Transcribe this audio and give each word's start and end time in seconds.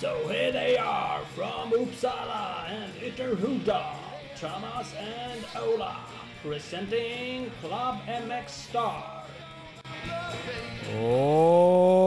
So 0.00 0.16
here 0.28 0.50
they 0.50 0.78
are 0.78 1.20
from 1.36 1.72
Uppsala 1.72 2.70
and 2.70 2.90
Ytterhuda, 3.02 3.84
Thomas 4.34 4.94
and 4.94 5.44
Ola, 5.54 5.94
presenting 6.42 7.50
Club 7.60 7.98
MX 8.06 8.48
Star. 8.48 9.04
Och 10.96 11.99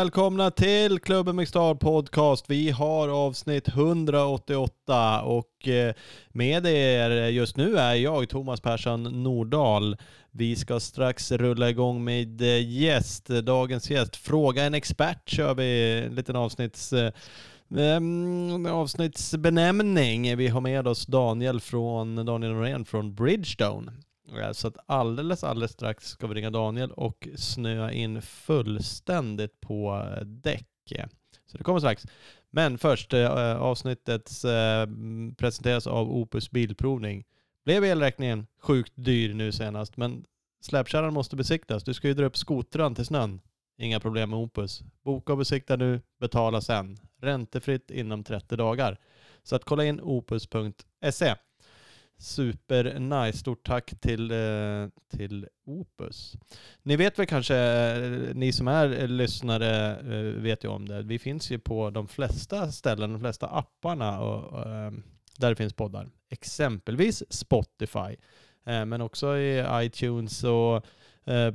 välkomna 0.00 0.50
till 0.50 1.00
Klubben 1.00 1.36
Mixstar 1.36 1.74
Podcast. 1.74 2.44
Vi 2.48 2.70
har 2.70 3.08
avsnitt 3.08 3.68
188 3.68 5.22
och 5.22 5.68
eh, 5.68 5.94
med 6.28 6.66
er 6.66 7.10
just 7.10 7.56
nu 7.56 7.76
är 7.76 7.94
jag 7.94 8.28
Thomas 8.28 8.60
Persson 8.60 9.22
Nordahl. 9.22 9.96
Vi 10.30 10.56
ska 10.56 10.80
strax 10.80 11.32
rulla 11.32 11.70
igång 11.70 12.04
med 12.04 12.42
eh, 12.42 12.68
gäst, 12.68 13.26
dagens 13.26 13.90
gäst. 13.90 14.16
Fråga 14.16 14.64
en 14.64 14.74
expert 14.74 15.28
kör 15.28 15.54
vi 15.54 16.02
en 16.06 16.14
liten 16.14 16.36
avsnitts 16.36 16.92
eh, 16.92 17.12
avsnittsbenämning. 18.72 20.36
Vi 20.36 20.48
har 20.48 20.60
med 20.60 20.88
oss 20.88 21.06
Daniel 21.06 21.60
från 21.60 22.26
Daniel 22.26 22.52
Norén 22.52 22.84
från 22.84 23.14
Bridgestone. 23.14 23.92
Så 24.52 24.68
att 24.68 24.76
alldeles, 24.86 25.44
alldeles 25.44 25.70
strax 25.70 26.08
ska 26.08 26.26
vi 26.26 26.34
ringa 26.34 26.50
Daniel 26.50 26.92
och 26.92 27.28
snöa 27.36 27.92
in 27.92 28.22
fullständigt 28.22 29.60
på 29.60 30.08
eh, 30.16 30.24
däck. 30.24 30.66
Så 31.46 31.58
det 31.58 31.64
kommer 31.64 31.80
strax. 31.80 32.06
Men 32.50 32.78
först, 32.78 33.12
eh, 33.12 33.56
avsnittet 33.56 34.44
eh, 34.44 34.86
presenteras 35.36 35.86
av 35.86 36.10
Opus 36.10 36.50
Bilprovning. 36.50 37.24
Blev 37.64 37.84
elräkningen 37.84 38.46
sjukt 38.60 38.92
dyr 38.94 39.34
nu 39.34 39.52
senast, 39.52 39.96
men 39.96 40.24
släpkärran 40.60 41.14
måste 41.14 41.36
besiktas. 41.36 41.84
Du 41.84 41.94
ska 41.94 42.08
ju 42.08 42.14
dra 42.14 42.24
upp 42.24 42.36
skotran 42.36 42.94
till 42.94 43.06
snön. 43.06 43.40
Inga 43.78 44.00
problem 44.00 44.30
med 44.30 44.38
Opus. 44.38 44.82
Boka 45.04 45.32
och 45.32 45.38
besikta 45.38 45.76
nu, 45.76 46.00
betala 46.20 46.60
sen. 46.60 46.98
Räntefritt 47.20 47.90
inom 47.90 48.24
30 48.24 48.56
dagar. 48.56 48.98
Så 49.42 49.56
att 49.56 49.64
kolla 49.64 49.84
in 49.84 50.00
opus.se. 50.00 51.34
Super 52.18 52.98
nice. 52.98 53.38
Stort 53.38 53.66
tack 53.66 54.00
till, 54.00 54.30
eh, 54.30 54.88
till 55.16 55.46
Opus. 55.66 56.36
Ni 56.82 56.96
vet 56.96 57.18
väl 57.18 57.26
kanske, 57.26 57.56
eh, 57.56 58.34
ni 58.34 58.52
som 58.52 58.68
är 58.68 59.00
eh, 59.00 59.08
lyssnare 59.08 60.02
vet 60.32 60.64
ju 60.64 60.68
om 60.68 60.88
det. 60.88 61.02
Vi 61.02 61.18
finns 61.18 61.50
ju 61.50 61.58
på 61.58 61.90
de 61.90 62.08
flesta 62.08 62.72
ställen, 62.72 63.12
de 63.12 63.20
flesta 63.20 63.46
apparna 63.46 64.20
och, 64.20 64.66
där 65.38 65.50
det 65.50 65.56
finns 65.56 65.72
poddar. 65.72 66.08
Exempelvis 66.30 67.32
Spotify, 67.32 68.16
men 68.64 69.00
också 69.00 69.36
i 69.36 69.64
iTunes 69.72 70.44
och 70.44 70.86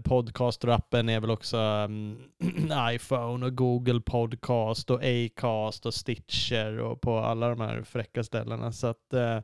Podcast-rappen 0.03 1.09
är 1.09 1.19
väl 1.19 1.31
också 1.31 1.57
um, 1.57 2.19
iPhone 2.91 3.45
och 3.45 3.55
Google 3.55 4.01
Podcast 4.01 4.89
och 4.89 5.01
Acast 5.03 5.85
och 5.85 5.93
Stitcher 5.93 6.79
och 6.79 7.01
på 7.01 7.17
alla 7.17 7.49
de 7.49 7.61
här 7.61 7.83
fräcka 7.83 8.23
ställena. 8.23 8.71
Så 8.71 8.87
att 8.87 9.13
uh, 9.13 9.39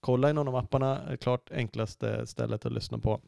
kolla 0.00 0.30
i 0.30 0.32
någon 0.32 0.48
av 0.48 0.56
apparna, 0.56 1.16
klart 1.20 1.50
enklaste 1.50 2.26
stället 2.26 2.66
att 2.66 2.72
lyssna 2.72 2.98
på. 2.98 3.20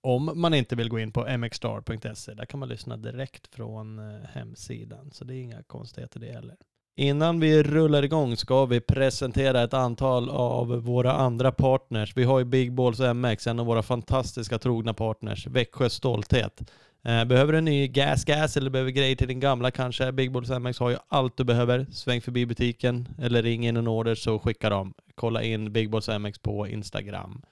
Om 0.00 0.32
man 0.34 0.54
inte 0.54 0.76
vill 0.76 0.88
gå 0.88 0.98
in 0.98 1.12
på 1.12 1.38
mxstar.se, 1.38 2.34
där 2.34 2.44
kan 2.44 2.60
man 2.60 2.68
lyssna 2.68 2.96
direkt 2.96 3.54
från 3.54 3.98
eh, 3.98 4.20
hemsidan, 4.32 5.10
så 5.12 5.24
det 5.24 5.34
är 5.34 5.42
inga 5.42 5.62
konstigheter 5.62 6.20
det 6.20 6.32
heller. 6.32 6.56
Innan 6.96 7.40
vi 7.40 7.62
rullar 7.62 8.02
igång 8.02 8.36
ska 8.36 8.66
vi 8.66 8.80
presentera 8.80 9.62
ett 9.62 9.74
antal 9.74 10.30
av 10.30 10.68
våra 10.68 11.12
andra 11.12 11.52
partners. 11.52 12.16
Vi 12.16 12.24
har 12.24 12.38
ju 12.38 12.44
Big 12.44 12.72
Balls 12.72 13.00
MX, 13.00 13.46
en 13.46 13.60
av 13.60 13.66
våra 13.66 13.82
fantastiska 13.82 14.58
trogna 14.58 14.94
partners, 14.94 15.46
Växjö 15.46 15.90
Stolthet. 15.90 16.70
Eh, 17.08 17.24
behöver 17.24 17.52
du 17.52 17.58
en 17.58 17.64
ny 17.64 17.88
gas 17.88 18.24
gas 18.24 18.56
eller 18.56 18.70
behöver 18.70 18.90
grejer 18.90 19.16
till 19.16 19.28
din 19.28 19.40
gamla 19.40 19.70
kanske? 19.70 20.12
Big 20.12 20.32
Balls 20.32 20.50
MX 20.50 20.78
har 20.78 20.90
ju 20.90 20.96
allt 21.08 21.36
du 21.36 21.44
behöver. 21.44 21.86
Sväng 21.90 22.20
förbi 22.20 22.46
butiken 22.46 23.08
eller 23.18 23.42
ring 23.42 23.66
in 23.66 23.76
en 23.76 23.88
order 23.88 24.14
så 24.14 24.38
skickar 24.38 24.70
de. 24.70 24.94
Kolla 25.14 25.42
in 25.42 25.72
Big 25.72 25.90
Balls 25.90 26.08
MX 26.08 26.38
på 26.38 26.66
Instagram. 26.66 27.42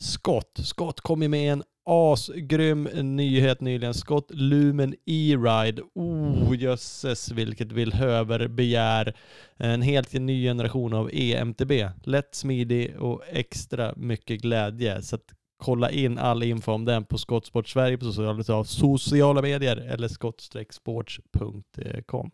Scott. 0.00 0.60
Scott 0.62 1.00
kom 1.00 1.22
ju 1.22 1.28
med 1.28 1.52
en 1.52 1.62
asgrym 1.84 2.84
nyhet 3.16 3.60
nyligen. 3.60 3.94
Scott 3.94 4.30
Lumen 4.30 4.94
E-Ride. 5.06 5.82
Oh 5.94 6.56
jösses 6.56 7.30
vilket 7.30 7.72
villhöver 7.72 8.48
begär. 8.48 9.16
En 9.56 9.82
helt 9.82 10.12
ny 10.12 10.44
generation 10.44 10.94
av 10.94 11.10
EMTB. 11.12 11.72
Lätt, 12.04 12.34
smidig 12.34 12.96
och 12.98 13.22
extra 13.28 13.94
mycket 13.96 14.42
glädje. 14.42 15.02
Så 15.02 15.16
att 15.16 15.32
kolla 15.56 15.90
in 15.90 16.18
all 16.18 16.42
info 16.42 16.72
om 16.72 16.84
den 16.84 17.04
på 17.04 17.18
Skottsport 17.18 17.68
Sverige 17.68 17.98
på 17.98 18.04
sociala, 18.04 18.64
sociala 18.64 19.42
medier 19.42 19.76
eller 19.76 20.08
skott-sports.com. 20.08 22.30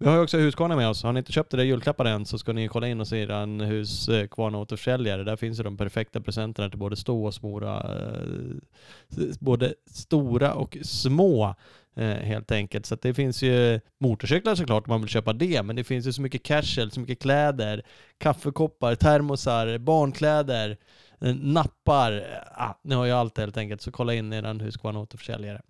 Vi 0.00 0.06
har 0.06 0.16
ju 0.16 0.22
också 0.22 0.38
Husqvarna 0.38 0.76
med 0.76 0.88
oss. 0.88 1.02
Har 1.02 1.12
ni 1.12 1.18
inte 1.18 1.32
köpt 1.32 1.50
det 1.50 1.56
där 1.56 1.64
julklappar 1.64 2.04
än 2.04 2.26
så 2.26 2.38
ska 2.38 2.52
ni 2.52 2.68
kolla 2.68 2.88
in 2.88 3.00
och 3.00 3.08
se 3.08 3.22
er 3.22 3.64
Husqvarna 3.64 4.58
eh, 4.58 4.62
återförsäljare. 4.62 5.24
Där 5.24 5.36
finns 5.36 5.58
ju 5.58 5.62
de 5.62 5.76
perfekta 5.76 6.20
presenterna 6.20 6.70
till 6.70 6.78
både 6.78 6.96
stå 6.96 7.24
och 7.24 7.34
smora, 7.34 7.76
eh, 7.76 9.26
både 9.40 9.74
stora 9.86 10.54
och 10.54 10.78
små 10.82 11.54
eh, 11.96 12.06
helt 12.06 12.52
enkelt. 12.52 12.86
Så 12.86 12.96
det 13.02 13.14
finns 13.14 13.42
ju 13.42 13.80
motorcyklar 14.00 14.54
såklart 14.54 14.86
om 14.86 14.90
man 14.90 15.00
vill 15.00 15.10
köpa 15.10 15.32
det, 15.32 15.62
men 15.62 15.76
det 15.76 15.84
finns 15.84 16.06
ju 16.06 16.12
så 16.12 16.22
mycket 16.22 16.42
casual, 16.42 16.90
så 16.90 17.00
mycket 17.00 17.18
kläder, 17.18 17.82
kaffekoppar, 18.18 18.94
termosar, 18.94 19.78
barnkläder, 19.78 20.70
eh, 20.70 20.76
Eh, 21.20 21.34
nappar. 21.34 22.12
Eh, 22.12 22.68
ah, 22.68 22.80
ni 22.84 22.94
har 22.94 23.04
ju 23.04 23.12
allt 23.12 23.38
helt 23.38 23.56
enkelt, 23.56 23.82
så 23.82 23.92
kolla 23.92 24.14
in 24.14 24.32
er 24.32 24.64
Husqvarna 24.64 25.00
återförsäljare. 25.00 25.62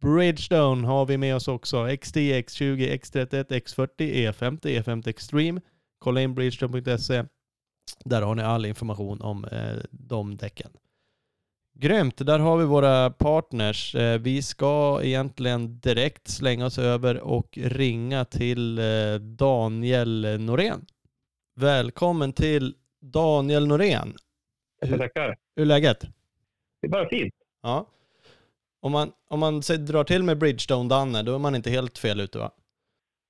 Bridgestone 0.00 0.86
har 0.86 1.06
vi 1.06 1.16
med 1.16 1.36
oss 1.36 1.48
också. 1.48 1.96
XT, 1.96 2.16
X20, 2.16 3.00
X31, 3.00 3.46
X40, 3.48 3.96
E50, 3.98 4.60
E50 4.60 5.08
Extreme. 5.08 5.60
Kolla 5.98 6.20
in 6.20 6.34
bridgestone.se. 6.34 7.24
Där 8.04 8.22
har 8.22 8.34
ni 8.34 8.42
all 8.42 8.66
information 8.66 9.20
om 9.20 9.44
eh, 9.44 9.76
de 9.90 10.36
däcken. 10.36 10.70
Grymt, 11.74 12.26
där 12.26 12.38
har 12.38 12.56
vi 12.56 12.64
våra 12.64 13.10
partners. 13.10 13.94
Eh, 13.94 14.18
vi 14.18 14.42
ska 14.42 15.00
egentligen 15.02 15.80
direkt 15.80 16.28
slänga 16.28 16.66
oss 16.66 16.78
över 16.78 17.20
och 17.20 17.58
ringa 17.62 18.24
till 18.24 18.78
eh, 18.78 19.14
Daniel 19.20 20.40
Norén. 20.40 20.86
Välkommen 21.56 22.32
till 22.32 22.74
Daniel 23.00 23.66
Norén. 23.66 24.16
Hur, 24.80 24.98
tackar. 24.98 25.36
Hur 25.56 25.62
är 25.62 25.66
läget? 25.66 26.00
Det 26.80 26.86
är 26.86 26.90
bara 26.90 27.08
fint. 27.08 27.34
Ja. 27.62 27.86
Om 28.80 28.92
man, 28.92 29.12
om 29.28 29.40
man 29.40 29.62
säger, 29.62 29.80
drar 29.80 30.04
till 30.04 30.22
med 30.22 30.38
Bridgestone-Danne, 30.38 31.22
då 31.22 31.34
är 31.34 31.38
man 31.38 31.54
inte 31.54 31.70
helt 31.70 31.98
fel 31.98 32.20
ute 32.20 32.38
va? 32.38 32.50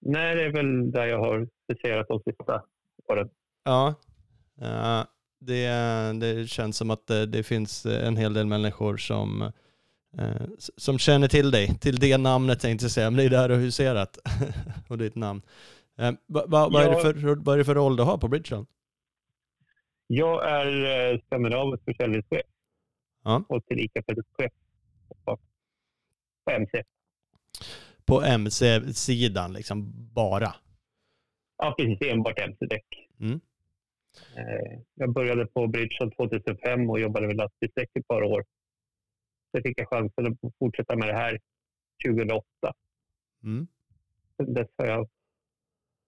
Nej, 0.00 0.34
det 0.34 0.42
är 0.42 0.52
väl 0.52 0.90
där 0.90 1.06
jag 1.06 1.18
har 1.18 1.48
specialiserat 1.64 2.08
de 2.08 2.20
sista 2.20 2.62
åren. 3.08 3.28
Ja, 3.64 3.94
uh, 4.62 5.04
det, 5.40 5.68
det 6.20 6.50
känns 6.50 6.76
som 6.76 6.90
att 6.90 7.06
det, 7.06 7.26
det, 7.26 7.42
finns 7.42 7.86
en 7.86 8.16
hel 8.16 8.34
del 8.34 8.46
människor 8.46 8.96
som, 8.96 9.42
uh, 10.20 10.48
som 10.76 10.98
känner 10.98 11.28
till 11.28 11.50
dig, 11.50 11.78
till 11.78 11.96
det 11.96 12.18
namnet 12.18 12.60
tänkte 12.60 12.84
jag 12.84 12.92
säga, 12.92 13.10
men 13.10 13.16
det 13.16 13.24
är 13.24 13.30
där 13.30 13.48
du 13.48 13.54
har 13.54 13.62
huserat 13.62 14.18
och 14.88 14.98
ditt 14.98 15.14
namn. 15.14 15.42
Uh, 16.00 16.10
va, 16.26 16.44
va, 16.46 16.68
vad, 16.68 16.82
är 16.82 16.90
det 16.90 17.00
för, 17.00 17.34
vad 17.34 17.54
är 17.54 17.58
det 17.58 17.64
för 17.64 17.74
roll 17.74 17.96
du 17.96 18.02
har 18.02 18.18
på 18.18 18.28
Bridgestone? 18.28 18.66
Jag 20.10 20.50
är 20.50 21.12
eh, 21.12 21.20
skandinavisk 21.26 21.84
försäljningschef 21.84 22.46
ja. 23.24 23.44
och 23.48 23.66
tillika 23.66 24.02
produktchef 24.02 24.52
på 25.24 25.38
MC. 26.50 26.82
På 28.04 28.22
MC-sidan 28.22 29.52
liksom 29.52 29.92
bara? 30.14 30.54
Ja, 31.56 31.74
precis. 31.78 31.98
Enbart 32.02 32.38
MC-däck. 32.38 32.86
Mm. 33.20 33.40
Eh, 34.36 34.80
jag 34.94 35.12
började 35.12 35.46
på 35.46 35.66
Bridgestone 35.66 36.10
2005 36.10 36.90
och 36.90 37.00
jobbade 37.00 37.26
med 37.26 37.36
lastbilsdäck 37.36 37.90
ett 37.94 38.08
par 38.08 38.22
år. 38.22 38.44
Sen 39.52 39.62
fick 39.62 39.80
jag 39.80 39.88
chansen 39.88 40.26
att 40.26 40.52
fortsätta 40.58 40.96
med 40.96 41.08
det 41.08 41.14
här 41.14 41.38
2008. 42.06 42.44
Mm. 43.44 43.66
Sen 44.36 44.54
dess 44.54 44.68
har 44.76 44.86
jag 44.86 45.08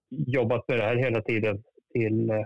jobbat 0.09 0.67
med 0.67 0.77
det 0.77 0.83
här 0.83 0.95
hela 0.95 1.21
tiden 1.21 1.63
till 1.93 2.29
eh, 2.29 2.45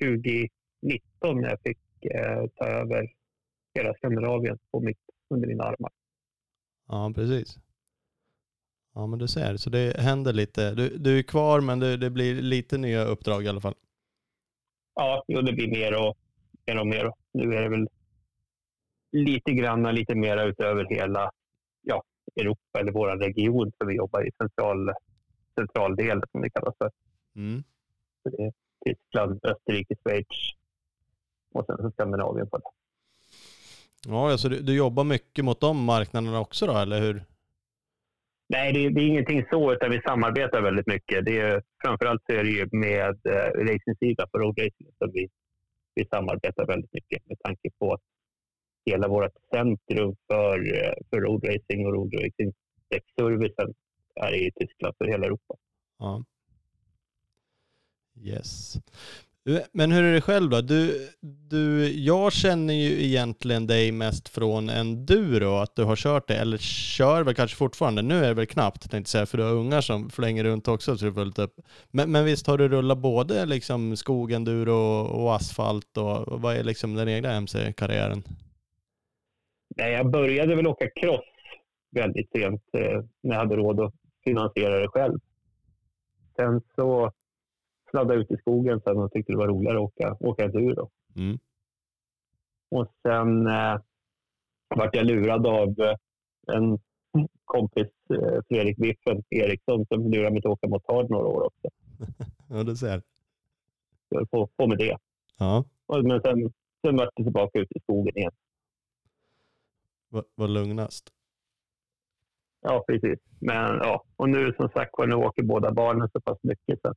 2019 0.00 1.40
när 1.40 1.48
jag 1.48 1.60
fick 1.60 2.04
eh, 2.04 2.46
ta 2.54 2.64
över 2.64 3.12
hela 3.74 3.94
Skandinavien 3.94 4.58
på 4.70 4.80
mitt, 4.80 4.98
under 5.30 5.48
mina 5.48 5.64
armar. 5.64 5.92
Ja, 6.88 7.12
precis. 7.14 7.58
Ja, 8.94 9.06
men 9.06 9.18
du 9.18 9.28
ser, 9.28 9.56
så 9.56 9.70
det 9.70 10.00
händer 10.00 10.32
lite. 10.32 10.74
Du, 10.74 10.88
du 10.88 11.18
är 11.18 11.22
kvar, 11.22 11.60
men 11.60 11.80
det, 11.80 11.96
det 11.96 12.10
blir 12.10 12.34
lite 12.34 12.78
nya 12.78 13.04
uppdrag 13.04 13.44
i 13.44 13.48
alla 13.48 13.60
fall. 13.60 13.74
Ja, 14.94 15.24
jo, 15.28 15.40
det 15.40 15.52
blir 15.52 15.70
mer 15.70 15.94
och 15.94 16.16
mer. 16.66 16.80
Och 16.80 16.86
mer. 16.86 17.12
Nu 17.32 17.56
är 17.56 17.62
det 17.62 17.68
väl 17.68 17.88
lite 19.12 19.52
grann, 19.52 19.94
lite 19.94 20.14
mera 20.14 20.44
utöver 20.44 20.84
hela 20.84 21.30
ja, 21.82 22.02
Europa 22.36 22.80
eller 22.80 22.92
vår 22.92 23.16
region, 23.16 23.72
för 23.78 23.86
vi 23.86 23.94
jobbar 23.94 24.26
i 24.26 24.30
central, 24.38 24.92
centraldelen 25.54 26.22
som 26.32 26.40
det 26.42 26.50
kallas 26.50 26.74
för. 26.78 26.90
Mm. 27.36 27.64
Så 28.22 28.28
det 28.28 28.52
Tyskland, 28.84 29.40
Österrike, 29.42 29.94
Schweiz 30.02 30.26
och 31.54 31.66
sen 31.66 31.76
så 31.76 31.90
Skandinavien 31.90 32.48
på 32.50 32.58
det. 32.58 32.64
Ja, 34.06 34.30
alltså 34.30 34.48
du, 34.48 34.60
du 34.60 34.76
jobbar 34.76 35.04
mycket 35.04 35.44
mot 35.44 35.60
de 35.60 35.84
marknaderna 35.84 36.40
också 36.40 36.66
då, 36.66 36.72
eller 36.72 37.00
hur? 37.00 37.22
Nej, 38.48 38.72
det 38.72 38.84
är, 38.84 38.90
det 38.90 39.00
är, 39.00 39.06
ingenting 39.06 39.46
så, 39.50 39.72
utan 39.72 39.90
vi 39.90 40.00
samarbetar 40.00 40.62
väldigt 40.62 40.86
mycket. 40.86 41.24
Det 41.24 41.38
är, 41.38 41.62
framförallt 41.84 42.22
så 42.26 42.32
är 42.32 42.44
det 42.44 42.50
ju 42.50 42.68
med 42.72 43.26
eh, 43.26 43.50
racingsidan 43.68 44.28
på 44.32 44.38
roadracing 44.38 44.88
som 44.98 45.10
vi, 45.12 45.28
vi 45.94 46.06
samarbetar 46.06 46.66
väldigt 46.66 46.92
mycket 46.92 47.26
med 47.28 47.38
tanke 47.44 47.70
på 47.78 47.92
att 47.92 48.00
hela 48.86 49.08
vårt 49.08 49.32
centrum 49.54 50.16
för, 50.28 50.74
eh, 50.74 50.92
för 51.10 51.20
roadracing 51.20 51.86
och 51.86 51.92
roadracing-servicen 51.92 53.74
är 54.14 54.34
i 54.34 54.50
Tyskland 54.60 54.94
för 54.98 55.04
hela 55.04 55.26
Europa. 55.26 55.54
Ja. 55.98 56.24
Yes. 58.22 58.76
Eh, 59.48 59.62
men 59.72 59.92
hur 59.92 60.02
är 60.02 60.14
det 60.14 60.20
själv 60.20 60.50
då? 60.50 60.60
Du, 60.60 61.08
du, 61.20 61.92
jag 61.92 62.32
känner 62.32 62.74
ju 62.74 63.04
egentligen 63.04 63.66
dig 63.66 63.92
mest 63.92 64.28
från 64.28 64.68
enduro, 64.68 65.56
att 65.56 65.76
du 65.76 65.84
har 65.84 65.96
kört 65.96 66.28
det, 66.28 66.36
eller 66.36 66.58
kör 66.58 67.22
väl 67.22 67.34
kanske 67.34 67.56
fortfarande. 67.56 68.02
Nu 68.02 68.24
är 68.24 68.28
det 68.28 68.34
väl 68.34 68.46
knappt, 68.46 68.80
tänkte 68.80 68.96
jag 68.96 69.06
säga, 69.06 69.26
för 69.26 69.38
du 69.38 69.44
har 69.44 69.52
ungar 69.52 69.80
som 69.80 70.10
flänger 70.10 70.44
runt 70.44 70.68
också, 70.68 70.96
så 70.96 71.04
du 71.04 71.12
fullt 71.12 71.38
upp. 71.38 71.54
Men, 71.90 72.12
men 72.12 72.24
visst 72.24 72.46
har 72.46 72.58
du 72.58 72.68
rullat 72.68 72.98
både 72.98 73.46
liksom 73.46 73.96
skogenduro 73.96 74.74
och, 74.74 75.22
och 75.22 75.34
asfalt, 75.34 75.96
och 75.96 76.40
vad 76.40 76.56
är 76.56 76.64
liksom 76.64 76.94
den 76.94 77.08
egna 77.08 77.32
MC-karriären? 77.32 78.22
Nej, 79.76 79.92
jag 79.92 80.10
började 80.10 80.56
väl 80.56 80.66
åka 80.66 80.88
cross 81.00 81.24
väldigt 81.90 82.30
sent, 82.32 82.62
eh, 82.72 83.02
när 83.22 83.34
jag 83.34 83.38
hade 83.38 83.56
råd 83.56 83.80
att 83.80 83.94
finansiera 84.24 84.80
det 84.80 84.88
själv. 84.88 85.18
Sen 86.36 86.60
så 86.74 87.12
sladdade 87.94 88.20
ut 88.20 88.30
i 88.30 88.36
skogen 88.36 88.80
sen 88.80 88.98
och 88.98 89.12
tyckte 89.12 89.32
det 89.32 89.38
var 89.38 89.48
roligare 89.48 89.78
att 89.78 89.84
åka, 89.84 90.16
åka 90.20 90.44
enduro. 90.44 90.90
Mm. 91.16 91.38
Och 92.70 92.86
sen 93.02 93.46
eh, 93.46 93.76
vart 94.76 94.96
jag 94.96 95.06
lurad 95.06 95.46
av 95.46 95.68
eh, 95.80 95.96
en 96.56 96.78
kompis, 97.44 97.88
eh, 98.10 98.40
Fredrik 98.48 98.76
Biffen 98.76 99.22
Eriksson, 99.30 99.86
som 99.86 100.10
lurade 100.10 100.30
mig 100.30 100.38
att 100.38 100.46
åka 100.46 100.68
motard 100.68 101.10
några 101.10 101.26
år 101.26 101.42
också. 101.46 101.68
ja, 102.48 102.62
du 102.62 102.76
ser. 102.76 103.02
Så 104.08 104.26
på, 104.26 104.46
på 104.56 104.66
med 104.66 104.78
det. 104.78 104.98
Ja. 105.38 105.64
Men 105.88 106.20
sen, 106.20 106.52
sen 106.86 106.96
vart 106.96 107.10
det 107.16 107.22
tillbaka 107.24 107.58
ut 107.58 107.72
i 107.76 107.80
skogen 107.80 108.18
igen. 108.18 108.32
Vad 110.08 110.24
var 110.34 110.48
lugnast? 110.48 111.12
Ja, 112.60 112.84
precis. 112.86 113.18
Men 113.38 113.78
ja, 113.78 114.04
och 114.16 114.28
nu 114.28 114.52
som 114.56 114.68
sagt 114.68 114.92
nu 114.98 115.14
åker 115.14 115.42
båda 115.42 115.72
barnen 115.72 116.08
så 116.12 116.20
pass 116.20 116.38
mycket 116.42 116.80
så 116.82 116.94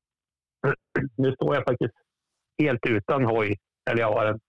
nu 1.15 1.31
står 1.31 1.55
jag 1.55 1.63
faktiskt 1.63 1.93
helt 2.57 2.85
utan 2.85 3.25
hoj. 3.25 3.57
Eller 3.89 4.01
jag 4.01 4.11
har 4.11 4.25
en, 4.25 4.39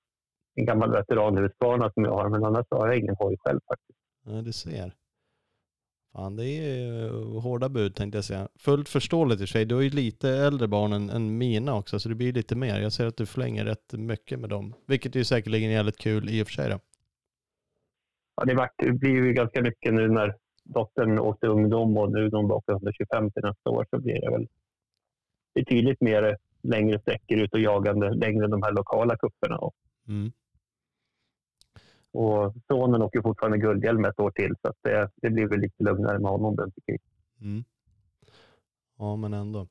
en 0.54 0.66
gammal 0.66 0.92
veteranhusbana 0.92 1.90
som 1.92 2.04
jag 2.04 2.12
har, 2.12 2.28
men 2.28 2.44
annars 2.44 2.66
har 2.70 2.86
jag 2.86 2.98
ingen 2.98 3.16
hoj 3.18 3.36
själv 3.40 3.60
faktiskt. 3.68 3.98
Ja, 4.24 4.42
du 4.42 4.52
ser. 4.52 4.92
Fan, 6.12 6.36
det 6.36 6.46
är 6.46 7.10
hårda 7.40 7.68
bud 7.68 7.94
tänkte 7.94 8.18
jag 8.18 8.24
säga. 8.24 8.48
Fullt 8.58 8.88
förståeligt 8.88 9.40
i 9.40 9.46
sig. 9.46 9.64
Du 9.64 9.74
har 9.74 9.82
ju 9.82 9.90
lite 9.90 10.30
äldre 10.30 10.68
barn 10.68 10.92
än, 10.92 11.10
än 11.10 11.38
mina 11.38 11.74
också, 11.74 12.00
så 12.00 12.08
det 12.08 12.14
blir 12.14 12.32
lite 12.32 12.56
mer. 12.56 12.80
Jag 12.80 12.92
ser 12.92 13.06
att 13.06 13.16
du 13.16 13.26
förlänger 13.26 13.64
rätt 13.64 13.92
mycket 13.92 14.40
med 14.40 14.50
dem, 14.50 14.74
vilket 14.86 15.16
är 15.16 15.22
säkerligen 15.22 15.70
jävligt 15.70 15.98
kul 15.98 16.30
i 16.30 16.42
och 16.42 16.46
för 16.46 16.52
sig. 16.52 16.70
Då. 16.70 16.78
Ja, 18.36 18.44
det, 18.44 18.54
vart, 18.54 18.74
det 18.76 18.92
blir 18.92 19.10
ju 19.10 19.32
ganska 19.32 19.62
mycket 19.62 19.94
nu 19.94 20.08
när 20.08 20.36
dottern 20.64 21.18
åkte 21.18 21.46
ungdom 21.46 21.96
och 21.96 22.12
nu 22.12 22.30
när 22.30 22.38
hon 22.38 22.50
åker 22.50 22.72
125 22.72 23.30
till 23.30 23.42
nästa 23.42 23.70
år 23.70 23.86
så 23.90 24.00
blir 24.00 24.20
det 24.20 24.30
väl 24.30 24.48
betydligt 25.60 26.00
mer 26.00 26.36
längre 26.62 27.00
sträckor 27.00 27.38
ut 27.38 27.52
och 27.52 27.60
jagande 27.60 28.10
längre 28.14 28.44
än 28.44 28.50
de 28.50 28.62
här 28.62 28.72
lokala 28.72 29.16
kupperna. 29.16 29.58
Mm. 30.08 30.32
Och 32.12 32.54
sonen 32.68 33.02
åker 33.02 33.22
fortfarande 33.22 33.58
guldhjälm 33.58 34.04
ett 34.04 34.20
år 34.20 34.30
till 34.30 34.54
så 34.62 34.72
det, 34.82 35.10
det 35.22 35.30
blir 35.30 35.46
väl 35.46 35.60
lite 35.60 35.84
lugnare 35.84 36.18
med 36.18 36.30
honom 36.30 36.56
den 36.56 36.72
tycker 36.72 36.98
mm. 37.40 37.64
Ja 38.98 39.16
men 39.16 39.34
ändå. 39.34 39.66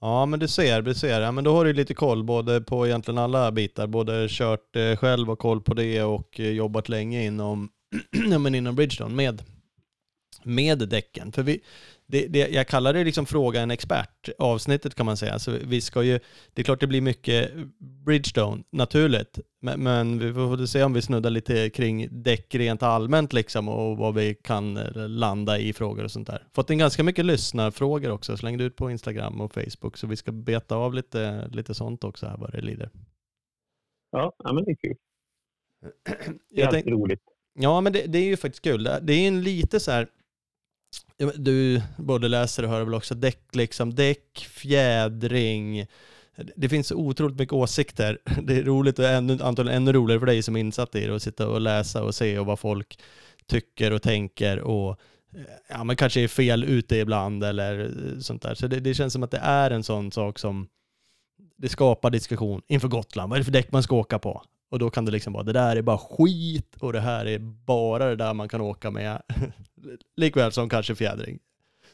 Ja 0.00 0.26
men 0.26 0.40
du 0.40 0.48
ser, 0.48 0.82
du 0.82 0.94
ser. 0.94 1.20
Ja, 1.20 1.32
men 1.32 1.44
då 1.44 1.52
har 1.52 1.64
du 1.64 1.72
lite 1.72 1.94
koll 1.94 2.24
både 2.24 2.60
på 2.60 2.86
egentligen 2.86 3.18
alla 3.18 3.52
bitar. 3.52 3.86
Både 3.86 4.26
kört 4.28 4.76
eh, 4.76 4.96
själv 4.96 5.30
och 5.30 5.38
koll 5.38 5.60
på 5.60 5.74
det 5.74 6.02
och 6.02 6.40
eh, 6.40 6.50
jobbat 6.50 6.88
länge 6.88 7.24
inom, 7.24 7.68
men 8.40 8.54
inom 8.54 8.74
Bridgestone 8.74 9.14
med, 9.14 9.42
med 10.44 10.78
däcken. 10.78 11.32
För 11.32 11.42
vi, 11.42 11.60
det, 12.10 12.26
det, 12.26 12.48
jag 12.48 12.68
kallar 12.68 12.92
det 12.92 13.04
liksom 13.04 13.26
fråga 13.26 13.60
en 13.60 13.70
expert 13.70 14.28
avsnittet 14.38 14.94
kan 14.94 15.06
man 15.06 15.16
säga. 15.16 15.38
Så 15.38 15.50
vi 15.64 15.80
ska 15.80 16.02
ju, 16.02 16.20
det 16.54 16.62
är 16.62 16.64
klart 16.64 16.80
det 16.80 16.86
blir 16.86 17.00
mycket 17.00 17.50
Bridgestone, 17.78 18.62
naturligt. 18.70 19.38
Men, 19.60 19.82
men 19.82 20.18
vi 20.18 20.32
får 20.32 20.66
se 20.66 20.82
om 20.82 20.92
vi 20.92 21.02
snuddar 21.02 21.30
lite 21.30 21.70
kring 21.70 22.22
däck 22.22 22.54
rent 22.54 22.82
allmänt 22.82 23.32
liksom 23.32 23.68
och 23.68 23.96
vad 23.96 24.14
vi 24.14 24.34
kan 24.34 24.74
landa 24.94 25.58
i 25.58 25.72
frågor 25.72 26.04
och 26.04 26.10
sånt 26.10 26.26
där. 26.26 26.46
Fått 26.52 26.70
in 26.70 26.78
ganska 26.78 27.02
mycket 27.02 27.24
lyssnarfrågor 27.24 28.10
också, 28.10 28.36
slängde 28.36 28.64
ut 28.64 28.76
på 28.76 28.90
Instagram 28.90 29.40
och 29.40 29.54
Facebook. 29.54 29.96
Så 29.96 30.06
vi 30.06 30.16
ska 30.16 30.32
beta 30.32 30.76
av 30.76 30.94
lite, 30.94 31.48
lite 31.48 31.74
sånt 31.74 32.04
också 32.04 32.26
här 32.26 32.36
vad 32.36 32.52
det 32.52 32.60
lider. 32.60 32.90
Ja, 34.10 34.32
men 34.44 34.64
det 34.64 34.70
är 34.70 34.76
kul. 34.76 34.96
Det 36.50 36.62
är 36.62 36.66
alltid 36.66 36.92
roligt. 36.92 37.22
Ja, 37.54 37.80
men 37.80 37.92
det, 37.92 38.06
det, 38.06 38.18
är 38.18 38.24
ju 38.24 38.36
faktiskt 38.36 38.64
kul. 38.64 38.84
Det 39.02 39.12
är 39.12 39.28
en 39.28 39.42
lite 39.42 39.80
så 39.80 39.90
här, 39.90 40.08
du 41.34 41.82
både 41.96 42.28
läser 42.28 42.62
och 42.62 42.70
hör 42.70 42.84
väl 42.84 42.94
också 42.94 43.14
däck, 43.14 43.54
liksom, 43.54 43.94
däck, 43.94 44.48
fjädring. 44.50 45.86
Det 46.56 46.68
finns 46.68 46.86
så 46.86 46.96
otroligt 46.96 47.38
mycket 47.38 47.52
åsikter. 47.52 48.18
Det 48.42 48.56
är 48.56 48.62
roligt 48.62 48.98
och 48.98 49.04
ännu, 49.04 49.38
antagligen 49.42 49.82
ännu 49.82 49.92
roligare 49.92 50.20
för 50.20 50.26
dig 50.26 50.42
som 50.42 50.56
är 50.56 50.60
insatt 50.60 50.94
i 50.94 51.06
det 51.06 51.14
att 51.14 51.22
sitta 51.22 51.48
och 51.48 51.60
läsa 51.60 52.02
och 52.02 52.14
se 52.14 52.38
och 52.38 52.46
vad 52.46 52.58
folk 52.58 52.98
tycker 53.46 53.92
och 53.92 54.02
tänker 54.02 54.60
och 54.60 54.90
eh, 55.36 55.42
ja, 55.68 55.84
men 55.84 55.96
kanske 55.96 56.20
är 56.20 56.28
fel 56.28 56.64
ute 56.64 56.96
ibland 56.96 57.44
eller 57.44 57.80
eh, 57.80 58.20
sånt 58.20 58.42
där. 58.42 58.54
Så 58.54 58.66
det, 58.66 58.80
det 58.80 58.94
känns 58.94 59.12
som 59.12 59.22
att 59.22 59.30
det 59.30 59.38
är 59.42 59.70
en 59.70 59.82
sån 59.82 60.12
sak 60.12 60.38
som 60.38 60.68
det 61.56 61.68
skapar 61.68 62.10
diskussion 62.10 62.62
inför 62.66 62.88
Gotland. 62.88 63.30
Vad 63.30 63.36
är 63.36 63.40
det 63.40 63.44
för 63.44 63.52
däck 63.52 63.72
man 63.72 63.82
ska 63.82 63.96
åka 63.96 64.18
på? 64.18 64.42
Och 64.70 64.78
då 64.78 64.90
kan 64.90 65.04
det 65.04 65.12
liksom 65.12 65.32
vara, 65.32 65.42
det 65.42 65.52
där 65.52 65.76
är 65.76 65.82
bara 65.82 65.98
skit 65.98 66.76
och 66.80 66.92
det 66.92 67.00
här 67.00 67.26
är 67.26 67.38
bara 67.66 68.08
det 68.08 68.16
där 68.16 68.34
man 68.34 68.48
kan 68.48 68.60
åka 68.60 68.90
med. 68.90 69.22
Likväl 70.16 70.52
som 70.52 70.68
kanske 70.68 70.94
fjädring. 70.94 71.38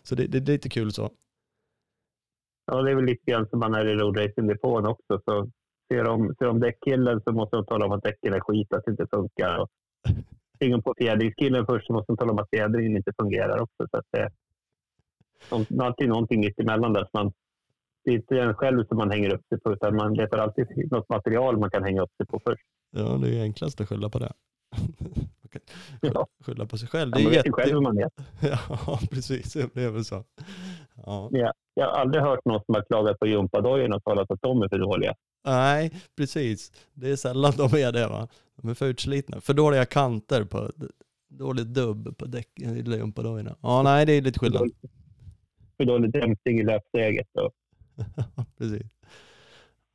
Så 0.02 0.14
det, 0.14 0.26
det, 0.26 0.40
det, 0.40 0.52
är 0.52 0.54
lite 0.54 0.68
kul 0.68 0.92
så. 0.92 1.10
Ja, 2.66 2.82
det 2.82 2.90
är 2.90 2.94
väl 2.94 3.04
lite 3.04 3.30
grann 3.30 3.48
som 3.48 3.58
man 3.58 3.74
är 3.74 3.86
i 3.86 3.94
roadracing-depån 3.94 4.86
också. 4.86 5.20
Så 5.24 5.50
ser 5.92 6.04
de, 6.04 6.34
ser 6.38 6.46
de 6.46 6.60
däckkillen 6.60 7.20
så 7.24 7.32
måste 7.32 7.56
de 7.56 7.66
tala 7.66 7.86
om 7.86 7.92
att 7.92 8.02
däcken 8.02 8.34
är 8.34 8.40
skit, 8.40 8.72
att 8.72 8.84
det 8.84 8.90
inte 8.90 9.06
funkar. 9.10 9.58
Och 9.58 9.68
ser 10.58 10.70
de 10.70 10.82
på 10.82 10.94
fjädringskillen 10.98 11.66
först 11.66 11.86
så 11.86 11.92
måste 11.92 12.12
de 12.12 12.16
tala 12.16 12.32
om 12.32 12.38
att 12.38 12.50
fjädringen 12.50 12.96
inte 12.96 13.12
fungerar 13.20 13.60
också. 13.60 13.88
Så 13.90 13.96
att 13.98 14.06
det 14.10 14.18
är 14.18 14.30
alltid 15.82 16.08
någonting 16.08 16.40
mitt 16.40 16.60
emellan 16.60 16.92
där. 16.92 17.02
Så 17.02 17.10
man, 17.12 17.32
det 18.06 18.12
är 18.12 18.14
inte 18.14 18.40
en 18.40 18.54
själv 18.54 18.86
som 18.86 18.96
man 18.96 19.10
hänger 19.10 19.34
upp 19.34 19.46
sig 19.48 19.60
på, 19.60 19.72
utan 19.72 19.96
man 19.96 20.14
letar 20.14 20.38
alltid 20.38 20.90
något 20.90 21.08
material 21.08 21.58
man 21.58 21.70
kan 21.70 21.84
hänga 21.84 22.02
upp 22.02 22.16
sig 22.16 22.26
på 22.26 22.40
först. 22.44 22.62
Ja, 22.90 23.18
det 23.22 23.38
är 23.38 23.42
enklast 23.42 23.80
att 23.80 23.88
skylla 23.88 24.08
på 24.08 24.18
det. 24.18 24.32
ja. 26.00 26.26
Skylla 26.44 26.66
på 26.66 26.78
sig 26.78 26.88
själv. 26.88 27.10
Det 27.10 27.18
är 27.18 27.20
ja, 27.20 27.24
man 27.24 27.30
vet 27.30 27.36
jätte... 27.36 27.52
själv 27.52 27.74
hur 27.74 27.80
man 27.80 27.98
är. 27.98 28.10
ja, 28.68 29.00
precis. 29.10 29.52
Det 29.52 29.82
är 29.82 29.90
väl 29.90 30.04
så. 30.04 30.24
Ja. 31.06 31.28
ja. 31.32 31.52
Jag 31.74 31.86
har 31.86 31.92
aldrig 31.92 32.22
hört 32.22 32.44
någon 32.44 32.60
som 32.66 32.74
har 32.74 32.82
klagat 32.82 33.18
på 33.18 33.26
gympadojorna 33.26 33.96
och 33.96 34.04
talat 34.04 34.30
att 34.30 34.42
de 34.42 34.62
är 34.62 34.68
för 34.68 34.78
dåliga. 34.78 35.14
Nej, 35.44 35.90
precis. 36.16 36.72
Det 36.94 37.10
är 37.10 37.16
sällan 37.16 37.52
de 37.56 37.64
är 37.64 37.92
det 37.92 38.08
va. 38.08 38.28
De 38.56 38.70
är 38.70 38.74
för 38.74 38.86
utslitna. 38.86 39.40
För 39.40 39.54
dåliga 39.54 39.84
kanter 39.84 40.44
på, 40.44 40.70
dålig 41.28 41.66
dubb 41.66 42.18
på 42.18 42.26
däcken 42.26 42.76
i 42.76 42.96
gympadojorna. 42.96 43.56
Ja, 43.60 43.82
nej 43.82 44.06
det 44.06 44.12
är 44.12 44.22
lite 44.22 44.38
skillnad. 44.38 44.70
För 45.76 45.84
dålig 45.84 46.12
dämpning 46.12 46.60
i 46.60 46.62
löpsteget. 46.62 47.28
precis. 48.58 48.86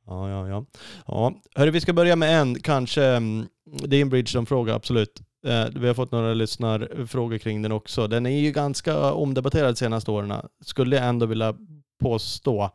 Ja, 0.06 0.30
ja, 0.30 0.48
ja. 0.48 0.66
ja. 1.06 1.34
Hörru, 1.54 1.70
vi 1.70 1.80
ska 1.80 1.92
börja 1.92 2.16
med 2.16 2.40
en, 2.40 2.54
kanske, 2.54 3.04
mm, 3.04 3.46
det 3.64 3.96
är 3.96 4.02
en 4.02 4.08
Bridgestone-fråga, 4.08 4.74
absolut. 4.74 5.22
Eh, 5.46 5.66
vi 5.80 5.86
har 5.86 5.94
fått 5.94 6.12
några 6.12 6.34
lyssnarfrågor 6.34 7.38
kring 7.38 7.62
den 7.62 7.72
också. 7.72 8.06
Den 8.06 8.26
är 8.26 8.40
ju 8.40 8.50
ganska 8.50 9.12
omdebatterad 9.12 9.74
de 9.74 9.76
senaste 9.76 10.10
åren, 10.10 10.32
skulle 10.64 10.96
jag 10.96 11.04
ändå 11.04 11.26
vilja 11.26 11.54
påstå. 12.00 12.70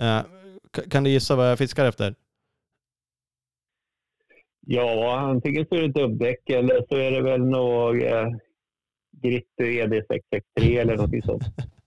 Eh, 0.00 0.20
kan 0.90 1.04
du 1.04 1.10
gissa 1.10 1.36
vad 1.36 1.50
jag 1.50 1.58
fiskar 1.58 1.84
efter? 1.84 2.14
Ja, 4.66 5.18
antingen 5.18 5.66
så 5.66 5.74
är 5.74 5.82
det 5.82 5.88
dubbdäck 5.88 6.50
eller 6.50 6.84
så 6.88 6.96
är 6.96 7.10
det 7.10 7.22
väl 7.22 7.44
något 7.44 8.02
eh, 8.02 8.28
Gritty 9.22 9.80
ED663 9.82 10.80
eller 10.80 10.96
något 10.96 11.24
sånt. 11.24 11.44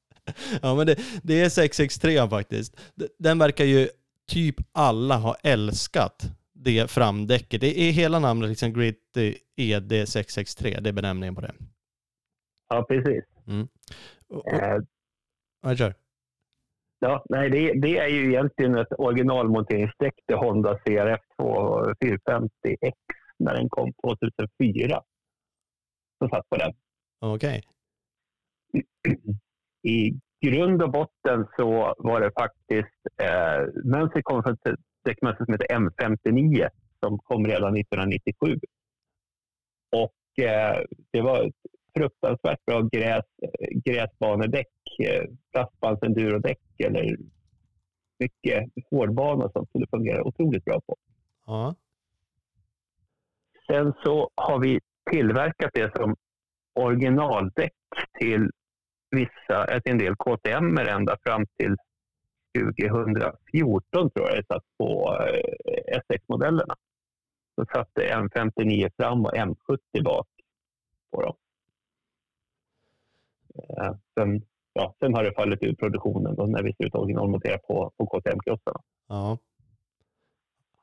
ja, 0.62 0.76
men 0.76 0.88
det, 0.88 1.00
det 1.24 1.42
är 1.42 1.50
663 1.50 2.30
faktiskt. 2.30 2.80
Den 3.20 3.40
verkar 3.40 3.66
ju 3.66 3.90
typ 4.28 4.56
alla 4.72 5.18
ha 5.18 5.36
älskat 5.44 6.32
det 6.54 6.92
framdäcket. 6.92 7.62
Det 7.62 7.80
är 7.80 7.92
hela 7.92 8.20
namnet 8.20 8.50
liksom 8.50 8.74
Gritty 8.74 9.36
ED663, 9.58 10.82
det 10.82 10.90
är 10.90 10.94
benämningen 10.94 11.36
på 11.36 11.42
det. 11.42 11.54
Ja, 12.70 12.86
precis. 12.90 13.24
Mm. 13.48 13.68
Och, 14.30 14.38
och, 14.38 14.86
ja, 15.62 15.76
kör. 15.76 15.94
Ja, 17.00 17.26
nej, 17.30 17.50
det, 17.50 17.74
det, 17.74 17.98
är 17.98 18.08
ju 18.08 18.30
egentligen 18.30 18.78
ett 18.78 18.94
originalmonteringsdäck 18.98 20.14
till 20.28 20.36
Honda 20.36 20.78
CRF 20.78 21.22
450X 21.38 22.94
när 23.40 23.54
den 23.54 23.70
kom 23.70 23.94
2004. 23.94 25.02
Som 26.18 26.30
satt 26.30 26.50
på 26.50 26.58
den. 26.58 26.74
Okej. 27.20 27.64
Okay. 28.74 29.16
i 29.84 30.20
grund 30.42 30.82
och 30.82 30.92
botten 30.92 31.48
så 31.58 31.96
var 31.98 32.22
det 32.22 32.32
faktiskt 32.40 33.02
eh, 33.22 33.84
mönstret 33.84 34.24
kom 34.24 34.44
från 34.44 34.54
ett 34.54 34.80
däckmönster 35.04 35.46
som 35.46 35.54
heter 35.54 35.76
M59 35.76 36.68
som 37.00 37.20
kom 37.20 37.48
redan 37.48 37.78
1997. 37.78 38.60
Och 39.92 40.44
eh, 40.46 40.80
det 41.12 41.22
var 41.22 41.48
ett 41.48 41.56
fruktansvärt 41.98 42.66
bra 42.66 42.82
gräs, 42.82 43.26
gräsbanedäck, 43.86 44.68
eh, 45.04 45.24
plastbands-endurodäck 45.52 46.60
eller 46.78 47.18
mycket 48.20 48.70
hårdbana 48.92 49.50
som 49.50 49.66
skulle 49.66 49.88
fungera 49.88 50.24
otroligt 50.24 50.66
bra 50.66 50.82
på. 50.88 50.96
Ja. 51.46 51.76
Sen 53.68 53.94
så 54.04 54.30
har 54.36 54.60
vi 54.60 54.80
tillverkat 55.12 55.72
det 55.74 55.96
som 55.96 56.16
originaldäck 56.74 57.74
till 58.20 58.50
vissa, 59.12 59.80
till 59.82 59.92
en 59.92 59.98
del 59.98 60.16
KTM 60.16 60.78
ända 60.78 61.18
fram 61.24 61.46
till 61.58 61.76
2014 62.58 64.10
tror 64.10 64.30
jag 64.30 64.38
det 64.38 64.46
satt 64.48 64.64
på 64.78 65.18
eh, 65.28 66.00
SX-modellerna. 66.00 66.76
Så 67.56 67.66
satte 67.74 68.02
M59 68.02 68.90
fram 68.98 69.26
och 69.26 69.34
M70 69.34 70.04
bak 70.04 70.28
på 71.12 71.22
dem. 71.22 71.36
Eh, 73.56 73.96
sen, 74.18 74.42
ja, 74.74 74.96
sen 75.00 75.14
har 75.14 75.24
det 75.24 75.34
fallit 75.34 75.64
ur 75.64 75.76
produktionen 75.76 76.36
då 76.36 76.46
när 76.46 76.64
vi 76.64 76.74
slutade 76.74 77.02
originalmontera 77.02 77.58
på, 77.58 77.92
på 77.98 78.06
KTM-krossarna. 78.06 78.82
Ja. 79.08 79.38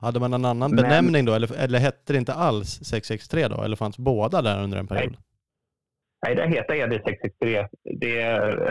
Hade 0.01 0.21
man 0.21 0.35
en 0.35 0.45
annan 0.45 0.71
Men, 0.71 0.83
benämning 0.83 1.25
då, 1.25 1.35
eller, 1.35 1.57
eller 1.57 1.79
hette 1.79 2.13
det 2.13 2.19
inte 2.19 2.35
alls 2.35 2.69
663 2.69 3.49
då? 3.49 3.63
Eller 3.63 3.77
fanns 3.77 3.99
båda 3.99 4.43
där 4.43 4.63
under 4.63 4.79
en 4.79 4.87
period? 4.87 5.11
Nej, 5.11 5.19
nej 6.27 6.35
det 6.35 6.49
heter 6.49 6.75
ED 6.75 6.93
663. 6.93 7.69
Det, 7.83 8.21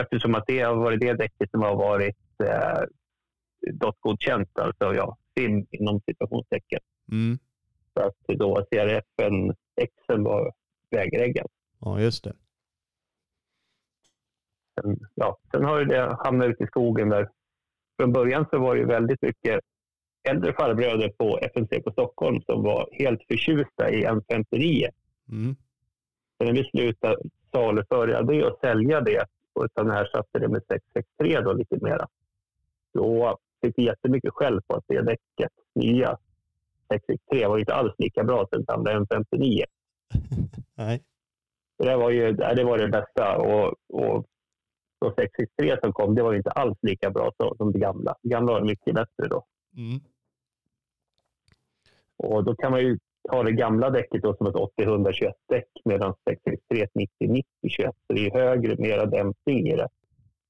eftersom 0.00 0.34
att 0.34 0.46
det 0.46 0.60
har 0.60 0.74
varit 0.74 1.00
det 1.00 1.12
däcket 1.12 1.50
som 1.50 1.62
har 1.62 1.76
varit 1.76 2.16
eh, 2.44 2.82
DOT-godkänt, 3.72 4.58
alltså 4.58 4.94
ja, 4.94 5.16
SIM 5.38 5.66
inom 5.70 6.00
situationstecken. 6.00 6.80
Mm. 7.12 7.38
Så 7.94 8.06
att 8.06 8.38
då 8.38 8.66
CRFen, 8.70 9.54
Excel 9.76 10.22
var 10.22 10.52
vägreggen. 10.90 11.46
Ja, 11.80 12.00
just 12.00 12.24
det. 12.24 12.32
Sen, 14.80 14.98
ja, 15.14 15.38
sen 15.52 15.64
har 15.64 15.84
det 15.84 16.16
hamnat 16.24 16.48
ute 16.48 16.64
i 16.64 16.66
skogen 16.66 17.08
där. 17.08 17.28
Från 17.96 18.12
början 18.12 18.46
så 18.50 18.58
var 18.58 18.76
det 18.76 18.84
väldigt 18.84 19.22
mycket 19.22 19.60
äldre 20.28 20.52
farbröder 20.52 21.08
på 21.08 21.38
FNC 21.38 21.80
på 21.80 21.90
Stockholm 21.92 22.40
som 22.40 22.62
var 22.62 22.88
helt 22.92 23.20
förtjusta 23.28 23.90
i 23.90 24.06
M59. 24.06 24.88
Mm. 25.30 25.56
Så 26.38 26.44
när 26.44 26.52
vi 26.52 26.64
slutade 26.64 27.16
saluföra 27.52 28.22
det 28.22 28.44
och 28.44 28.58
sälja 28.60 29.00
det 29.00 29.24
och 29.52 29.64
utan 29.64 29.90
ersatte 29.90 30.38
det 30.38 30.48
med 30.48 30.62
663 30.68 31.40
då 31.40 31.52
lite 31.52 31.78
mera. 31.80 32.08
Då 32.94 33.38
fick 33.62 33.78
vi 33.78 33.84
jättemycket 33.84 34.34
skäll 34.34 34.62
på 34.62 34.76
att 34.76 34.84
det 34.86 35.02
däcket, 35.02 35.52
nya 35.74 36.18
663, 36.88 37.46
var 37.46 37.58
inte 37.58 37.74
alls 37.74 37.94
lika 37.98 38.24
bra 38.24 38.46
som 38.52 38.64
gamla 38.64 38.92
M59. 39.00 39.64
Nej. 40.74 41.02
Det 41.78 41.96
var 41.96 42.10
ju 42.10 42.32
det, 42.32 42.64
var 42.64 42.78
det 42.78 42.88
bästa 42.88 43.36
och, 43.36 43.74
och 43.88 44.26
så 44.98 45.14
663 45.16 45.76
som 45.82 45.92
kom, 45.92 46.14
det 46.14 46.22
var 46.22 46.34
inte 46.34 46.50
alls 46.50 46.78
lika 46.82 47.10
bra 47.10 47.32
som 47.56 47.72
det 47.72 47.78
gamla. 47.78 48.14
Det 48.22 48.28
gamla 48.28 48.52
var 48.52 48.60
mycket 48.60 48.94
bättre 48.94 49.28
då. 49.28 49.44
Mm. 49.76 50.00
Och 52.16 52.44
då 52.44 52.56
kan 52.56 52.70
man 52.70 52.80
ju 52.80 52.98
ta 53.30 53.42
det 53.42 53.52
gamla 53.52 53.90
däcket 53.90 54.22
då 54.22 54.36
som 54.36 54.46
ett 54.46 54.54
80-121 54.54 55.32
däck 55.48 55.68
medan 55.84 56.14
663 56.28 56.82
ett 56.82 56.92
90-90-21. 57.20 57.92
Så 58.06 58.12
det 58.12 58.26
är 58.26 58.30
högre, 58.30 58.76
mera 58.76 59.06
dämpning 59.06 59.68
i 59.68 59.76
det. 59.76 59.88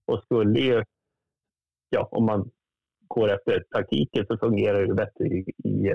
Och 0.06 0.22
skulle 0.22 0.60
ju, 0.60 0.84
ja, 1.90 2.08
om 2.10 2.26
man 2.26 2.50
går 3.08 3.28
efter 3.28 3.64
taktiken 3.70 4.26
så 4.26 4.38
fungerar 4.38 4.86
det 4.86 4.94
bättre 4.94 5.24
i, 5.24 5.52
i, 5.64 5.94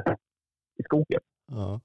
i 0.77 0.83
skogen. 0.83 1.21
Ja. 1.47 1.81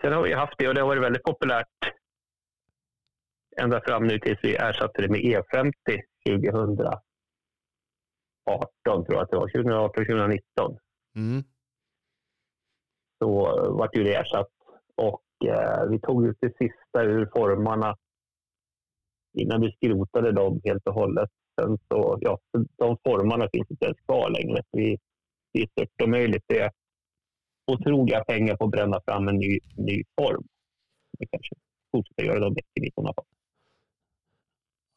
Sen 0.00 0.12
har 0.12 0.22
vi 0.22 0.32
haft 0.32 0.58
det 0.58 0.68
och 0.68 0.74
det 0.74 0.80
har 0.80 0.88
varit 0.88 1.02
väldigt 1.02 1.22
populärt 1.22 1.66
ända 3.60 3.80
fram 3.80 4.06
nu 4.06 4.18
tills 4.18 4.38
vi 4.42 4.56
ersatte 4.56 5.02
det 5.02 5.08
med 5.08 5.20
E50 5.20 5.72
2000 6.26 7.02
2018 8.48 9.04
tror 9.04 9.14
jag 9.14 9.22
att 9.22 9.30
det 9.30 9.36
var, 9.36 9.48
2018, 9.48 10.04
2019. 10.04 10.78
Mm. 11.16 11.42
Så 13.18 13.28
vart 13.72 13.96
ju 13.96 14.04
det 14.04 14.14
ersatt 14.14 14.48
och 14.96 15.48
eh, 15.48 15.88
vi 15.90 16.00
tog 16.00 16.26
ut 16.26 16.36
det 16.40 16.56
sista 16.56 17.02
ur 17.02 17.30
formarna 17.36 17.96
innan 19.38 19.60
vi 19.60 19.72
skrotade 19.72 20.32
dem 20.32 20.60
helt 20.64 20.86
och 20.86 20.94
hållet. 20.94 21.30
Sen 21.60 21.78
så, 21.88 22.18
ja, 22.20 22.38
de 22.76 22.96
formarna 23.04 23.48
finns 23.52 23.70
inte 23.70 23.84
ens 23.84 23.98
kvar 24.00 24.30
längre. 24.30 24.62
Vi, 24.72 24.98
det 25.52 25.62
är 25.62 25.66
stört 25.66 26.02
omöjligt. 26.02 26.44
Det 26.46 26.60
är 26.60 26.70
otroliga 27.72 28.24
pengar 28.24 28.56
på 28.56 28.64
att 28.64 28.70
bränna 28.70 29.00
fram 29.04 29.28
en 29.28 29.36
ny, 29.36 29.58
ny 29.76 30.02
form. 30.20 30.44
Vi 31.18 31.26
kanske 31.26 31.54
fortsätter 31.92 32.22
göra 32.22 32.40
de 32.40 32.54
däcken 32.54 32.84
i 32.84 32.90
sådana 32.94 33.12
fall. 33.14 33.24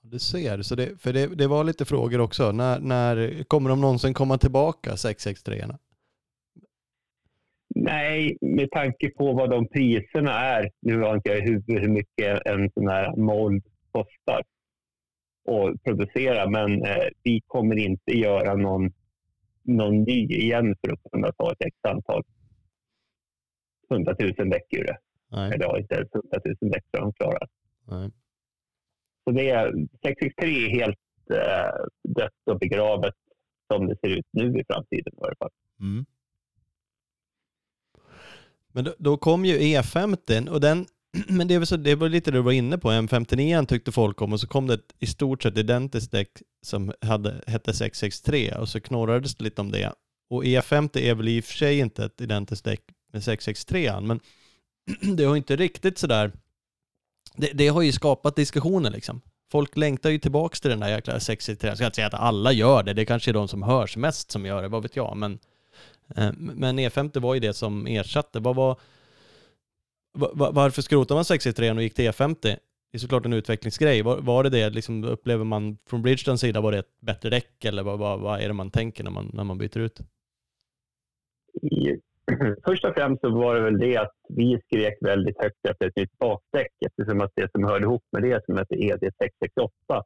Du 0.04 0.20
ser, 0.20 0.62
så 0.62 0.75
det, 0.75 1.01
för 1.01 1.13
det, 1.13 1.28
det 1.28 1.48
var 1.48 1.63
lite 1.63 1.86
frågor 1.86 2.22
också. 2.22 2.51
När, 2.51 2.80
när 2.80 3.44
kommer 3.44 3.70
de 3.70 3.82
någonsin 3.82 4.13
komma 4.13 4.38
tillbaka, 4.38 4.98
663 4.98 5.66
Nej, 7.75 8.38
med 8.42 8.72
tanke 8.72 9.10
på 9.10 9.34
vad 9.34 9.50
de 9.50 9.68
priserna 9.68 10.32
är. 10.32 10.72
Nu 10.80 11.01
har 11.01 11.16
inte 11.16 11.30
jag 11.30 11.40
i 11.40 11.42
huvudet 11.42 11.84
hur 11.84 11.90
mycket 11.90 12.46
en 12.46 12.72
sån 12.74 12.88
här 12.88 13.16
mold 13.16 13.63
kostar 13.92 14.44
att 15.50 15.84
producera, 15.84 16.50
men 16.50 16.86
eh, 16.86 17.08
vi 17.24 17.42
kommer 17.48 17.75
inte 17.75 18.12
göra 18.12 18.56
någon, 18.56 18.92
någon 19.63 20.04
ny 20.04 20.25
igen 20.25 20.75
för 20.82 20.94
att 20.94 21.12
kunna 21.12 21.32
ta 21.32 21.51
ett 21.51 21.66
x 21.66 21.78
antal 21.82 22.24
hundratusen 23.90 24.50
däck 24.50 24.74
ur 24.74 24.84
det. 24.84 24.98
Nej. 25.32 25.51
Eller 25.54 25.66
ja, 25.66 25.80
inte 25.80 25.96
ens 25.96 26.10
hundratusen 26.13 26.70
däck 26.70 26.86
har 26.94 27.00
de 27.00 27.13
klarat. 27.13 27.50
Nej. 27.88 28.10
Så 29.24 29.32
det 29.32 29.50
är, 29.50 29.72
663 30.04 30.66
är 30.66 30.70
helt 30.70 31.00
eh, 31.32 31.86
dött 32.04 32.42
och 32.46 32.60
begravet 32.60 33.16
som 33.74 33.88
det 33.88 33.96
ser 34.01 34.18
ut 34.18 34.25
nu 34.32 34.60
i 34.60 34.63
framtiden 34.68 35.13
i 35.13 35.20
varje 35.22 35.36
fall. 35.36 35.50
Mm. 35.80 36.06
Men 38.74 38.84
då, 38.84 38.94
då, 38.98 39.18
kom 39.18 39.46
ju 39.46 39.58
E50 39.58 40.48
och 40.48 40.62
den, 40.62 40.88
men 41.28 41.48
det 41.48 41.58
var, 41.58 41.66
så, 41.66 41.78
det 41.78 41.96
var 41.96 42.10
lite 42.10 42.32
det 42.32 42.38
du 42.38 42.42
var 42.42 42.51
inne 42.51 42.78
på, 42.78 42.92
M59 42.92 43.66
tyckte 43.66 43.92
folk 43.92 44.22
om 44.22 44.34
och 44.34 44.40
så 44.40 44.48
kom 44.48 44.68
det 44.68 44.74
ett 44.74 44.94
i 45.00 45.08
stort 45.08 45.44
sett 45.44 45.58
identiskt 45.58 46.12
däck 46.12 46.30
som 46.66 46.94
hade, 47.01 47.42
hette 47.48 47.74
663 47.74 48.56
och 48.56 48.70
så 48.70 48.82
knorrades 48.82 49.36
det 49.36 49.44
lite 49.44 49.62
om 49.62 49.72
det. 49.72 49.94
Och 50.30 50.44
E50 50.44 50.98
är 50.98 51.16
väl 51.16 51.28
i 51.28 51.40
och 51.40 51.44
för 51.44 51.54
sig 51.54 51.80
inte 51.80 52.06
ett 52.06 52.22
identiskt 52.22 52.66
däck 52.66 52.82
med 53.13 53.24
663 53.24 54.01
men 54.01 54.20
det 55.18 55.24
har 55.24 55.36
inte 55.36 55.56
riktigt 55.56 55.98
sådär 55.98 56.32
det, 57.36 57.51
det, 57.54 57.68
har 57.68 57.82
ju 57.82 57.92
skapat 57.92 58.36
diskussioner 58.36 58.90
liksom. 58.90 59.22
Folk 59.51 59.78
längtar 59.78 60.10
ju 60.10 60.20
tillbaka 60.20 60.56
till 60.56 60.70
den 60.70 60.80
där 60.80 60.90
jäkla 60.90 61.20
63. 61.20 61.70
Jag 61.70 61.78
ska 61.78 61.86
inte 61.86 61.96
säga 61.96 62.08
att 62.08 62.13
alla 62.13 62.51
gör 62.51 62.84
det, 62.84 62.94
det 62.94 63.06
kanske 63.06 63.32
är 63.32 63.34
de 63.34 63.48
som 63.48 63.63
hörs 63.63 63.98
mest 63.98 64.32
som 64.32 64.46
gör 64.46 64.62
det, 64.62 64.68
vad 64.68 64.82
vet 64.82 64.96
jag. 64.96 65.18
Men, 65.18 65.40
Eh, 66.18 66.32
men 66.38 66.80
E50 66.80 67.20
var 67.20 67.34
ju 67.34 67.39
det 67.39 67.53
som 67.53 67.88
ersatte. 67.88 68.39
Vad 68.39 68.56
var, 68.56 68.75
var, 70.13 70.51
varför 70.51 70.82
skrotade 70.82 71.18
man 71.18 71.25
63 71.25 71.72
och 71.72 71.82
gick 71.82 71.96
till 71.96 72.12
E50? 72.12 72.58
Det 72.91 72.98
är 72.98 73.00
såklart 73.00 73.25
en 73.25 73.34
utvecklingsgrej. 73.34 74.01
Var, 74.01 74.18
var 74.18 74.44
det 74.44 74.50
det, 74.50 74.70
liksom, 74.70 75.03
upplever 75.03 75.44
man 75.44 75.77
från 75.89 76.01
Bridgestones 76.01 76.41
sida, 76.41 76.62
var 76.62 76.72
det 76.72 76.77
ett 76.77 77.00
bättre 77.01 77.30
däck 77.30 77.65
eller 77.65 77.84
vad, 77.84 78.00
vad, 78.00 78.20
vad 78.20 78.41
är 78.41 78.48
det 78.48 78.53
man 78.53 78.72
tänker 78.72 79.03
när 79.03 79.12
man, 79.12 79.32
när 79.34 79.44
man 79.44 79.58
byter 79.58 79.80
ut? 79.80 80.01
först 82.65 82.86
och 82.86 82.94
främst 82.94 83.22
så 83.22 83.30
var 83.30 83.56
det 83.56 83.62
väl 83.62 83.80
det 83.80 83.98
att 83.98 84.15
vi 84.30 84.60
skrek 84.65 84.98
väldigt 85.01 85.41
högt 85.41 85.65
efter 85.70 85.88
ett 85.88 85.96
nytt 85.96 86.18
bakdäck 86.18 86.72
eftersom 86.86 87.22
att 87.22 87.32
det 87.36 87.51
som 87.51 87.63
hörde 87.63 87.84
ihop 87.86 88.03
med 88.12 88.24
det 88.24 88.46
som 88.46 88.58
hette 88.58 88.75
ED668 88.75 90.03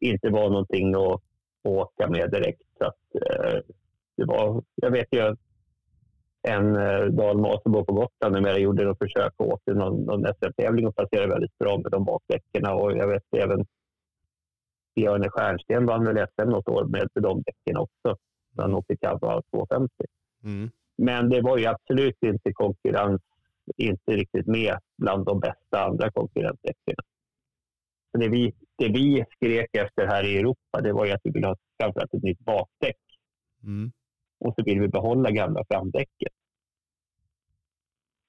inte 0.00 0.30
var 0.30 0.50
någonting 0.50 0.94
att 0.94 1.22
åka 1.64 2.08
med 2.08 2.30
direkt. 2.30 2.62
Så 2.78 2.84
att, 2.84 3.14
eh, 3.14 3.60
det 4.16 4.24
var, 4.24 4.62
jag 4.74 4.90
vet 4.90 5.08
ju 5.10 5.36
en 6.48 6.76
eh, 6.76 7.04
Dalmas 7.04 7.62
som 7.62 7.72
bor 7.72 7.84
på 7.84 7.92
Gotland 7.92 8.34
numera 8.34 8.58
gjorde 8.58 8.84
något 8.84 8.98
försök 8.98 9.32
och 9.36 9.48
åkte 9.48 9.74
någon, 9.74 10.04
någon 10.04 10.24
SM-tävling 10.24 10.86
och 10.86 10.96
passerade 10.96 11.28
väldigt 11.28 11.58
bra 11.58 11.78
med 11.78 11.92
de 11.92 12.04
bakdäcken. 12.04 12.66
Och 12.66 12.92
jag 12.92 13.08
vet 13.08 13.22
även 13.36 13.66
Björne 14.94 15.28
Stjernsten 15.30 15.86
vann 15.86 16.04
väl 16.04 16.26
SM 16.26 16.50
något 16.50 16.68
år 16.68 16.84
med 16.84 17.08
de 17.14 17.42
däcken 17.42 17.76
också. 17.76 18.16
Han 18.56 18.74
åkte 18.74 18.96
Cabba 18.96 19.42
250. 19.50 19.94
Mm. 20.44 20.70
Men 20.98 21.30
det 21.30 21.40
var 21.40 21.58
ju 21.58 21.66
absolut 21.66 22.18
inte 22.22 22.52
konkurrens, 22.52 23.20
inte 23.76 24.12
riktigt 24.12 24.46
med 24.46 24.78
bland 24.98 25.24
de 25.26 25.40
bästa 25.40 25.84
andra 25.84 26.10
konkurrentdäcken. 26.10 26.96
det, 28.18 28.28
vi, 28.28 28.54
det 28.76 28.88
vi 28.88 29.24
skrek 29.36 29.76
efter 29.76 30.06
här 30.06 30.24
i 30.24 30.38
Europa, 30.38 30.80
det 30.82 30.92
var 30.92 31.06
ju 31.06 31.12
att 31.12 31.20
vi 31.24 31.30
ville 31.30 31.46
ha 31.46 31.56
framförallt 31.80 32.14
ett 32.14 32.22
nytt 32.22 32.40
bakdäck. 32.40 32.98
Mm. 33.64 33.92
Och 34.44 34.54
så 34.58 34.64
vill 34.64 34.80
vi 34.80 34.88
behålla 34.88 35.30
gamla 35.30 35.64
framdäcket. 35.70 36.32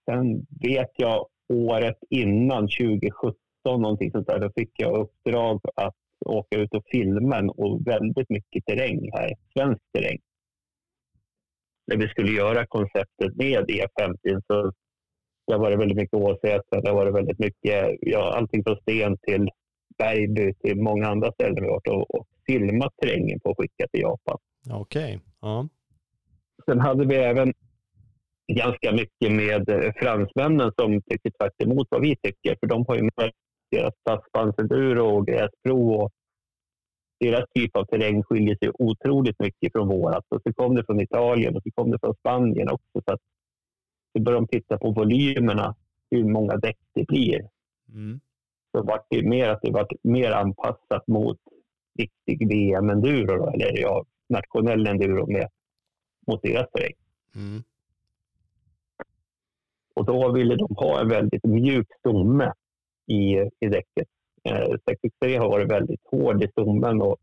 Sen 0.05 0.45
vet 0.61 0.91
jag 0.95 1.27
året 1.53 1.97
innan, 2.09 2.67
2017, 2.67 3.35
någonting 3.65 4.11
sånt 4.11 4.27
där, 4.27 4.39
då 4.39 4.51
fick 4.55 4.71
jag 4.73 4.97
uppdrag 4.97 5.61
att 5.75 5.95
åka 6.25 6.57
ut 6.57 6.73
och 6.73 6.83
filma 6.91 7.51
och 7.57 7.87
väldigt 7.87 8.29
mycket 8.29 8.65
terräng 8.65 9.09
här, 9.13 9.33
svensk 9.53 9.81
terräng. 9.93 10.19
När 11.87 11.97
vi 11.97 12.07
skulle 12.07 12.31
göra 12.31 12.65
konceptet 12.65 13.35
med 13.35 13.65
E50 13.69 14.41
så 14.47 14.71
det 15.47 15.53
har 15.53 15.59
varit 15.59 15.79
väldigt 15.79 15.97
mycket 15.97 16.19
Åsätra, 16.19 16.81
det 16.81 16.89
har 16.89 16.95
varit 16.95 17.15
väldigt 17.15 17.39
mycket, 17.39 17.97
ja, 18.01 18.33
allting 18.37 18.63
från 18.63 18.77
Sten 18.77 19.17
till 19.17 19.49
Bergby 19.97 20.53
till 20.53 20.81
många 20.81 21.07
andra 21.07 21.31
ställen 21.31 21.55
vi 21.55 21.61
har 21.61 21.69
varit 21.69 21.87
och, 21.87 22.15
och 22.15 22.27
filmat 22.47 22.93
terrängen 22.97 23.39
på 23.39 23.49
och 23.49 23.59
skickat 23.59 23.91
till 23.91 24.01
Japan. 24.01 24.37
Okej, 24.69 25.03
okay. 25.03 25.19
ja. 25.41 25.67
Sen 26.65 26.79
hade 26.79 27.05
vi 27.05 27.15
även 27.15 27.53
ganska 28.47 28.91
mycket 28.91 29.31
med 29.31 29.69
eh, 29.69 29.93
fransmännen 29.95 30.71
som 30.77 31.01
tycker 31.01 31.31
tvärt 31.31 31.61
emot 31.61 31.87
vad 31.89 32.01
vi 32.01 32.15
tycker. 32.15 32.55
För 32.59 32.67
de 32.67 32.85
har 32.87 32.95
ju 32.95 33.01
med 33.01 33.31
deras 33.71 33.93
stadsbandsenduro 33.99 35.05
och 35.05 35.27
gräspro 35.27 35.93
och 35.93 36.11
deras 37.19 37.45
typ 37.55 37.77
av 37.77 37.85
terräng 37.85 38.23
skiljer 38.23 38.55
sig 38.55 38.71
otroligt 38.79 39.39
mycket 39.39 39.71
från 39.71 39.87
vårat. 39.87 40.25
Och 40.29 40.41
så 40.43 40.53
kom 40.53 40.75
det 40.75 40.85
från 40.85 41.01
Italien 41.01 41.55
och 41.55 41.63
så 41.63 41.71
kom 41.71 41.91
det 41.91 41.99
från 41.99 42.15
Spanien 42.15 42.69
också. 42.69 43.01
Så 43.05 43.13
att 43.13 43.21
så 44.17 44.23
började 44.23 44.45
de 44.45 44.47
titta 44.47 44.77
på 44.77 44.91
volymerna, 44.91 45.75
hur 46.11 46.23
många 46.23 46.57
däck 46.57 46.77
det 46.93 47.07
blir. 47.07 47.49
Mm. 47.93 48.19
Så 48.71 48.83
var 48.83 49.01
det 49.09 49.29
mer 49.29 49.49
att 49.49 49.61
det 49.61 49.71
var 49.71 49.87
mer 50.01 50.31
anpassat 50.31 51.07
mot 51.07 51.37
riktig 51.99 52.47
VM-enduro, 52.49 53.53
eller 53.53 53.81
ja, 53.81 54.05
nationell 54.29 54.87
enduro 54.87 55.31
med, 55.31 55.49
mot 56.27 56.41
terräng. 56.41 56.93
Mm. 57.35 57.63
Och 59.93 60.05
då 60.05 60.31
ville 60.31 60.55
de 60.55 60.75
ha 60.75 61.01
en 61.01 61.09
väldigt 61.09 61.43
mjuk 61.43 61.87
stomme 61.99 62.53
i, 63.07 63.49
i 63.59 63.67
däcket. 63.67 64.07
Eh, 64.43 64.75
63 64.89 65.37
har 65.37 65.49
varit 65.49 65.71
väldigt 65.71 66.01
hård 66.11 66.43
i 66.43 66.47
stommen 66.47 67.01
och 67.01 67.17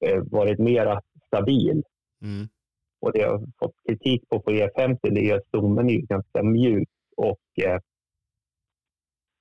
eh, 0.00 0.22
varit 0.22 0.58
mera 0.58 1.00
stabil. 1.26 1.82
Mm. 2.22 2.48
Och 3.00 3.12
det 3.12 3.18
jag 3.18 3.30
har 3.30 3.46
fått 3.58 3.74
kritik 3.88 4.28
på 4.28 4.40
på 4.40 4.50
E50 4.50 4.98
det 5.02 5.30
är 5.30 5.36
att 5.36 5.46
stommen 5.46 5.90
är 5.90 6.00
ganska 6.00 6.42
mjuk 6.42 6.88
och 7.16 7.64
eh, 7.64 7.80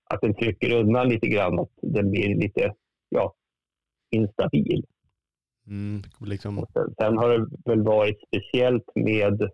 att 0.10 0.22
den 0.22 0.36
trycker 0.36 0.74
undan 0.74 1.10
lite 1.10 1.28
grann. 1.28 1.60
Att 1.60 1.72
den 1.82 2.12
blir 2.12 2.36
lite 2.36 2.74
ja, 3.10 3.34
instabil. 4.12 4.86
Mm, 5.68 6.02
liksom. 6.20 6.66
sen, 6.74 6.96
sen, 6.98 7.18
har 7.18 7.30
det 7.30 7.48
väl 7.66 7.84
varit 7.84 8.18
speciellt 8.28 8.86
med 8.96 9.50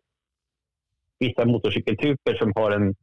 vissa 1.19 1.45
motorcykeltyper 1.45 2.35
som 2.35 2.51
har 2.55 2.71
en, 2.71 2.95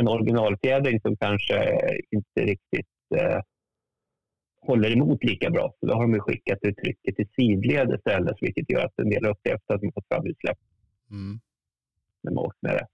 en 0.00 0.08
originalfjädring 0.08 1.00
som 1.00 1.16
kanske 1.16 1.80
inte 2.10 2.40
riktigt 2.40 2.88
eh, 3.16 3.40
håller 4.60 4.92
emot 4.92 5.24
lika 5.24 5.50
bra. 5.50 5.74
Så 5.80 5.86
då 5.86 5.94
har 5.94 6.06
de 6.08 6.20
skickat 6.20 6.58
ut 6.62 6.76
trycket 6.76 7.16
till 7.16 7.28
sidled 7.36 7.94
istället, 7.94 8.36
vilket 8.40 8.70
gör 8.70 8.84
att 8.84 8.98
en 8.98 9.10
del 9.10 9.26
upplevt 9.26 9.70
att 9.70 9.80
de 9.80 9.92
fått 9.92 10.08
fram 10.08 10.26
utsläpp 10.26 10.58
mm. 11.10 11.40
när 12.22 12.32
man 12.32 12.44
åkt 12.44 12.62
med 12.62 12.72
det. 12.72 12.86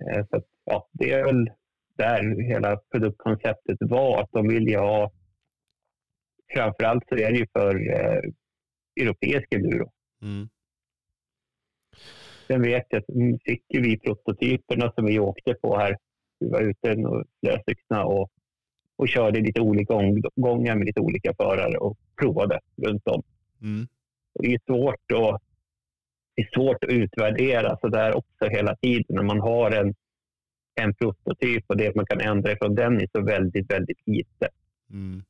Eh, 0.00 0.26
så 0.30 0.36
att, 0.36 0.46
ja, 0.64 0.88
det 0.92 1.12
är 1.12 1.24
väl 1.24 1.50
där 1.96 2.42
hela 2.42 2.76
produktkonceptet 2.76 3.76
var, 3.80 4.22
att 4.22 4.32
de 4.32 4.48
vill 4.48 4.68
ju 4.68 4.78
ha 4.78 5.12
framförallt 6.54 7.04
så 7.08 7.14
är 7.14 7.32
det 7.32 7.38
ju 7.38 7.46
för 7.52 7.90
eh, 7.90 8.20
europeisk 9.00 9.54
enduro. 9.54 9.92
Mm. 10.22 10.48
Sen 12.46 12.62
vet 12.62 12.86
jag 12.88 12.98
att 12.98 13.42
fick 13.44 13.64
vi 13.68 13.98
prototyperna 13.98 14.92
som 14.92 15.06
vi 15.06 15.18
åkte 15.18 15.54
på 15.54 15.78
här. 15.78 15.96
Vi 16.40 16.48
var 16.48 16.60
ute 16.60 16.96
flera 17.40 17.62
stycken 17.62 17.96
och, 17.96 18.30
och 18.96 19.08
körde 19.08 19.40
lite 19.40 19.60
olika 19.60 19.94
omgångar 19.94 20.76
med 20.76 20.86
lite 20.86 21.00
olika 21.00 21.34
förare 21.34 21.78
och 21.78 21.98
provade 22.20 22.60
runt 22.76 23.08
om. 23.08 23.22
Mm. 23.62 23.86
Och 24.34 24.42
det 24.42 24.54
är 24.54 24.60
svårt 24.66 25.12
att 25.12 25.42
det 26.34 26.42
är 26.42 26.50
svårt 26.54 26.84
att 26.84 26.90
utvärdera 26.90 27.78
så 27.80 27.88
där 27.88 28.16
också 28.16 28.48
hela 28.48 28.76
tiden 28.76 29.04
när 29.08 29.22
man 29.22 29.40
har 29.40 29.70
en, 29.70 29.94
en 30.80 30.94
prototyp 30.94 31.64
och 31.66 31.76
det 31.76 31.94
man 31.94 32.06
kan 32.06 32.20
ändra 32.20 32.52
ifrån 32.52 32.74
den 32.74 33.00
är 33.00 33.08
så 33.12 33.22
väldigt, 33.22 33.70
väldigt 33.70 34.00
lite. 34.06 34.48
Mm 34.90 35.22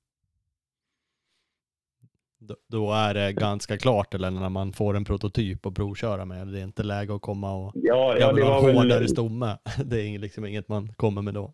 då 2.69 2.93
är 2.93 3.15
det 3.15 3.33
ganska 3.33 3.79
klart 3.79 4.15
eller 4.15 4.31
när 4.31 4.49
man 4.49 4.73
får 4.73 4.97
en 4.97 5.05
prototyp 5.05 5.67
att 5.67 5.75
provköra 5.75 6.25
med. 6.25 6.47
Det 6.47 6.61
är 6.61 6.65
inte 6.65 6.83
läge 6.83 7.15
att 7.15 7.23
komma 7.23 7.55
och 7.55 7.73
ja, 7.75 8.17
ja, 8.21 8.33
det 8.33 8.43
var 8.43 8.73
hårdare 8.73 8.99
väl... 8.99 9.09
stomme. 9.09 9.59
Det 9.85 10.01
är 10.01 10.19
liksom 10.19 10.45
inget 10.45 10.69
man 10.69 10.89
kommer 10.89 11.23
med 11.23 11.35
då. 11.35 11.53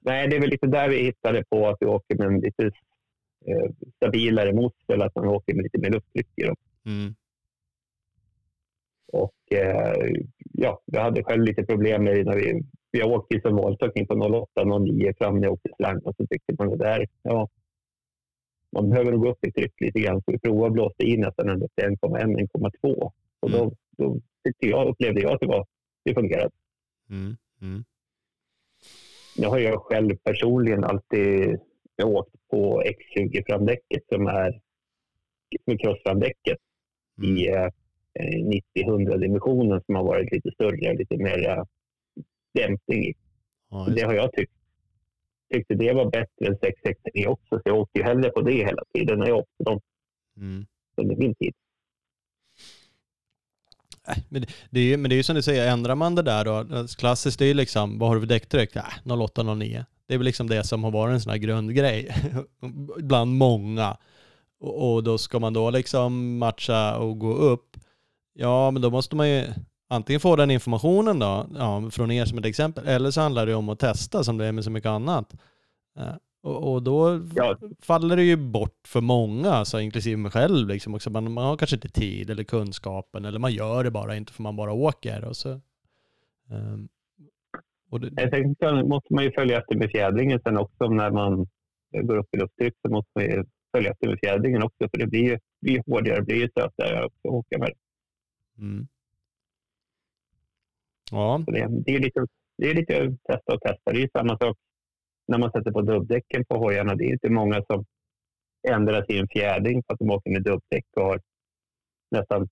Nej, 0.00 0.28
det 0.28 0.36
är 0.36 0.40
väl 0.40 0.50
lite 0.50 0.66
där 0.66 0.88
vi 0.88 1.04
hittade 1.04 1.44
på 1.44 1.68
att 1.68 1.76
vi 1.80 1.86
åker 1.86 2.16
med 2.16 2.26
en 2.26 2.40
lite 2.40 2.64
eh, 3.46 3.70
stabilare 3.96 4.52
motor, 4.52 5.02
att 5.02 5.14
man 5.14 5.28
åker 5.28 5.54
med 5.54 5.62
lite 5.62 5.78
mer 5.78 5.90
lufttryck 5.90 6.28
i 6.36 6.42
dem. 6.42 6.56
Mm. 6.86 7.14
Och 9.12 9.52
eh, 9.52 10.12
ja, 10.52 10.80
jag 10.84 11.02
hade 11.02 11.24
själv 11.24 11.44
lite 11.44 11.62
problem 11.62 12.04
med 12.04 12.16
det 12.16 12.24
när 12.24 12.36
vi, 12.36 12.62
vi 12.92 13.02
åkte 13.02 13.40
som 13.40 13.54
målsökning 13.54 14.06
på 14.06 14.14
08-09 14.14 15.14
fram 15.18 15.34
när 15.34 15.42
jag 15.42 15.52
åkte 15.52 15.70
slang 15.76 15.98
och 15.98 16.16
så 16.16 16.26
tyckte 16.26 16.54
man 16.58 16.70
det 16.70 16.76
där, 16.76 17.06
ja, 17.22 17.48
man 18.72 18.90
behöver 18.90 19.12
gå 19.12 19.30
upp 19.30 19.46
i 19.46 19.52
tryck 19.52 19.80
lite 19.80 20.00
grann. 20.00 20.22
Så 20.22 20.32
vi 20.32 20.38
provade 20.38 20.66
att 20.66 20.72
blåsa 20.72 21.02
in 21.02 21.20
nästan 21.20 21.48
ända 21.48 21.68
till 21.68 21.84
1,1, 21.84 22.48
1,2. 22.82 23.12
Och 23.40 23.50
då, 23.50 23.62
mm. 23.62 23.74
då 23.96 24.20
tyckte 24.44 24.66
jag, 24.66 24.88
upplevde 24.88 25.20
jag 25.20 25.32
att 25.32 25.40
det, 25.40 25.46
var, 25.46 25.66
det 26.04 26.14
fungerade. 26.14 26.50
Mm. 27.10 27.36
Mm. 27.60 27.84
Jag 29.36 29.50
har 29.50 29.58
jag 29.58 29.82
själv 29.82 30.16
personligen 30.16 30.84
alltid 30.84 31.60
jag 31.96 32.08
åkt 32.08 32.34
på 32.50 32.82
X20-framdäcket 32.82 34.02
som 34.08 34.26
är, 34.26 34.60
är 35.66 35.78
crossframdäcket 35.78 36.58
mm. 37.18 37.36
i 37.36 37.48
eh, 37.48 37.70
90-100 38.84 39.18
dimensionen 39.18 39.82
som 39.86 39.94
har 39.94 40.04
varit 40.04 40.32
lite 40.32 40.50
större, 40.50 40.94
lite 40.94 41.16
mer 41.16 41.48
eh, 41.48 41.64
dämpning 42.54 43.04
i. 43.04 43.14
Ja, 43.70 43.88
det 43.96 44.02
har 44.02 44.14
jag 44.14 44.32
tyckt 44.32 44.57
tyckte 45.52 45.74
det 45.74 45.92
var 45.92 46.10
bättre 46.10 46.46
än 46.46 46.58
663 46.58 47.26
också, 47.26 47.56
så 47.56 47.62
jag 47.64 47.78
åkte 47.78 47.98
ju 47.98 48.04
hellre 48.04 48.30
på 48.30 48.40
det 48.40 48.52
hela 48.52 48.82
tiden 48.94 49.18
när 49.18 49.26
jag 49.26 49.38
åkte 49.38 49.64
dem 49.64 49.80
mm. 50.36 50.66
under 50.96 51.16
min 51.16 51.34
tid. 51.34 51.54
Men 54.28 54.44
det, 54.70 54.80
är 54.80 54.84
ju, 54.84 54.96
men 54.96 55.08
det 55.08 55.14
är 55.14 55.16
ju 55.16 55.22
som 55.22 55.36
du 55.36 55.42
säger, 55.42 55.72
ändrar 55.72 55.94
man 55.94 56.14
det 56.14 56.22
där 56.22 56.44
då, 56.44 56.86
klassiskt 56.98 57.38
det 57.38 57.44
är 57.44 57.46
ju 57.46 57.54
liksom, 57.54 57.98
vad 57.98 58.08
har 58.08 58.16
du 58.16 58.20
för 58.20 58.28
däcktryck? 58.28 58.76
Äh, 58.76 59.20
08, 59.20 59.42
09. 59.54 59.84
Det 60.06 60.14
är 60.14 60.18
väl 60.18 60.24
liksom 60.24 60.48
det 60.48 60.64
som 60.64 60.84
har 60.84 60.90
varit 60.90 61.12
en 61.12 61.20
sån 61.20 61.30
här 61.30 61.38
grundgrej 61.38 62.14
bland 62.96 63.34
många. 63.34 63.96
Och, 64.60 64.94
och, 64.94 65.04
då 65.04 65.18
ska 65.18 65.38
man 65.38 65.52
då 65.52 65.70
liksom 65.70 66.38
matcha 66.38 66.98
och 66.98 67.18
gå 67.18 67.32
upp. 67.32 67.76
Ja, 68.32 68.70
men 68.70 68.82
då 68.82 68.90
måste 68.90 69.16
man 69.16 69.28
ju 69.28 69.44
antingen 69.88 70.20
få 70.20 70.36
den 70.36 70.50
informationen 70.50 71.18
då, 71.18 71.46
ja, 71.54 71.90
från 71.90 72.10
er 72.10 72.24
som 72.24 72.38
ett 72.38 72.44
exempel, 72.44 72.86
eller 72.86 73.10
så 73.10 73.20
handlar 73.20 73.46
det 73.46 73.54
om 73.54 73.68
att 73.68 73.78
testa 73.78 74.24
som 74.24 74.38
det 74.38 74.46
är 74.46 74.52
med 74.52 74.64
så 74.64 74.70
mycket 74.70 74.88
annat. 74.88 75.34
Eh, 75.98 76.14
och, 76.42 76.72
och 76.72 76.82
då 76.82 77.20
ja. 77.34 77.56
faller 77.80 78.16
det 78.16 78.22
ju 78.24 78.36
bort 78.36 78.80
för 78.86 79.00
många, 79.00 79.50
alltså, 79.50 79.80
inklusive 79.80 80.16
mig 80.16 80.30
själv. 80.30 80.68
Liksom 80.68 80.94
också. 80.94 81.10
Man, 81.10 81.32
man 81.32 81.44
har 81.44 81.56
kanske 81.56 81.76
inte 81.76 81.88
tid 81.88 82.30
eller 82.30 82.44
kunskapen, 82.44 83.24
eller 83.24 83.38
man 83.38 83.52
gör 83.52 83.84
det 83.84 83.90
bara 83.90 84.16
inte 84.16 84.32
för 84.32 84.42
man 84.42 84.56
bara 84.56 84.72
åker. 84.72 85.24
Och 85.24 85.36
så, 85.36 85.60
um, 86.50 86.88
och 87.90 88.00
det, 88.00 88.30
tänkte, 88.30 88.82
måste 88.82 89.14
man 89.14 89.24
ju 89.24 89.32
följa 89.32 89.58
efter 89.58 89.76
med 89.76 89.90
fjädringen 89.90 90.40
sen 90.44 90.58
också 90.58 90.88
när 90.88 91.10
man 91.10 91.46
går 92.02 92.16
upp 92.16 92.34
i 92.34 92.38
lufttryck 92.38 92.74
så 92.82 92.92
måste 92.92 93.10
man 93.14 93.24
ju 93.24 93.44
följa 93.72 93.90
efter 93.90 94.08
med 94.08 94.18
fjädringen 94.20 94.62
också 94.62 94.88
för 94.90 94.98
det 94.98 95.06
blir 95.06 95.24
ju 95.24 95.38
blir 95.60 95.82
hårdare, 95.86 96.16
det 96.16 96.22
blir 96.22 96.36
ju 96.36 96.48
sötare 96.48 97.04
att 97.04 97.12
åka 97.22 97.58
med. 97.58 97.72
Mm. 98.58 98.88
Ja. 101.10 101.42
Så 101.44 101.50
det, 101.50 101.68
det, 101.86 101.94
är 101.94 102.00
lite, 102.00 102.26
det 102.58 102.70
är 102.70 102.74
lite 102.74 103.16
testa 103.28 103.54
och 103.54 103.60
testa. 103.60 103.92
Det 103.92 104.02
är 104.02 104.10
samma 104.18 104.38
sak 104.38 104.56
när 105.28 105.38
man 105.38 105.52
sätter 105.52 105.70
på 105.70 105.82
dubbdäcken 105.82 106.44
på 106.44 106.58
hojarna. 106.58 106.94
Det 106.94 107.04
är 107.04 107.12
inte 107.12 107.30
många 107.30 107.62
som 107.66 107.84
ändrar 108.68 109.04
sin 109.04 109.28
fjädring 109.28 109.82
för 109.86 109.94
att 109.94 109.98
de 109.98 110.10
åker 110.10 110.30
med 110.30 110.42
dubbdäck 110.42 110.84
och 110.96 111.02
har 111.02 111.20
nästan, 112.10 112.48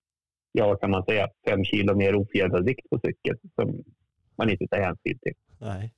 ja 0.53 0.77
kan 0.77 0.91
man 0.91 1.05
säga, 1.05 1.29
fem 1.49 1.65
kilo 1.65 1.95
mer 1.95 2.15
ofjädrad 2.15 2.65
vikt 2.65 2.91
på 2.91 3.01
cykeln 3.07 3.39
som 3.55 3.85
man 4.37 4.51
inte 4.51 4.67
tar 4.69 4.81
hänsyn 4.81 5.19
till. 5.19 5.35
Nej, 5.59 5.95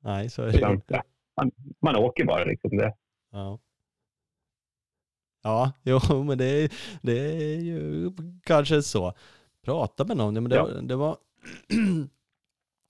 Nej 0.00 0.30
så 0.30 0.42
är 0.42 0.52
det 0.52 0.58
Utan, 0.58 0.72
inte. 0.72 1.02
Man, 1.36 1.50
man 1.80 1.96
åker 1.96 2.24
bara 2.24 2.44
liksom 2.44 2.76
det. 2.76 2.94
Ja. 3.30 3.58
Ja, 5.42 5.72
jo, 5.82 6.24
men 6.24 6.38
det 6.38 6.72
det 7.02 7.18
är 7.18 7.60
ju 7.60 8.10
kanske 8.42 8.82
så 8.82 9.14
prata 9.64 10.04
med 10.04 10.16
någon. 10.16 10.34
Men 10.34 10.48
det, 10.48 10.56
ja. 10.56 10.66
det 10.66 10.96
var 10.96 11.16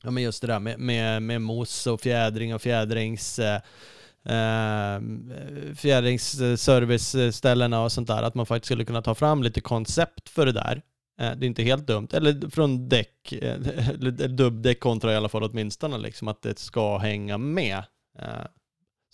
ja, 0.03 0.11
men 0.11 0.23
just 0.23 0.41
det 0.41 0.47
där 0.47 0.61
med, 0.61 0.79
med, 0.79 1.23
med 1.23 1.41
mos 1.41 1.87
och 1.87 2.01
fjädring 2.01 2.55
och 2.55 2.63
fjädrings 2.63 3.39
eh, 3.39 3.61
eh 4.25 5.01
fjädringsserviceställena 5.75 7.85
och 7.85 7.93
sånt 7.93 8.09
där, 8.09 8.23
att 8.23 8.35
man 8.35 8.47
faktiskt 8.47 8.67
skulle 8.67 8.85
kunna 8.85 9.03
ta 9.03 9.15
fram 9.15 9.43
lite 9.43 9.61
koncept 9.61 10.29
för 10.29 10.47
det 10.47 10.53
där. 10.53 10.83
Eh, 11.21 11.33
det 11.37 11.47
är 11.47 11.49
inte 11.49 11.63
helt 11.63 11.87
dumt. 11.87 12.09
Eller 12.13 12.51
från 12.51 12.89
däck, 12.89 13.33
eh, 13.33 13.59
dubbdäck 14.29 14.81
kontra 14.81 15.13
i 15.13 15.17
alla 15.17 15.29
fall 15.29 15.43
åtminstone, 15.43 15.99
liksom 15.99 16.29
att 16.29 16.43
det 16.43 16.59
ska 16.59 16.99
hänga 16.99 17.39
med. 17.39 17.83
Eh, 18.19 18.47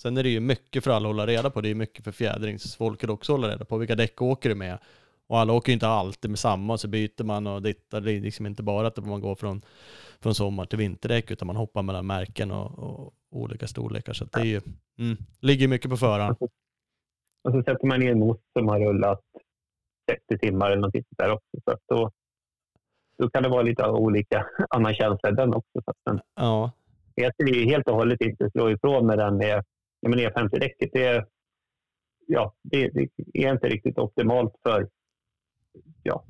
sen 0.01 0.17
är 0.17 0.23
det 0.23 0.29
ju 0.29 0.41
mycket 0.41 0.85
för 0.85 0.91
alla 0.91 1.09
att 1.09 1.15
hålla 1.15 1.27
reda 1.27 1.51
på. 1.51 1.61
Det 1.61 1.69
är 1.69 1.75
mycket 1.75 2.05
för 2.05 2.13
fjädringsfolket 2.13 3.11
också 3.11 3.33
att 3.33 3.41
hålla 3.41 3.53
reda 3.53 3.65
på. 3.65 3.79
Vilka 3.79 3.95
däck 3.95 4.23
åker 4.23 4.49
du 4.49 4.55
med? 4.55 4.79
Och 5.29 5.39
alla 5.39 5.53
åker 5.53 5.69
ju 5.71 5.75
inte 5.75 5.89
alltid 5.89 6.31
med 6.31 6.39
samma 6.39 6.79
så 6.79 6.89
byter 6.89 7.25
man 7.25 7.47
och 7.47 7.63
dittar. 7.63 8.01
Det 8.01 8.13
är 8.13 8.21
liksom 8.21 8.47
inte 8.47 8.63
bara 8.63 8.87
att 8.87 9.07
man 9.07 9.21
går 9.21 9.35
från, 9.35 9.63
från 10.21 10.35
sommar 10.35 10.65
till 10.65 10.79
vinterdäck 10.79 11.31
utan 11.31 11.47
man 11.47 11.57
hoppar 11.57 11.83
mellan 11.83 12.07
märken 12.07 12.51
och, 12.51 12.79
och 12.79 13.15
olika 13.31 13.67
storlekar. 13.67 14.13
Så 14.13 14.25
det 14.25 14.41
är 14.41 14.45
ju, 14.45 14.61
mm, 14.99 15.17
ligger 15.41 15.69
mycket 15.69 15.91
på 15.91 15.97
förhand. 15.97 16.37
Och 17.45 17.53
så 17.53 17.63
sätter 17.63 17.87
man 17.87 18.03
i 18.03 18.07
en 18.07 18.19
most 18.19 18.43
som 18.59 18.69
har 18.69 18.81
rullat 18.81 19.21
60 20.11 20.39
timmar 20.39 20.67
eller 20.67 20.81
någonting 20.81 21.05
där 21.11 21.33
också. 21.33 21.61
Så 21.65 21.71
att 21.71 21.83
då, 21.87 22.11
då 23.19 23.31
kan 23.31 23.43
det 23.43 23.49
vara 23.49 23.63
lite 23.63 23.87
olika 23.87 24.47
annan 24.71 24.95
känsla 24.95 25.31
den 25.31 25.55
också. 25.55 25.83
Så 25.85 25.91
att 25.91 25.97
den, 26.05 26.21
ja. 26.35 26.71
Jag 27.15 27.35
skulle 27.35 27.65
helt 27.65 27.89
och 27.89 27.95
hållet 27.95 28.21
inte 28.21 28.51
slå 28.51 28.71
ifrån 28.71 29.07
med 29.07 29.19
den 29.19 29.37
med 29.37 29.65
E50-däcket. 30.03 30.91
Det, 30.93 31.27
ja, 32.27 32.55
det, 32.63 32.89
det, 32.89 33.09
är 33.33 33.53
inte 33.53 33.69
riktigt 33.69 33.99
optimalt 33.99 34.55
för, 34.63 34.89
ja, 36.03 36.25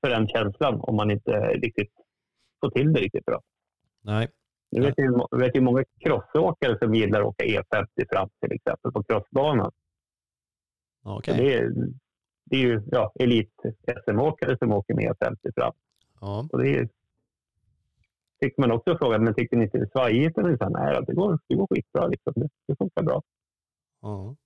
för 0.00 0.10
den 0.10 0.28
känslan 0.28 0.80
om 0.80 0.96
man 0.96 1.10
inte 1.10 1.30
riktigt 1.48 1.92
får 2.60 2.70
till 2.70 2.92
det 2.92 3.00
riktigt 3.00 3.24
bra. 3.24 3.40
Nej. 4.02 4.28
Jag 4.70 4.82
vet 4.82 4.98
ju, 4.98 5.38
vet 5.38 5.56
ju 5.56 5.60
många 5.60 5.84
crossåkare 6.00 6.78
som 6.78 6.94
gillar 6.94 7.20
att 7.20 7.26
åka 7.26 7.44
E50 7.44 7.86
fram 8.10 8.28
till 8.40 8.52
exempel 8.52 8.92
på 8.92 9.02
crossbanan. 9.02 9.72
Okay. 11.02 11.36
Det, 11.36 11.54
är, 11.54 11.72
det 12.44 12.56
är 12.56 12.60
ju 12.60 12.82
ja, 12.90 13.12
elit-SM-åkare 13.14 14.58
som 14.58 14.72
åker 14.72 14.94
med 14.94 15.04
E50 15.04 15.54
fram. 15.54 15.72
Ja. 16.20 16.48
Och 16.52 16.62
det 16.62 16.74
är, 16.74 16.88
fick 18.40 18.58
man 18.58 18.70
också 18.70 18.98
frågan, 18.98 19.24
men 19.24 19.34
tycker 19.34 19.56
ni 19.56 19.64
inte 19.64 19.78
det 19.78 19.84
är 19.84 19.90
svajigt? 19.90 20.38
Och 20.38 20.44
så, 20.44 20.68
Nej, 20.68 21.02
det 21.06 21.14
går, 21.14 21.38
det 21.48 21.54
går 21.54 21.66
skitbra. 21.66 22.06
Liksom. 22.06 22.32
Det, 22.36 22.48
det 22.66 22.76
funkar 22.76 23.02
bra. 23.02 23.22
Ja. 24.00 24.36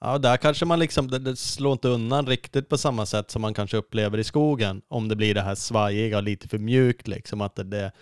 Ja, 0.00 0.18
där 0.18 0.36
kanske 0.36 0.64
man 0.64 0.78
liksom, 0.78 1.10
det, 1.10 1.18
det 1.18 1.36
slår 1.36 1.72
inte 1.72 1.88
undan 1.88 2.26
riktigt 2.26 2.68
på 2.68 2.78
samma 2.78 3.06
sätt 3.06 3.30
som 3.30 3.42
man 3.42 3.54
kanske 3.54 3.76
upplever 3.76 4.18
i 4.18 4.24
skogen. 4.24 4.82
Om 4.88 5.08
det 5.08 5.16
blir 5.16 5.34
det 5.34 5.40
här 5.40 5.54
svajiga 5.54 6.16
och 6.16 6.22
lite 6.22 6.48
för 6.48 6.58
mjukt 6.58 7.08
liksom. 7.08 7.40
Att 7.40 7.56
det, 7.56 7.64
det, 7.64 7.92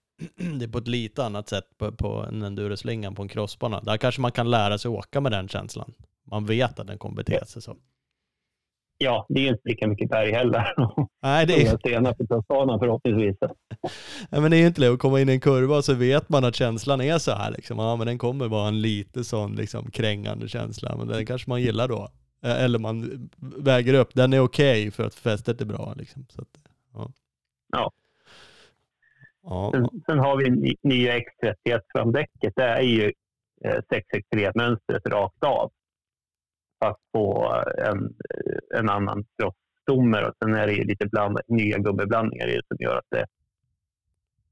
det 0.58 0.64
är 0.64 0.68
på 0.68 0.78
ett 0.78 0.88
lite 0.88 1.24
annat 1.24 1.48
sätt 1.48 1.64
på, 1.78 1.92
på 1.92 2.26
en 2.28 2.42
enduroslingan 2.42 3.14
på 3.14 3.22
en 3.22 3.28
crossbana. 3.28 3.80
Där 3.80 3.96
kanske 3.96 4.20
man 4.20 4.32
kan 4.32 4.50
lära 4.50 4.78
sig 4.78 4.88
åka 4.88 5.20
med 5.20 5.32
den 5.32 5.48
känslan. 5.48 5.94
Man 6.30 6.46
vet 6.46 6.78
att 6.78 6.86
den 6.86 6.98
kommer 6.98 7.16
bete 7.16 7.46
sig 7.46 7.62
så. 7.62 7.76
Ja, 9.02 9.26
det 9.28 9.40
är 9.40 9.48
inte 9.48 9.68
lika 9.68 9.88
mycket 9.88 10.10
berg 10.10 10.32
heller. 10.32 10.74
Nej, 11.22 11.46
det 11.46 11.66
är... 11.66 11.76
Stenar 11.76 12.12
på 12.12 12.26
crossbanan 12.26 12.78
förhoppningsvis. 12.78 13.36
Nej, 14.30 14.40
men 14.40 14.50
det 14.50 14.56
är 14.56 14.66
inte 14.66 14.80
det 14.80 14.92
att 14.92 14.98
komma 14.98 15.20
in 15.20 15.28
i 15.28 15.32
en 15.32 15.40
kurva 15.40 15.82
så 15.82 15.94
vet 15.94 16.28
man 16.28 16.44
att 16.44 16.54
känslan 16.54 17.00
är 17.00 17.18
så 17.18 17.30
här. 17.30 17.50
Liksom. 17.50 17.78
Ja, 17.78 17.96
men 17.96 18.06
den 18.06 18.18
kommer 18.18 18.48
vara 18.48 18.68
en 18.68 18.80
lite 18.80 19.24
sån 19.24 19.54
liksom, 19.54 19.90
krängande 19.90 20.48
känsla. 20.48 20.96
Men 20.96 21.08
den 21.08 21.26
kanske 21.26 21.50
man 21.50 21.62
gillar 21.62 21.88
då. 21.88 22.08
Eh, 22.44 22.64
eller 22.64 22.78
man 22.78 23.30
väger 23.38 23.94
upp. 23.94 24.14
Den 24.14 24.32
är 24.32 24.40
okej 24.40 24.80
okay 24.80 24.90
för 24.90 25.04
att 25.04 25.14
fästet 25.14 25.60
är 25.60 25.66
bra. 25.66 25.94
Liksom. 25.96 26.26
Så 26.28 26.42
att, 26.42 26.48
ja. 26.94 27.10
ja. 27.72 27.92
ja. 29.42 29.70
Sen, 29.74 30.02
sen, 30.06 30.18
har 30.18 30.36
vi 30.36 30.76
nya 30.82 31.18
X31 31.18 31.80
framdäcket. 31.94 32.52
Det 32.56 32.64
är 32.64 32.82
ju 32.82 33.12
663-mönstret 33.64 35.06
eh, 35.06 35.10
rakt 35.10 35.44
av. 35.44 35.72
Fast 36.80 37.00
på 37.12 37.54
en, 37.78 38.14
en 38.74 38.88
annan. 38.88 39.24
Och 39.42 39.56
sen 40.38 40.54
är 40.54 40.66
det 40.66 40.84
lite 40.84 41.06
bland, 41.06 41.38
nya 41.48 41.78
gummiblandningar 41.78 42.48
i 42.48 42.56
det 42.56 42.62
som 42.68 42.76
gör 42.80 42.96
att 42.96 43.10
det 43.10 43.26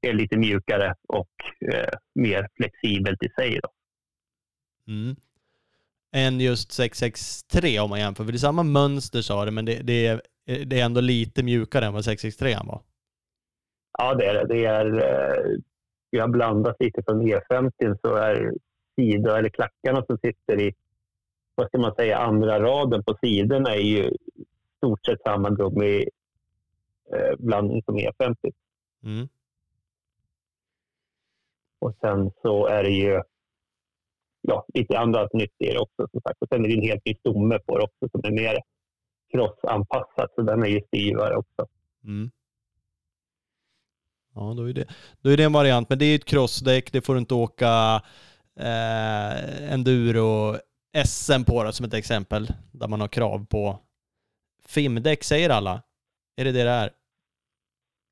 är 0.09 0.13
lite 0.13 0.37
mjukare 0.37 0.95
och 1.07 1.29
eh, 1.73 1.93
mer 2.15 2.47
flexibelt 2.55 3.23
i 3.23 3.29
sig. 3.29 3.59
Då. 3.63 3.69
Mm. 4.91 5.15
Än 6.11 6.39
just 6.39 6.71
663 6.71 7.79
om 7.79 7.89
man 7.89 7.99
jämför. 7.99 8.23
För 8.23 8.31
det 8.31 8.35
är 8.35 8.39
samma 8.39 8.63
mönster 8.63 9.21
sa 9.21 9.45
du, 9.45 9.51
men 9.51 9.65
det, 9.65 9.81
det, 9.83 10.07
är, 10.07 10.21
det 10.65 10.79
är 10.79 10.85
ändå 10.85 11.01
lite 11.01 11.43
mjukare 11.43 11.85
än 11.85 11.93
vad 11.93 12.05
663 12.05 12.67
var. 12.67 12.81
Ja, 13.97 14.13
det 14.13 14.25
är 14.25 14.33
det. 14.33 14.53
det 14.53 14.65
är, 14.65 14.93
eh, 14.93 15.59
vi 16.11 16.19
har 16.19 16.27
blandat 16.27 16.75
lite 16.79 17.03
från 17.03 17.21
E50 17.21 17.97
så 18.01 18.15
är 18.15 18.53
sidor, 18.95 19.37
eller 19.37 19.49
klackarna 19.49 20.05
som 20.05 20.17
sitter 20.17 20.61
i 20.61 20.73
vad 21.59 21.67
ska 21.67 21.77
man 21.77 21.95
säga, 21.95 22.17
andra 22.17 22.59
raden 22.59 23.03
på 23.03 23.17
sidorna 23.21 23.75
är 23.75 23.79
ju 23.79 24.11
stort 24.77 25.05
sett 25.05 25.21
samma 25.25 25.49
gummi 25.49 26.07
eh, 27.13 27.35
blandning 27.39 27.83
som 27.83 27.97
E50. 27.97 28.35
Mm. 29.03 29.27
Och 31.79 31.95
sen 32.01 32.31
så 32.41 32.67
är 32.67 32.83
det 32.83 32.89
ju 32.89 33.21
ja, 34.41 34.65
lite 34.73 34.99
annat 34.99 35.33
nytt 35.33 35.55
i 35.57 35.65
det 35.65 35.79
också. 35.79 36.07
Som 36.11 36.21
sagt. 36.21 36.41
Och 36.41 36.47
sen 36.51 36.65
är 36.65 36.67
det 36.67 36.73
en 36.73 36.81
helt 36.81 37.05
ny 37.05 37.15
stomme 37.15 37.59
på 37.59 37.77
det 37.77 37.83
också 37.83 38.09
som 38.11 38.21
är 38.23 38.31
mer 38.31 38.57
crossanpassat. 39.31 40.31
Så 40.35 40.41
den 40.41 40.63
är 40.63 40.67
ju 40.67 40.81
styvare 40.81 41.35
också. 41.35 41.67
Mm. 42.03 42.31
Ja, 44.35 44.53
då 44.57 44.69
är, 44.69 44.73
det, 44.73 44.85
då 45.21 45.29
är 45.29 45.37
det 45.37 45.43
en 45.43 45.53
variant. 45.53 45.89
Men 45.89 45.99
det 45.99 46.05
är 46.05 46.15
ett 46.15 46.25
crossdäck. 46.25 46.91
Det 46.91 47.01
får 47.01 47.13
du 47.13 47.19
inte 47.19 47.33
åka 47.33 48.01
eh, 48.59 49.73
enduro 49.73 50.55
SM 51.05 51.43
på 51.47 51.63
det 51.63 51.73
som 51.73 51.85
ett 51.85 51.93
exempel. 51.93 52.47
Där 52.71 52.87
man 52.87 53.01
har 53.01 53.07
krav 53.07 53.45
på 53.45 53.79
FIM-däck, 54.65 55.23
säger 55.23 55.49
alla. 55.49 55.81
Är 56.35 56.45
det 56.45 56.51
det 56.51 56.63
det 56.63 56.69
är? 56.69 56.89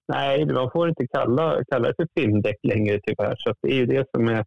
Nej, 0.08 0.46
man 0.46 0.72
får 0.72 0.90
inte 0.90 1.08
kalla, 1.08 1.64
kalla 1.72 1.88
det 1.88 1.94
för 1.96 2.08
filmdäck 2.22 2.58
längre 2.64 3.00
tyvärr. 3.04 3.36
Så 3.38 3.54
det 3.62 3.68
är 3.68 3.76
ju 3.76 3.86
det 3.86 4.06
som 4.16 4.28
är... 4.28 4.46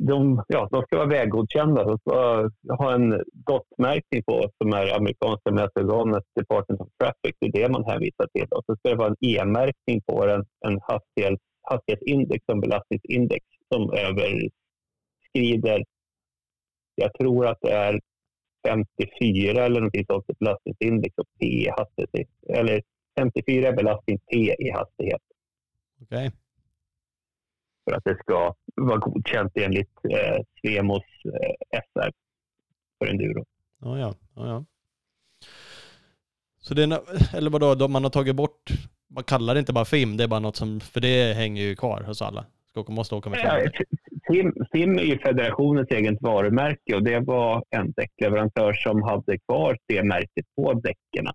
De, 0.00 0.44
ja, 0.48 0.68
de 0.70 0.82
ska 0.82 0.96
vara 0.96 1.06
väggodkända. 1.06 1.84
De 1.84 1.98
ska 1.98 2.50
ha 2.78 2.94
en 2.94 3.10
DOT-märkning 3.32 4.22
på 4.26 4.50
som 4.58 4.72
är 4.72 4.96
amerikanska 4.96 5.50
mätorganet 5.50 6.24
Department 6.40 6.80
of 6.80 6.88
Traffic. 6.98 7.36
Det 7.40 7.46
är 7.46 7.52
det 7.52 7.68
man 7.68 7.84
hänvisar 7.84 8.26
till. 8.32 8.46
Och 8.50 8.62
så 8.66 8.76
ska 8.76 8.88
det 8.88 8.96
vara 8.96 9.08
en 9.08 9.16
E-märkning 9.20 10.02
på 10.06 10.26
den, 10.26 10.46
en 10.66 10.80
hastighets, 10.82 11.42
hastighetsindex, 11.62 12.44
en 12.52 12.60
belastningsindex 12.60 13.44
som 13.74 13.92
överskrider, 13.92 15.84
jag 16.98 17.14
tror 17.14 17.46
att 17.46 17.58
det 17.60 17.72
är 17.72 18.00
54 18.66 19.64
eller 19.64 19.80
något 19.80 20.06
sånt, 20.06 20.38
belastningsindex 20.38 21.18
och 21.18 21.26
P 21.40 21.70
hastighet, 21.78 22.28
eller 22.48 22.82
54 23.20 23.72
belastning 23.72 24.18
T 24.18 24.56
i 24.58 24.70
hastighet. 24.70 25.22
Okej. 26.02 26.26
Okay. 26.26 26.30
För 27.84 27.96
att 27.96 28.04
det 28.04 28.18
ska 28.18 28.54
vara 28.74 28.98
godkänt 28.98 29.52
enligt 29.56 30.04
eh, 30.10 30.42
Svemos 30.60 31.02
eh, 31.24 31.80
SR 31.80 32.10
för 32.98 33.06
enduro. 33.06 33.44
Ja, 33.80 33.98
ja. 33.98 34.14
ja. 34.34 34.64
Så 36.58 36.74
det 36.74 36.82
är, 36.82 37.00
eller 37.36 37.50
vadå, 37.50 37.88
man 37.88 38.02
har 38.02 38.10
tagit 38.10 38.36
bort, 38.36 38.70
man 39.08 39.24
kallar 39.24 39.54
det 39.54 39.60
inte 39.60 39.72
bara 39.72 39.84
FIM, 39.84 40.16
det 40.16 40.24
är 40.24 40.28
bara 40.28 40.40
något 40.40 40.56
som, 40.56 40.80
för 40.80 41.00
det 41.00 41.34
hänger 41.34 41.62
ju 41.62 41.76
kvar 41.76 42.02
hos 42.02 42.22
alla. 42.22 42.46
Ska, 42.68 42.84
måste 42.88 43.14
åka 43.14 43.30
med 43.30 43.40
ja, 43.44 43.70
FIM, 44.28 44.52
FIM 44.72 44.98
är 44.98 45.02
ju 45.02 45.18
federationens 45.18 45.90
eget 45.90 46.22
varumärke 46.22 46.94
och 46.94 47.02
det 47.02 47.20
var 47.20 47.64
en 47.70 47.92
däckleverantör 47.92 48.72
som 48.72 49.02
hade 49.02 49.38
kvar 49.38 49.78
det 49.86 50.02
märket 50.02 50.46
på 50.56 50.72
däcken. 50.72 51.26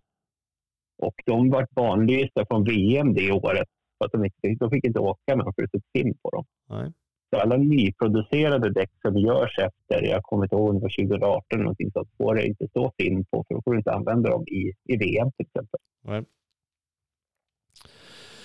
Och 0.97 1.15
de 1.25 1.49
var 1.49 1.67
banlysta 1.75 2.45
från 2.45 2.63
VM 2.63 3.13
det 3.13 3.31
året. 3.31 3.67
För 3.97 4.05
att 4.05 4.11
de, 4.11 4.25
inte, 4.25 4.55
de 4.59 4.69
fick 4.71 4.85
inte 4.85 4.99
åka 4.99 5.35
med 5.35 5.45
dem 5.45 5.53
för 5.53 5.63
att 5.63 5.69
det 5.71 5.99
film 5.99 6.13
på 6.23 6.29
dem. 6.29 6.45
Nej. 6.69 6.91
Så 7.29 7.39
alla 7.39 7.57
nyproducerade 7.57 8.69
däck 8.73 8.91
som 9.01 9.17
görs 9.17 9.57
efter, 9.59 10.03
jag 10.03 10.23
kommer 10.23 10.43
inte 10.43 10.55
ihåg 10.55 10.69
om 10.69 10.75
det 10.75 10.81
var 10.81 11.07
2018 11.07 11.43
eller 11.51 11.63
någonting 11.63 11.91
sånt, 11.91 12.09
får 12.17 12.35
det 12.35 12.47
inte 12.47 12.67
stå 12.67 12.93
film 12.97 13.25
på 13.25 13.45
för 13.47 13.55
då 13.55 13.61
får 13.61 13.71
du 13.71 13.77
inte 13.77 13.91
använda 13.91 14.29
dem 14.29 14.43
i, 14.47 14.73
i 14.93 14.97
VM 14.97 15.31
till 15.31 15.45
exempel. 15.45 15.79
Nej. 16.03 16.23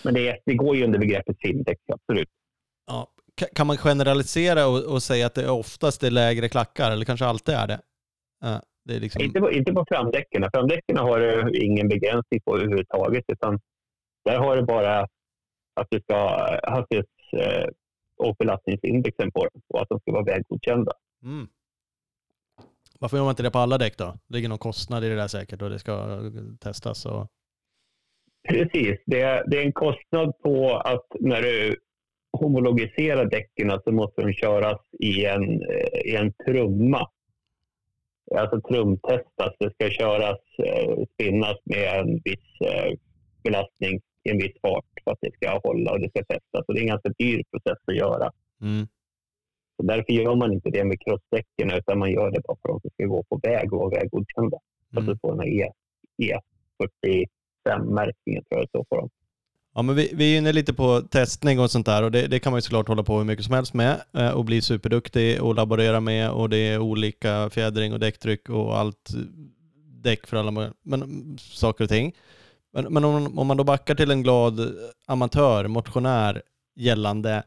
Men 0.05 0.15
det, 0.15 0.39
det 0.47 0.55
går 0.55 0.77
ju 0.77 0.85
under 0.85 0.99
begreppet 0.99 1.37
filmdäck, 1.41 1.79
absolut. 1.87 2.29
Ja. 2.87 3.09
Kan 3.55 3.67
man 3.67 3.77
generalisera 3.77 4.67
och, 4.67 4.85
och, 4.85 5.03
säga 5.03 5.27
att 5.27 5.35
det 5.35 5.51
oftast 5.51 6.03
är 6.03 6.11
lägre 6.11 6.49
klackar, 6.49 6.91
eller 6.91 7.05
kanske 7.05 7.27
alltid 7.27 7.55
är 7.55 7.67
det? 7.67 7.81
Uh. 8.45 8.59
Liksom... 8.89 9.23
Inte, 9.23 9.41
på, 9.41 9.53
inte 9.53 9.73
på 9.73 9.85
framdäcken. 9.89 10.45
Framdäcken 10.53 10.97
har 10.97 11.21
du 11.21 11.59
ingen 11.59 11.89
begränsning 11.89 12.41
på 12.45 12.57
överhuvudtaget. 12.57 13.25
Utan 13.29 13.61
där 14.25 14.39
har 14.39 14.57
du 14.57 14.63
bara 14.63 15.01
att 15.81 15.87
du 15.91 16.01
ska 16.01 16.15
ha 16.15 16.61
hastighets 16.63 17.11
eh, 17.33 17.69
och 18.17 18.37
belastningsindexen 18.39 19.33
på 19.33 19.45
dem 19.45 19.63
och 19.69 19.83
att 19.83 19.89
de 19.89 20.01
ska 20.01 20.13
vara 20.13 20.25
väggodkända. 20.25 20.93
Mm. 21.23 21.49
Varför 23.01 23.17
gör 23.17 23.25
man 23.25 23.33
inte 23.33 23.43
det 23.43 23.51
på 23.51 23.59
alla 23.59 23.79
däck 23.79 23.99
då? 23.99 24.05
Det 24.27 24.35
ligger 24.35 24.49
någon 24.49 24.59
kostnad 24.59 25.05
i 25.05 25.09
det 25.09 25.17
där 25.17 25.29
säkert 25.29 25.63
och 25.63 25.71
det 25.71 25.79
ska 25.79 26.21
testas. 26.61 27.07
Och... 27.07 27.27
Precis. 28.49 28.99
Det 29.07 29.21
är, 29.21 29.45
det 29.47 29.59
är 29.59 29.63
en 29.63 29.73
kostnad 29.73 30.39
på 30.39 30.77
att 30.77 31.07
när 31.21 31.43
du 31.43 31.77
homologiserar 32.33 33.25
däcken 33.25 33.81
så 33.85 33.93
måste 33.93 34.23
de 34.23 34.33
köras 34.33 34.81
i 34.99 35.25
en, 35.25 35.63
eh, 35.63 36.01
i 36.05 36.17
en 36.17 36.33
trumma 36.33 37.09
alltså 38.37 38.61
trumtestas. 38.61 39.55
Det 39.59 39.75
ska 39.75 39.91
köras, 39.91 40.39
eh, 40.65 41.05
spinnas 41.15 41.57
med 41.65 42.01
en 42.01 42.21
viss 42.25 42.61
eh, 42.61 42.93
belastning 43.43 44.01
i 44.25 44.31
en 44.31 44.39
viss 44.39 44.61
fart 44.63 44.85
för 45.05 45.11
att 45.11 45.19
det 45.21 45.35
ska 45.35 45.61
hålla 45.69 45.93
och 45.93 46.01
det 46.01 46.11
ska 46.11 46.25
testas. 46.25 46.65
Och 46.67 46.75
det 46.75 46.81
är 46.81 46.83
en 46.83 46.89
ganska 46.89 47.13
dyr 47.19 47.43
process 47.51 47.79
att 47.87 47.97
göra. 47.97 48.33
Mm. 48.63 48.87
Så 49.77 49.83
därför 49.83 50.13
gör 50.13 50.37
man 50.37 50.53
inte 50.53 50.71
det 50.71 50.85
med 50.85 51.01
crossdäcken 51.01 51.71
utan 51.71 51.99
man 51.99 52.13
gör 52.13 52.31
det 52.31 52.41
bara 52.41 52.57
för 52.63 52.77
att 52.77 52.83
de 52.83 52.91
ska 52.91 53.05
gå 53.05 53.23
på 53.23 53.41
väg 53.43 53.73
och 53.73 53.79
vara 53.79 53.91
väggodkända. 53.91 54.59
Så 54.91 54.99
mm. 54.99 55.03
att 55.03 55.07
du 55.15 55.19
får 55.21 55.31
den 55.31 55.41
här 55.41 55.49
E, 55.49 55.73
E45-märkningen 56.23 58.45
tror 58.45 58.61
jag 58.61 58.69
står 58.69 58.85
på 58.85 58.97
dem. 58.97 59.11
Ja, 59.79 59.83
men 59.83 59.97
vi, 59.97 60.11
vi 60.15 60.35
är 60.35 60.39
inne 60.39 60.53
lite 60.53 60.73
på 60.73 61.01
testning 61.01 61.61
och 61.61 61.71
sånt 61.71 61.87
där 61.87 62.03
och 62.03 62.11
det, 62.11 62.27
det, 62.27 62.39
kan 62.39 62.53
man 62.53 62.59
ju 62.59 62.63
såklart 62.63 62.89
hålla 62.89 63.03
på 63.03 63.19
hur 63.19 63.25
mycket 63.25 63.45
som 63.45 63.55
helst 63.55 63.75
med 63.75 64.01
eh, 64.17 64.31
och 64.31 64.45
bli 64.45 64.63
superduktig 64.63 65.43
och 65.43 65.55
laborera 65.55 66.01
med 66.01 66.31
och 66.31 66.49
det 66.51 66.57
är 66.57 66.79
olika 66.79 67.51
fjädring 67.51 67.93
och 67.93 68.01
däcktryck 68.01 68.49
och 68.49 68.79
allt 68.79 69.11
däck 70.03 70.27
för 70.27 70.37
alla 70.37 70.73
men, 70.83 71.39
saker 71.39 71.85
och 71.85 71.91
ting. 71.91 72.15
Men, 72.73 72.93
men 72.93 73.05
om, 73.05 73.39
om, 73.39 73.47
man 73.47 73.57
då 73.57 73.65
backar 73.65 73.95
till 73.95 74.11
en 74.11 74.23
glad 74.23 74.75
amatör, 75.07 75.69
motionär 75.69 76.43
gällande 76.77 77.43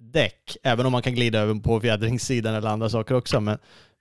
däck, 0.00 0.56
även 0.62 0.86
om 0.86 0.92
man 0.92 1.02
kan 1.02 1.14
glida 1.14 1.38
över 1.38 1.54
på 1.54 1.80
fjädringssidan 1.80 2.54
eller 2.54 2.68
andra 2.68 2.88
saker 2.88 3.14
också, 3.14 3.40
men, 3.40 3.58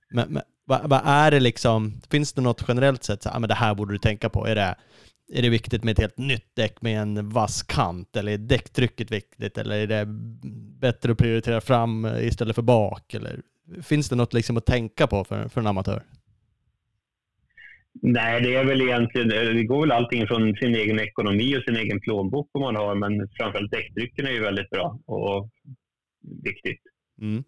men, 0.10 0.34
men 0.34 0.44
vad, 0.66 0.90
vad, 0.90 1.02
är 1.06 1.32
det 1.32 1.40
liksom, 1.40 2.02
finns 2.10 2.34
det 2.34 2.42
något 2.42 2.64
generellt 2.68 3.04
sett 3.04 3.24
så, 3.24 3.30
ah, 3.30 3.40
men 3.40 3.48
det 3.48 3.56
här 3.56 3.76
borde 3.76 3.94
du 3.94 3.98
tänka 3.98 4.30
på, 4.30 4.48
är 4.48 4.56
det 4.56 4.76
är 5.32 5.42
det 5.42 5.50
viktigt 5.50 5.84
med 5.84 5.92
ett 5.92 6.00
helt 6.00 6.18
nytt 6.18 6.56
däck 6.56 6.82
med 6.82 7.02
en 7.02 7.30
vass 7.30 7.64
kant? 7.64 8.16
Eller 8.16 8.32
är 8.32 8.38
däcktrycket 8.38 9.12
viktigt? 9.12 9.58
Eller 9.58 9.78
är 9.78 9.88
det 9.88 10.06
bättre 10.80 11.12
att 11.12 11.18
prioritera 11.18 11.62
fram 11.62 12.06
istället 12.06 12.56
för 12.56 12.62
bak? 12.62 13.14
Eller 13.14 13.42
finns 13.82 14.10
det 14.10 14.16
något 14.16 14.34
liksom 14.34 14.58
att 14.58 14.66
tänka 14.66 15.08
på 15.08 15.24
för, 15.24 15.50
för 15.50 15.62
en 15.62 15.68
amatör? 15.68 16.04
Nej, 18.02 18.42
det 18.42 18.56
är 18.56 18.66
väl 18.66 18.82
egentligen, 18.82 19.28
det 19.28 19.64
går 19.64 19.82
väl 19.82 19.92
allting 19.92 20.28
från 20.28 20.56
sin 20.56 20.76
egen 20.76 21.00
ekonomi 21.00 21.58
och 21.58 21.64
sin 21.64 21.76
egen 21.76 22.00
plånbok 22.00 22.50
om 22.52 22.62
man 22.62 22.76
har, 22.76 22.96
men 22.96 23.30
framförallt 23.38 23.72
däckdrycken 23.72 24.28
är 24.28 24.32
ju 24.32 24.42
väldigt 24.42 24.70
bra 24.70 25.00
och 25.06 25.50
viktigt. 26.44 26.82
Mm. 27.22 27.44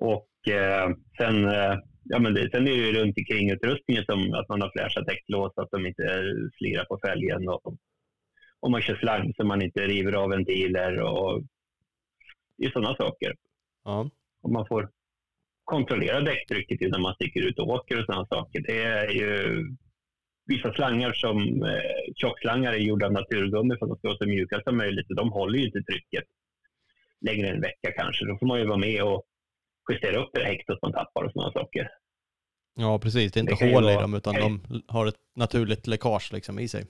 Och 0.00 0.48
eh, 0.48 0.90
sen 1.18 1.44
eh, 1.44 1.78
ja, 2.12 2.18
men 2.18 2.34
det, 2.34 2.50
sen 2.50 2.68
är 2.68 2.70
det 2.70 2.86
ju 2.86 2.92
runt 2.92 3.18
omkring 3.18 3.50
utrustningen 3.50 4.04
som 4.04 4.34
att 4.34 4.48
man 4.48 4.62
har 4.62 4.70
fräscha 4.76 5.00
däcklås 5.00 5.52
att 5.56 5.70
de 5.70 5.86
inte 5.86 6.04
slirar 6.58 6.84
på 6.84 6.98
fälgen. 7.06 7.48
Och, 7.48 7.74
och 8.60 8.70
man 8.70 8.82
kör 8.82 8.96
slang 8.96 9.34
så 9.36 9.44
man 9.44 9.62
inte 9.62 9.86
river 9.86 10.12
av 10.12 10.30
ventiler 10.30 11.00
och 11.00 11.42
det 12.58 12.72
sådana 12.72 12.96
saker. 12.96 13.34
Ja. 13.84 14.10
Och 14.42 14.50
man 14.50 14.66
får 14.66 14.90
kontrollera 15.64 16.20
däcktrycket 16.20 16.80
innan 16.80 17.02
man 17.02 17.14
sticker 17.14 17.40
ut 17.40 17.58
och 17.58 17.68
åker 17.68 18.00
och 18.00 18.06
sådana 18.06 18.26
saker. 18.26 18.60
Det 18.60 18.82
är 18.82 19.10
ju 19.10 19.64
vissa 20.46 20.72
slangar 20.72 21.12
som 21.12 21.62
eh, 21.62 22.12
tjockslangar 22.16 22.72
är 22.72 22.78
gjorda 22.78 23.06
av 23.06 23.12
naturgummi 23.12 23.76
för 23.78 23.86
att 23.86 23.90
de 23.90 23.98
ska 23.98 24.08
vara 24.08 24.18
så 24.18 24.26
mjuka 24.26 24.60
som 24.64 24.76
möjligt. 24.76 25.06
De 25.08 25.32
håller 25.32 25.58
ju 25.58 25.66
inte 25.66 25.82
trycket 25.82 26.24
längre 27.20 27.48
än 27.48 27.54
en 27.54 27.60
vecka 27.60 27.92
kanske. 27.96 28.26
Då 28.26 28.38
får 28.38 28.46
man 28.46 28.58
ju 28.58 28.66
vara 28.66 28.78
med 28.78 29.02
och 29.02 29.26
justera 29.90 30.22
upp 30.22 30.30
det 30.32 30.44
häktet 30.44 30.78
man 30.82 30.92
tappar 30.92 31.24
och 31.24 31.32
sådana 31.32 31.52
saker. 31.52 31.88
Ja, 32.74 32.98
precis. 32.98 33.32
Det 33.32 33.38
är 33.38 33.42
inte 33.42 33.64
det 33.64 33.72
hål 33.72 33.90
i 33.90 33.94
dem, 33.94 34.14
utan 34.14 34.34
de 34.34 34.60
har 34.88 35.06
ett 35.06 35.20
naturligt 35.36 35.86
läckage 35.86 36.32
liksom 36.32 36.58
i 36.58 36.68
sig. 36.68 36.86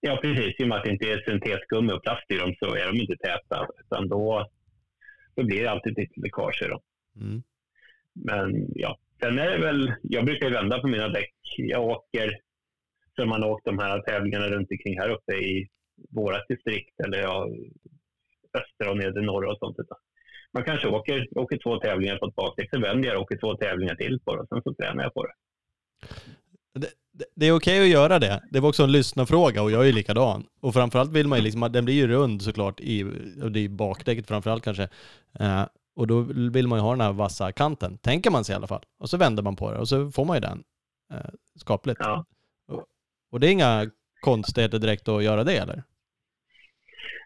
Ja, 0.00 0.18
precis. 0.22 0.60
I 0.60 0.64
och 0.64 0.68
med 0.68 0.78
att 0.78 0.84
det 0.84 0.90
inte 0.90 1.12
är 1.12 1.22
syntetgummi 1.28 1.92
och 1.92 2.02
plast 2.02 2.30
i 2.30 2.36
dem 2.36 2.54
så 2.58 2.74
är 2.74 2.86
de 2.86 3.00
inte 3.00 3.16
täta, 3.16 3.68
utan 3.84 4.08
då, 4.08 4.50
då 5.34 5.44
blir 5.44 5.62
det 5.62 5.70
alltid 5.70 5.98
lite 5.98 6.20
läckage 6.20 6.62
i 6.62 6.68
dem. 6.68 6.80
Mm. 7.16 7.42
Men 8.12 8.66
ja, 8.74 8.98
sen 9.20 9.38
är 9.38 9.50
det 9.50 9.58
väl, 9.58 9.94
jag 10.02 10.24
brukar 10.24 10.50
vända 10.50 10.78
på 10.78 10.88
mina 10.88 11.08
däck. 11.08 11.34
Jag 11.56 11.84
åker, 11.84 12.38
som 13.14 13.28
man 13.28 13.44
åkt 13.44 13.64
de 13.64 13.78
här 13.78 14.00
tävlingarna 14.00 14.48
runt 14.48 14.70
omkring 14.70 14.98
här 14.98 15.08
uppe 15.08 15.32
i 15.32 15.68
våra 16.10 16.44
distrikt, 16.48 17.00
eller 17.04 17.18
ja, 17.18 17.48
östra 18.54 18.90
och 18.90 18.96
nedre 18.96 19.22
norra 19.22 19.52
och 19.52 19.58
sånt. 19.58 19.78
Utan 19.78 19.98
man 20.52 20.64
kanske 20.64 20.88
åker, 20.88 21.38
åker 21.38 21.58
två 21.58 21.78
tävlingar 21.78 22.16
på 22.16 22.26
ett 22.26 22.34
bakdäck, 22.34 22.70
så 22.70 22.80
vänder 22.80 23.08
jag 23.08 23.16
och 23.16 23.22
åker 23.22 23.36
två 23.36 23.56
tävlingar 23.56 23.94
till 23.94 24.20
på 24.24 24.36
det 24.36 24.42
och 24.42 24.48
sen 24.48 24.62
så 24.62 24.74
tränar 24.74 25.02
jag 25.02 25.14
på 25.14 25.26
det. 25.26 25.32
Det, 26.74 26.88
det, 27.12 27.24
det 27.34 27.46
är 27.46 27.52
okej 27.52 27.82
att 27.82 27.88
göra 27.88 28.18
det. 28.18 28.42
Det 28.50 28.60
var 28.60 28.68
också 28.68 28.82
en 28.82 28.92
lyssnarfråga 28.92 29.62
och 29.62 29.70
jag 29.70 29.88
är 29.88 29.92
likadan. 29.92 30.46
Och 30.60 30.74
framförallt 30.74 31.12
vill 31.12 31.28
man 31.28 31.38
ju 31.38 31.44
liksom, 31.44 31.72
den 31.72 31.84
blir 31.84 31.94
ju 31.94 32.06
rund 32.06 32.42
såklart 32.42 32.80
i, 32.80 33.04
och 33.42 33.52
det 33.52 33.60
är 33.60 33.68
bakdäcket 33.68 34.26
framförallt 34.26 34.64
kanske. 34.64 34.88
Uh, 35.40 35.64
och 35.96 36.06
då 36.06 36.20
vill 36.30 36.68
man 36.68 36.78
ju 36.78 36.82
ha 36.82 36.90
den 36.90 37.00
här 37.00 37.12
vassa 37.12 37.52
kanten, 37.52 37.98
tänker 37.98 38.30
man 38.30 38.44
sig 38.44 38.52
i 38.52 38.56
alla 38.56 38.66
fall. 38.66 38.84
Och 38.98 39.10
så 39.10 39.16
vänder 39.16 39.42
man 39.42 39.56
på 39.56 39.72
det 39.72 39.78
och 39.78 39.88
så 39.88 40.10
får 40.10 40.24
man 40.24 40.36
ju 40.36 40.40
den 40.40 40.64
uh, 41.14 41.30
skapligt. 41.60 42.00
Ja. 42.00 42.24
Och, 42.68 42.84
och 43.30 43.40
det 43.40 43.46
är 43.46 43.50
inga 43.50 43.90
konstigheter 44.20 44.78
direkt 44.78 45.08
att 45.08 45.24
göra 45.24 45.44
det 45.44 45.56
eller? 45.56 45.82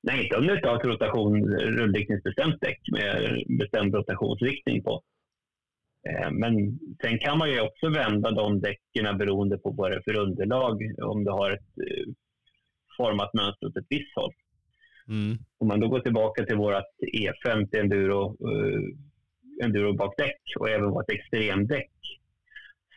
Nej, 0.03 0.25
inte 0.25 0.37
om 0.37 0.47
du 0.47 0.61
har 0.65 0.77
ett 0.77 0.85
rotation, 0.85 1.55
rullriktningsbestämt 1.55 2.61
däck 2.61 2.81
med 2.93 3.45
bestämd 3.59 3.95
rotationsriktning 3.95 4.83
på. 4.83 5.03
Eh, 6.09 6.31
men 6.31 6.79
sen 7.03 7.19
kan 7.19 7.39
man 7.39 7.51
ju 7.51 7.61
också 7.61 7.89
vända 7.89 8.31
de 8.31 8.61
däcken 8.61 9.19
beroende 9.19 9.59
på 9.59 9.71
vad 9.71 9.91
det 9.91 9.97
är 9.97 10.03
för 10.03 10.17
underlag. 10.17 10.95
Om 11.03 11.25
du 11.25 11.31
har 11.31 11.51
ett 11.51 11.79
eh, 11.87 12.13
format 12.97 13.35
mönster 13.35 13.67
åt 13.67 13.77
ett 13.77 13.87
visst 13.89 14.17
håll. 14.17 14.33
Mm. 15.09 15.39
Om 15.59 15.69
man 15.69 15.81
då 15.81 15.89
går 15.89 16.01
tillbaka 16.01 16.45
till 16.45 16.57
vårt 16.57 16.93
E50 17.17 17.81
enduro, 17.81 18.37
uh, 18.49 18.89
enduro 19.65 19.93
bakdäck 19.93 20.41
och 20.59 20.71
även 20.71 20.91
vårt 20.91 21.11
extremdäck 21.11 21.91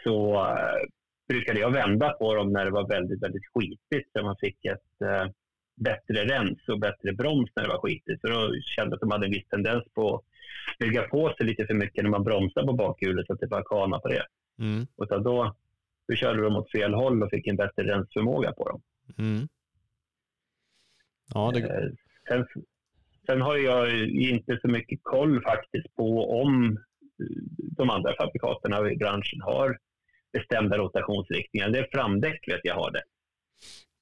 så 0.03 0.33
uh, 0.33 0.83
brukade 1.27 1.59
jag 1.59 1.71
vända 1.71 2.09
på 2.09 2.35
dem 2.35 2.53
när 2.53 2.65
det 2.65 2.71
var 2.71 2.87
väldigt, 2.87 3.23
väldigt 3.23 3.47
skitigt. 3.53 4.11
Så 4.13 4.23
man 4.23 4.35
fick 4.41 4.65
ett 4.65 4.91
uh, 5.03 5.31
bättre 5.75 6.25
rens 6.25 6.59
och 6.67 6.79
bättre 6.79 7.13
broms 7.13 7.51
när 7.55 7.63
det 7.63 7.69
var 7.69 7.81
skitigt. 7.81 8.21
Så 8.21 8.27
då 8.27 8.53
kände 8.61 8.89
jag 8.89 8.93
att 8.93 8.99
de 8.99 9.11
hade 9.11 9.25
en 9.25 9.31
viss 9.31 9.47
tendens 9.47 9.83
på 9.93 10.15
att 10.15 10.23
bygga 10.79 11.03
på 11.03 11.33
sig 11.37 11.45
lite 11.45 11.65
för 11.65 11.73
mycket 11.73 12.03
när 12.03 12.11
man 12.11 12.23
bromsar 12.23 12.65
på 12.65 12.73
bakhjulet 12.73 13.27
så 13.27 13.33
att 13.33 13.39
det 13.39 13.47
bara 13.47 13.63
kana 13.63 13.99
på 13.99 14.07
det. 14.07 14.25
Mm. 14.59 14.87
Och 14.95 15.07
då, 15.07 15.55
då 16.07 16.15
körde 16.15 16.41
de 16.41 16.55
åt 16.55 16.71
fel 16.71 16.93
håll 16.93 17.23
och 17.23 17.29
fick 17.29 17.47
en 17.47 17.55
bättre 17.55 17.83
rensförmåga 17.83 18.51
på 18.51 18.69
dem. 18.69 18.81
Mm. 19.17 19.47
Ja, 21.33 21.51
det... 21.53 21.59
Eh, 21.59 21.89
sen, 22.27 22.45
sen 23.25 23.41
har 23.41 23.57
jag 23.57 24.07
inte 24.07 24.59
så 24.61 24.67
mycket 24.67 24.99
koll 25.03 25.41
faktiskt 25.41 25.95
på 25.95 26.41
om 26.41 26.77
de 27.77 27.89
andra 27.89 28.15
fabrikaterna 28.15 28.91
i 28.91 28.95
branschen 28.95 29.41
har 29.41 29.77
bestämda 30.33 30.77
rotationsriktningar. 30.77 31.69
Det 31.69 31.79
är 31.79 31.87
framdäck 31.91 32.47
vet 32.47 32.61
jag 32.63 32.75
har 32.75 32.91
det. 32.91 33.03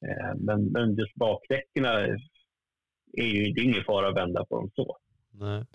Eh, 0.07 0.35
men, 0.39 0.65
men 0.65 0.95
just 0.95 1.15
bakdäcken 1.15 1.85
är 1.85 2.07
ju 2.07 2.17
det 3.53 3.61
är 3.61 3.63
ingen 3.63 3.83
fara 3.83 4.09
att 4.09 4.15
vända 4.15 4.45
på 4.45 4.55
dem 4.55 4.71
så. 4.75 4.97
Nej. 5.31 5.65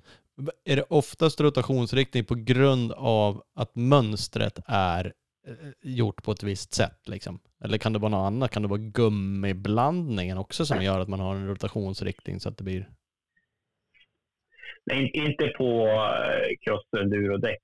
Är 0.64 0.76
det 0.76 0.82
oftast 0.88 1.40
rotationsriktning 1.40 2.24
på 2.24 2.34
grund 2.34 2.92
av 2.92 3.42
att 3.54 3.74
mönstret 3.74 4.58
är 4.66 5.12
eh, 5.46 5.52
gjort 5.82 6.22
på 6.22 6.32
ett 6.32 6.42
visst 6.42 6.74
sätt? 6.74 7.08
Liksom? 7.08 7.40
Eller 7.64 7.78
kan 7.78 7.92
det 7.92 7.98
vara 7.98 8.10
något 8.10 8.26
annat? 8.26 8.50
Kan 8.50 8.62
det 8.62 8.68
vara 8.68 8.80
gummiblandningen 8.80 10.38
också 10.38 10.66
som 10.66 10.82
gör 10.82 11.00
att 11.00 11.08
man 11.08 11.20
har 11.20 11.34
en 11.34 11.48
rotationsriktning 11.48 12.40
så 12.40 12.48
att 12.48 12.58
det 12.58 12.64
blir? 12.64 12.88
Nej, 14.86 15.10
inte 15.14 15.48
på 15.48 15.86
eh, 15.86 16.56
cross 16.60 17.02
enduro-däck, 17.02 17.62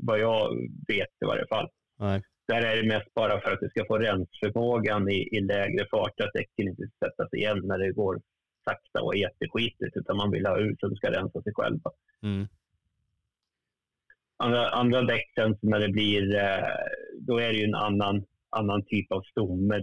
vad 0.00 0.20
jag 0.20 0.56
vet 0.88 1.08
i 1.22 1.26
varje 1.26 1.46
fall. 1.46 1.68
Nej. 1.98 2.22
Där 2.48 2.62
är 2.62 2.82
det 2.82 2.88
mest 2.88 3.14
bara 3.14 3.40
för 3.40 3.52
att 3.52 3.60
du 3.60 3.68
ska 3.68 3.84
få 3.86 3.98
rensförmågan 3.98 5.10
i, 5.10 5.28
i 5.36 5.40
lägre 5.40 5.86
fart, 5.90 6.20
att 6.20 6.32
däcken 6.32 6.68
inte 6.68 6.88
sättas 7.04 7.32
igen 7.32 7.60
när 7.64 7.78
det 7.78 7.92
går 7.92 8.20
sakta 8.64 9.02
och 9.02 9.16
jätteskitigt, 9.16 9.96
utan 9.96 10.16
man 10.16 10.30
vill 10.30 10.46
ha 10.46 10.58
ut 10.58 10.80
så 10.80 10.88
de 10.88 10.96
ska 10.96 11.10
rensa 11.10 11.42
sig 11.42 11.52
själva. 11.54 11.90
Mm. 12.22 12.46
Andra, 14.36 14.68
andra 14.68 15.02
däck 15.02 15.32
när 15.60 15.80
det 15.80 15.88
blir, 15.88 16.36
eh, 16.36 16.68
då 17.20 17.38
är 17.38 17.48
det 17.52 17.58
ju 17.58 17.64
en 17.64 17.74
annan, 17.74 18.24
annan 18.50 18.82
typ 18.84 19.12
av 19.12 19.22
stomme. 19.22 19.80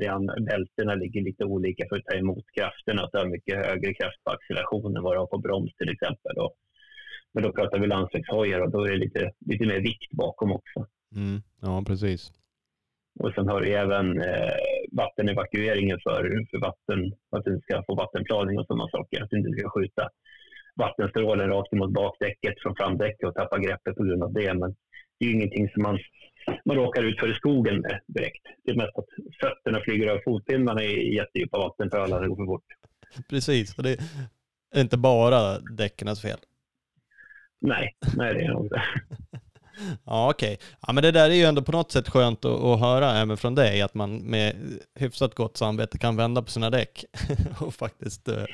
Bältena 0.49 0.95
ligger 0.95 1.21
lite 1.21 1.45
olika 1.45 1.85
för 1.89 1.95
att 1.95 2.05
ta 2.05 2.17
emot 2.17 2.45
krafterna, 2.55 3.09
så 3.11 3.17
har 3.17 3.25
mycket 3.25 3.65
högre 3.65 3.93
kraft 3.93 4.23
på 4.23 4.31
acceleration 4.31 4.97
än 4.97 5.03
vad 5.03 5.13
du 5.13 5.19
har 5.19 5.27
på 5.27 5.37
broms 5.37 5.75
till 5.75 5.89
exempel. 5.89 6.37
Och, 6.37 6.53
men 7.33 7.43
då 7.43 7.51
pratar 7.51 7.79
vi 7.79 7.87
landsvägshojar 7.87 8.59
och 8.59 8.71
då 8.71 8.85
är 8.85 8.91
det 8.91 8.97
lite, 8.97 9.31
lite 9.39 9.65
mer 9.65 9.79
vikt 9.79 10.11
bakom 10.11 10.51
också. 10.51 10.87
Mm. 11.15 11.41
Ja, 11.61 11.83
precis. 11.87 12.31
Och 13.19 13.33
sen 13.33 13.47
har 13.47 13.61
du 13.61 13.73
även 13.73 14.21
eh, 14.21 14.55
vattenevakueringen 14.91 15.99
för, 16.03 16.47
för 16.51 16.59
vatten, 16.59 17.13
att 17.31 17.43
du 17.45 17.59
ska 17.63 17.83
få 17.87 17.95
vattenplaning 17.95 18.59
och 18.59 18.65
sådana 18.65 18.87
saker. 18.89 19.23
Att 19.23 19.29
du 19.29 19.37
inte 19.37 19.59
ska 19.59 19.69
skjuta 19.69 20.09
vattenstrålen 20.75 21.49
rakt 21.49 21.71
mot 21.71 21.93
bakdäcket 21.93 22.53
från 22.61 22.75
framdäcket 22.75 23.27
och 23.27 23.35
tappa 23.35 23.57
greppet 23.57 23.95
på 23.95 24.03
grund 24.03 24.23
av 24.23 24.33
det. 24.33 24.53
Men 24.53 24.75
det 25.19 25.25
är 25.25 25.29
ju 25.29 25.33
ingenting 25.33 25.69
som 25.69 25.83
man, 25.83 25.99
man 26.65 26.75
råkar 26.75 27.03
ut 27.03 27.19
för 27.19 27.31
i 27.31 27.33
skogen 27.33 27.81
med 27.81 28.01
direkt. 28.07 28.45
Det 28.63 28.71
är 28.71 28.75
mest 28.75 28.97
att 28.97 29.05
fötterna 29.41 29.79
flyger 29.83 30.07
över 30.07 30.21
fotpinnarna 30.25 30.83
i 30.83 31.15
jättedjupa 31.15 31.57
vattenpölar 31.57 32.21
det 32.21 32.27
går 32.27 32.35
för 32.35 32.45
fort. 32.45 32.65
Precis, 33.29 33.77
och 33.77 33.83
det 33.83 33.97
är 34.75 34.81
inte 34.81 34.97
bara 34.97 35.59
däckens 35.59 36.21
fel. 36.21 36.37
Nej, 37.61 37.95
nej 38.17 38.33
det 38.33 38.41
är 38.41 38.49
nog 38.49 38.65
inte. 38.65 38.81
Ja, 40.05 40.29
okej. 40.29 40.53
Okay. 40.53 40.67
Ja, 40.87 40.93
men 40.93 41.03
det 41.03 41.11
där 41.11 41.29
är 41.29 41.33
ju 41.33 41.43
ändå 41.43 41.61
på 41.61 41.71
något 41.71 41.91
sätt 41.91 42.09
skönt 42.09 42.45
att, 42.45 42.63
att, 42.63 42.79
höra 42.79 43.11
även 43.11 43.37
från 43.37 43.55
dig, 43.55 43.81
att 43.81 43.93
man 43.93 44.17
med 44.17 44.55
hyfsat 44.99 45.35
gott 45.35 45.57
samvete 45.57 45.97
kan 45.97 46.15
vända 46.15 46.41
på 46.41 46.51
sina 46.51 46.69
däck 46.69 47.05
och 47.59 47.73
faktiskt 47.73 48.27
eh, 48.27 48.37
uh, 48.37 48.45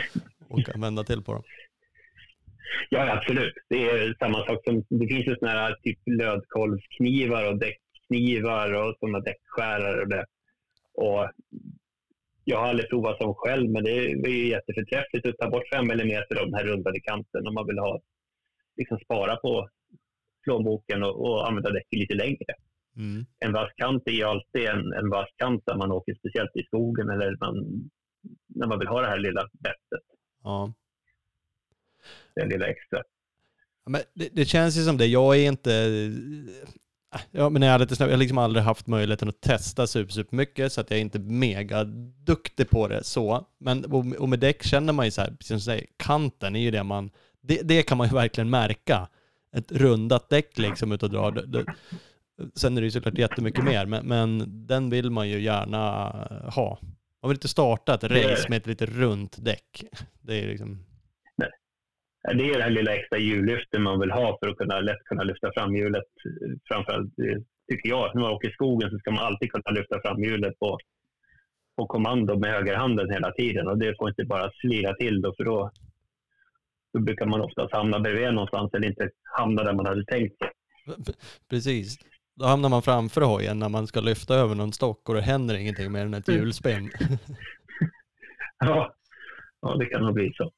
och 0.49 0.65
kan 0.65 0.81
vända 0.81 1.03
till 1.03 1.23
på 1.23 1.33
dem. 1.33 1.43
Ja, 2.89 3.17
absolut. 3.17 3.53
Det 3.69 3.89
är 3.89 4.15
samma 4.19 4.45
sak 4.45 4.63
som, 4.63 4.83
det 4.89 5.07
finns 5.07 5.27
ju 5.27 5.35
sådana 5.35 5.59
här 5.59 5.75
typ 5.83 5.99
lödkolvsknivar 6.05 7.47
och 7.51 7.59
däckknivar 7.59 8.73
och 8.73 8.95
sådana 8.99 9.19
däckskärare 9.19 10.01
och 10.01 10.07
det. 10.07 10.25
Och 10.93 11.29
jag 12.43 12.59
har 12.59 12.67
aldrig 12.67 12.89
provat 12.89 13.17
som 13.17 13.33
själv, 13.35 13.69
men 13.69 13.83
det 13.83 13.91
är 13.91 14.27
ju 14.27 14.47
jätteförträffligt 14.47 15.25
att 15.25 15.37
ta 15.37 15.49
bort 15.49 15.69
5 15.73 15.91
mm 15.91 16.23
av 16.39 16.45
den 16.45 16.53
här 16.53 16.63
rundade 16.63 16.99
kanten 16.99 17.47
om 17.47 17.53
man 17.53 17.67
vill 17.67 17.79
ha, 17.79 17.99
liksom 18.77 18.99
spara 18.99 19.35
på 19.35 19.69
plånboken 20.43 21.03
och, 21.03 21.21
och 21.25 21.47
använda 21.47 21.69
däcket 21.69 21.99
lite 21.99 22.13
längre. 22.13 22.53
Mm. 22.97 23.25
En 23.39 23.53
vass 23.53 23.69
kant 23.75 24.03
är 24.05 24.11
ju 24.11 24.23
alltid 24.23 24.65
en, 24.65 24.93
en 24.93 25.09
vass 25.09 25.29
kant 25.37 25.63
när 25.67 25.75
man 25.75 25.91
åker 25.91 26.13
speciellt 26.13 26.55
i 26.55 26.63
skogen 26.63 27.09
eller 27.09 27.37
man, 27.39 27.55
när 28.47 28.67
man 28.67 28.79
vill 28.79 28.87
ha 28.87 29.01
det 29.01 29.07
här 29.07 29.19
lilla 29.19 29.49
bettet. 29.53 30.05
Ja. 30.43 30.73
Det 32.35 32.45
lilla 32.45 32.67
extra. 32.67 33.03
men 33.85 34.01
det, 34.13 34.29
det, 34.31 34.45
känns 34.45 34.77
ju 34.77 34.83
som 34.83 34.97
det. 34.97 35.05
Jag 35.05 35.37
är 35.37 35.47
inte... 35.47 35.71
Ja, 37.31 37.49
men 37.49 37.61
jag, 37.61 37.71
hade 37.71 37.95
jag 37.99 38.09
har 38.09 38.17
liksom 38.17 38.37
aldrig 38.37 38.63
haft 38.63 38.87
möjligheten 38.87 39.29
att 39.29 39.41
testa 39.41 39.87
super, 39.87 40.13
super 40.13 40.35
mycket 40.35 40.73
så 40.73 40.81
att 40.81 40.91
jag 40.91 40.97
är 40.97 41.01
inte 41.01 41.19
mega 41.19 41.83
duktig 42.25 42.69
på 42.69 42.87
det 42.87 43.03
så. 43.03 43.47
Men 43.57 43.85
och 44.19 44.29
med 44.29 44.39
däck 44.39 44.63
känner 44.63 44.93
man 44.93 45.05
ju 45.05 45.11
så 45.11 45.21
här, 45.21 45.27
precis 45.27 45.47
som 45.47 45.57
du 45.57 45.61
säger, 45.61 45.85
kanten 45.97 46.55
är 46.55 46.59
ju 46.59 46.71
det 46.71 46.83
man... 46.83 47.11
Det, 47.41 47.61
det 47.63 47.83
kan 47.83 47.97
man 47.97 48.07
ju 48.07 48.13
verkligen 48.13 48.49
märka 48.49 49.07
ett 49.57 49.71
rundat 49.71 50.29
däck 50.29 50.57
liksom 50.57 50.91
ut 50.91 51.03
och 51.03 51.09
drar. 51.09 51.31
Det, 51.31 51.65
sen 52.55 52.77
är 52.77 52.81
det 52.81 52.85
ju 52.85 52.91
såklart 52.91 53.17
jättemycket 53.17 53.63
mer, 53.63 53.85
men, 53.85 54.07
men 54.07 54.39
den 54.67 54.89
vill 54.89 55.09
man 55.09 55.29
ju 55.29 55.39
gärna 55.39 56.11
ha. 56.55 56.79
Man 57.21 57.29
vill 57.29 57.35
inte 57.35 57.47
starta 57.47 57.93
ett 57.93 58.03
race 58.03 58.49
med 58.49 58.57
ett 58.57 58.67
lite 58.67 58.85
runt 58.85 59.45
däck. 59.45 59.83
Det 60.21 60.43
är 60.43 60.47
liksom... 60.47 60.85
Det 62.23 62.49
är 62.49 62.57
det 62.57 62.63
här 62.63 62.69
lilla 62.69 62.95
extra 62.95 63.17
hjullyftet 63.17 63.81
man 63.81 63.99
vill 63.99 64.11
ha 64.11 64.37
för 64.39 64.47
att 64.49 64.57
kunna, 64.57 64.79
lätt 64.79 65.03
kunna 65.05 65.23
lyfta 65.23 65.51
fram 65.53 65.75
hjulet. 65.75 66.03
Framförallt 66.67 67.13
tycker 67.71 67.89
jag, 67.89 68.15
när 68.15 68.21
man 68.21 68.31
åker 68.31 68.49
i 68.49 68.51
skogen 68.51 68.89
så 68.89 68.97
ska 68.99 69.11
man 69.11 69.25
alltid 69.25 69.51
kunna 69.51 69.79
lyfta 69.79 70.01
fram 70.01 70.23
hjulet 70.23 70.59
på, 70.59 70.77
på 71.77 71.85
kommando 71.87 72.39
med 72.39 72.51
högerhanden 72.51 73.11
hela 73.11 73.31
tiden. 73.31 73.67
Och 73.67 73.77
det 73.77 73.95
får 73.97 74.09
inte 74.09 74.25
bara 74.25 74.51
slira 74.61 74.93
till 74.93 75.21
då, 75.21 75.33
för 75.37 75.43
då, 75.43 75.71
då 76.93 76.99
brukar 76.99 77.25
man 77.25 77.41
oftast 77.41 77.73
hamna 77.73 77.99
bredvid 77.99 78.33
någonstans 78.33 78.73
eller 78.73 78.87
inte 78.87 79.09
hamna 79.37 79.63
där 79.63 79.73
man 79.73 79.85
hade 79.85 80.05
tänkt 80.05 80.37
sig. 80.37 80.49
Precis. 81.49 81.97
Då 82.35 82.45
hamnar 82.45 82.69
man 82.69 82.81
framför 82.81 83.21
hojen 83.21 83.59
när 83.59 83.69
man 83.69 83.87
ska 83.87 83.99
lyfta 83.99 84.35
över 84.35 84.55
någon 84.55 84.73
stock 84.73 85.09
och 85.09 85.15
det 85.15 85.21
händer 85.21 85.55
ingenting 85.55 85.91
mer 85.91 86.05
än 86.05 86.13
ett 86.13 86.27
hjulspinn. 86.27 86.91
ja. 88.59 88.95
ja, 89.61 89.75
det 89.75 89.85
kan 89.85 90.01
nog 90.01 90.13
bli 90.13 90.33
så. 90.33 90.51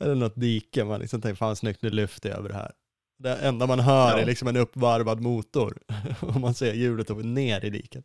Eller 0.00 0.14
något 0.14 0.40
dike, 0.40 0.84
man 0.84 1.00
liksom 1.00 1.20
tänker 1.20 1.36
fan 1.36 1.56
snyggt 1.56 1.82
nu 1.82 1.90
lyfter 1.90 2.28
jag 2.28 2.38
över 2.38 2.48
det 2.48 2.54
här. 2.54 2.72
Det 3.18 3.36
enda 3.36 3.66
man 3.66 3.80
hör 3.80 4.10
ja. 4.10 4.18
är 4.18 4.26
liksom 4.26 4.48
en 4.48 4.56
uppvarvad 4.56 5.20
motor 5.20 5.78
och 6.20 6.40
man 6.40 6.54
ser 6.54 6.74
hjulet 6.74 7.08
ner 7.08 7.64
i 7.64 7.70
diket. 7.70 8.04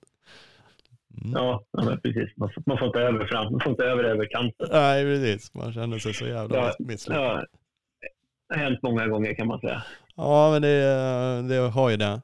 Mm. 1.21 1.32
Ja, 1.34 1.65
ja 1.71 1.97
precis. 2.04 2.38
Man 2.38 2.49
får, 2.54 2.63
man 2.65 2.78
får 2.78 2.88
inte 2.88 2.99
över 2.99 3.25
fram, 3.25 3.51
man 3.51 3.62
får 3.62 3.71
inte 3.71 3.84
över 3.84 4.04
över 4.04 4.28
kanten. 4.32 4.67
Nej, 4.71 5.04
precis. 5.04 5.54
Man 5.54 5.73
känner 5.73 5.99
sig 5.99 6.13
så 6.13 6.28
jävla 6.28 6.58
ja, 6.58 6.75
misslyckad. 6.80 7.23
Ja, 7.23 7.45
det 8.49 8.56
har 8.56 8.63
hänt 8.63 8.80
många 8.84 9.08
gånger 9.08 9.34
kan 9.34 9.47
man 9.47 9.60
säga. 9.60 9.84
Ja, 10.15 10.51
men 10.51 10.62
det, 10.62 11.49
det 11.49 11.56
har 11.56 11.89
ju 11.89 11.97
det. 11.97 12.21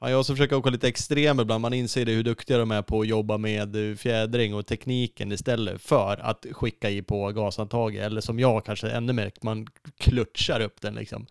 Jag 0.00 0.26
som 0.26 0.36
försöker 0.36 0.56
åka 0.56 0.70
lite 0.70 0.88
extrem 0.88 1.40
ibland, 1.40 1.62
man 1.62 1.72
inser 1.72 2.04
det 2.04 2.12
hur 2.12 2.22
duktiga 2.22 2.58
de 2.58 2.70
är 2.70 2.82
på 2.82 3.00
att 3.00 3.08
jobba 3.08 3.38
med 3.38 3.98
fjädring 3.98 4.54
och 4.54 4.66
tekniken 4.66 5.32
istället 5.32 5.82
för 5.82 6.16
att 6.20 6.46
skicka 6.52 6.90
i 6.90 7.02
på 7.02 7.28
gashandtaget. 7.28 8.02
Eller 8.02 8.20
som 8.20 8.38
jag 8.38 8.64
kanske 8.64 8.90
ännu 8.90 9.12
mer, 9.12 9.32
man 9.42 9.66
klutchar 9.98 10.60
upp 10.60 10.80
den 10.80 10.94
liksom. 10.94 11.26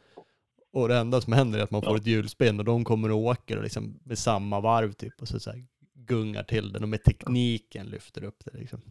Och 0.73 0.87
det 0.87 0.97
enda 0.97 1.21
som 1.21 1.33
händer 1.33 1.59
är 1.59 1.63
att 1.63 1.71
man 1.71 1.81
får 1.81 1.95
ett 1.95 2.07
hjulspinn 2.07 2.59
och 2.59 2.65
de 2.65 2.83
kommer 2.83 3.11
och 3.11 3.17
åker 3.17 3.57
och 3.57 3.63
liksom 3.63 3.99
med 4.03 4.17
samma 4.17 4.59
varv 4.59 4.91
typ. 4.91 5.21
Och 5.21 5.27
så, 5.27 5.39
så 5.39 5.51
här, 5.51 5.63
gungar 6.09 6.43
till 6.43 6.71
den 6.71 6.83
och 6.83 6.89
med 6.89 7.03
tekniken 7.03 7.87
lyfter 7.87 8.23
upp 8.23 8.45
det. 8.45 8.59
Liksom. 8.59 8.81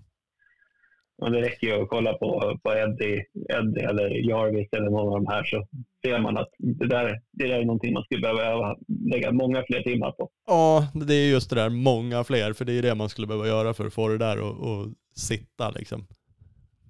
Och 1.19 1.33
det 1.33 1.41
räcker 1.41 1.67
ju 1.67 1.83
att 1.83 1.89
kolla 1.89 2.15
på, 2.15 2.59
på 2.63 2.73
Eddie, 2.73 3.25
Eddie 3.49 3.81
eller 3.81 4.29
Jarvis 4.29 4.69
eller 4.73 4.91
någon 4.91 5.15
av 5.15 5.25
de 5.25 5.27
här 5.27 5.45
så 5.45 5.67
ser 6.05 6.19
man 6.19 6.37
att 6.37 6.49
det 6.59 6.89
där, 6.89 7.21
det 7.33 7.47
där 7.47 7.59
är 7.59 7.65
någonting 7.65 7.95
man 7.95 8.03
skulle 8.03 8.21
behöva 8.21 8.77
lägga 9.13 9.33
många 9.33 9.65
fler 9.67 9.83
timmar 9.83 10.13
på. 10.13 10.31
Ja, 10.47 10.89
det 10.95 11.15
är 11.15 11.31
just 11.31 11.51
det 11.51 11.57
där 11.57 11.69
många 11.69 12.25
fler, 12.25 12.53
för 12.53 12.65
det 12.65 12.73
är 12.73 12.83
det 12.83 12.95
man 12.95 13.09
skulle 13.09 13.27
behöva 13.27 13.47
göra 13.47 13.75
för 13.75 13.87
att 13.87 13.95
få 13.95 14.09
det 14.09 14.19
där 14.19 14.39
att 14.39 14.89
sitta 15.15 15.71
liksom. 15.71 16.07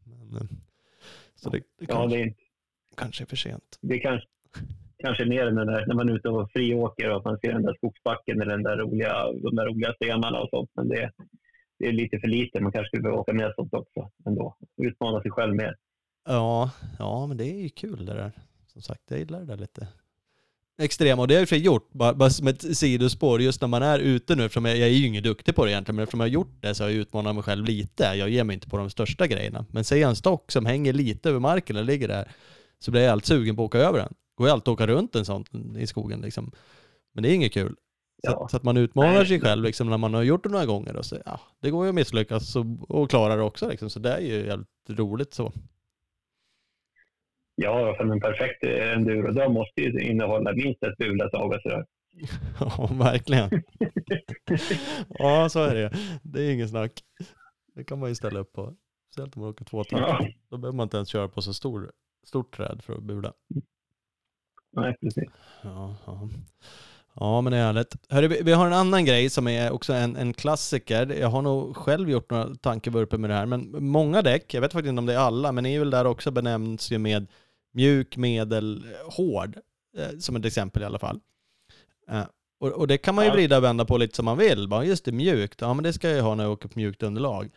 Men, 0.05 0.37
eh, 0.37 0.49
så 1.35 1.51
det, 1.51 1.61
det, 1.79 1.87
kanske, 1.87 2.19
ja, 2.19 2.25
det 2.25 2.35
kanske 2.97 3.25
är 3.25 3.27
för 3.27 3.37
sent. 3.37 3.79
Det 3.81 3.99
kanske, 3.99 4.29
kanske 4.99 5.25
mer 5.25 5.47
än 5.47 5.55
där, 5.55 5.87
när 5.87 5.95
man 5.95 6.09
är 6.09 6.15
ute 6.15 6.29
och 6.29 6.51
friåker 6.53 7.11
och 7.11 7.25
man 7.25 7.39
ser 7.39 7.53
den 7.53 7.63
där 7.63 7.75
skogsbacken 7.75 8.41
eller 8.41 8.51
den 8.51 8.63
där 8.63 8.77
roliga, 8.77 9.33
de 9.33 9.57
där 9.57 9.67
roliga 9.67 9.93
stenarna 9.93 10.41
och 10.41 10.49
sånt. 10.51 10.71
Men 10.75 10.89
det, 10.89 11.11
det 11.79 11.87
är 11.89 11.93
lite 11.93 12.19
för 12.19 12.29
lite. 12.29 12.61
Man 12.61 12.73
kanske 12.73 12.89
skulle 12.89 13.03
behöva 13.03 13.21
åka 13.21 13.33
med 13.33 13.53
sånt 13.57 13.75
också 13.75 14.11
ändå. 14.27 14.57
Utmana 14.83 15.23
sig 15.23 15.31
själv 15.31 15.55
mer. 15.55 15.77
Ja, 16.29 16.71
ja, 16.99 17.27
men 17.27 17.37
det 17.37 17.45
är 17.45 17.63
ju 17.63 17.69
kul 17.69 18.07
det 18.07 18.15
där. 18.15 18.33
Som 18.67 18.83
sagt, 18.83 19.03
jag 19.09 19.19
gillar 19.19 19.41
det 19.41 19.47
där 19.47 19.57
lite 19.57 19.89
extrema. 20.83 21.23
Och 21.23 21.29
det 21.29 21.35
har 21.35 21.41
jag 21.41 21.49
för 21.49 21.57
gjort, 21.57 21.93
bara, 21.93 22.15
bara 22.15 22.31
som 22.31 22.47
ett 22.47 22.77
sidospår, 22.77 23.43
just 23.43 23.61
när 23.61 23.69
man 23.69 23.83
är 23.83 23.99
ute 23.99 24.35
nu, 24.35 24.45
eftersom 24.45 24.65
jag, 24.65 24.77
jag 24.77 24.89
är 24.89 24.93
ju 24.93 25.07
ingen 25.07 25.23
duktig 25.23 25.55
på 25.55 25.65
det 25.65 25.71
egentligen, 25.71 25.97
men 25.97 26.03
eftersom 26.03 26.21
jag 26.21 26.25
har 26.27 26.33
gjort 26.33 26.57
det 26.61 26.75
så 26.75 26.85
har 26.85 26.91
jag 26.91 26.99
utmanat 26.99 27.35
mig 27.35 27.45
själv 27.45 27.65
lite. 27.65 28.05
Jag 28.05 28.29
ger 28.29 28.45
mig 28.45 28.55
inte 28.55 28.69
på 28.69 28.77
de 28.77 28.91
största 28.91 29.27
grejerna. 29.27 29.65
Men 29.71 29.85
säg 29.85 30.03
en 30.03 30.17
stock 30.17 30.53
som 30.53 30.67
hänger 30.67 30.93
lite 30.93 31.29
över 31.29 31.41
marken 31.41 31.77
eller 31.77 31.87
ligger 31.87 32.09
där, 32.09 32.31
så 32.79 32.91
blir 32.91 33.03
jag 33.03 33.13
allt 33.13 33.25
sugen 33.25 33.57
på 33.57 33.63
att 33.63 33.67
åka 33.67 33.79
över 33.79 33.99
den 33.99 34.15
går 34.39 34.47
ju 34.47 34.53
alltid 34.53 34.69
att 34.69 34.75
åka 34.75 34.87
runt 34.87 35.17
en 35.17 35.25
sån 35.25 35.45
i 35.79 35.87
skogen 35.87 36.21
liksom. 36.21 36.53
Men 37.13 37.23
det 37.23 37.29
är 37.29 37.35
inget 37.35 37.53
kul. 37.53 37.77
Så, 38.27 38.31
ja. 38.31 38.49
så 38.51 38.57
att 38.57 38.63
man 38.63 38.77
utmanar 38.77 39.13
Nej. 39.13 39.27
sig 39.27 39.41
själv 39.41 39.65
liksom, 39.65 39.91
när 39.91 39.99
man 39.99 40.15
har 40.15 40.23
gjort 40.23 40.43
det 40.43 40.49
några 40.49 40.67
gånger 40.67 40.97
och 40.97 41.05
så, 41.05 41.17
ja, 41.25 41.41
det 41.61 41.71
går 41.71 41.85
ju 41.85 41.89
att 41.89 41.95
misslyckas 41.95 42.57
och, 42.57 42.67
och 42.89 43.11
klara 43.11 43.37
det 43.37 43.43
också 43.43 43.69
liksom. 43.69 43.91
Så 43.91 43.99
det 44.01 44.13
är 44.13 44.21
ju 44.21 44.47
jävligt 44.47 44.69
roligt 44.89 45.35
så. 45.35 45.53
Ja, 47.55 47.95
för 47.97 48.05
en 48.05 48.21
perfekt 48.21 48.65
endurodag 48.65 49.53
måste 49.53 49.81
ju 49.81 50.01
innehålla 50.01 50.53
minst 50.53 50.83
ett 50.83 50.97
bulat 50.99 51.35
avgasrör. 51.35 51.87
Ja, 52.61 52.91
verkligen. 52.93 53.51
ja, 55.09 55.49
så 55.49 55.63
är 55.63 55.75
det 55.75 55.93
Det 56.23 56.43
är 56.43 56.53
ingen 56.53 56.69
snack. 56.69 56.93
Det 57.75 57.85
kan 57.85 57.99
man 57.99 58.09
ju 58.09 58.15
ställa 58.15 58.41
upp 58.41 58.53
på. 58.53 58.75
Speciellt 59.11 59.37
om 59.37 59.43
man 59.43 59.51
åker 59.51 59.65
två 59.65 59.85
ja. 59.91 60.27
Då 60.51 60.57
behöver 60.57 60.77
man 60.77 60.85
inte 60.85 60.97
ens 60.97 61.09
köra 61.09 61.29
på 61.29 61.43
så 61.43 61.55
stor, 61.55 61.93
stort 62.27 62.57
träd 62.57 62.81
för 62.85 62.93
att 62.93 63.03
bula. 63.03 63.33
Nej, 64.73 64.97
precis. 65.01 65.29
Ja, 65.63 65.97
ja. 66.07 66.29
ja 67.15 67.41
men 67.41 67.51
det 67.51 67.59
är 67.59 67.65
härligt. 67.65 67.97
Hörru, 68.09 68.29
vi, 68.29 68.43
vi 68.43 68.53
har 68.53 68.67
en 68.67 68.73
annan 68.73 69.05
grej 69.05 69.31
som 69.31 69.49
är 69.49 69.71
också 69.71 69.93
en, 69.93 70.17
en 70.17 70.33
klassiker. 70.33 71.07
Jag 71.21 71.29
har 71.29 71.43
nog 71.43 71.77
själv 71.77 72.11
gjort 72.11 72.31
några 72.31 72.55
tankevurpor 72.55 73.19
med 73.19 73.31
det 73.31 73.35
här, 73.35 73.47
men 73.47 73.85
många 73.85 74.23
däck, 74.23 74.55
jag 74.55 74.61
vet 74.61 74.73
faktiskt 74.73 74.91
inte 74.91 74.99
om 74.99 75.07
det 75.07 75.15
är 75.15 75.19
alla, 75.19 75.53
men 75.53 75.67
är 75.67 75.79
väl 75.79 75.91
där 75.91 76.07
också 76.07 76.31
benämns 76.31 76.91
ju 76.91 76.99
med 76.99 77.27
mjuk, 77.73 78.17
medel, 78.17 78.87
hård, 79.05 79.57
eh, 79.99 80.19
som 80.19 80.37
ett 80.37 80.45
exempel 80.45 80.83
i 80.83 80.85
alla 80.85 80.99
fall. 80.99 81.21
Eh, 82.11 82.25
och, 82.61 82.69
och, 82.69 82.89
det 82.89 82.99
kan 82.99 83.15
man 83.15 83.25
ju 83.25 83.31
vrida 83.31 83.57
och 83.57 83.65
vända 83.65 83.85
på 83.85 83.99
lite 83.99 84.17
som 84.17 84.25
man 84.25 84.39
vill. 84.39 84.69
Bara, 84.69 84.85
just 84.85 85.05
det, 85.05 85.13
mjukt, 85.13 85.61
ja 85.61 85.75
men 85.75 85.85
det 85.85 85.93
ska 85.93 86.11
jag 86.11 86.23
ha 86.23 86.35
när 86.35 86.45
jag 86.45 86.53
åker 86.53 86.69
på 86.69 86.79
mjukt 86.79 87.03
underlag. 87.03 87.51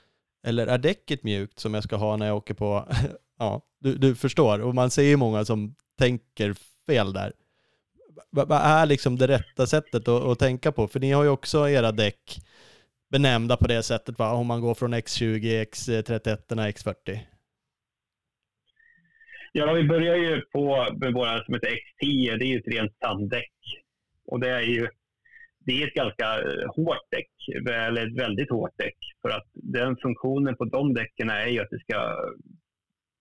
Eller 0.43 0.67
är 0.67 0.78
däcket 0.78 1.24
mjukt 1.24 1.60
som 1.60 1.74
jag 1.74 1.84
ska 1.84 1.95
ha 1.95 2.17
när 2.17 2.28
jag 2.28 2.38
åker 2.38 2.54
på, 2.54 2.88
ja, 3.39 3.62
du, 3.80 3.97
du 3.97 4.15
förstår. 4.15 4.62
Och 4.62 4.76
man 4.76 4.91
ser 4.91 5.04
ju 5.04 5.17
många 5.17 5.45
som 5.45 5.76
tänker 5.97 6.55
fel 6.88 7.13
där. 7.13 7.34
Vad 8.29 8.51
är 8.51 8.86
liksom 8.86 9.17
det 9.17 9.27
rätta 9.27 9.67
sättet 9.67 10.07
att, 10.07 10.23
att, 10.23 10.39
tänka 10.39 10.71
på? 10.71 10.88
För 10.88 10.99
ni 10.99 11.11
har 11.11 11.23
ju 11.23 11.29
också 11.29 11.69
era 11.69 11.91
däck 11.91 12.41
benämnda 13.11 13.57
på 13.57 13.67
det 13.67 13.84
sättet, 13.84 14.19
va? 14.19 14.34
om 14.34 14.47
man 14.47 14.61
går 14.61 14.73
från 14.73 14.93
X20, 14.93 15.65
X31, 15.65 16.38
X40. 16.47 17.19
Ja, 19.51 19.73
vi 19.73 19.84
börjar 19.84 20.15
ju 20.15 20.41
på 20.41 20.88
med 20.97 21.13
våra 21.13 21.43
som 21.43 21.53
heter 21.53 21.67
X10. 21.67 22.38
Det 22.38 22.45
är 22.45 22.47
ju 22.47 22.59
ett 22.59 22.67
rent 22.67 22.97
sanddäck. 23.01 23.53
Och 24.25 24.39
det 24.39 24.49
är 24.49 24.61
ju 24.61 24.88
det 25.65 25.84
är 25.84 25.88
ett 25.88 25.93
ganska 25.93 26.25
eh, 26.25 26.69
hårt 26.75 27.11
däck, 27.11 27.29
eller 27.69 28.07
ett 28.07 28.19
väldigt 28.19 28.49
hårt 28.49 28.77
däck. 28.77 28.97
För 29.21 29.29
att 29.29 29.47
den 29.53 29.97
funktionen 29.97 30.55
på 30.55 30.65
de 30.65 30.93
däcken 30.93 31.29
är 31.29 31.47
ju 31.47 31.59
att 31.59 31.69
det 31.69 31.79
ska 31.79 32.15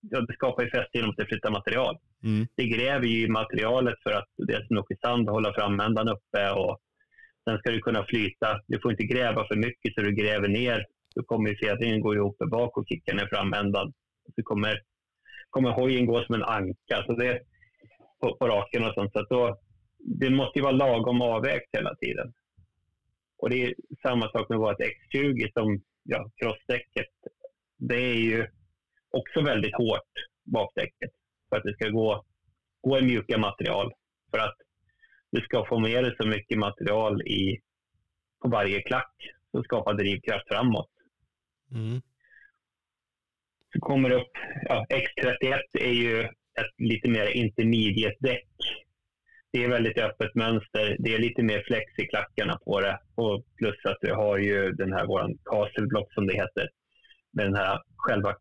det 0.03 0.34
skapar 0.34 0.62
ju 0.62 0.70
fäste 0.70 0.90
genom 0.92 1.11
att 1.11 1.16
det 1.16 1.26
flyttar 1.26 1.51
material. 1.51 1.98
Mm. 2.24 2.46
Det 2.57 2.66
gräver 2.66 3.07
ju 3.07 3.28
materialet 3.28 4.03
för 4.03 4.11
att 4.11 4.28
det 4.36 4.55
är 4.55 4.66
mycket 4.74 5.01
sand 5.01 5.28
hålla 5.28 5.53
framändan 5.55 6.09
uppe. 6.09 6.51
Och 6.51 6.80
sen 7.44 7.59
ska 7.59 7.70
det 7.70 7.80
kunna 7.80 8.05
flyta. 8.05 8.61
Du 8.66 8.80
får 8.80 8.90
inte 8.90 9.05
gräva 9.05 9.46
för 9.46 9.57
mycket 9.57 9.94
så 9.94 10.01
du 10.01 10.12
gräver 10.12 10.48
ner. 10.48 10.86
Då 11.14 11.22
kommer 11.22 11.55
fjädringen 11.55 12.01
gå 12.01 12.14
ihop 12.14 12.38
bak 12.51 12.76
och 12.76 12.88
kicka 12.88 13.14
ner 13.14 13.26
framändan. 13.26 13.92
Så 14.34 14.42
kommer, 14.42 14.82
kommer 15.51 15.70
hojen 15.70 16.07
gå 16.07 16.24
som 16.24 16.34
en 16.34 16.44
anka 16.44 17.05
så 17.07 17.12
det, 17.12 17.40
på, 18.20 18.36
på 18.36 18.48
raken 18.48 18.84
och 18.84 18.94
sånt. 18.94 19.12
Så 19.12 19.22
då, 19.30 19.59
det 19.98 20.30
måste 20.30 20.59
ju 20.59 20.62
vara 20.62 20.72
lagom 20.72 21.22
avvägt 21.22 21.68
hela 21.72 21.94
tiden. 21.94 22.32
Och 23.38 23.51
det 23.51 23.64
är 23.64 23.74
samma 24.03 24.30
sak 24.30 24.48
med 24.48 24.59
vårt 24.59 24.80
X20 24.80 25.53
som 25.53 25.82
ja, 26.03 26.30
crossdäcket. 26.36 27.09
Det 27.78 27.96
är 27.96 28.14
ju 28.14 28.46
också 29.11 29.40
väldigt 29.40 29.76
hårt 29.76 30.12
bakdäcket 30.44 31.11
för 31.48 31.56
att 31.56 31.62
det 31.62 31.74
ska 31.74 31.88
gå, 31.88 32.24
gå 32.80 32.98
i 32.98 33.02
mjuka 33.02 33.38
material. 33.38 33.92
För 34.30 34.38
att 34.38 34.56
du 35.32 35.40
ska 35.40 35.66
få 35.66 35.78
med 35.78 36.04
dig 36.04 36.16
så 36.20 36.28
mycket 36.28 36.58
material 36.58 37.22
i, 37.22 37.61
på 38.42 38.48
varje 38.48 38.82
klack 38.82 39.14
som 39.50 39.64
skapar 39.64 39.94
drivkraft 39.94 40.48
framåt. 40.48 40.90
Mm. 41.72 42.00
Så 43.72 43.80
kommer 43.80 44.11
upp, 44.11 44.30
ja, 44.68 44.86
X31 44.88 45.58
är 45.80 45.92
ju 45.92 46.20
ett 46.61 46.74
lite 46.78 47.08
mer 47.08 47.26
intermediate-däck. 47.26 48.48
Det 49.52 49.64
är 49.64 49.68
väldigt 49.68 49.98
öppet 49.98 50.34
mönster. 50.34 50.96
Det 50.98 51.14
är 51.14 51.18
lite 51.18 51.42
mer 51.42 51.62
flex 51.66 51.98
i 51.98 52.06
klackarna 52.06 52.58
på 52.64 52.80
det. 52.80 52.98
Och 53.14 53.44
plus 53.56 53.84
att 53.84 53.98
du 54.00 54.12
har 54.12 54.38
ju 54.38 54.72
den 54.72 54.92
här 54.92 55.06
våran 55.06 55.38
castle 55.44 55.86
block 55.86 56.14
som 56.14 56.26
det 56.26 56.34
heter. 56.34 56.68
Med 57.32 57.46
den 57.46 57.54
här 57.54 57.80
själva 57.96 58.36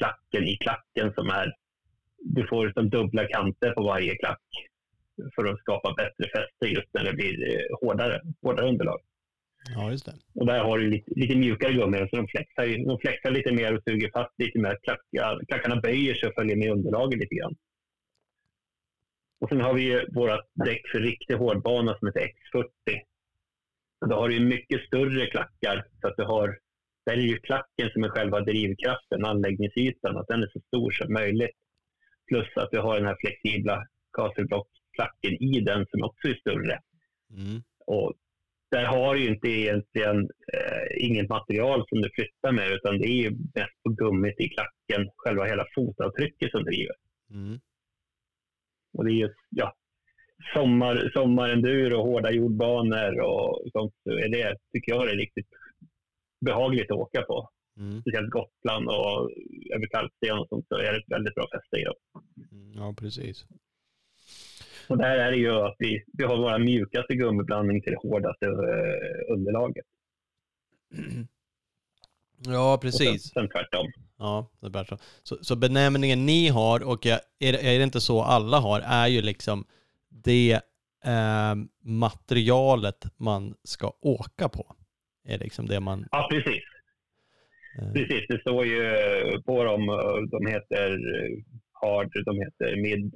klacken 0.00 0.44
i 0.48 0.56
klacken 0.56 1.12
som 1.14 1.28
är... 1.28 1.54
Du 2.18 2.46
får 2.46 2.66
liksom 2.66 2.88
dubbla 2.90 3.26
kanter 3.26 3.70
på 3.70 3.82
varje 3.82 4.14
klack 4.14 4.48
för 5.34 5.44
att 5.44 5.60
skapa 5.60 5.94
bättre 5.96 6.24
fäste 6.34 6.66
just 6.66 6.94
när 6.94 7.04
det 7.04 7.12
blir 7.12 7.36
eh, 7.48 7.78
hårdare, 7.80 8.20
hårdare 8.42 8.68
underlag. 8.68 9.00
Ja, 9.74 9.90
just 9.90 10.06
det. 10.06 10.12
Och 10.34 10.46
där 10.46 10.64
har 10.64 10.78
du 10.78 10.90
lite, 10.90 11.10
lite 11.16 11.36
mjukare 11.36 11.72
gummi, 11.72 12.08
så 12.10 12.16
de 12.16 12.28
flexar, 12.28 12.86
de 12.86 12.98
flexar 12.98 13.30
lite 13.30 13.52
mer 13.52 13.76
och 13.76 13.82
suger 13.84 14.10
fast 14.14 14.34
lite 14.38 14.58
mer. 14.58 14.78
Klackar, 14.82 15.40
klackarna 15.48 15.80
böjer 15.80 16.14
sig 16.14 16.28
och 16.28 16.34
följer 16.34 16.56
med 16.56 16.70
underlaget 16.70 17.20
lite 17.20 17.34
grann. 17.34 17.56
Och 19.40 19.48
sen 19.48 19.60
har 19.60 19.74
vi 19.74 20.06
vårt 20.14 20.46
däck 20.54 20.88
för 20.92 21.00
riktig 21.00 21.34
hårdbana 21.34 21.98
som 21.98 22.08
heter 22.08 22.20
X40. 22.20 23.00
Och 24.00 24.08
då 24.08 24.16
har 24.16 24.28
du 24.28 24.40
mycket 24.40 24.80
större 24.86 25.26
klackar 25.26 25.84
så 26.00 26.08
att 26.08 26.16
du 26.16 26.24
har 26.24 26.58
där 27.10 27.16
är 27.16 27.22
ju 27.22 27.38
klacken 27.38 27.90
som 27.92 28.04
är 28.04 28.08
själva 28.08 28.40
drivkraften, 28.40 29.24
anläggningsytan, 29.24 30.16
att 30.16 30.28
den 30.28 30.42
är 30.42 30.50
så 30.52 30.60
stor 30.60 30.90
som 30.90 31.12
möjligt. 31.12 31.56
Plus 32.28 32.56
att 32.56 32.70
du 32.70 32.78
har 32.78 32.96
den 32.96 33.06
här 33.06 33.16
flexibla 33.20 33.86
Castleblock-klacken 34.16 35.32
i 35.32 35.60
den 35.60 35.86
som 35.90 36.02
också 36.02 36.28
är 36.28 36.34
större. 36.34 36.78
Mm. 37.36 37.62
Och 37.86 38.12
där 38.70 38.84
har 38.84 39.14
du 39.14 39.28
inte 39.28 39.48
egentligen 39.48 40.18
eh, 40.54 41.06
inget 41.06 41.28
material 41.28 41.84
som 41.88 42.02
du 42.02 42.10
flyttar 42.14 42.52
med 42.52 42.72
utan 42.72 42.98
det 42.98 43.06
är 43.08 43.22
ju 43.22 43.30
mest 43.30 43.82
på 43.84 43.90
gummit 43.90 44.40
i 44.40 44.48
klacken, 44.48 45.10
själva 45.16 45.44
hela 45.44 45.66
fotavtrycket 45.74 46.50
som 46.50 46.64
driver. 46.64 46.96
Mm. 47.30 47.60
Och 48.92 49.04
det 49.04 49.10
är 49.10 49.14
just, 49.14 49.40
ja, 49.48 49.74
sommar, 50.54 51.10
sommarendur 51.14 51.92
och 51.92 52.04
hårda 52.04 52.30
jordbanor 52.30 53.20
och 53.20 53.62
sånt. 53.72 53.94
Så 54.04 54.10
är 54.10 54.28
det, 54.28 54.56
tycker 54.72 54.92
jag, 54.92 55.10
är 55.10 55.16
riktigt 55.16 55.48
behagligt 56.40 56.90
att 56.90 56.96
åka 56.96 57.22
på. 57.22 57.50
Mm. 57.76 58.00
Speciellt 58.00 58.30
Gotland 58.30 58.88
och 58.88 59.30
över 59.74 59.86
kalksten 59.86 60.38
och 60.38 60.48
sånt 60.48 60.66
så 60.68 60.74
är 60.74 60.92
det 60.92 60.98
ett 60.98 61.10
väldigt 61.10 61.34
bra 61.34 61.46
fäste 61.54 61.76
i 61.76 61.84
dem. 61.84 61.94
Mm, 62.52 62.72
ja, 62.74 62.94
precis. 62.98 63.46
Och 64.88 64.98
där 64.98 65.16
är 65.16 65.30
det 65.30 65.36
ju 65.36 65.50
att 65.50 65.76
vi, 65.78 66.04
vi 66.12 66.24
har 66.24 66.36
vår 66.36 66.58
mjukaste 66.58 67.14
gummiblandning 67.14 67.82
till 67.82 67.92
det 67.92 68.08
hårdaste 68.08 68.46
uh, 68.46 69.32
underlaget. 69.32 69.86
Ja, 72.46 72.78
precis. 72.82 73.00
Och 73.00 73.20
sen, 73.20 73.42
sen 73.42 73.48
tvärtom. 73.48 73.92
Ja, 74.18 74.50
det 74.60 74.66
är 74.66 74.70
bättre. 74.70 74.98
Så, 75.22 75.38
så 75.42 75.56
benämningen 75.56 76.26
ni 76.26 76.48
har, 76.48 76.82
och 76.82 77.06
är, 77.06 77.20
är 77.38 77.78
det 77.78 77.82
inte 77.82 78.00
så 78.00 78.22
alla 78.22 78.58
har, 78.58 78.80
är 78.80 79.06
ju 79.06 79.22
liksom 79.22 79.64
det 80.08 80.60
eh, 81.04 81.54
materialet 81.82 83.06
man 83.16 83.54
ska 83.64 83.92
åka 84.00 84.48
på. 84.48 84.76
Är 85.30 85.38
liksom 85.38 85.66
det 85.66 85.80
man... 85.80 86.08
Ja, 86.10 86.28
precis. 86.30 86.64
Eh. 87.78 87.92
Precis, 87.92 88.26
det 88.28 88.40
står 88.40 88.66
ju 88.66 88.82
på 89.42 89.64
dem, 89.64 89.86
de 90.30 90.46
heter 90.46 90.98
hard, 91.72 92.24
de 92.24 92.38
heter 92.40 92.76
mid, 92.76 93.14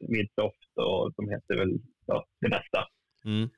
mid 0.00 0.28
soft 0.34 0.72
och 0.74 1.12
de 1.16 1.28
heter 1.28 1.56
väl 1.56 1.78
ja, 2.06 2.26
det 2.40 2.48
mesta. 2.48 2.88
Mm. 3.24 3.48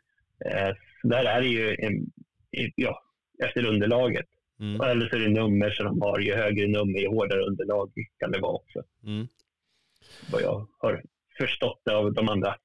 Eh, 0.44 0.76
så 1.02 1.08
där 1.08 1.24
är 1.24 1.40
det 1.40 1.48
ju 1.48 1.76
en, 1.78 2.06
ja, 2.74 3.02
efter 3.44 3.66
underlaget. 3.66 4.26
Mm. 4.60 4.80
Eller 4.80 5.08
så 5.08 5.16
är 5.16 5.20
det 5.20 5.28
nummer 5.28 5.70
som 5.70 5.86
de 5.86 6.00
har. 6.00 6.20
Ju 6.20 6.34
högre 6.34 6.66
nummer, 6.66 6.98
ju 6.98 7.08
hårdare 7.08 7.40
underlag 7.40 7.92
kan 8.18 8.32
det 8.32 8.40
vara 8.40 8.52
också. 8.52 8.82
Mm. 9.06 9.28
Vad 10.32 10.42
jag 10.42 10.68
har 10.78 11.02
förstått 11.38 11.88
av 11.88 12.12
de 12.12 12.28
andra. 12.28 12.56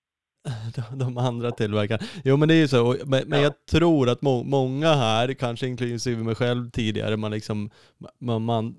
De 0.91 1.17
andra 1.17 1.51
tillverkarna. 1.51 2.03
Jo 2.23 2.37
men 2.37 2.47
det 2.47 2.53
är 2.53 2.59
ju 2.59 2.67
så, 2.67 2.97
men, 3.05 3.27
men 3.27 3.41
jag 3.41 3.65
tror 3.65 4.09
att 4.09 4.21
må 4.21 4.43
många 4.43 4.93
här, 4.93 5.33
kanske 5.33 5.67
inklusive 5.67 6.23
mig 6.23 6.35
själv 6.35 6.69
tidigare, 6.69 7.17
man 7.17 7.31
liksom, 7.31 7.69
man, 8.19 8.41
man, 8.41 8.75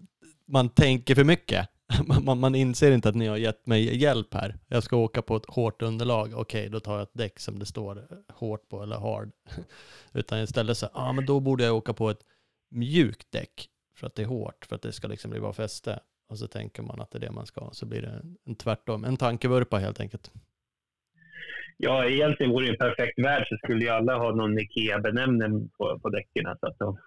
man 0.49 0.69
tänker 0.69 1.15
för 1.15 1.25
mycket. 1.25 1.69
Man, 2.23 2.41
man 2.41 2.55
inser 2.55 2.91
inte 2.91 3.09
att 3.09 3.15
ni 3.15 3.27
har 3.27 3.37
gett 3.37 3.67
mig 3.67 3.97
hjälp 3.97 4.35
här. 4.35 4.59
Jag 4.69 4.83
ska 4.83 4.97
åka 4.97 5.23
på 5.23 5.37
ett 5.37 5.47
hårt 5.49 5.83
underlag. 5.83 6.33
Okej, 6.35 6.69
då 6.69 6.81
tar 6.81 6.93
jag 6.93 7.03
ett 7.03 7.15
däck 7.15 7.41
som 7.41 7.59
det 7.59 7.67
står 7.67 8.09
hårt 8.33 8.69
på 8.69 8.83
eller 8.83 8.97
hard. 8.97 9.31
Utan 10.13 10.39
istället 10.39 10.79
så, 10.79 10.87
ja 10.87 11.01
ah, 11.01 11.13
men 11.13 11.27
då 11.27 11.41
borde 11.41 11.65
jag 11.65 11.77
åka 11.77 11.93
på 11.93 12.11
ett 12.11 12.21
mjukt 12.71 13.33
däck 13.33 13.69
för 13.97 14.07
att 14.07 14.15
det 14.15 14.23
är 14.23 14.27
hårt, 14.27 14.67
för 14.67 14.77
att 14.77 14.83
det 14.83 14.93
ska 14.93 15.09
liksom 15.09 15.31
bli 15.31 15.41
bra 15.41 15.53
fäste. 15.53 16.01
Och 16.29 16.39
så 16.39 16.47
tänker 16.47 16.83
man 16.83 17.01
att 17.01 17.11
det 17.11 17.19
är 17.19 17.21
det 17.21 17.31
man 17.31 17.47
ska, 17.47 17.71
så 17.73 17.87
blir 17.87 18.03
det 18.03 18.23
en 18.45 18.55
tvärtom, 18.55 19.05
en 19.05 19.17
tankevurpa 19.17 19.79
helt 19.79 20.01
enkelt. 20.01 20.31
Ja, 21.77 22.05
egentligen 22.05 22.53
vore 22.53 22.67
det 22.67 22.71
en 22.71 22.79
perfekt 22.79 23.19
värld 23.19 23.47
så 23.49 23.57
skulle 23.57 23.85
ju 23.85 23.91
alla 23.91 24.19
ha 24.19 24.35
någon 24.35 24.59
IKEA-benämning 24.59 25.69
på, 25.79 25.99
på 25.99 26.09
däcken. 26.11 26.45
Så 26.61 26.67
att 26.67 26.79
de, 26.79 26.99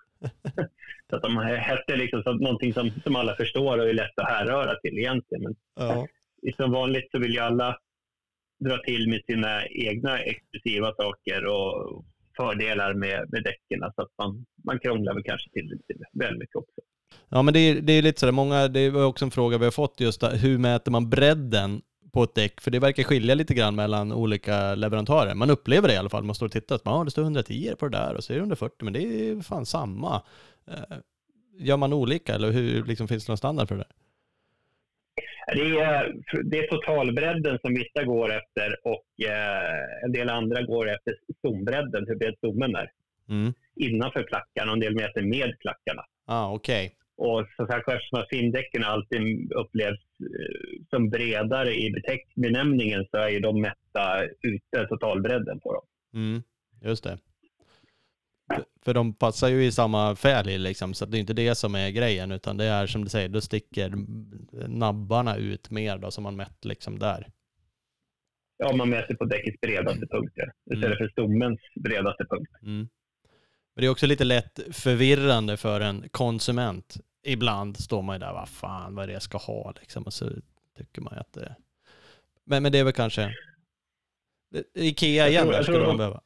så 1.10 1.16
att 1.16 1.22
de 1.22 1.38
hette 1.38 1.96
liksom 1.96 2.24
så 2.24 2.34
någonting 2.34 2.74
som, 2.74 2.92
som 3.04 3.16
alla 3.16 3.36
förstår 3.36 3.78
och 3.78 3.90
är 3.90 3.94
lätt 3.94 4.20
att 4.20 4.30
härröra 4.30 4.76
till 4.76 4.98
egentligen. 4.98 5.44
Men 5.44 5.56
ja. 5.76 6.08
som 6.58 6.72
vanligt 6.72 7.12
så 7.12 7.20
vill 7.20 7.34
ju 7.34 7.40
alla 7.40 7.78
dra 8.60 8.78
till 8.78 9.10
med 9.10 9.22
sina 9.26 9.66
egna 9.68 10.20
exklusiva 10.20 10.94
saker 10.94 11.46
och 11.46 12.06
fördelar 12.38 12.94
med, 12.94 13.30
med 13.32 13.44
däcken. 13.44 13.92
Så 13.96 14.02
att 14.02 14.12
man, 14.18 14.46
man 14.66 14.80
krånglar 14.80 15.14
väl 15.14 15.24
kanske 15.24 15.50
till 15.50 15.70
det 15.88 16.26
väl 16.26 16.38
mycket 16.38 16.56
också. 16.56 16.82
Ja, 17.30 17.42
men 17.42 17.54
det 17.54 17.60
är, 17.60 17.82
det 17.82 17.94
är 17.94 18.02
lite 18.02 18.20
sådär, 18.20 18.34
många, 18.34 18.68
det 18.68 18.90
var 18.90 19.06
också 19.06 19.26
en 19.26 19.32
fråga 19.32 19.58
vi 19.58 19.64
har 19.64 19.72
fått 19.72 20.00
just 20.00 20.22
där, 20.22 20.38
hur 20.38 20.58
mäter 20.58 20.92
man 20.92 21.10
bredden 21.10 21.82
på 22.20 22.24
ett 22.24 22.36
däck? 22.36 22.62
För 22.62 22.72
det 22.72 22.80
verkar 22.80 23.04
skilja 23.04 23.36
lite 23.36 23.54
grann 23.54 23.76
mellan 23.76 24.12
olika 24.12 24.76
leverantörer. 24.76 25.36
Man 25.36 25.50
upplever 25.50 25.88
det 25.88 25.94
i 25.94 25.98
alla 25.98 26.10
fall, 26.10 26.24
man 26.24 26.36
står 26.36 26.46
och 26.46 26.52
tittar, 26.52 26.80
ja 26.86 27.04
det 27.04 27.12
står 27.12 27.22
110 27.22 27.74
på 27.80 27.88
det 27.88 27.98
där 27.98 28.16
och 28.16 28.24
så 28.24 28.34
är 28.34 28.36
det 28.36 28.42
140, 28.42 28.76
men 28.80 28.94
det 28.94 29.00
är 29.00 29.42
fan 29.42 29.66
samma. 29.66 30.22
Eh, 30.68 30.98
gör 31.58 31.78
man 31.78 31.94
olika 31.94 32.36
eller 32.36 32.52
hur, 32.52 32.84
liksom, 32.84 33.08
finns 33.08 33.26
det 33.26 33.32
någon 33.32 33.38
standard 33.38 33.68
för 33.68 33.76
det? 33.76 33.88
Det 35.54 35.80
är, 35.80 36.14
det 36.44 36.58
är 36.58 36.68
totalbredden 36.68 37.60
som 37.62 37.74
vissa 37.74 38.04
går 38.04 38.34
efter 38.34 38.88
och 38.88 39.28
eh, 39.30 40.04
en 40.06 40.12
del 40.12 40.30
andra 40.30 40.62
går 40.62 40.90
efter 40.90 41.16
stombredden, 41.38 42.06
hur 42.08 42.16
bred 42.16 42.36
stommen 42.38 42.76
är. 42.76 42.92
Mm. 43.30 43.54
Innanför 43.76 44.24
klackarna 44.24 44.72
och 44.72 44.78
en 44.78 44.80
del 44.80 44.96
meter 44.96 45.22
med 45.22 45.60
klackarna. 45.60 46.06
Ah, 46.26 46.54
okay. 46.54 46.90
Och 47.20 47.48
som 47.56 47.68
sagt, 47.68 47.88
eftersom 47.88 48.26
findäcken 48.30 48.84
alltid 48.84 49.52
upplevs 49.52 50.00
eh, 50.20 50.84
som 50.90 51.10
bredare 51.10 51.74
i 51.76 51.94
benämningen 52.36 53.06
så 53.12 53.18
är 53.18 53.30
ju 53.30 53.40
de 53.40 53.62
mätta 53.62 54.24
ute 54.42 54.88
totalbredden 54.88 55.60
på 55.60 55.74
dem. 55.74 55.84
Mm, 56.14 56.44
just 56.82 57.04
det. 57.04 57.18
För 58.86 58.94
de 58.94 59.14
passar 59.14 59.50
ju 59.50 59.66
i 59.66 59.72
samma 59.72 60.16
fälg 60.16 60.58
liksom, 60.58 60.94
så 60.94 61.06
det 61.06 61.18
är 61.18 61.20
inte 61.20 61.34
det 61.34 61.56
som 61.56 61.76
är 61.76 61.90
grejen, 61.90 62.32
utan 62.32 62.58
det 62.58 62.66
är 62.66 62.88
som 62.88 63.04
du 63.04 63.10
säger, 63.10 63.30
då 63.30 63.42
sticker 63.42 63.94
nabbarna 64.68 65.36
ut 65.36 65.72
mer 65.72 65.98
då, 65.98 66.12
som 66.12 66.24
man 66.24 66.36
mätt 66.36 66.66
liksom 66.66 67.00
där. 67.00 67.28
Ja, 68.58 68.76
man 68.76 68.90
mäter 68.90 69.16
på 69.16 69.26
däckets 69.26 69.62
bredaste 69.62 70.08
punkter 70.08 70.52
istället 70.66 70.86
mm. 70.86 70.98
för 70.98 71.10
stommens 71.10 71.60
bredaste 71.76 72.26
punkt. 72.30 72.52
Mm. 72.62 72.90
Men 73.76 73.82
det 73.82 73.86
är 73.86 73.92
också 73.92 74.08
lite 74.08 74.24
lätt 74.24 74.60
förvirrande 74.72 75.58
för 75.58 75.82
en 75.82 76.10
konsument. 76.10 76.98
Ibland 77.30 77.78
står 77.78 78.02
man 78.02 78.16
ju 78.16 78.20
där, 78.20 78.34
vad 78.34 78.50
fan, 78.50 78.96
vad 78.96 79.04
är 79.04 79.08
det 79.08 79.14
jag 79.14 79.22
ska 79.22 79.38
ha 79.38 79.74
liksom, 79.80 80.04
och 80.04 80.14
så 80.14 80.30
tycker 80.78 81.02
man 81.02 81.14
ju 81.14 81.20
att 81.20 81.34
det... 81.34 81.56
Men, 82.44 82.64
men 82.64 82.72
det 82.72 82.80
är 82.80 82.84
väl 82.84 82.94
kanske... 82.94 83.34
Ikea 84.74 85.28
igen, 85.28 85.48
där 85.48 85.64
skulle 85.64 85.86
de 85.86 85.98
behöva. 85.98 86.22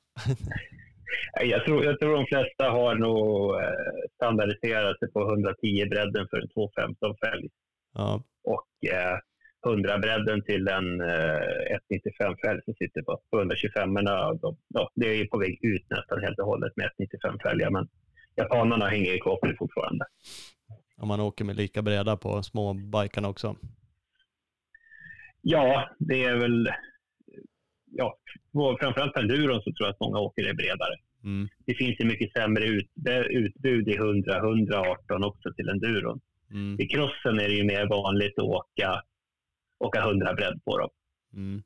Jag 1.41 1.65
tror, 1.65 1.85
jag 1.85 1.99
tror 1.99 2.15
de 2.15 2.25
flesta 2.25 2.69
har 2.69 2.95
nog 2.95 3.55
eh, 3.55 3.69
standardiserat 4.15 4.99
sig 4.99 5.11
på 5.11 5.21
110 5.29 5.85
bredden 5.89 6.27
för 6.29 6.37
en 6.41 6.49
215 6.49 7.15
fälg. 7.25 7.49
Ja. 7.93 8.23
Och 8.43 8.89
eh, 8.91 9.17
100 9.65 9.97
bredden 9.97 10.43
till 10.43 10.67
en 10.67 11.01
eh, 11.01 11.77
195 11.89 12.35
fälg 12.45 12.61
som 12.65 12.73
sitter 12.73 13.01
på, 13.01 13.21
på 13.31 13.37
125 13.37 13.93
men 13.93 14.05
de, 14.05 14.57
ja, 14.67 14.91
Det 14.95 15.09
är 15.09 15.15
ju 15.15 15.27
på 15.27 15.37
väg 15.37 15.59
ut 15.61 15.89
nästan 15.89 16.21
helt 16.21 16.39
och 16.39 16.45
hållet 16.45 16.73
med 16.75 16.85
195 16.85 17.39
fälgar 17.43 17.69
men 17.69 17.87
japanerna 18.35 18.87
hänger 18.87 19.17
på 19.17 19.39
det 19.41 19.55
fortfarande. 19.57 20.05
Om 20.97 21.07
man 21.07 21.19
åker 21.19 21.45
med 21.45 21.55
lika 21.55 21.81
breda 21.81 22.17
på 22.17 22.43
små 22.43 22.73
bikarna 22.73 23.29
också? 23.29 23.55
Ja, 25.41 25.89
det 25.99 26.23
är 26.23 26.35
väl 26.35 26.69
ja, 27.91 28.17
framförallt 28.79 29.17
enduron 29.17 29.61
så 29.61 29.73
tror 29.73 29.87
jag 29.87 29.89
att 29.89 29.99
många 29.99 30.19
åker 30.19 30.43
är 30.43 30.53
bredare. 30.53 30.95
Mm. 31.23 31.47
Det 31.65 31.73
finns 31.73 31.99
ju 31.99 32.05
mycket 32.05 32.33
sämre 32.33 32.65
ut, 32.65 32.89
utbud 33.29 33.87
i 33.87 33.95
100, 33.95 34.37
118 34.37 35.23
också 35.23 35.53
till 35.53 35.69
enduron. 35.69 36.19
Mm. 36.51 36.79
I 36.79 36.87
crossen 36.87 37.39
är 37.39 37.47
det 37.47 37.55
ju 37.55 37.63
mer 37.63 37.85
vanligt 37.85 38.39
att 38.39 38.45
åka, 38.45 39.01
åka 39.79 39.99
100 39.99 40.33
bredd 40.33 40.63
på 40.65 40.77
dem. 40.77 40.89
Mm. 41.33 41.63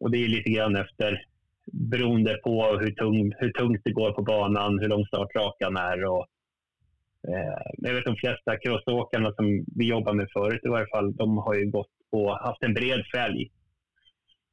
Och 0.00 0.10
det 0.10 0.18
är 0.24 0.28
lite 0.28 0.50
grann 0.50 0.76
efter 0.76 1.24
beroende 1.72 2.34
på 2.44 2.78
hur, 2.80 2.90
tung, 2.90 3.32
hur 3.38 3.52
tungt 3.52 3.80
det 3.84 3.92
går 3.92 4.12
på 4.12 4.22
banan, 4.22 4.78
hur 4.78 4.88
lång 4.88 5.06
startrakan 5.06 5.76
är. 5.76 6.04
Och, 6.04 6.26
jag 7.76 7.94
vet 7.94 8.04
de 8.04 8.16
flesta 8.16 8.56
crossåkarna 8.56 9.32
som 9.32 9.64
vi 9.76 9.88
jobbar 9.88 10.14
med 10.14 10.28
förut 10.32 10.60
i 10.64 10.68
varje 10.68 10.86
fall, 10.86 11.16
de 11.16 11.38
har 11.38 11.54
ju 11.54 11.70
gått 11.70 11.90
på, 12.10 12.32
haft 12.34 12.62
en 12.62 12.74
bred 12.74 13.02
fälg. 13.14 13.50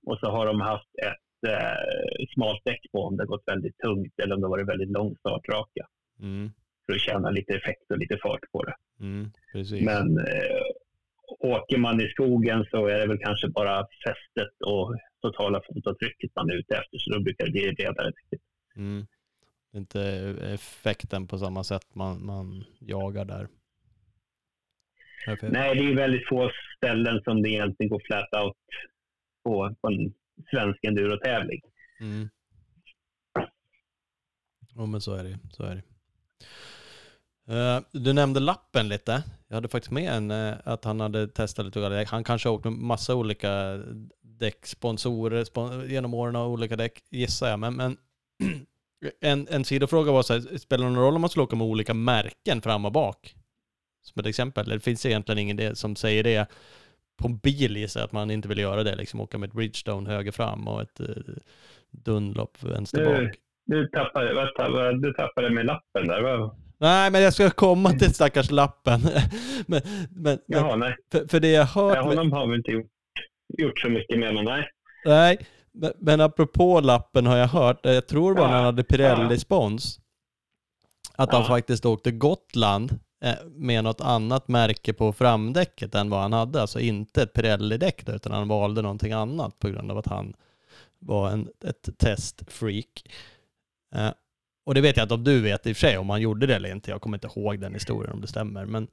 Och 0.06 0.20
så 0.20 0.30
har 0.30 0.46
de 0.46 0.62
haft 0.62 0.90
ett 1.04 1.50
eh, 1.52 2.26
smalt 2.34 2.62
däck 2.66 2.82
på 2.92 3.00
om 3.04 3.18
det 3.18 3.24
har 3.24 3.28
gått 3.28 3.48
väldigt 3.48 3.78
tungt 3.78 4.20
eller 4.24 4.36
om 4.36 4.42
det 4.42 4.48
har 4.48 4.58
varit 4.58 4.70
väldigt 4.70 4.90
lång 4.90 5.16
startraka. 5.16 5.88
Mm. 6.20 6.52
För 6.86 6.94
att 6.94 7.02
känna 7.02 7.30
lite 7.30 7.54
effekt 7.54 7.92
och 7.92 7.98
lite 7.98 8.18
fart 8.18 8.52
på 8.52 8.64
det. 8.64 8.76
Mm, 9.00 9.32
Men 9.86 10.18
eh, 10.18 10.64
åker 11.40 11.78
man 11.78 12.02
i 12.02 12.08
skogen 12.10 12.66
så 12.72 12.88
är 12.88 13.00
det 13.00 13.08
väl 13.08 13.20
kanske 13.20 13.48
bara 13.50 13.88
fästet 14.06 14.56
och 14.66 14.96
totala 15.22 15.62
fotavtrycket 15.68 16.32
man 16.36 16.50
är 16.50 16.54
ute 16.54 16.76
efter, 16.76 16.98
så 16.98 17.14
då 17.14 17.20
brukar 17.20 17.46
det 17.46 17.52
bli 17.52 17.74
bredare. 17.78 18.12
Mm. 18.76 19.08
Inte 19.78 20.02
effekten 20.54 21.28
på 21.28 21.38
samma 21.38 21.64
sätt 21.64 21.96
man, 21.96 22.26
man 22.26 22.64
jagar 22.80 23.26
där. 23.26 23.48
Nej, 25.42 25.76
det 25.76 25.92
är 25.92 25.96
väldigt 25.96 26.28
få 26.28 26.52
ställen 26.78 27.22
som 27.24 27.42
det 27.42 27.50
egentligen 27.50 27.90
går 27.90 28.02
flat 28.06 28.44
out 28.44 28.58
på, 29.44 29.76
på 29.82 29.88
en 29.88 30.14
svensk 30.52 30.84
endurotävling. 30.84 31.62
Mm. 32.00 32.30
Ja, 34.76 34.86
men 34.86 35.02
så 35.02 35.14
är 35.14 35.24
det. 35.24 35.40
Så 35.52 35.64
är 35.64 35.76
det. 35.76 35.84
Uh, 37.50 37.82
du 37.92 38.14
nämnde 38.14 38.40
lappen 38.40 38.88
lite. 38.88 39.24
Jag 39.48 39.56
hade 39.56 39.68
faktiskt 39.68 39.92
med 39.92 40.14
en, 40.14 40.32
uh, 40.32 40.56
att 40.64 40.84
han 40.84 41.00
hade 41.00 41.28
testat 41.28 41.66
lite. 41.66 42.06
Han 42.08 42.24
kanske 42.24 42.50
har 42.50 42.54
åkt 42.56 42.66
med 42.66 42.74
massa 42.74 43.16
olika 43.16 43.84
däcksponsorer 44.22 45.44
spon 45.44 45.90
genom 45.90 46.14
åren 46.14 46.36
av 46.36 46.52
olika 46.52 46.76
däck, 46.76 47.04
gissar 47.10 47.50
jag. 47.50 47.60
Men, 47.60 47.76
men 47.76 47.98
en, 49.22 49.48
en 49.48 49.66
sidofråga 49.66 50.12
var 50.12 50.22
så 50.22 50.34
här, 50.34 50.58
spelar 50.58 50.86
det 50.86 50.92
någon 50.92 51.04
roll 51.04 51.16
om 51.16 51.22
man 51.22 51.30
skulle 51.30 51.44
åka 51.44 51.56
med 51.56 51.68
olika 51.68 51.94
märken 51.94 52.62
fram 52.62 52.86
och 52.86 52.92
bak? 52.92 53.36
Som 54.02 54.20
ett 54.20 54.26
exempel. 54.26 54.70
Det 54.70 54.80
finns 54.80 55.06
egentligen 55.06 55.40
ingen 55.40 55.58
det 55.58 55.78
som 55.78 55.96
säger 55.96 56.24
det. 56.24 56.48
På 57.18 57.28
en 57.28 57.38
bil 57.38 57.78
gissar 57.78 58.00
jag 58.00 58.06
att 58.06 58.12
man 58.12 58.32
inte 58.32 58.48
vill 58.48 58.60
göra 58.60 58.84
det, 58.84 58.96
liksom 58.96 59.22
åka 59.22 59.38
med 59.38 59.48
ett 59.48 59.54
Bridgestone 59.54 60.10
höger 60.10 60.32
fram 60.32 60.68
och 60.68 60.82
ett 60.82 61.00
uh, 61.00 61.16
Dunlop 61.92 62.64
vänster 62.64 63.06
bak. 63.06 63.36
Du, 63.66 63.82
du, 63.82 63.88
tappade, 63.88 64.98
du 65.02 65.14
tappade 65.14 65.50
med 65.50 65.66
lappen 65.66 66.08
där, 66.08 66.22
va? 66.22 66.56
Nej, 66.78 67.12
men 67.12 67.22
jag 67.22 67.34
ska 67.34 67.50
komma 67.50 67.92
till 67.92 68.14
stackars 68.14 68.52
lappen. 68.52 69.00
men, 69.68 69.82
men, 70.10 70.40
Jaha, 70.46 70.76
nej. 70.76 70.96
För, 71.12 71.28
för 71.28 71.40
det 71.40 71.52
jag 71.52 71.66
hört... 71.66 71.96
Ja, 71.96 72.02
honom 72.02 72.32
har 72.32 72.48
vi 72.48 72.56
inte 72.56 72.72
gjort 72.72 72.92
gjort 73.58 73.80
så 73.80 73.90
mycket 73.90 74.20
med, 74.20 74.34
men 74.34 74.46
nej. 74.46 74.70
Nej, 75.06 75.38
men, 75.78 75.92
men 75.98 76.22
apropå 76.22 76.80
lappen 76.80 77.26
har 77.26 77.38
jag 77.38 77.48
hört, 77.48 77.80
jag 77.84 78.08
tror 78.08 78.34
bara 78.34 78.44
ja. 78.44 78.48
när 78.48 78.56
han 78.56 78.66
hade 78.66 78.84
Pirelli-spons, 78.84 80.00
att 81.16 81.34
han 81.34 81.46
faktiskt 81.46 81.86
åkte 81.86 82.12
Gotland 82.12 83.00
eh, 83.24 83.36
med 83.46 83.84
något 83.84 84.02
annat 84.02 84.48
märke 84.48 84.94
på 84.94 85.14
framdäcket 85.14 85.96
än 85.96 86.10
vad 86.10 86.22
han 86.22 86.34
hade. 86.34 86.62
Alltså 86.62 86.80
inte 86.80 87.24
ett 87.24 87.34
Pirelli-däck 87.34 88.10
utan 88.10 88.32
han 88.32 88.48
valde 88.48 88.82
någonting 88.82 89.12
annat 89.12 89.60
på 89.60 89.70
grund 89.70 89.92
av 89.92 89.98
att 89.98 90.08
han 90.08 90.34
var 91.00 91.30
en, 91.30 91.50
ett 91.64 91.90
testfreak. 91.98 93.04
Eh, 93.96 94.12
och 94.66 94.74
det 94.74 94.82
vet 94.82 94.98
jag 94.98 95.04
inte 95.04 95.14
om 95.14 95.24
du 95.24 95.42
vet 95.42 95.68
i 95.68 95.72
och 95.72 95.78
för 95.78 95.88
sig 95.88 95.98
om 95.98 96.10
han 96.10 96.22
gjorde 96.22 96.48
det 96.48 96.56
eller 96.56 96.72
inte. 96.72 96.92
Jag 96.92 97.02
kommer 97.02 97.18
inte 97.18 97.40
ihåg 97.40 97.60
den 97.60 97.74
historien 97.74 98.14
om 98.14 98.22
det 98.22 98.28
stämmer. 98.28 98.66
Men 98.66 98.88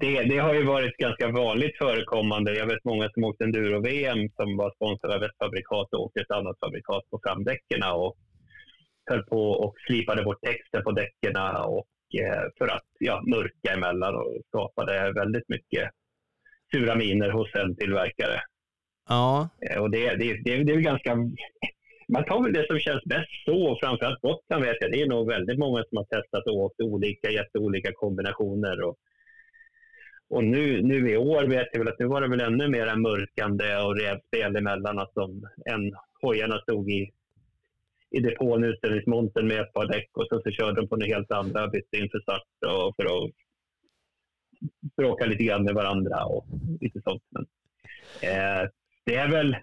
det, 0.00 0.22
det, 0.22 0.38
har 0.38 0.54
ju 0.54 0.64
varit 0.64 0.96
ganska 0.96 1.28
vanligt 1.28 1.78
förekommande. 1.78 2.56
Jag 2.56 2.66
vet 2.66 2.84
många 2.84 3.10
som 3.10 3.24
åkte 3.24 3.44
enduro-VM 3.44 4.28
som 4.36 4.56
var 4.56 4.70
sponsrade 4.74 5.14
av 5.14 5.22
ett 5.22 5.38
fabrikat 5.38 5.88
och 5.92 6.00
åkte 6.00 6.20
ett 6.20 6.30
annat 6.30 6.58
fabrikat 6.60 7.10
på 7.10 7.20
framdäcken 7.24 7.82
och 7.82 8.16
höll 9.10 9.22
på 9.22 9.50
och 9.50 9.74
slipade 9.86 10.22
bort 10.24 10.42
texten 10.42 10.82
på 10.82 10.90
däcken 10.90 11.36
och 11.66 11.86
eh, 12.20 12.42
för 12.58 12.68
att 12.68 12.88
ja, 12.98 13.22
mörka 13.26 13.72
emellan 13.72 14.14
och 14.14 14.36
skapade 14.48 15.12
väldigt 15.12 15.48
mycket 15.48 15.90
sura 16.74 16.94
miner 16.94 17.30
hos 17.30 17.54
en 17.54 17.76
tillverkare. 17.76 18.40
Ja. 19.08 19.48
Eh, 19.70 19.82
och 19.82 19.90
det, 19.90 20.14
det, 20.14 20.40
det, 20.44 20.64
det 20.64 20.72
är 20.72 20.80
ganska... 20.80 21.16
Man 22.08 22.24
tar 22.24 22.42
väl 22.42 22.52
det 22.52 22.66
som 22.66 22.78
känns 22.78 23.04
bäst 23.04 23.44
så. 23.44 23.78
Framförallt 23.82 24.20
Gotland 24.20 24.64
vet 24.64 24.76
jag. 24.80 24.92
Det 24.92 25.02
är 25.02 25.08
nog 25.08 25.28
väldigt 25.28 25.58
många 25.58 25.84
som 25.88 25.96
har 25.96 26.04
testat 26.04 26.46
och 26.46 26.56
åkt 26.56 26.80
olika, 26.80 27.30
jätteolika 27.30 27.92
kombinationer. 27.94 28.82
Och 28.82 28.96
och 30.28 30.44
nu, 30.44 30.82
nu 30.82 31.10
i 31.10 31.16
år 31.16 31.44
vet 31.44 31.68
jag 31.72 31.78
väl 31.78 31.88
att 31.88 31.98
nu 31.98 32.06
var 32.06 32.20
det 32.20 32.28
väl 32.28 32.40
ännu 32.40 32.68
mer 32.68 32.96
mörkande 32.96 33.76
och 33.76 33.96
rävspel 33.96 34.56
emellan. 34.56 34.98
Att 34.98 35.14
de, 35.14 35.48
en, 35.64 35.96
hojarna 36.22 36.58
stod 36.58 36.90
i, 36.90 37.12
i 38.10 38.20
depån 38.20 38.64
utställningsmontern 38.64 39.46
med 39.46 39.60
ett 39.60 39.72
par 39.72 39.86
däck 39.86 40.10
och 40.12 40.26
så, 40.28 40.42
så 40.42 40.50
körde 40.50 40.80
de 40.80 40.88
på 40.88 40.96
något 40.96 41.08
helt 41.08 41.30
andra, 41.30 41.68
bytte 41.68 41.96
inför 41.96 42.20
start 42.20 42.42
och 42.66 42.96
för 42.96 43.04
att 43.04 43.30
bråka 44.96 45.26
lite 45.26 45.44
grann 45.44 45.64
med 45.64 45.74
varandra 45.74 46.24
och 46.24 46.46
lite 46.80 47.00
sånt. 47.02 47.22
Men, 47.30 47.46
eh, 48.22 48.68
det 49.04 49.16
är 49.16 49.28
väl, 49.28 49.54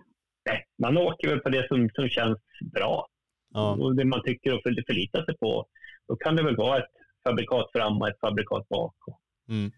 eh, 0.49 0.59
man 0.77 0.97
åker 0.97 1.29
väl 1.29 1.39
på 1.39 1.49
det 1.49 1.67
som, 1.67 1.89
som 1.93 2.09
känns 2.09 2.39
bra. 2.73 3.07
Ja. 3.53 3.75
Och 3.75 3.95
det 3.95 4.05
man 4.05 4.23
tycker 4.23 4.55
och 4.55 4.61
förlitar 4.63 5.25
sig 5.25 5.37
på. 5.37 5.65
Då 6.07 6.15
kan 6.15 6.35
det 6.35 6.43
väl 6.43 6.55
vara 6.55 6.77
ett 6.77 6.91
fabrikat 7.23 7.71
fram 7.71 8.01
och 8.01 8.07
ett 8.09 8.19
fabrikat 8.19 8.69
bak. 8.69 8.95
Mm. 9.49 9.71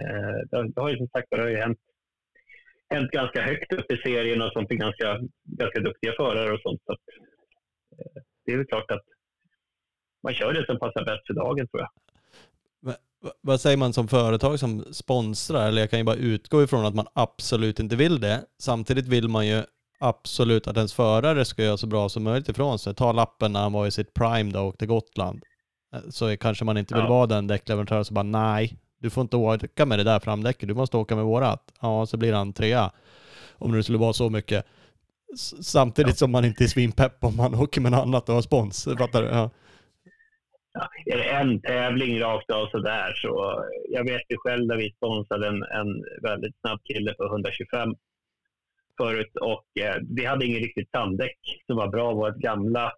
Eh, 0.00 0.64
det 0.74 0.80
har 0.80 0.90
ju 0.90 0.96
som 0.96 1.08
sagt 1.08 1.26
det 1.30 1.40
har 1.40 1.48
ju 1.48 1.56
hänt, 1.56 1.78
hänt 2.90 3.10
ganska 3.10 3.42
högt 3.42 3.72
upp 3.72 3.92
i 3.92 3.96
serien 3.96 4.42
och 4.42 4.52
sånt 4.52 4.68
ganska, 4.68 5.20
ganska 5.44 5.80
duktiga 5.80 6.12
förare 6.16 6.52
och 6.52 6.60
sånt. 6.60 6.80
Så 6.86 6.92
att, 6.92 7.00
eh, 7.98 8.22
det 8.44 8.52
är 8.52 8.56
väl 8.56 8.66
klart 8.66 8.90
att 8.90 9.04
man 10.22 10.34
kör 10.34 10.52
det 10.52 10.66
som 10.66 10.78
passar 10.78 11.04
bäst 11.04 11.26
för 11.26 11.34
dagen 11.34 11.68
tror 11.68 11.80
jag. 11.82 11.90
vad 13.40 13.60
säger 13.60 13.76
man 13.76 13.92
som 13.92 14.08
företag 14.08 14.58
som 14.58 14.84
sponsrar? 14.92 15.68
Eller 15.68 15.80
jag 15.80 15.90
kan 15.90 15.98
ju 15.98 16.04
bara 16.04 16.16
utgå 16.16 16.62
ifrån 16.62 16.86
att 16.86 16.94
man 16.94 17.06
absolut 17.12 17.80
inte 17.80 17.96
vill 17.96 18.20
det. 18.20 18.44
Samtidigt 18.58 19.08
vill 19.08 19.28
man 19.28 19.46
ju 19.46 19.62
absolut 20.00 20.66
att 20.66 20.76
ens 20.76 20.94
förare 20.94 21.44
ska 21.44 21.62
göra 21.62 21.76
så 21.76 21.86
bra 21.86 22.08
som 22.08 22.22
möjligt 22.22 22.48
ifrån 22.48 22.78
sig. 22.78 22.94
Ta 22.94 23.12
lappen 23.12 23.52
när 23.52 23.60
han 23.60 23.72
var 23.72 23.86
i 23.86 23.90
sitt 23.90 24.14
prime 24.14 24.52
då 24.52 24.60
och 24.60 24.66
åkte 24.66 24.86
Gotland. 24.86 25.42
Eh, 25.94 26.00
så 26.10 26.36
kanske 26.36 26.64
man 26.64 26.78
inte 26.78 26.94
vill 26.94 27.04
ja. 27.04 27.08
vara 27.08 27.26
den 27.26 27.46
däckleverantören 27.46 28.04
som 28.04 28.14
bara 28.14 28.22
nej, 28.22 28.78
du 28.98 29.10
får 29.10 29.20
inte 29.20 29.36
åka 29.36 29.86
med 29.86 29.98
det 29.98 30.04
där 30.04 30.20
framdäcket, 30.20 30.68
du 30.68 30.74
måste 30.74 30.96
åka 30.96 31.16
med 31.16 31.24
vårat. 31.24 31.72
Ja, 31.80 32.06
så 32.06 32.16
blir 32.16 32.32
han 32.32 32.52
trea. 32.52 32.90
Om 33.58 33.72
det 33.72 33.82
skulle 33.82 33.98
vara 33.98 34.12
så 34.12 34.30
mycket. 34.30 34.66
Samtidigt 35.62 36.10
ja. 36.10 36.16
som 36.16 36.30
man 36.30 36.44
inte 36.44 36.64
är 36.64 36.68
svinpepp 36.68 37.24
om 37.24 37.36
man 37.36 37.54
åker 37.54 37.80
med 37.80 37.92
något 37.92 38.02
annat 38.02 38.28
och 38.28 38.34
har 38.34 38.42
spons. 38.42 38.84
Fattar 38.98 39.22
du? 39.22 39.28
Ja. 39.28 39.50
Ja, 40.72 40.88
är 41.06 41.18
det 41.18 41.30
en 41.30 41.60
tävling 41.60 42.20
rakt 42.20 42.50
av 42.50 42.66
sådär 42.66 43.12
så 43.14 43.64
jag 43.88 44.04
vet 44.04 44.22
ju 44.28 44.36
själv 44.36 44.66
när 44.66 44.76
vi 44.76 44.92
sponsrade 44.92 45.48
en, 45.48 45.62
en 45.62 46.04
väldigt 46.22 46.60
snabb 46.60 46.80
kille 46.84 47.14
på 47.14 47.24
125 47.24 47.94
förut 48.96 49.36
och 49.36 49.82
eh, 49.82 49.96
vi 50.16 50.24
hade 50.24 50.46
ingen 50.46 50.60
riktigt 50.60 50.90
sanddäck 50.90 51.38
som 51.66 51.76
var 51.76 51.88
bra. 51.88 52.12
Vårt 52.12 52.36
gamla, 52.36 52.92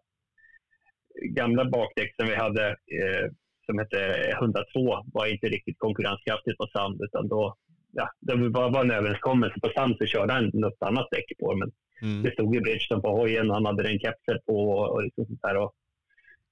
gamla 1.22 1.64
bakdäck 1.64 2.14
som 2.16 2.28
vi 2.28 2.34
hade 2.34 2.68
eh, 2.68 3.30
som 3.68 3.78
hette 3.78 3.98
102 4.30 5.04
var 5.12 5.26
inte 5.26 5.46
riktigt 5.48 5.78
konkurrenskraftigt 5.78 6.58
på 6.58 6.66
sand 6.72 7.02
utan 7.02 7.28
då 7.28 7.56
ja, 7.92 8.10
det 8.20 8.34
var, 8.34 8.70
var 8.70 8.84
en 8.84 8.90
överenskommelse. 8.90 9.60
På 9.60 9.70
sand 9.76 9.96
så 9.98 10.06
körde 10.06 10.32
han 10.32 10.50
något 10.52 10.82
annat 10.82 11.08
däck 11.10 11.32
på 11.40 11.56
men 11.56 11.72
mm. 12.02 12.22
det 12.22 12.32
stod 12.32 12.54
ju 12.54 12.60
Bridgestone 12.60 13.02
på 13.02 13.10
hojen 13.10 13.50
och 13.50 13.54
han 13.54 13.66
hade 13.66 13.88
en 13.88 13.98
kepser 13.98 14.40
på 14.46 14.70
och, 14.70 15.02
liksom 15.02 15.26
sånt 15.26 15.42
där. 15.42 15.56
Och 15.56 15.74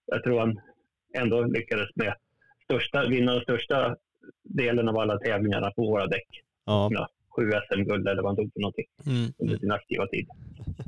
jag 0.07 0.23
tror 0.25 0.41
han 0.41 0.61
ändå 1.19 1.45
lyckades 1.45 1.89
med 1.95 2.14
största, 2.64 3.09
vinna 3.09 3.33
den 3.33 3.43
största 3.43 3.97
delen 4.43 4.89
av 4.89 4.99
alla 4.99 5.19
tävlingarna 5.19 5.71
på 5.71 5.83
våra 5.83 6.07
däck. 6.07 6.43
Ja. 6.64 6.89
Ja, 6.93 7.09
sju 7.37 7.51
SM-guld 7.69 8.09
eller 8.09 8.23
vad 8.23 8.31
han 8.31 8.37
tog 8.37 8.53
för 8.53 8.61
någonting 8.61 8.87
mm. 9.07 9.33
under 9.39 9.59
sin 9.59 9.73
aktiva 9.73 10.07
tid. 10.07 10.27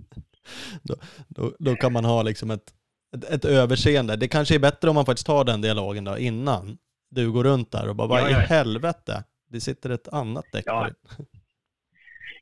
då, 0.82 0.94
då, 1.28 1.52
då, 1.58 1.74
kan 1.74 1.92
man 1.92 2.04
ha 2.04 2.22
liksom 2.22 2.50
ett 2.50 2.74
ett, 3.16 3.24
ett 3.24 3.44
överseende. 3.44 4.16
Det 4.16 4.28
kanske 4.28 4.54
är 4.54 4.58
bättre 4.58 4.88
om 4.88 4.94
man 4.94 5.06
faktiskt 5.06 5.26
tar 5.26 5.44
den 5.44 5.60
dialogen 5.60 6.04
då 6.04 6.18
innan 6.18 6.78
du 7.10 7.32
går 7.32 7.44
runt 7.44 7.72
där 7.72 7.88
och 7.88 7.96
bara, 7.96 8.08
vad 8.08 8.20
ja, 8.20 8.30
ja. 8.30 8.42
i 8.42 8.46
helvete? 8.46 9.24
Det 9.50 9.60
sitter 9.60 9.90
ett 9.90 10.08
annat 10.08 10.44
däck 10.52 10.64
ja. 10.66 10.90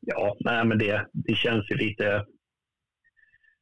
ja, 0.00 0.36
nej 0.40 0.64
men 0.64 0.78
det, 0.78 1.06
det 1.12 1.34
känns 1.34 1.70
ju 1.70 1.76
lite... 1.76 2.26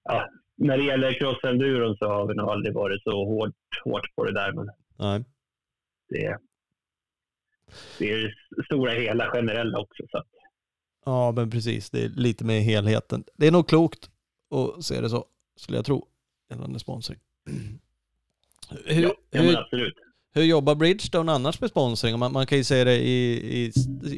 Ja, 0.05 0.28
när 0.57 0.78
det 0.78 0.84
gäller 0.84 1.12
crossenduron 1.12 1.96
så 1.96 2.09
har 2.09 2.28
vi 2.28 2.34
nog 2.34 2.48
aldrig 2.48 2.74
varit 2.74 3.02
så 3.02 3.24
hårt, 3.24 3.55
hårt 3.84 4.14
på 4.14 4.24
det 4.24 4.32
där. 4.32 4.52
Men 4.52 4.70
nej. 4.98 5.24
Det, 6.09 6.38
det 7.98 8.12
är 8.12 8.34
det 8.57 8.64
stora 8.64 8.92
hela 8.92 9.30
generella 9.30 9.78
också. 9.78 10.02
Så 10.11 10.22
Ja, 11.05 11.32
men 11.32 11.50
precis. 11.50 11.90
Det 11.90 12.05
är 12.05 12.09
lite 12.09 12.44
med 12.44 12.62
helheten. 12.62 13.24
Det 13.36 13.46
är 13.46 13.52
nog 13.52 13.68
klokt 13.68 14.11
att 14.50 14.84
se 14.84 15.00
det 15.00 15.11
så, 15.11 15.24
skulle 15.57 15.78
jag 15.78 15.84
tro, 15.84 16.09
gällande 16.51 16.78
sponsring. 16.78 17.18
Hur, 18.84 19.03
ja, 19.03 19.14
hur, 19.30 19.59
absolut. 19.59 19.95
Hur 20.34 20.42
jobbar 20.42 20.74
Bridgestone 20.74 21.32
annars 21.32 21.61
med 21.61 21.70
sponsring? 21.70 22.18
Man, 22.18 22.32
man 22.32 22.47
kan 22.47 22.59
ju 22.59 22.64
säga 22.64 22.84
det 22.84 22.97
i, 22.97 23.32
i, 23.64 23.72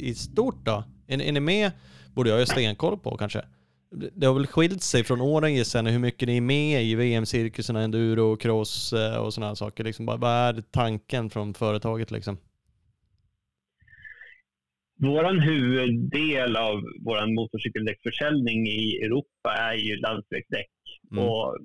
i 0.09 0.15
stort 0.15 0.65
då. 0.65 0.83
Är, 1.07 1.21
är 1.21 1.31
ni 1.31 1.39
med, 1.39 1.71
borde 2.13 2.29
jag 2.29 2.39
ju 2.39 2.45
stenkoll 2.45 2.97
på 2.97 3.17
kanske. 3.17 3.45
Det 3.89 4.25
har 4.25 4.33
väl 4.33 4.47
skilt 4.47 4.83
sig 4.83 5.03
från 5.03 5.21
åren 5.21 5.55
gissar 5.55 5.83
hur 5.83 5.99
mycket 5.99 6.27
ni 6.27 6.37
är 6.37 6.41
med 6.41 6.83
i 6.83 6.95
VM-cirkuserna, 6.95 7.81
enduro, 7.81 8.37
cross 8.37 8.93
eh, 8.93 9.17
och 9.17 9.33
sådana 9.33 9.55
saker. 9.55 9.83
Liksom, 9.83 10.05
vad 10.05 10.23
är 10.23 10.63
tanken 10.71 11.29
från 11.29 11.53
företaget 11.53 12.11
liksom? 12.11 12.37
Vår 14.99 15.41
huvuddel 15.41 16.55
av 16.55 16.81
vår 17.05 17.35
motorcykeldäcksförsäljning 17.35 18.67
i 18.67 18.97
Europa 18.97 19.53
är 19.53 19.73
ju 19.73 19.95
landsvägsdäck. 19.95 20.71
Mm. 21.11 21.23
Och 21.23 21.57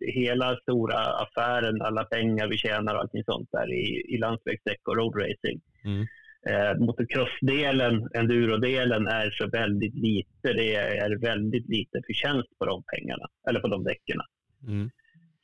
hela 0.00 0.56
stora 0.56 0.98
affären, 0.98 1.82
alla 1.82 2.04
pengar 2.04 2.48
vi 2.48 2.56
tjänar 2.58 2.94
och 2.94 3.00
allting 3.00 3.24
sånt 3.24 3.48
där 3.52 3.72
i, 3.72 4.14
i 4.14 4.18
landsvägsdäck 4.18 4.88
och 4.88 4.96
roadracing. 4.96 5.60
Mm. 5.84 6.06
Eh, 6.46 6.78
motocrossdelen, 6.78 8.08
endurodelen, 8.14 9.06
är 9.06 9.30
så 9.30 9.48
väldigt 9.48 9.94
lite. 9.94 10.52
Det 10.52 10.74
är 10.74 11.20
väldigt 11.20 11.68
lite 11.68 12.02
förtjänst 12.06 12.58
på 12.58 12.64
de 12.66 12.82
pengarna, 12.82 13.26
eller 13.48 13.60
på 13.60 13.68
de 13.68 13.84
däcken. 13.84 14.20
Mm. 14.66 14.90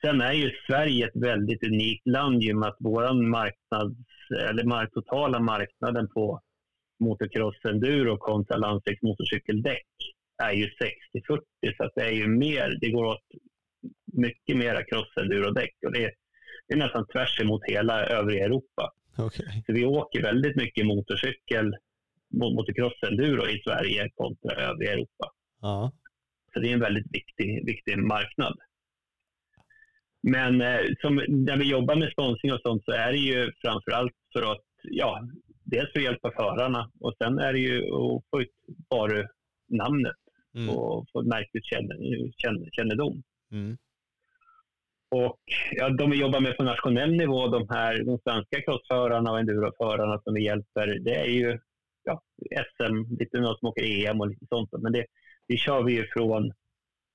Sen 0.00 0.20
är 0.20 0.32
ju 0.32 0.50
Sverige 0.66 1.06
ett 1.06 1.22
väldigt 1.22 1.66
unikt 1.66 2.06
land 2.06 2.42
i 2.44 2.52
och 2.52 2.56
med 2.56 2.68
att 2.68 2.76
vår 2.78 3.22
marknad, 3.30 3.96
eller 4.50 4.64
mark, 4.64 4.92
totala 4.92 5.38
marknaden 5.38 6.08
på 6.08 6.40
motocross 7.00 7.64
enduro 7.64 8.16
kontra 8.16 8.56
landsvägsmotorcykeldäck 8.56 9.86
är 10.42 10.52
ju 10.52 10.66
60-40 10.66 11.40
så 11.76 11.84
att 11.84 11.92
det 11.94 12.04
är 12.04 12.12
ju 12.12 12.28
mer, 12.28 12.78
det 12.80 12.90
går 12.90 13.04
åt 13.04 13.24
mycket 14.12 14.56
mera 14.56 14.84
cross-enduro-däck 14.84 15.74
och 15.86 15.92
det 15.92 16.04
är, 16.04 16.12
det 16.68 16.74
är 16.74 16.78
nästan 16.78 17.06
tvärs 17.06 17.40
emot 17.40 17.60
hela 17.64 18.06
övriga 18.06 18.44
Europa. 18.44 18.92
Okay. 19.18 19.62
Så 19.66 19.72
vi 19.72 19.84
åker 19.84 20.22
väldigt 20.22 20.56
mycket 20.56 20.86
motorcykel, 20.86 21.76
motocross-enduro 22.28 23.48
i 23.48 23.62
Sverige 23.64 24.10
kontra 24.14 24.54
övriga 24.54 24.92
Europa. 24.92 25.30
Ja. 25.60 25.92
Så 26.52 26.60
det 26.60 26.68
är 26.68 26.74
en 26.74 26.80
väldigt 26.80 27.14
viktig, 27.14 27.66
viktig 27.66 27.98
marknad. 27.98 28.58
Men 30.22 30.60
eh, 30.60 30.80
som, 31.00 31.24
när 31.28 31.56
vi 31.56 31.70
jobbar 31.70 31.96
med 31.96 32.12
sponsring 32.12 32.52
och 32.52 32.60
sånt 32.60 32.84
så 32.84 32.92
är 32.92 33.12
det 33.12 33.18
ju 33.18 33.52
framför 33.62 33.90
allt 33.90 34.12
för 34.32 34.52
att, 34.52 34.64
ja, 34.82 35.20
dels 35.64 35.92
för 35.92 35.98
att 35.98 36.04
hjälpa 36.04 36.30
förarna 36.30 36.90
och 37.00 37.14
sen 37.22 37.38
är 37.38 37.52
det 37.52 37.58
ju 37.58 37.78
att 37.84 38.22
få 38.30 38.42
ut 38.42 38.54
varunamnet 38.88 40.16
mm. 40.54 40.70
och 40.70 41.06
få 41.12 41.22
märkligt 41.22 41.64
kännedom. 42.72 43.22
Mm. 43.52 43.76
Och 45.10 45.40
ja, 45.70 45.88
de 45.88 46.10
vi 46.10 46.20
jobbar 46.20 46.40
med 46.40 46.56
på 46.56 46.62
nationell 46.62 47.16
nivå, 47.16 47.48
de 47.48 47.68
här 47.68 48.04
de 48.04 48.18
svenska 48.18 48.62
crossförarna 48.62 49.30
och 49.30 49.38
enduroförarna 49.38 50.20
som 50.24 50.34
vi 50.34 50.44
hjälper, 50.44 50.98
det 51.00 51.14
är 51.14 51.26
ju 51.26 51.58
ja, 52.04 52.22
SM, 52.50 53.16
lite 53.18 53.40
något 53.40 53.58
som 53.58 53.68
åker 53.68 54.06
EM 54.06 54.20
och 54.20 54.28
lite 54.28 54.46
sånt. 54.48 54.70
Men 54.72 54.92
det, 54.92 55.06
det 55.48 55.56
kör 55.56 55.82
vi 55.82 55.92
ju 55.92 56.06
från, 56.06 56.52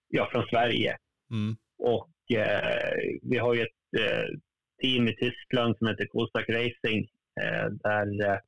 ja, 0.08 0.30
från 0.32 0.46
Sverige. 0.46 0.98
Mm. 1.32 1.56
Och 1.78 2.38
eh, 2.38 3.18
vi 3.22 3.38
har 3.38 3.54
ju 3.54 3.62
ett 3.62 4.00
eh, 4.00 4.26
team 4.82 5.08
i 5.08 5.16
Tyskland 5.16 5.78
som 5.78 5.88
heter 5.88 6.06
Kostak 6.06 6.50
Racing 6.50 7.08
eh, 7.41 7.66
där 7.70 8.30
eh, 8.30 8.39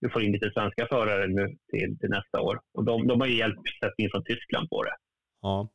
vi 0.00 0.08
får 0.08 0.22
in 0.22 0.32
lite 0.32 0.50
svenska 0.50 0.86
förare 0.86 1.26
nu 1.26 1.46
till, 1.46 1.98
till 1.98 2.10
nästa 2.10 2.40
år. 2.40 2.60
Och 2.74 2.84
de, 2.84 3.06
de 3.06 3.20
har 3.20 3.28
ju 3.28 3.36
hjälpt 3.36 3.60
in 3.98 4.10
från 4.10 4.24
Tyskland 4.24 4.70
på 4.70 4.82
det. 4.82 4.96
Ja 5.42 5.70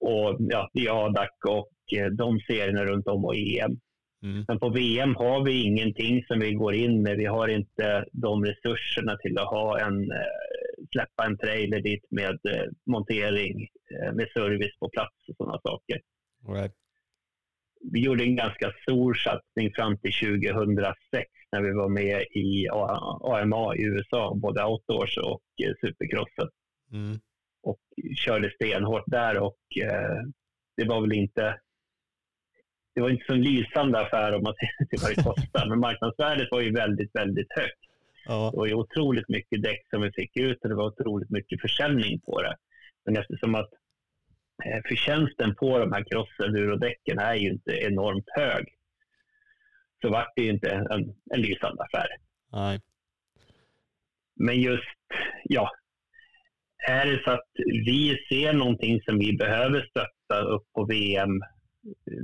och 0.00 0.36
ja, 0.38 0.70
i 0.74 0.88
ADAC 0.88 1.28
och 1.48 1.58
eh, 1.58 1.77
de 2.10 2.40
serierna 2.40 2.84
runt 2.84 3.06
om 3.06 3.24
och 3.24 3.36
EM. 3.36 3.80
Mm. 4.22 4.44
Men 4.48 4.58
på 4.58 4.68
VM 4.68 5.16
har 5.16 5.44
vi 5.44 5.62
ingenting 5.62 6.24
som 6.24 6.40
vi 6.40 6.52
går 6.52 6.74
in 6.74 7.02
med. 7.02 7.16
Vi 7.16 7.24
har 7.24 7.48
inte 7.48 8.04
de 8.12 8.44
resurserna 8.44 9.16
till 9.16 9.38
att 9.38 9.48
ha 9.48 9.80
en, 9.80 10.10
eh, 10.10 10.86
släppa 10.92 11.26
en 11.26 11.38
trailer 11.38 11.80
dit 11.80 12.04
med 12.10 12.38
eh, 12.48 12.64
montering, 12.86 13.68
med 14.12 14.28
service 14.34 14.78
på 14.80 14.88
plats 14.88 15.28
och 15.28 15.36
sådana 15.36 15.60
saker. 15.62 16.00
Right. 16.48 16.74
Vi 17.92 18.00
gjorde 18.00 18.24
en 18.24 18.36
ganska 18.36 18.72
stor 18.82 19.14
satsning 19.14 19.72
fram 19.74 19.98
till 19.98 20.12
2006 20.12 21.30
när 21.52 21.62
vi 21.62 21.72
var 21.72 21.88
med 21.88 22.22
i 22.22 22.68
AMA 23.22 23.76
i 23.76 23.82
USA, 23.82 24.34
både 24.34 24.64
outdoors 24.64 25.18
och 25.18 25.42
supercrossen. 25.80 26.48
Mm 26.92 27.18
och 27.62 27.80
körde 28.16 28.50
stenhårt 28.50 29.04
där 29.06 29.38
och 29.38 29.58
eh, 29.82 30.22
det 30.76 30.84
var 30.84 31.00
väl 31.00 31.12
inte 31.12 31.60
det 32.98 33.02
var 33.02 33.10
inte 33.10 33.24
så 33.26 33.34
lysande 33.34 34.00
affär 34.00 34.34
om 34.34 34.42
man 34.42 34.54
ser 34.54 34.84
till 34.90 34.98
vad 35.02 35.10
det 35.10 35.22
kostar, 35.22 35.68
men 35.68 35.78
marknadsvärdet 35.80 36.48
var 36.50 36.60
ju 36.60 36.72
väldigt, 36.72 37.14
väldigt 37.14 37.52
högt. 37.56 37.84
Ja. 38.26 38.50
Det 38.52 38.58
var 38.58 38.66
ju 38.66 38.74
otroligt 38.74 39.28
mycket 39.28 39.62
däck 39.62 39.86
som 39.90 40.02
vi 40.02 40.12
fick 40.12 40.36
ut 40.36 40.62
och 40.62 40.68
det 40.68 40.74
var 40.74 40.86
otroligt 40.86 41.30
mycket 41.30 41.60
försäljning 41.60 42.20
på 42.20 42.42
det. 42.42 42.56
Men 43.04 43.16
eftersom 43.16 43.54
att 43.54 43.70
eh, 44.64 44.82
förtjänsten 44.88 45.54
på 45.54 45.78
de 45.78 45.92
här 45.92 46.04
cross-enduro-däcken 46.04 47.18
är 47.18 47.34
ju 47.34 47.48
inte 47.48 47.70
enormt 47.70 48.28
hög 48.36 48.68
så 50.02 50.10
vart 50.10 50.32
det 50.36 50.42
ju 50.42 50.50
inte 50.50 50.70
en, 50.70 51.14
en 51.34 51.40
lysande 51.40 51.82
affär. 51.82 52.08
Nej. 52.52 52.80
Men 54.36 54.60
just, 54.60 54.98
ja, 55.44 55.70
är 56.88 57.06
det 57.06 57.22
så 57.24 57.30
att 57.30 57.48
vi 57.86 58.26
ser 58.28 58.52
någonting 58.52 59.00
som 59.02 59.18
vi 59.18 59.32
behöver 59.32 59.86
stötta 59.90 60.40
upp 60.40 60.72
på 60.74 60.84
VM, 60.84 61.40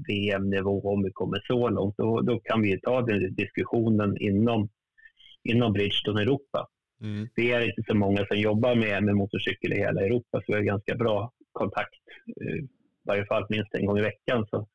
VM-nivå 0.09 0.93
om 0.93 1.03
vi 1.03 1.11
kommer 1.13 1.43
så 1.47 1.69
långt, 1.69 1.97
då, 1.97 2.21
då 2.21 2.41
kan 2.41 2.63
vi 2.63 2.81
ta 2.81 3.03
den 3.03 3.35
diskussionen 3.35 4.17
inom, 4.17 4.69
inom 5.43 5.73
Bridgestone 5.73 6.23
Europa. 6.23 6.69
Mm. 7.01 7.29
Det 7.35 7.53
är 7.53 7.67
inte 7.67 7.83
så 7.87 7.95
många 7.95 8.27
som 8.27 8.37
jobbar 8.37 8.75
med, 8.75 9.05
med 9.05 9.15
motorcykel 9.15 9.73
i 9.73 9.79
hela 9.79 10.01
Europa, 10.01 10.39
så 10.41 10.45
vi 10.47 10.55
har 10.55 10.61
ganska 10.61 10.95
bra 10.95 11.33
kontakt. 11.53 12.01
Eh, 12.41 12.57
I 12.57 12.69
varje 13.05 13.27
fall 13.27 13.47
minst 13.49 13.75
en 13.75 13.87
gång 13.87 13.99
i 13.99 14.03
veckan 14.03 14.47
så 14.51 14.69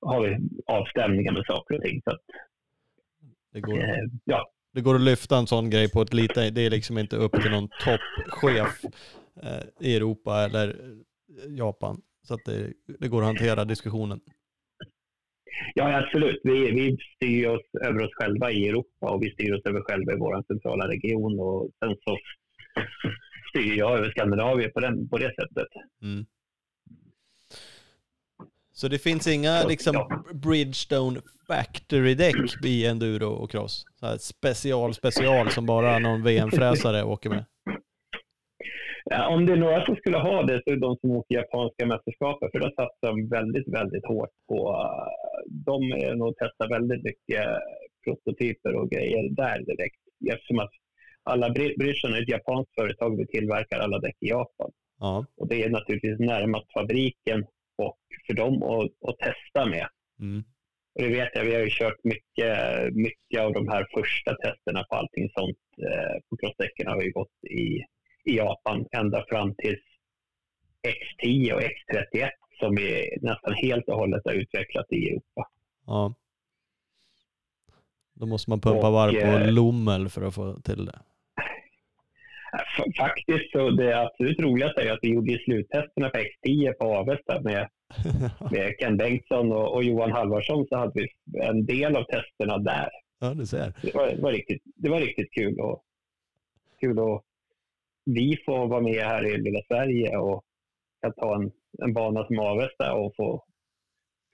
har 0.00 0.28
vi 0.28 0.36
avstämningar 0.66 1.32
med 1.32 1.44
saker 1.46 1.74
och 1.74 1.82
ting. 1.82 2.02
Så 2.04 2.10
att, 2.10 2.22
det 3.52 3.60
går. 3.60 3.78
Eh, 3.78 4.04
ja, 4.24 4.50
det 4.72 4.80
går 4.80 4.94
att 4.94 5.00
lyfta 5.00 5.36
en 5.36 5.46
sån 5.46 5.70
grej 5.70 5.90
på 5.90 6.02
ett 6.02 6.14
lite, 6.14 6.50
det 6.50 6.60
är 6.60 6.70
liksom 6.70 6.98
inte 6.98 7.16
upp 7.16 7.42
till 7.42 7.50
någon 7.50 7.68
toppchef 7.68 8.84
eh, 9.42 9.64
i 9.88 9.96
Europa 9.96 10.44
eller 10.44 10.76
Japan. 11.48 12.02
Så 12.26 12.34
att 12.34 12.44
det, 12.44 12.72
det 12.98 13.08
går 13.08 13.20
att 13.22 13.26
hantera 13.26 13.64
diskussionen. 13.64 14.20
Ja, 15.74 15.98
absolut. 15.98 16.40
Vi, 16.44 16.70
vi 16.70 16.96
styr 17.16 17.46
oss 17.46 17.62
över 17.80 18.04
oss 18.04 18.14
själva 18.14 18.50
i 18.50 18.68
Europa 18.68 19.10
och 19.10 19.22
vi 19.22 19.30
styr 19.30 19.54
oss 19.54 19.62
över 19.64 19.80
själva 19.80 20.12
i 20.12 20.16
vår 20.16 20.44
centrala 20.46 20.88
region 20.88 21.40
och 21.40 21.70
sen 21.78 21.96
så 22.04 22.18
styr 23.50 23.78
jag 23.78 23.98
över 23.98 24.10
Skandinavien 24.10 24.70
på, 24.72 24.80
den, 24.80 25.08
på 25.08 25.18
det 25.18 25.34
sättet. 25.34 25.68
Mm. 26.02 26.26
Så 28.72 28.88
det 28.88 28.98
finns 28.98 29.26
inga 29.26 29.62
liksom 29.68 29.94
ja. 29.94 30.24
Bridgestone 30.34 31.20
Factory-däck 31.46 32.64
i 32.64 32.86
enduro 32.86 33.28
och 33.28 33.50
cross? 33.50 33.84
Så 34.00 34.06
här 34.06 34.18
special, 34.18 34.94
special 34.94 35.50
som 35.50 35.66
bara 35.66 35.98
någon 35.98 36.22
VM-fräsare 36.22 37.04
åker 37.04 37.30
med? 37.30 37.44
Om 39.28 39.46
det 39.46 39.52
är 39.52 39.56
några 39.56 39.84
som 39.84 39.96
skulle 39.96 40.18
ha 40.18 40.42
det 40.42 40.62
så 40.64 40.70
är 40.70 40.74
det 40.74 40.80
de 40.80 40.96
som 40.96 41.10
åker 41.10 41.34
japanska 41.34 41.86
mästerskapet 41.86 42.50
för 42.52 42.58
då 42.58 42.66
satsar 42.66 43.08
de 43.08 43.28
väldigt, 43.28 43.68
väldigt 43.68 44.06
hårt 44.06 44.30
på... 44.48 44.90
De 45.46 45.82
är 45.82 46.14
nog 46.14 46.34
testar 46.38 46.68
väldigt 46.68 47.04
mycket 47.04 47.46
prototyper 48.04 48.74
och 48.74 48.90
grejer 48.90 49.28
där 49.30 49.58
direkt 49.58 50.00
eftersom 50.32 50.58
att 50.58 50.70
alla 51.22 51.50
Bridgestone 51.50 52.18
är 52.18 52.22
ett 52.22 52.28
japanskt 52.28 52.74
företag. 52.74 53.18
Vi 53.18 53.26
tillverkar 53.26 53.78
alla 53.78 53.98
däck 53.98 54.16
i 54.20 54.28
Japan. 54.28 54.70
Ja. 54.98 55.26
Och 55.36 55.48
det 55.48 55.64
är 55.64 55.70
naturligtvis 55.70 56.18
närmast 56.18 56.72
fabriken 56.72 57.46
och 57.78 57.98
för 58.26 58.34
dem 58.34 58.62
att, 58.62 59.08
att 59.08 59.18
testa 59.18 59.66
med. 59.66 59.88
Mm. 60.20 60.44
Och 60.94 61.02
det 61.02 61.08
vet 61.08 61.30
jag, 61.34 61.44
vi 61.44 61.54
har 61.54 61.60
ju 61.60 61.70
kört 61.70 62.04
mycket, 62.04 62.56
mycket 62.94 63.40
av 63.40 63.52
de 63.52 63.68
här 63.68 63.86
första 63.94 64.34
testerna 64.34 64.84
på 64.88 64.96
allting 64.96 65.30
sånt 65.38 65.58
eh, 65.88 66.16
på 66.30 66.36
crossdäcken 66.36 66.86
har 66.86 66.98
vi 67.02 67.10
gått 67.10 67.44
i, 67.50 67.84
i 68.26 68.36
Japan 68.36 68.86
ända 68.92 69.24
fram 69.28 69.54
till 69.54 69.76
X10 70.86 71.52
och 71.52 71.60
X31 71.60 72.28
som 72.60 72.74
vi 72.74 73.18
nästan 73.22 73.54
helt 73.54 73.88
och 73.88 73.96
hållet 73.96 74.22
har 74.24 74.32
utvecklat 74.32 74.92
i 74.92 75.08
Europa. 75.08 75.48
Ja. 75.86 76.14
Då 78.14 78.26
måste 78.26 78.50
man 78.50 78.60
pumpa 78.60 78.86
och, 78.86 78.92
varv 78.92 79.12
på 79.12 79.38
eh, 79.44 79.52
Lommel 79.52 80.08
för 80.08 80.22
att 80.22 80.34
få 80.34 80.54
till 80.54 80.84
det. 80.84 80.98
Faktiskt 82.98 83.52
så 83.52 83.70
det 83.70 84.00
absolut 84.00 84.40
roligaste 84.40 84.82
är 84.82 84.92
att 84.92 84.98
vi 85.02 85.14
gjorde 85.14 85.38
sluttesterna 85.44 86.10
på 86.10 86.18
X10 86.18 86.72
på 86.72 86.84
Avesta 86.84 87.40
med, 87.40 87.68
med 88.50 88.74
Ken 88.78 88.96
Bengtsson 88.96 89.52
och, 89.52 89.74
och, 89.74 89.84
Johan 89.84 90.12
Halvarsson 90.12 90.66
så 90.68 90.76
hade 90.76 90.92
vi 90.94 91.08
en 91.40 91.66
del 91.66 91.96
av 91.96 92.04
testerna 92.04 92.58
där. 92.58 92.88
Ja, 93.18 93.34
du 93.34 93.46
ser. 93.46 93.72
Det 93.82 93.94
var, 93.94 94.06
det 94.06 94.22
var, 94.22 94.32
riktigt, 94.32 94.62
det 94.64 94.88
var 94.88 95.00
riktigt 95.00 95.32
kul 95.32 95.60
och, 95.60 95.82
kul 96.80 96.98
att 96.98 97.24
vi 98.06 98.38
får 98.46 98.68
vara 98.68 98.80
med 98.80 99.04
här 99.04 99.34
i 99.34 99.38
lilla 99.38 99.60
Sverige 99.68 100.16
och 100.16 100.44
kan 101.02 101.12
ta 101.12 101.34
en, 101.34 101.50
en 101.84 101.92
bana 101.92 102.26
som 102.26 102.38
Avesta 102.38 102.94
och 102.94 103.12
få, 103.16 103.44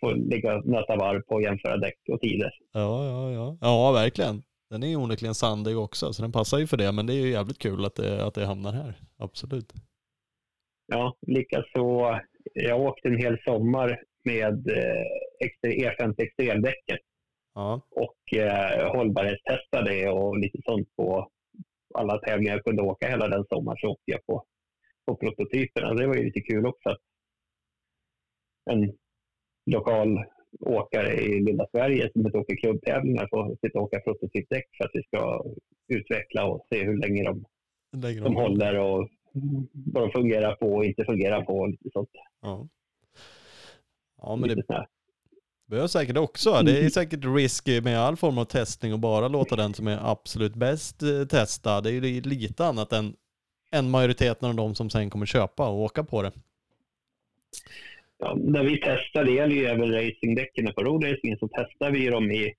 få 0.01 0.11
ligga 0.13 0.57
och 0.57 0.67
nöta 0.67 0.97
varv 0.97 1.21
på 1.21 1.35
och 1.35 1.43
jämföra 1.43 1.77
däck 1.77 1.99
och 2.13 2.21
tider. 2.21 2.51
Ja, 2.73 3.07
ja, 3.07 3.31
ja. 3.31 3.59
Ja, 3.61 3.93
verkligen. 3.93 4.43
Den 4.71 4.83
är 4.83 4.87
ju 4.87 4.97
onekligen 4.97 5.35
sandig 5.35 5.79
också, 5.79 6.13
så 6.13 6.23
den 6.23 6.33
passar 6.33 6.59
ju 6.59 6.67
för 6.67 6.77
det, 6.77 6.93
men 6.93 7.07
det 7.07 7.13
är 7.13 7.21
ju 7.25 7.31
jävligt 7.31 7.59
kul 7.59 7.85
att 7.85 7.95
det, 7.95 8.27
att 8.27 8.35
det 8.35 8.47
hamnar 8.47 8.73
här. 8.73 8.95
Absolut. 9.19 9.73
Ja, 10.87 11.17
likaså. 11.27 12.21
Jag 12.55 12.81
åkte 12.81 13.09
en 13.09 13.19
hel 13.19 13.39
sommar 13.45 14.01
med 14.25 14.67
E50 15.45 16.21
eh, 16.21 16.25
extremdäcket 16.27 17.01
ja. 17.55 17.81
och 17.91 18.39
eh, 18.39 18.97
hållbarhetstestade 18.97 20.11
och 20.11 20.39
lite 20.39 20.59
sånt 20.65 20.89
på 20.97 21.31
alla 21.95 22.19
tävlingar 22.19 22.53
jag 22.53 22.65
kunde 22.65 22.83
åka 22.83 23.09
hela 23.09 23.29
den 23.29 23.45
sommaren 23.49 23.79
så 23.81 23.89
åkte 23.89 24.11
jag 24.11 24.27
på, 24.27 24.45
på 25.07 25.17
prototyperna. 25.17 25.95
Det 25.95 26.07
var 26.07 26.15
ju 26.15 26.25
lite 26.25 26.41
kul 26.41 26.67
också. 26.67 26.89
Att 26.89 27.01
en 28.71 28.93
lokal 29.67 30.25
åkare 30.61 31.13
i 31.13 31.41
lilla 31.41 31.67
Sverige 31.71 32.11
som 32.13 32.27
inte 32.27 32.39
åker 32.39 32.57
klubbtävlingar 32.57 33.29
får 33.31 33.57
sitta 33.67 33.79
och 33.79 33.85
åka 33.85 34.01
prototypdäck 34.01 34.69
för 34.77 34.85
att 34.85 34.91
vi 34.95 35.03
ska 35.03 35.45
utveckla 35.89 36.47
och 36.47 36.67
se 36.73 36.85
hur 36.85 36.97
länge 36.97 37.25
de, 37.25 37.45
de 38.23 38.37
håller 38.37 38.79
och 38.79 39.09
vad 39.73 40.03
de 40.03 40.11
fungerar 40.11 40.55
på 40.55 40.75
och 40.75 40.85
inte 40.85 41.05
fungerar 41.05 41.43
på 41.45 41.59
och 41.59 41.69
lite 41.69 41.91
sånt. 41.93 42.11
Ja, 42.41 42.69
ja 44.17 44.37
men 44.37 44.49
det 44.49 44.63
behövs 45.73 45.93
säkert 45.93 46.17
också. 46.17 46.63
Det 46.63 46.85
är 46.85 46.89
säkert 46.89 47.25
risky 47.25 47.81
med 47.81 47.99
all 47.99 48.17
form 48.17 48.39
av 48.39 48.45
testning 48.45 48.93
och 48.93 48.99
bara 48.99 49.29
låta 49.29 49.57
den 49.57 49.75
som 49.75 49.87
är 49.87 49.99
absolut 50.11 50.55
bäst 50.55 51.03
eh, 51.03 51.27
testa. 51.27 51.81
Det 51.81 51.91
är 51.91 51.93
ju 51.93 52.21
lite 52.21 52.65
annat 52.65 52.93
än, 52.93 53.15
än 53.73 53.91
majoriteten 53.91 54.49
av 54.49 54.55
de 54.55 54.75
som 54.75 54.91
sen 54.91 55.11
kommer 55.11 55.27
köpa 55.27 55.69
och 55.69 55.81
åka 55.81 56.05
på 56.05 56.23
det. 56.23 56.33
Ja, 58.19 58.35
när 58.39 58.65
vi 58.65 58.77
testar, 58.77 59.25
det 59.25 59.33
gäller 59.33 59.55
ju 59.55 59.65
även 59.65 59.93
racingdäcken 59.93 60.73
på 60.75 60.83
roadracing, 60.83 61.37
så 61.39 61.49
testar 61.49 61.91
vi 61.91 62.09
dem 62.09 62.31
i, 62.31 62.55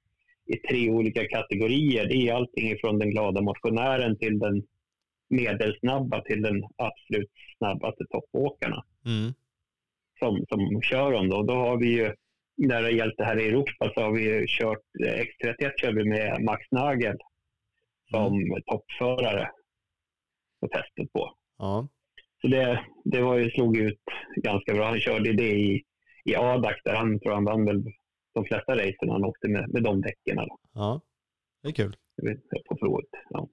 i 0.45 0.57
tre 0.69 0.89
olika 0.89 1.27
kategorier. 1.27 2.07
Det 2.07 2.15
är 2.15 2.33
allting 2.33 2.77
från 2.81 2.99
den 2.99 3.09
glada 3.09 3.41
motionären 3.41 4.17
till 4.17 4.39
den 4.39 4.63
medelsnabba 5.29 6.21
till 6.21 6.41
den 6.41 6.63
absolut 6.75 7.31
snabbaste 7.57 8.03
toppåkarna 8.05 8.83
mm. 9.05 9.33
som, 10.19 10.45
som 10.49 10.81
kör 10.81 11.11
dem. 11.11 11.29
Då. 11.29 11.43
då 11.43 11.53
har 11.53 11.77
vi 11.77 11.87
ju, 11.87 12.13
när 12.57 12.81
det 12.81 12.91
gällt 12.91 13.17
det 13.17 13.23
här 13.23 13.39
i 13.39 13.47
Europa 13.47 13.91
så 13.93 14.01
har 14.01 14.11
vi 14.11 14.45
kört 14.47 14.83
X31 14.99 15.71
kör 15.77 15.93
vi 15.93 16.05
med 16.05 16.43
Max 16.43 16.71
Nagel 16.71 17.17
som 18.09 18.33
mm. 18.33 18.61
toppförare 18.65 19.51
på 20.59 20.67
testet 20.67 21.13
på. 21.13 21.35
Ja. 21.57 21.87
Så 22.41 22.47
det, 22.47 22.85
det 23.03 23.21
var 23.21 23.37
ju, 23.37 23.51
slog 23.51 23.77
ut 23.77 24.01
ganska 24.35 24.73
bra. 24.73 24.85
Han 24.85 24.99
körde 24.99 25.33
det 25.33 25.51
i, 25.51 25.83
i 26.25 26.35
Adak 26.35 26.81
där 26.83 26.95
han 26.95 27.19
tror 27.19 27.33
han 27.33 27.45
vann 27.45 27.65
väl 27.65 27.83
de 28.33 28.45
flesta 28.45 28.75
racen 28.75 29.09
han 29.09 29.25
åkte 29.25 29.47
med, 29.47 29.69
med 29.73 29.83
de 29.83 30.01
däcken. 30.01 30.47
Ja, 30.73 31.01
det 31.63 31.69
är 31.69 31.73
kul. 31.73 31.95
På 32.69 32.75
provet. 32.75 33.09
Ja 33.29 33.49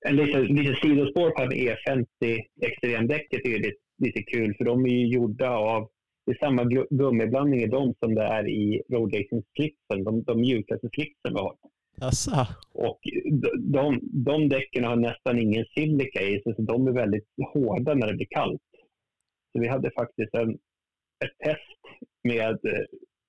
en 0.00 0.16
liten, 0.16 0.44
liten 0.44 0.76
sidospår 0.76 1.30
på 1.30 1.42
en 1.42 1.52
E50 1.52 2.40
extremdäcket 2.60 3.46
är 3.46 3.58
lite, 3.58 3.78
lite 3.98 4.22
kul 4.22 4.54
för 4.54 4.64
de 4.64 4.84
är 4.86 4.90
ju 4.90 5.06
gjorda 5.06 5.50
av 5.50 5.90
det 6.28 6.34
är 6.34 6.46
samma 6.46 6.64
gummiblandning 6.90 7.60
i 7.62 7.66
dem 7.66 7.94
som 8.00 8.14
det 8.14 8.22
är 8.22 8.48
i 8.48 8.82
roadracing-slipsen, 8.88 10.04
de, 10.04 10.22
de 10.22 10.40
mjukaste 10.40 10.88
slipsen 10.92 11.34
vi 11.34 11.40
har. 11.40 11.56
Asså. 12.00 12.46
Och 12.72 13.00
de, 13.24 13.72
de, 13.72 14.00
de 14.02 14.48
däcken 14.48 14.84
har 14.84 14.96
nästan 14.96 15.38
ingen 15.38 15.64
silika 15.64 16.22
i 16.22 16.42
sig, 16.42 16.54
så 16.54 16.62
de 16.62 16.86
är 16.88 16.92
väldigt 16.92 17.24
hårda 17.52 17.94
när 17.94 18.06
det 18.06 18.14
blir 18.14 18.26
kallt. 18.30 18.62
Så 19.52 19.60
vi 19.60 19.68
hade 19.68 19.90
faktiskt 19.90 20.34
en, 20.34 20.50
ett 21.24 21.38
test 21.44 21.80
med 22.22 22.50
eh, 22.50 22.84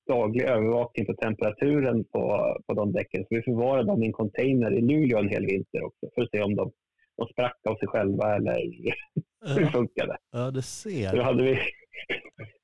daglig 0.07 0.43
övervakning 0.43 1.05
på 1.05 1.13
temperaturen 1.13 2.03
på, 2.03 2.55
på 2.67 2.73
de 2.73 2.91
däcken. 2.91 3.21
Så 3.21 3.35
vi 3.35 3.41
förvarade 3.41 3.87
dem 3.87 4.03
i 4.03 4.05
en 4.05 4.13
container 4.13 4.71
i 4.71 4.81
Luleå 4.81 5.19
en 5.19 5.29
hel 5.29 5.45
vinter 5.45 5.83
också 5.83 6.09
för 6.15 6.21
att 6.21 6.31
se 6.31 6.41
om 6.41 6.55
de, 6.55 6.71
de 7.17 7.27
sprack 7.27 7.57
av 7.69 7.75
sig 7.75 7.87
själva 7.87 8.35
eller 8.35 8.55
hur 9.55 9.61
det 9.65 9.71
funkade. 9.71 10.17
Ja, 10.31 10.51
det 10.51 10.61
ser. 10.61 11.15
Då 11.15 11.21
hade, 11.21 11.43
vi, 11.43 11.59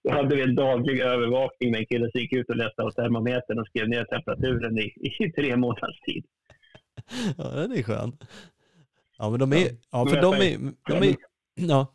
hade 0.10 0.36
vi 0.36 0.42
en 0.42 0.56
daglig 0.56 1.00
övervakning 1.00 1.72
med 1.72 1.80
en 1.80 1.86
kille 1.86 2.12
som 2.12 2.22
gick 2.22 2.34
ut 2.34 2.50
och 2.50 2.56
läste 2.56 2.82
av 2.82 2.92
termometern 2.92 3.60
och 3.60 3.68
skrev 3.68 3.90
ner 3.90 4.04
temperaturen 4.04 4.80
i, 4.80 4.94
i 4.96 5.32
tre 5.32 5.58
månaders 5.58 6.00
tid. 6.00 6.26
Ja, 7.38 7.68
det 7.68 7.80
är 7.80 7.84
skönt. 7.84 8.24
Ja, 9.18 9.30
men 9.30 9.40
de 9.40 9.54
är... 9.54 9.70
Ja, 9.92 10.08
för 10.08 10.22
de 10.22 10.34
är... 10.34 10.74
De 10.88 11.08
är 11.08 11.16
ja. 11.56 11.92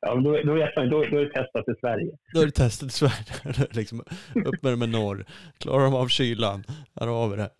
Ja, 0.00 0.14
då, 0.14 0.42
då, 0.42 0.54
man, 0.76 0.90
då, 0.90 1.04
då 1.04 1.18
är 1.18 1.24
det 1.24 1.32
testat 1.32 1.68
i 1.68 1.74
Sverige. 1.80 2.16
Då 2.34 2.40
är 2.40 2.46
det 2.46 2.52
testat 2.52 2.88
i 2.88 2.92
Sverige. 2.92 3.66
liksom, 3.70 4.00
upp 4.34 4.62
med 4.62 4.72
det 4.72 4.76
med 4.76 4.88
norr. 4.88 5.24
Klarar 5.58 5.84
de 5.84 5.94
av 5.94 6.08
kylan? 6.08 6.64
Här 7.00 7.06
har 7.06 7.28
vi 7.28 7.36
det. 7.36 7.50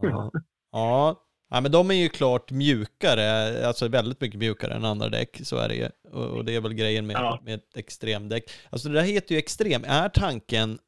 Ja. 0.00 0.30
ja. 0.72 1.22
Ja, 1.50 1.60
men 1.60 1.72
de 1.72 1.90
är 1.90 1.94
ju 1.94 2.08
klart 2.08 2.50
mjukare, 2.50 3.66
alltså 3.66 3.88
väldigt 3.88 4.20
mycket 4.20 4.38
mjukare 4.38 4.74
än 4.74 4.84
andra 4.84 5.08
däck, 5.08 5.40
så 5.42 5.56
är 5.56 5.68
det 5.68 5.74
ju. 5.74 5.88
Och 6.10 6.44
det 6.44 6.54
är 6.54 6.60
väl 6.60 6.74
grejen 6.74 7.06
med, 7.06 7.16
ja. 7.16 7.40
med 7.44 7.54
ett 7.54 7.76
extremdäck. 7.76 8.50
Alltså 8.70 8.88
det 8.88 8.94
där 8.94 9.02
heter 9.02 9.34
ju 9.34 9.38
extrem. 9.38 9.84
Är 9.84 10.08
tanken, 10.08 10.78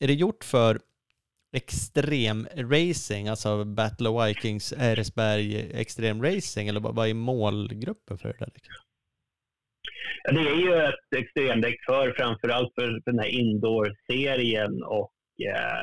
är 0.00 0.06
det 0.06 0.14
gjort 0.14 0.44
för 0.44 0.80
extrem 1.52 2.48
racing, 2.56 3.28
alltså 3.28 3.64
Battle 3.64 4.08
of 4.08 4.28
Vikings, 4.28 4.74
Eresberg, 4.78 5.70
extrem 5.74 6.22
racing, 6.22 6.68
eller 6.68 6.80
vad 6.80 7.08
är 7.08 7.14
målgruppen 7.14 8.18
för 8.18 8.28
det 8.28 8.38
där 8.38 8.46
däcket? 8.54 8.72
det 10.32 10.40
är 10.40 10.56
ju 10.56 10.74
ett 10.74 11.12
extremdäck 11.16 11.84
för 11.86 12.12
framförallt 12.12 12.74
för 12.74 13.00
den 13.04 13.18
här 13.18 13.26
indoor-serien 13.26 14.82
och 14.82 15.12
eh, 15.40 15.82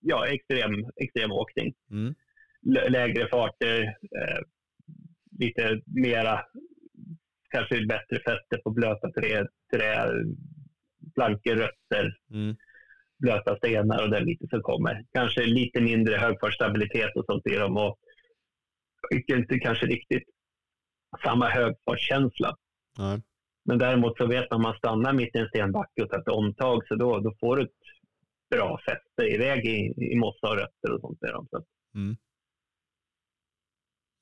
ja, 0.00 0.26
extrem, 0.26 0.72
extremåkning. 0.96 1.74
Mm. 1.90 2.14
Lägre 2.66 3.28
farter, 3.28 3.82
eh, 3.82 4.40
lite 5.38 5.80
mera, 5.86 6.44
kanske 7.50 7.86
bättre 7.86 8.16
fäste 8.16 8.58
på 8.64 8.70
blöta 8.70 9.12
trä, 9.12 9.46
trä 9.72 10.10
blanka 11.14 11.54
rötter, 11.54 12.18
mm. 12.30 12.56
blöta 13.18 13.56
stenar 13.56 14.02
och 14.02 14.10
det 14.10 14.20
lite 14.20 14.46
som 14.50 14.62
kommer. 14.62 15.04
Kanske 15.12 15.46
lite 15.46 15.80
mindre 15.80 16.16
högfartsstabilitet 16.16 17.16
och 17.16 17.24
sånt 17.24 17.46
i 17.46 17.56
dem 17.56 17.76
och 17.76 17.98
inte 19.26 19.58
kanske 19.58 19.86
riktigt 19.86 20.24
samma 21.24 21.48
högfartskänsla. 21.48 22.56
Men 23.64 23.78
däremot 23.78 24.16
så 24.16 24.26
vet 24.26 24.50
man 24.50 24.56
om 24.56 24.62
man 24.62 24.74
stannar 24.74 25.12
mitt 25.12 25.36
i 25.36 25.38
en 25.38 25.48
stenbacke 25.48 26.02
och 26.02 26.10
tar 26.10 26.18
ett 26.18 26.28
omtag 26.28 26.86
så 26.88 26.94
då, 26.94 27.18
då 27.18 27.34
får 27.40 27.56
du 27.56 27.62
ett 27.62 27.70
bra 28.50 28.78
fäste 28.86 29.34
iväg 29.34 29.66
i, 29.66 29.94
i 30.12 30.16
mossa 30.16 30.48
och 30.48 30.56
rötter 30.56 30.92
och 30.94 31.00
sånt. 31.00 31.20
Där. 31.20 31.32
Så. 31.50 31.64
Mm. 31.94 32.16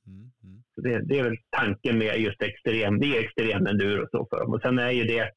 Mm, 0.06 0.30
mm. 0.44 0.62
Så 0.74 0.80
det, 0.80 1.08
det, 1.08 1.18
är 1.18 1.22
väl 1.22 1.36
tanken 1.50 1.98
med 1.98 2.20
just 2.20 2.42
extrem, 2.42 3.00
det 3.00 3.06
är 3.06 3.24
extrem 3.24 3.66
enduro 3.66 4.06
så 4.10 4.26
för 4.30 4.40
dem. 4.40 4.54
Och 4.54 4.60
sen 4.60 4.78
är 4.78 4.90
ju 4.90 5.04
det, 5.04 5.30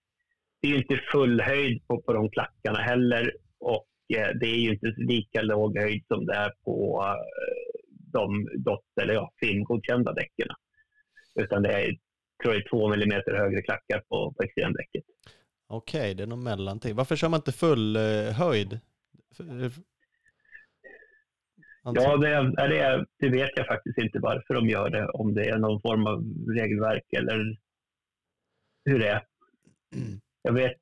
det 0.61 0.67
är 0.67 0.71
ju 0.71 0.77
inte 0.77 1.01
full 1.11 1.41
höjd 1.41 1.87
på, 1.87 2.01
på 2.01 2.13
de 2.13 2.29
klackarna 2.29 2.79
heller 2.79 3.33
och 3.59 3.87
eh, 4.17 4.29
det 4.39 4.45
är 4.45 4.59
ju 4.59 4.69
inte 4.69 4.93
lika 4.97 5.41
låg 5.41 5.77
höjd 5.77 6.03
som 6.07 6.25
det 6.25 6.33
är 6.33 6.53
på 6.63 7.05
eh, 7.05 7.81
de 8.13 8.49
dot 8.57 8.83
eller 9.01 9.13
ja, 9.13 9.31
filmgodkända 9.39 10.13
däcken. 10.13 10.47
Utan 11.35 11.63
det 11.63 11.73
är 11.73 11.97
tror 12.43 12.53
jag 12.53 12.69
två 12.69 12.89
millimeter 12.89 13.33
högre 13.33 13.61
klackar 13.61 13.99
på, 13.99 14.33
på 14.37 14.43
extremdäcket. 14.43 15.03
Okej, 15.67 15.99
okay, 15.99 16.13
det 16.13 16.23
är 16.23 16.27
någon 16.27 16.43
mellanting. 16.43 16.95
Varför 16.95 17.15
kör 17.15 17.29
man 17.29 17.37
inte 17.37 17.51
full 17.51 17.95
eh, 17.95 18.01
höjd? 18.33 18.79
Ja, 21.95 22.17
det, 22.17 22.67
det, 22.67 23.05
det 23.19 23.29
vet 23.29 23.51
jag 23.55 23.67
faktiskt 23.67 23.97
inte 23.97 24.19
varför 24.19 24.53
de 24.53 24.69
gör 24.69 24.89
det. 24.89 25.07
Om 25.07 25.33
det 25.33 25.49
är 25.49 25.57
någon 25.57 25.81
form 25.81 26.07
av 26.07 26.23
regelverk 26.57 27.13
eller 27.17 27.57
hur 28.85 28.99
det 28.99 29.07
är. 29.07 29.23
Mm. 29.95 30.19
Jag 30.41 30.53
vet 30.53 30.77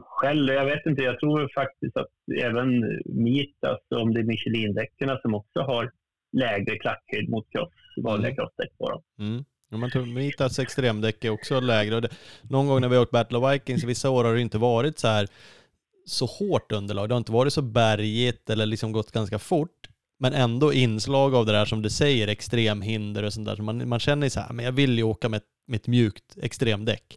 själv, 0.00 0.54
jag 0.54 0.64
vet 0.64 0.86
inte, 0.86 1.02
jag 1.02 1.20
tror 1.20 1.50
faktiskt 1.54 1.96
att 1.96 2.12
även 2.42 3.00
Mitas, 3.04 3.78
om 3.94 4.14
det 4.14 4.20
är 4.20 4.24
Michelin-däcken 4.24 5.18
som 5.22 5.34
också 5.34 5.60
har 5.60 5.92
lägre 6.32 6.78
klackhöjd 6.78 7.28
mot 7.28 7.50
cross, 7.52 7.72
vanliga 8.02 8.32
mm. 8.32 8.36
crossdäck 8.36 8.78
på 8.78 8.90
dem. 8.90 9.02
Mm. 9.18 9.44
Ja, 9.70 9.76
man 9.76 9.90
tror 9.90 10.06
Mitas 10.06 10.58
extremdäck 10.58 11.24
är 11.24 11.30
också 11.30 11.60
lägre. 11.60 11.94
Och 11.94 12.02
det, 12.02 12.08
någon 12.42 12.66
gång 12.66 12.80
när 12.80 12.88
vi 12.88 12.96
har 12.96 13.02
åkt 13.02 13.12
Battle 13.12 13.38
of 13.38 13.52
Vikings, 13.52 13.84
vissa 13.84 14.10
år 14.10 14.24
har 14.24 14.34
det 14.34 14.40
inte 14.40 14.58
varit 14.58 14.98
så 14.98 15.08
här 15.08 15.28
så 16.04 16.26
hårt 16.26 16.72
underlag. 16.72 17.08
Det 17.08 17.14
har 17.14 17.18
inte 17.18 17.32
varit 17.32 17.52
så 17.52 17.62
bergigt 17.62 18.50
eller 18.50 18.66
liksom 18.66 18.92
gått 18.92 19.12
ganska 19.12 19.38
fort. 19.38 19.88
Men 20.18 20.32
ändå 20.32 20.72
inslag 20.72 21.34
av 21.34 21.46
det 21.46 21.52
där 21.52 21.64
som 21.64 21.82
du 21.82 21.90
säger, 21.90 22.28
extremhinder 22.28 23.22
och 23.22 23.32
sånt 23.32 23.46
där. 23.46 23.56
Så 23.56 23.62
man, 23.62 23.88
man 23.88 24.00
känner 24.00 24.28
så 24.28 24.40
här, 24.40 24.52
men 24.52 24.64
jag 24.64 24.72
vill 24.72 24.98
ju 24.98 25.02
åka 25.02 25.28
med, 25.28 25.40
med 25.66 25.76
ett 25.76 25.86
mjukt 25.86 26.38
extremdäck. 26.42 27.16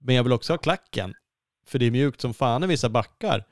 Men 0.00 0.14
jag 0.14 0.22
vill 0.22 0.32
också 0.32 0.52
ha 0.52 0.58
klacken. 0.58 1.14
För 1.66 1.78
det 1.78 1.86
är 1.86 1.90
mjukt 1.90 2.20
som 2.20 2.34
fan 2.34 2.64
i 2.64 2.66
vissa 2.66 2.88
backar. 2.88 3.44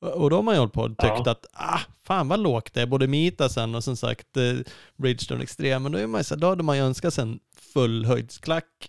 Och 0.00 0.30
då 0.30 0.36
har 0.36 0.42
man 0.42 0.54
ju 0.54 0.58
hållit 0.58 0.72
på 0.72 0.82
och 0.82 0.88
tyckt 0.88 1.22
ja. 1.24 1.30
att, 1.30 1.46
ah, 1.52 1.80
fan 2.02 2.28
vad 2.28 2.40
lågt 2.40 2.74
det 2.74 2.82
är, 2.82 2.86
både 2.86 3.06
Mitasen 3.06 3.74
och 3.74 3.84
som 3.84 3.96
sagt 3.96 4.36
eh, 4.36 4.54
Bridgestone 4.96 5.42
Extrem. 5.42 5.82
Men 5.82 5.92
då, 5.92 5.98
är 5.98 6.06
man 6.06 6.24
så, 6.24 6.36
då 6.36 6.48
hade 6.48 6.62
man 6.62 6.76
ju 6.76 6.82
önskat 6.82 7.14
sig 7.14 7.22
en 7.22 7.40
fullhöjdsklack, 7.56 8.88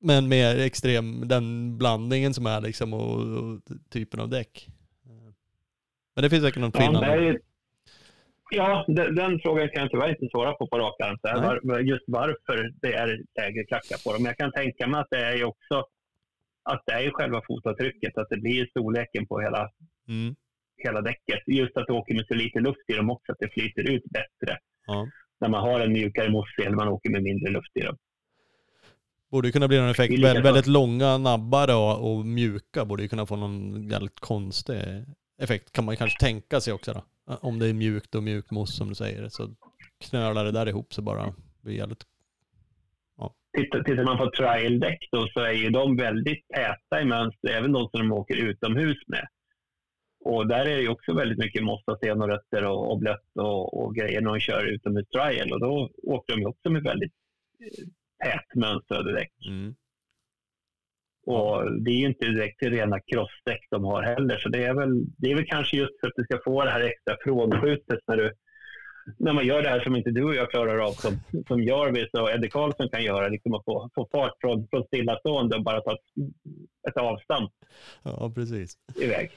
men 0.00 0.28
mer 0.28 0.58
extrem, 0.58 1.28
den 1.28 1.78
blandningen 1.78 2.34
som 2.34 2.46
är 2.46 2.60
liksom 2.60 2.94
och, 2.94 3.20
och 3.20 3.60
typen 3.90 4.20
av 4.20 4.28
däck. 4.28 4.68
Men 6.14 6.22
det 6.22 6.30
finns 6.30 6.44
säkert 6.44 6.60
någon 6.60 6.72
skillnad. 6.72 7.04
Ja, 7.04 7.38
ja 8.50 8.84
den, 8.88 9.14
den, 9.14 9.40
frågan 9.40 9.68
kan 9.68 9.82
jag 9.82 9.90
tyvärr 9.90 10.08
inte 10.08 10.28
svara 10.28 10.52
på 10.52 10.66
på 10.66 10.78
rak 10.78 11.00
arm. 11.00 11.86
Just 11.86 12.04
varför 12.06 12.72
det 12.82 12.94
är 12.94 13.20
lägre 13.38 13.64
klackar 13.64 14.04
på 14.04 14.12
dem. 14.12 14.22
Men 14.22 14.30
jag 14.30 14.36
kan 14.36 14.52
tänka 14.52 14.86
mig 14.86 15.00
att 15.00 15.10
det 15.10 15.24
är 15.24 15.36
ju 15.36 15.44
också 15.44 15.84
att 16.70 16.82
det 16.86 16.92
är 16.92 17.10
själva 17.10 17.42
fotavtrycket, 17.46 18.18
att 18.18 18.28
det 18.30 18.36
blir 18.36 18.66
storleken 18.66 19.26
på 19.26 19.40
hela, 19.40 19.70
mm. 20.08 20.34
hela 20.76 21.00
däcket. 21.00 21.42
Just 21.46 21.76
att 21.76 21.86
du 21.86 21.92
åker 21.92 22.14
med 22.14 22.24
så 22.28 22.34
lite 22.34 22.60
luft 22.60 22.84
i 22.88 22.92
dem 22.92 23.10
också, 23.10 23.32
att 23.32 23.38
det 23.40 23.48
flyter 23.52 23.90
ut 23.90 24.04
bättre. 24.04 24.58
Ja. 24.86 25.08
När 25.40 25.48
man 25.48 25.62
har 25.62 25.80
en 25.80 25.92
mjukare 25.92 26.30
mosse 26.30 26.62
eller 26.66 26.76
man 26.76 26.88
åker 26.88 27.10
med 27.10 27.22
mindre 27.22 27.52
luft 27.52 27.76
i 27.76 27.80
dem. 27.80 27.96
Borde 29.30 29.52
kunna 29.52 29.68
bli 29.68 29.78
någon 29.78 29.90
effekt, 29.90 30.24
väldigt, 30.24 30.44
väldigt 30.44 30.66
långa 30.66 31.18
nabbar 31.18 31.76
och, 31.76 32.10
och 32.10 32.26
mjuka 32.26 32.84
borde 32.84 33.08
kunna 33.08 33.26
få 33.26 33.36
någon 33.36 33.88
väldigt 33.88 34.20
konstig 34.20 34.76
effekt 35.38 35.72
kan 35.72 35.84
man 35.84 35.96
kanske 35.96 36.18
tänka 36.20 36.60
sig 36.60 36.72
också 36.72 36.92
då. 36.92 37.02
Om 37.28 37.58
det 37.58 37.68
är 37.68 37.74
mjukt 37.74 38.14
och 38.14 38.22
mjukt 38.22 38.50
mousse 38.50 38.76
som 38.76 38.88
du 38.88 38.94
säger 38.94 39.28
så 39.28 39.54
knölar 40.10 40.44
det 40.44 40.52
där 40.52 40.68
ihop 40.68 40.94
så 40.94 41.02
bara 41.02 41.34
blir 41.62 41.74
jävligt 41.74 42.04
ja. 43.16 43.34
Tittar, 43.56 44.04
man 44.04 44.18
på 44.18 44.30
trial-däck 44.30 45.08
så 45.32 45.40
är 45.40 45.52
ju 45.52 45.70
de 45.70 45.96
väldigt 45.96 46.48
täta 46.48 47.02
i 47.02 47.04
mönster, 47.04 47.48
även 47.48 47.72
de 47.72 47.88
som 47.88 48.00
de 48.00 48.12
åker 48.12 48.36
utomhus 48.36 48.98
med. 49.06 49.26
Och 50.24 50.46
där 50.46 50.66
är 50.66 50.76
det 50.76 50.88
också 50.88 51.14
väldigt 51.14 51.38
mycket 51.38 51.64
mossa, 51.64 51.96
sten 51.96 52.22
och 52.22 52.28
rötter 52.28 52.64
och, 52.64 52.92
och 52.92 52.98
blött 52.98 53.30
och, 53.34 53.84
och 53.84 53.94
grejer 53.94 54.20
när 54.20 54.30
de 54.30 54.40
kör 54.40 54.64
utomhus 54.64 55.08
trial 55.08 55.52
och 55.52 55.60
då 55.60 55.90
åker 56.02 56.36
de 56.36 56.46
också 56.46 56.70
med 56.70 56.82
väldigt 56.82 57.12
eh, 57.60 57.86
tät 58.24 58.54
mönstrade 58.54 59.12
däck. 59.12 59.32
Mm. 59.46 59.74
Och 61.28 61.82
det 61.82 61.90
är 61.90 61.94
ju 61.94 62.06
inte 62.06 62.26
direkt 62.26 62.62
rena 62.62 63.00
crossdäck 63.00 63.66
de 63.70 63.84
har 63.84 64.02
heller. 64.02 64.38
Så 64.38 64.48
det 64.48 64.64
är, 64.64 64.74
väl, 64.74 65.04
det 65.18 65.30
är 65.30 65.34
väl 65.34 65.46
kanske 65.46 65.76
just 65.76 66.00
för 66.00 66.06
att 66.06 66.12
du 66.16 66.24
ska 66.24 66.38
få 66.44 66.64
det 66.64 66.70
här 66.70 66.80
extra 66.80 67.16
frånskjutet 67.24 67.98
när, 68.06 68.16
du, 68.16 68.32
när 69.18 69.32
man 69.32 69.46
gör 69.46 69.62
det 69.62 69.68
här 69.68 69.80
som 69.80 69.96
inte 69.96 70.10
du 70.10 70.24
och 70.24 70.34
jag 70.34 70.50
klarar 70.50 70.78
av, 70.78 70.92
som, 70.92 71.12
som 71.48 71.62
Jarvis 71.62 72.12
och 72.12 72.30
Eddie 72.30 72.48
Karlsson 72.50 72.88
kan 72.88 73.04
göra. 73.04 73.28
Liksom 73.28 73.54
att 73.54 73.64
få, 73.64 73.90
få 73.94 74.08
fart 74.12 74.34
från, 74.40 74.68
från 74.70 74.84
stillastående 74.84 75.56
och 75.56 75.64
bara 75.64 75.80
ta 75.80 75.92
ett, 75.92 76.24
ett 76.88 76.96
avstamp 76.96 77.50
ja, 78.02 78.32
precis. 78.34 78.76
iväg. 79.02 79.30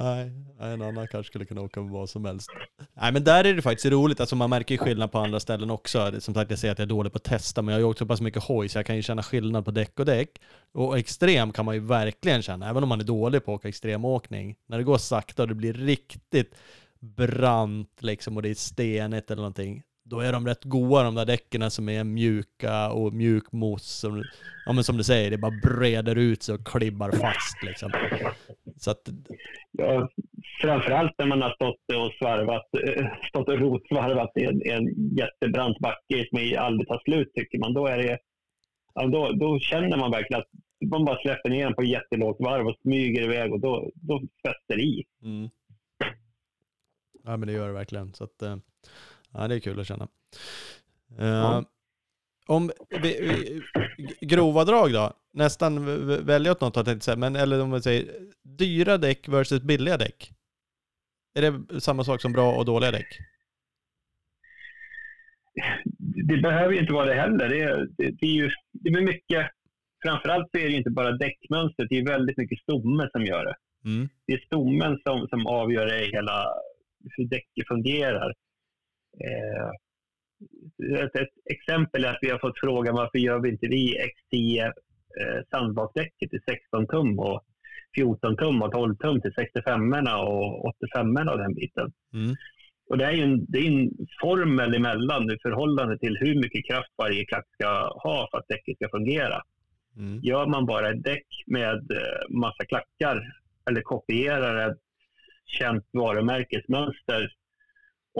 Nej, 0.00 0.32
en 0.60 0.82
annan 0.82 1.08
kanske 1.08 1.30
skulle 1.30 1.44
kunna 1.44 1.60
åka 1.60 1.80
med 1.80 1.90
vad 1.90 2.10
som 2.10 2.24
helst. 2.24 2.50
Nej 2.94 3.12
men 3.12 3.24
där 3.24 3.44
är 3.44 3.54
det 3.54 3.62
faktiskt 3.62 3.86
roligt, 3.86 4.20
alltså 4.20 4.36
man 4.36 4.50
märker 4.50 4.74
ju 4.74 4.78
skillnad 4.78 5.12
på 5.12 5.18
andra 5.18 5.40
ställen 5.40 5.70
också. 5.70 6.20
Som 6.20 6.34
sagt 6.34 6.50
jag 6.50 6.58
säger 6.58 6.72
att 6.72 6.78
jag 6.78 6.86
är 6.86 6.88
dålig 6.88 7.12
på 7.12 7.16
att 7.16 7.24
testa, 7.24 7.62
men 7.62 7.72
jag 7.72 7.76
har 7.76 7.80
ju 7.80 7.86
åkt 7.90 7.98
så 7.98 8.06
pass 8.06 8.20
mycket 8.20 8.42
hoj 8.42 8.68
så 8.68 8.78
jag 8.78 8.86
kan 8.86 8.96
ju 8.96 9.02
känna 9.02 9.22
skillnad 9.22 9.64
på 9.64 9.70
däck 9.70 9.98
och 9.98 10.06
däck. 10.06 10.40
Och 10.72 10.98
extrem 10.98 11.52
kan 11.52 11.64
man 11.64 11.74
ju 11.74 11.80
verkligen 11.80 12.42
känna, 12.42 12.68
även 12.68 12.82
om 12.82 12.88
man 12.88 13.00
är 13.00 13.04
dålig 13.04 13.44
på 13.44 13.54
att 13.54 13.60
åka 13.60 13.68
extremåkning. 13.68 14.56
När 14.66 14.78
det 14.78 14.84
går 14.84 14.98
sakta 14.98 15.42
och 15.42 15.48
det 15.48 15.54
blir 15.54 15.72
riktigt 15.72 16.54
brant 17.00 17.98
liksom 18.00 18.36
och 18.36 18.42
det 18.42 18.50
är 18.50 18.54
stenigt 18.54 19.30
eller 19.30 19.42
någonting, 19.42 19.82
då 20.04 20.20
är 20.20 20.32
de 20.32 20.46
rätt 20.46 20.64
goda 20.64 21.02
de 21.02 21.14
där 21.14 21.26
däcken 21.26 21.70
som 21.70 21.88
är 21.88 22.04
mjuka 22.04 22.90
och 22.90 23.12
mjuk 23.12 23.52
mos. 23.52 23.84
Som, 23.84 24.24
ja, 24.66 24.72
men 24.72 24.84
som 24.84 24.96
du 24.96 25.04
säger, 25.04 25.30
det 25.30 25.38
bara 25.38 25.60
breder 25.62 26.16
ut 26.16 26.42
sig 26.42 26.54
och 26.54 26.66
klibbar 26.66 27.10
fast 27.10 27.62
liksom. 27.62 27.92
Så 28.80 28.90
att... 28.90 29.08
ja, 29.70 30.08
framförallt 30.60 31.12
när 31.18 31.26
man 31.26 31.42
har 31.42 31.50
stått 31.50 31.96
och 31.96 32.12
svarvat, 32.18 32.68
eh, 32.74 33.06
stått 33.28 33.48
och 33.48 33.58
rotsvarvat 33.58 34.32
i 34.36 34.44
en, 34.44 34.62
en 34.64 35.16
jättebrant 35.16 35.78
backe 35.78 36.26
som 36.30 36.58
aldrig 36.58 36.88
tar 36.88 37.02
slut 37.04 37.34
tycker 37.34 37.58
man. 37.58 37.74
Då, 37.74 37.86
är 37.86 37.98
det, 37.98 38.18
ja, 38.94 39.06
då, 39.06 39.32
då 39.32 39.58
känner 39.58 39.96
man 39.96 40.10
verkligen 40.10 40.40
att 40.40 40.50
man 40.90 41.04
bara 41.04 41.18
släpper 41.18 41.50
ner 41.50 41.64
den 41.64 41.74
på 41.74 41.84
jättelågt 41.84 42.40
varv 42.40 42.66
och 42.66 42.76
smyger 42.82 43.22
iväg 43.22 43.52
och 43.52 43.60
då, 43.60 43.90
då 43.94 44.22
fäster 44.46 44.80
i. 44.80 45.04
Mm. 45.22 45.50
Ja 47.24 47.36
men 47.36 47.46
det 47.46 47.52
gör 47.52 47.66
det 47.66 47.74
verkligen. 47.74 48.14
Så 48.14 48.24
att, 48.24 48.42
eh, 48.42 48.56
Ja, 49.32 49.48
det 49.48 49.54
är 49.54 49.60
kul 49.60 49.80
att 49.80 49.86
känna. 49.86 50.08
Uh, 51.20 51.26
ja. 51.26 51.64
Om 52.50 52.70
vi, 53.02 53.62
grova 54.20 54.64
drag 54.64 54.92
då, 54.92 55.12
nästan 55.32 55.86
välja 56.26 56.52
åt 56.52 56.60
något 56.60 56.76
jag 56.76 56.84
tänkte 56.84 57.04
säga, 57.04 57.16
men 57.16 57.36
eller 57.36 57.62
om 57.62 57.70
man 57.70 57.82
säger 57.82 58.04
dyra 58.42 58.98
däck 58.98 59.28
versus 59.28 59.62
billiga 59.62 59.96
däck. 59.96 60.30
Är 61.34 61.42
det 61.42 61.80
samma 61.80 62.04
sak 62.04 62.20
som 62.20 62.32
bra 62.32 62.54
och 62.54 62.64
dåliga 62.64 62.90
däck? 62.90 63.18
Det 66.28 66.36
behöver 66.42 66.72
ju 66.72 66.80
inte 66.80 66.92
vara 66.92 67.06
det 67.06 67.14
heller. 67.14 67.48
Det 67.48 67.60
är, 67.60 67.86
det, 67.96 68.10
det 68.20 68.26
är 68.26 68.34
ju 68.34 68.50
det 68.72 68.88
är 68.88 69.02
mycket, 69.02 69.46
framförallt 70.02 70.48
så 70.50 70.58
är 70.58 70.68
det 70.68 70.76
inte 70.76 70.90
bara 70.90 71.12
däckmönstret, 71.12 71.88
det 71.90 71.98
är 71.98 72.06
väldigt 72.06 72.36
mycket 72.36 72.58
stomme 72.58 73.08
som 73.12 73.24
gör 73.24 73.44
det. 73.44 73.56
Mm. 73.84 74.08
Det 74.26 74.32
är 74.32 74.46
stommen 74.46 74.98
som, 75.06 75.28
som 75.28 75.46
avgör 75.46 75.86
det 75.86 76.06
hela, 76.16 76.46
hur 77.16 77.24
däcket 77.28 77.68
fungerar. 77.68 78.34
Eh, 79.24 79.70
ett, 81.04 81.28
exempel 81.44 82.04
är 82.04 82.08
att 82.08 82.18
vi 82.22 82.30
har 82.30 82.38
fått 82.38 82.60
frågan 82.60 82.94
varför 82.94 83.18
gör 83.18 83.38
vi 83.38 83.48
inte 83.48 83.66
vi 83.66 83.96
X10 84.32 84.64
eh, 85.20 85.42
sandbakdäcket 85.50 86.30
till 86.30 86.42
16 86.46 86.86
tum 86.86 87.18
och 87.18 87.44
14 87.94 88.36
tum 88.36 88.62
och 88.62 88.72
12 88.72 88.96
tum 88.96 89.20
till 89.20 89.32
65 89.34 89.92
och 89.92 90.64
85 90.64 91.16
och 91.16 91.38
den 91.38 91.54
biten. 91.54 91.92
Mm. 92.14 92.36
Och 92.90 92.98
det 92.98 93.04
är 93.04 93.12
ju 93.12 93.22
en, 93.22 93.44
det 93.48 93.58
är 93.58 93.66
en 93.66 93.90
formel 94.20 94.74
emellan 94.74 95.30
i 95.30 95.38
förhållande 95.42 95.98
till 95.98 96.16
hur 96.20 96.34
mycket 96.34 96.66
kraft 96.66 96.92
varje 96.96 97.24
klack 97.24 97.46
ska 97.54 97.68
ha 98.02 98.28
för 98.30 98.38
att 98.38 98.48
däcket 98.48 98.76
ska 98.76 98.88
fungera. 98.88 99.42
Mm. 99.96 100.20
Gör 100.22 100.46
man 100.46 100.66
bara 100.66 100.90
ett 100.90 101.04
däck 101.04 101.26
med 101.46 101.90
eh, 101.90 102.28
massa 102.30 102.64
klackar 102.64 103.32
eller 103.70 103.82
kopierar 103.82 104.70
ett 104.70 104.78
känt 105.46 105.84
varumärkesmönster 105.92 107.32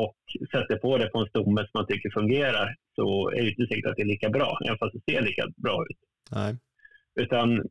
och 0.02 0.16
sätter 0.52 0.76
på 0.76 0.98
det 0.98 1.06
på 1.06 1.18
en 1.18 1.26
stomme 1.26 1.60
som 1.60 1.70
man 1.74 1.86
tycker 1.86 2.10
fungerar 2.10 2.76
så 2.94 3.30
är 3.30 3.42
det 3.42 3.50
inte 3.50 3.66
säkert 3.66 3.90
att 3.90 3.96
det 3.96 4.02
är 4.02 4.14
lika 4.14 4.28
bra, 4.28 4.58
även 4.64 4.78
fast 4.78 4.94
det 4.94 5.12
ser 5.12 5.22
lika 5.22 5.44
bra 5.56 5.84
ut. 5.90 5.98
Nej. 6.30 6.56
Utan 7.20 7.62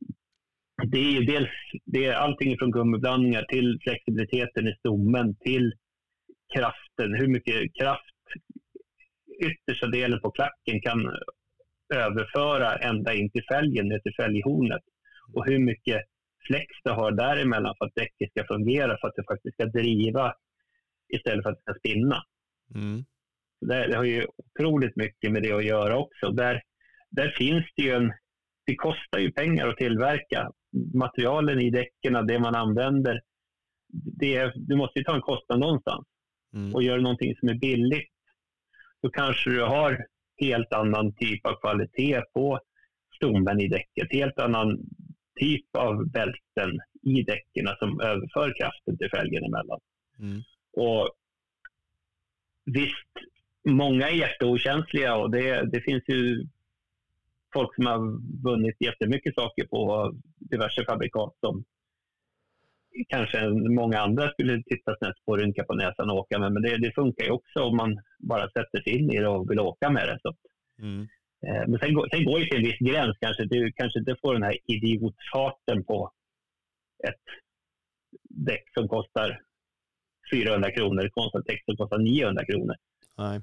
det 0.92 1.16
är 1.16 1.26
dels 1.26 1.50
det 1.84 2.04
är 2.04 2.14
allting 2.14 2.58
från 2.58 2.70
gummiblandningar 2.70 3.42
till 3.42 3.78
flexibiliteten 3.82 4.68
i 4.68 4.74
stommen 4.74 5.36
till 5.36 5.72
kraften, 6.54 7.14
hur 7.14 7.28
mycket 7.28 7.74
kraft 7.74 8.04
yttersta 9.40 9.86
delen 9.86 10.20
på 10.20 10.30
klacken 10.30 10.80
kan 10.80 11.10
överföra 11.94 12.76
ända 12.76 13.14
in 13.14 13.30
till 13.30 13.44
fälgen, 13.52 13.88
ner 13.88 13.98
till 13.98 14.14
fälghornet 14.14 14.82
och 15.34 15.46
hur 15.46 15.58
mycket 15.58 16.02
flex 16.46 16.66
det 16.84 16.90
har 16.90 17.12
däremellan 17.12 17.74
för 17.78 17.84
att 17.84 17.94
däcket 17.94 18.30
ska 18.30 18.44
fungera, 18.44 18.98
för 19.00 19.08
att 19.08 19.16
det 19.16 19.24
faktiskt 19.24 19.54
ska 19.54 19.66
driva 19.66 20.34
istället 21.12 21.42
för 21.42 21.50
att 21.50 21.56
det 21.56 21.62
ska 21.62 21.78
spinna. 21.78 22.22
Mm. 22.74 23.04
Det, 23.60 23.86
det, 23.86 23.96
har 23.96 24.04
ju 24.04 24.26
otroligt 24.36 24.96
mycket 24.96 25.32
med 25.32 25.42
det 25.42 25.52
att 25.52 25.64
göra 25.64 25.98
också. 25.98 26.30
Där, 26.30 26.62
där 27.10 27.34
finns 27.38 27.64
det 27.76 27.82
ju 27.82 27.90
en... 27.90 28.12
Det 28.66 28.76
kostar 28.76 29.18
ju 29.18 29.32
pengar 29.32 29.68
att 29.68 29.76
tillverka. 29.76 30.50
Materialen 30.94 31.60
i 31.60 31.70
däcken, 31.70 32.26
det 32.26 32.38
man 32.38 32.54
använder, 32.54 33.20
det, 33.92 34.52
du 34.54 34.76
måste 34.76 34.98
ju 34.98 35.04
ta 35.04 35.14
en 35.14 35.20
kostnad 35.20 35.60
någonstans. 35.60 36.06
Mm. 36.54 36.74
Och 36.74 36.82
gör 36.82 36.96
du 36.96 37.02
någonting 37.02 37.36
som 37.36 37.48
är 37.48 37.54
billigt, 37.54 38.12
då 39.02 39.10
kanske 39.10 39.50
du 39.50 39.62
har 39.62 40.06
helt 40.40 40.72
annan 40.72 41.14
typ 41.14 41.46
av 41.46 41.60
kvalitet 41.60 42.22
på 42.34 42.60
stommen 43.16 43.60
i 43.60 43.68
däcket. 43.68 44.12
Helt 44.12 44.38
annan 44.38 44.78
typ 45.40 45.76
av 45.76 46.10
bälten 46.10 46.80
i 47.02 47.22
däcken 47.22 47.66
som 47.78 48.00
överför 48.00 48.54
kraften 48.60 48.98
till 48.98 49.10
fälgen 49.10 49.44
emellan. 49.44 49.80
Mm. 50.18 50.42
Och 50.72 51.10
visst, 52.64 53.12
många 53.68 54.08
är 54.08 54.14
jätteokänsliga 54.14 55.16
och 55.16 55.30
det, 55.30 55.70
det 55.72 55.80
finns 55.80 56.04
ju 56.08 56.46
folk 57.52 57.74
som 57.74 57.86
har 57.86 57.98
vunnit 58.42 58.76
jättemycket 58.80 59.34
saker 59.34 59.66
på 59.66 60.12
diverse 60.38 60.84
fabrikat 60.84 61.34
som 61.40 61.64
kanske 63.08 63.48
många 63.50 64.00
andra 64.00 64.30
skulle 64.30 64.62
titta 64.62 64.96
snett 64.96 65.24
på, 65.26 65.36
rynka 65.36 65.64
på 65.64 65.74
näsan 65.74 66.10
och 66.10 66.16
åka 66.16 66.38
med. 66.38 66.52
Men 66.52 66.62
det, 66.62 66.76
det 66.76 66.94
funkar 66.94 67.24
ju 67.24 67.30
också 67.30 67.60
om 67.60 67.76
man 67.76 68.00
bara 68.18 68.50
sätter 68.50 68.82
sig 68.82 68.98
in 68.98 69.10
i 69.10 69.18
det 69.18 69.28
och 69.28 69.50
vill 69.50 69.60
åka 69.60 69.90
med 69.90 70.08
det. 70.08 70.18
Så. 70.22 70.34
Mm. 70.82 71.08
Eh, 71.46 71.68
men 71.68 71.78
sen, 71.78 72.08
sen 72.10 72.24
går 72.24 72.38
det 72.38 72.46
till 72.46 72.56
en 72.56 72.64
viss 72.64 72.78
gräns 72.78 73.16
kanske. 73.20 73.44
Du 73.44 73.72
kanske 73.72 73.98
inte 73.98 74.16
får 74.22 74.32
den 74.32 74.42
här 74.42 74.56
idiotfarten 74.66 75.84
på 75.84 76.12
ett 77.08 77.24
däck 78.28 78.64
som 78.74 78.88
kostar 78.88 79.40
400 80.32 80.70
kronor 80.70 81.08
kontra 81.08 81.42
text 81.42 81.64
som 81.64 81.76
kostar 81.76 81.98
900 81.98 82.44
kronor. 82.44 82.74
Nej. 83.18 83.40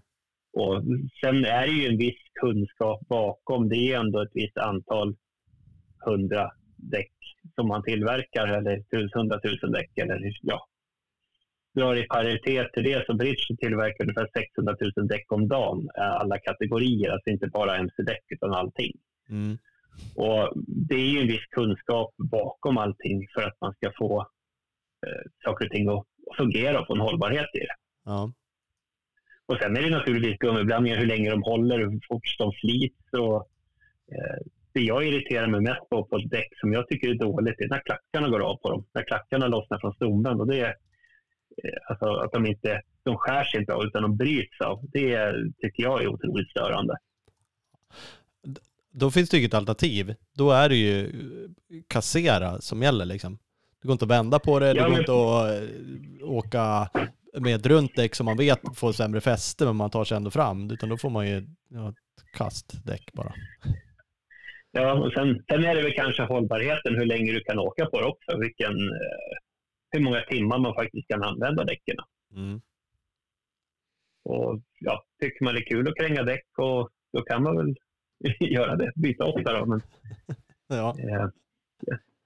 Och 0.54 0.84
sen 1.22 1.46
är 1.46 1.68
det 1.68 1.74
ju 1.74 1.88
en 1.88 1.98
viss 1.98 2.22
kunskap 2.42 3.08
bakom. 3.08 3.70
Det 3.70 3.76
är 3.76 4.00
ändå 4.00 4.22
ett 4.22 4.32
visst 4.34 4.58
antal 4.58 5.16
hundra 6.06 6.52
däck 6.76 7.12
som 7.56 7.68
man 7.68 7.84
tillverkar 7.84 8.48
eller 8.48 8.84
hundratusen 9.14 9.72
däck 9.72 9.98
eller 9.98 10.20
ja, 10.42 10.68
drar 11.78 11.96
i 11.96 12.08
paritet 12.08 12.74
till 12.74 12.84
det 12.84 13.06
så 13.06 13.14
Bridge 13.14 13.58
tillverkar 13.60 14.04
ungefär 14.04 14.30
600 14.34 14.76
000 14.96 15.08
däck 15.08 15.32
om 15.32 15.48
dagen, 15.48 15.90
eh, 15.98 16.12
alla 16.12 16.38
kategorier, 16.40 17.10
alltså 17.10 17.30
inte 17.30 17.48
bara 17.48 17.76
mc-däck 17.76 18.26
utan 18.30 18.54
allting. 18.54 18.92
Mm. 19.30 19.58
Och 20.16 20.54
det 20.88 20.96
är 20.96 21.10
ju 21.14 21.20
en 21.20 21.28
viss 21.28 21.46
kunskap 21.50 22.14
bakom 22.18 22.78
allting 22.78 23.28
för 23.34 23.42
att 23.44 23.62
man 23.62 23.74
ska 23.74 23.92
få 23.98 24.20
eh, 25.08 25.32
saker 25.44 25.66
och 25.66 25.72
ting 25.72 25.90
att 25.90 26.06
fungera 26.38 26.80
och 26.80 26.88
få 26.88 26.93
en 26.93 27.01
hållbarhet 27.01 27.49
i 27.53 27.59
det. 27.59 27.75
Ja. 28.05 28.32
Och 29.45 29.57
sen 29.61 29.78
är 29.78 29.82
det 29.82 29.89
naturligtvis 29.89 30.38
gummiblandningar, 30.38 30.97
hur 30.97 31.05
länge 31.05 31.30
de 31.30 31.43
håller, 31.43 31.78
hur 31.78 31.99
fort 32.07 32.36
de 32.38 32.51
slits. 32.51 33.13
Och, 33.13 33.49
eh, 34.11 34.38
det 34.73 34.82
jag 34.82 35.07
irriterar 35.07 35.47
mig 35.47 35.61
mest 35.61 35.89
på 35.89 36.03
på 36.03 36.17
däck 36.17 36.59
som 36.59 36.73
jag 36.73 36.88
tycker 36.88 37.09
är 37.09 37.15
dåligt 37.15 37.59
är 37.59 37.69
när 37.69 37.82
klackarna 37.86 38.30
går 38.30 38.39
av 38.39 38.55
på 38.55 38.69
dem. 38.69 38.86
När 38.93 39.03
klackarna 39.03 39.47
lossnar 39.47 39.80
från 39.80 39.93
stommen. 39.93 40.39
Och 40.39 40.47
det 40.47 40.59
är, 40.59 40.75
eh, 41.63 41.89
alltså, 41.89 42.05
att 42.05 42.32
de 42.32 42.45
inte 42.45 42.82
de 43.03 43.17
skär 43.17 43.43
sig 43.43 43.59
inte 43.59 43.73
av 43.73 43.84
utan 43.84 44.01
de 44.01 44.17
bryts 44.17 44.61
av. 44.61 44.80
Det 44.93 45.34
tycker 45.57 45.84
jag 45.84 46.03
är 46.03 46.07
otroligt 46.07 46.49
störande. 46.49 46.97
Då 48.91 49.11
finns 49.11 49.30
det 49.30 49.38
ju 49.38 49.45
ett 49.45 49.53
alternativ. 49.53 50.15
Då 50.34 50.51
är 50.51 50.69
det 50.69 50.75
ju 50.75 51.11
kassera 51.88 52.61
som 52.61 52.82
gäller 52.82 53.05
liksom. 53.05 53.38
Det 53.82 53.88
går 53.88 53.93
inte 53.93 54.05
att 54.05 54.11
vända 54.11 54.39
på 54.39 54.59
det, 54.59 54.73
det 54.73 54.80
går 54.80 54.99
inte 54.99 55.11
att 55.11 55.61
eh, 55.61 56.30
åka 56.30 56.89
med 57.39 57.55
ett 57.55 57.65
runt 57.65 57.95
däck 57.95 58.15
som 58.15 58.25
man 58.25 58.38
vet 58.38 58.59
får 58.75 58.91
sämre 58.91 59.21
fäste 59.21 59.65
men 59.65 59.75
man 59.75 59.89
tar 59.89 60.03
sig 60.03 60.17
ändå 60.17 60.32
fram. 60.32 60.71
Utan 60.71 60.89
då 60.89 60.97
får 60.97 61.09
man 61.09 61.28
ju 61.28 61.47
ja, 61.69 61.89
ett 61.89 62.32
kastdäck 62.34 63.13
bara. 63.13 63.34
Ja, 64.71 64.93
och 64.93 65.13
sen, 65.13 65.43
sen 65.49 65.63
är 65.63 65.75
det 65.75 65.82
väl 65.82 65.93
kanske 65.93 66.23
hållbarheten, 66.23 66.95
hur 66.95 67.05
länge 67.05 67.32
du 67.32 67.39
kan 67.39 67.59
åka 67.59 67.86
på 67.86 68.01
det 68.01 68.07
också. 68.07 68.38
Vilken, 68.38 68.71
eh, 68.71 69.38
hur 69.91 69.99
många 69.99 70.21
timmar 70.21 70.57
man 70.57 70.75
faktiskt 70.75 71.07
kan 71.07 71.23
använda 71.23 71.63
däcken. 71.63 71.95
Mm. 72.36 72.61
Och 74.23 74.61
ja, 74.80 75.05
tycker 75.21 75.45
man 75.45 75.53
det 75.53 75.59
är 75.59 75.65
kul 75.65 75.88
att 75.88 75.97
kränga 75.97 76.23
däck 76.23 76.45
och 76.57 76.89
då 77.13 77.21
kan 77.21 77.43
man 77.43 77.57
väl 77.57 77.75
göra 78.39 78.75
det, 78.75 78.91
byta 78.95 79.25
ofta 79.25 79.59
då. 79.59 79.65
Men, 79.65 79.82
ja. 80.67 80.95
eh, 80.99 81.30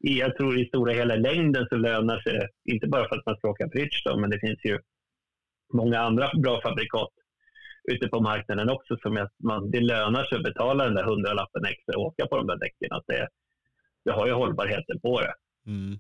jag 0.02 0.36
tror 0.36 0.60
i 0.60 0.66
stora 0.66 0.94
hela 0.94 1.16
längden 1.16 1.68
så 1.70 1.76
lönar 1.76 2.20
sig 2.20 2.48
inte 2.66 2.88
bara 2.88 3.08
för 3.08 3.16
att 3.16 3.26
man 3.26 3.38
ska 3.38 3.50
åka 3.50 3.68
bridge 3.68 4.02
då, 4.06 4.18
men 4.18 4.30
det 4.30 4.40
finns 4.40 4.60
ju 4.66 4.80
många 5.74 6.00
andra 6.00 6.32
bra 6.44 6.62
fabrikat 6.62 7.10
ute 7.92 8.08
på 8.08 8.20
marknaden 8.20 8.70
också 8.70 8.98
som 9.02 9.18
att 9.18 9.34
man, 9.44 9.72
det 9.72 9.80
lönar 9.80 10.26
sig 10.26 10.38
att 10.38 10.44
betala 10.44 10.84
den 10.84 10.96
där 10.96 11.04
hundralappen 11.04 11.66
extra 11.66 11.98
och 11.98 12.06
åka 12.06 12.28
på 12.28 12.38
de 12.38 12.48
där 12.48 12.60
däcken. 12.60 12.92
Att 12.92 13.08
det, 13.08 13.28
det 14.06 14.12
har 14.12 14.28
ju 14.28 14.34
hållbarheten 14.34 15.00
på 15.00 15.22
det. 15.22 15.34
Mm. 15.66 16.00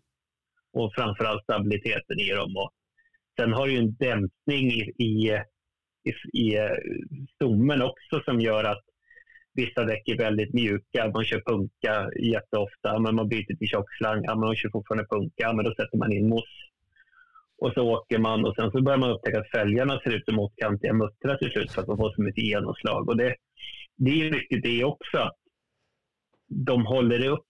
Och 0.73 0.93
framförallt 0.95 1.43
stabiliteten 1.43 2.19
i 2.19 2.29
dem. 2.29 2.57
Och 2.57 2.71
sen 3.39 3.53
har 3.53 3.67
du 3.67 3.73
ju 3.73 3.79
en 3.79 3.95
dämpning 3.95 4.71
i, 4.71 4.93
i, 4.97 5.41
i, 6.03 6.41
i 6.43 6.57
stommen 7.35 7.81
också 7.81 8.21
som 8.25 8.41
gör 8.41 8.63
att 8.63 8.83
Vissa 9.53 9.83
däck 9.83 10.07
är 10.07 10.17
väldigt 10.17 10.53
mjuka, 10.53 11.11
man 11.13 11.23
kör 11.23 11.41
punka 11.45 12.09
jätteofta, 12.19 12.99
men 12.99 13.15
man 13.15 13.29
byter 13.29 13.57
till 13.57 13.67
tjockslang, 13.67 14.23
ja, 14.23 14.35
man 14.35 14.55
kör 14.55 14.69
fortfarande 14.69 15.07
punka, 15.09 15.53
men 15.53 15.65
då 15.65 15.75
sätter 15.75 15.97
man 15.97 16.11
in 16.11 16.29
moss. 16.29 16.53
Och 17.57 17.73
så 17.73 17.81
åker 17.89 18.19
man 18.19 18.45
och 18.45 18.55
sen 18.55 18.71
så 18.71 18.81
börjar 18.81 18.99
man 18.99 19.11
upptäcka 19.11 19.39
att 19.39 19.51
fälgarna 19.51 19.99
ser 19.99 20.15
ut 20.15 20.25
som 20.25 20.39
åttkantiga 20.39 20.93
muttrar 20.93 21.37
till 21.37 21.51
slut 21.51 21.71
för 21.71 21.81
att 21.81 21.87
man 21.87 21.97
får 21.97 22.13
så 22.15 22.21
mycket 22.21 22.43
genomslag. 22.43 23.09
Och 23.09 23.17
det, 23.17 23.35
det 23.95 24.11
är 24.11 24.31
mycket 24.31 24.63
det 24.63 24.83
också. 24.83 25.31
De 26.47 26.85
håller 26.85 27.27
upp, 27.27 27.47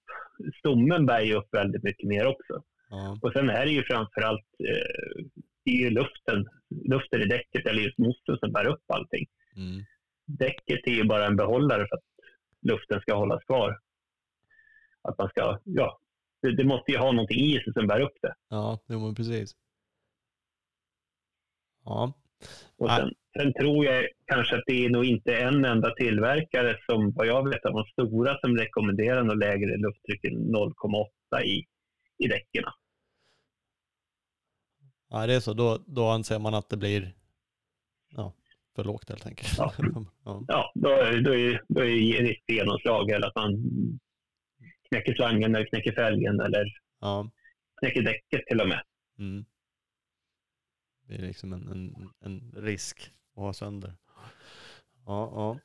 stommen 0.59 1.05
bär 1.05 1.21
ju 1.21 1.33
upp 1.33 1.47
väldigt 1.51 1.83
mycket 1.83 2.07
mer 2.07 2.25
också. 2.25 2.63
Ja. 2.89 3.17
Och 3.21 3.33
sen 3.33 3.49
är 3.49 3.65
det 3.65 3.71
ju 3.71 3.83
framförallt 3.83 4.47
eh, 4.69 5.25
det 5.65 5.85
är 5.85 5.89
luften, 5.91 6.45
luften 6.69 7.21
i 7.21 7.25
däcket 7.25 7.65
eller 7.65 7.81
just 7.81 7.97
mossen 7.97 8.37
som 8.39 8.51
bär 8.51 8.67
upp 8.67 8.83
allting. 8.87 9.25
Mm 9.55 9.85
däcket 10.37 10.87
är 10.87 10.91
ju 10.91 11.03
bara 11.03 11.25
en 11.25 11.35
behållare 11.35 11.87
för 11.87 11.95
att 11.95 12.03
luften 12.61 13.01
ska 13.01 13.15
hållas 13.15 13.43
kvar. 13.43 13.79
Att 15.01 15.17
man 15.17 15.29
ska, 15.29 15.59
ja, 15.63 15.99
det, 16.41 16.55
det 16.55 16.63
måste 16.63 16.91
ju 16.91 16.97
ha 16.97 17.11
någonting 17.11 17.39
i 17.39 17.53
sig 17.53 17.73
som 17.73 17.87
bär 17.87 18.01
upp 18.01 18.17
det. 18.21 18.33
Ja, 18.49 18.79
jo 18.87 18.99
men 18.99 19.15
precis. 19.15 19.55
Ja. 21.85 22.13
Och 22.77 22.89
sen, 22.89 23.13
sen, 23.37 23.53
tror 23.53 23.85
jag 23.85 24.07
kanske 24.25 24.55
att 24.55 24.63
det 24.65 24.85
är 24.85 24.89
nog 24.89 25.05
inte 25.05 25.35
en 25.35 25.65
enda 25.65 25.95
tillverkare 25.95 26.77
som 26.85 27.11
vad 27.11 27.27
jag 27.27 27.49
vet 27.49 27.65
av 27.65 27.73
de 27.73 27.85
stora 27.85 28.37
som 28.39 28.57
rekommenderar 28.57 29.23
något 29.23 29.37
lägre 29.37 29.77
lufttryck 29.77 30.25
än 30.25 30.33
0,8 30.33 31.41
i, 31.43 31.65
i 32.17 32.27
däcken. 32.27 32.63
Ja, 35.09 35.27
det 35.27 35.33
är 35.33 35.39
så. 35.39 35.53
Då, 35.53 35.79
då 35.85 36.07
anser 36.07 36.39
man 36.39 36.53
att 36.53 36.69
det 36.69 36.77
blir 36.77 37.13
ja, 38.09 38.33
för 38.75 38.83
lågt 38.83 39.09
helt 39.09 39.25
enkelt. 39.25 39.53
Ja, 39.57 39.73
ja. 40.23 40.43
ja 40.47 40.71
då, 40.75 40.89
är, 40.89 41.21
då, 41.21 41.35
är, 41.35 41.63
då 41.67 41.81
är 41.81 42.37
för 42.45 42.53
genomslag 42.53 43.11
eller 43.11 43.27
att 43.27 43.35
man 43.35 43.51
knäcker 44.89 45.13
slangen 45.13 45.55
eller 45.55 45.65
knäcker 45.65 45.91
fälgen 45.91 46.39
eller 46.39 46.65
ja. 46.99 47.29
knäcker 47.79 48.01
däcket 48.01 48.45
till 48.47 48.61
och 48.61 48.67
med. 48.67 48.81
Mm. 49.19 49.45
Det 51.07 51.15
är 51.15 51.21
liksom 51.21 51.53
en, 51.53 51.67
en, 51.67 52.09
en 52.25 52.63
risk 52.63 53.11
att 53.35 53.43
ha 53.43 53.53
sönder. 53.53 53.93
Ja, 55.05 55.31
ja. 55.35 55.57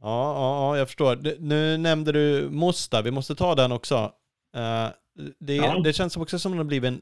Ja, 0.00 0.34
ja, 0.34 0.78
jag 0.78 0.88
förstår. 0.88 1.38
Nu 1.40 1.76
nämnde 1.76 2.12
du 2.12 2.50
Mosta, 2.50 3.02
vi 3.02 3.10
måste 3.10 3.34
ta 3.34 3.54
den 3.54 3.72
också. 3.72 4.12
Uh, 4.56 4.88
det, 5.38 5.56
ja. 5.56 5.80
det 5.84 5.92
känns 5.92 6.16
också 6.16 6.38
som 6.38 6.52
att 6.52 6.56
det 6.56 6.60
har 6.60 6.64
blivit 6.64 6.88
en, 6.88 7.00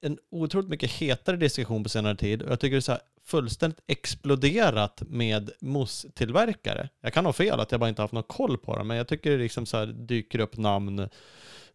en 0.00 0.18
otroligt 0.30 0.68
mycket 0.68 0.90
hetare 0.90 1.36
diskussion 1.36 1.82
på 1.82 1.88
senare 1.88 2.16
tid. 2.16 2.42
Och 2.42 2.50
jag 2.50 2.60
tycker 2.60 2.76
det 2.76 2.78
är 2.78 2.80
så 2.80 2.92
här, 2.92 3.00
fullständigt 3.30 3.80
exploderat 3.86 5.02
med 5.08 5.50
mosstillverkare. 5.60 6.88
Jag 7.00 7.12
kan 7.12 7.26
ha 7.26 7.32
fel, 7.32 7.60
att 7.60 7.70
jag 7.70 7.80
bara 7.80 7.88
inte 7.88 8.02
haft 8.02 8.14
någon 8.14 8.22
koll 8.22 8.58
på 8.58 8.76
dem, 8.76 8.88
men 8.88 8.96
jag 8.96 9.08
tycker 9.08 9.30
det 9.30 9.36
liksom 9.36 9.66
så 9.66 9.76
här 9.76 9.86
dyker 9.86 10.40
upp 10.40 10.56
namn 10.56 11.08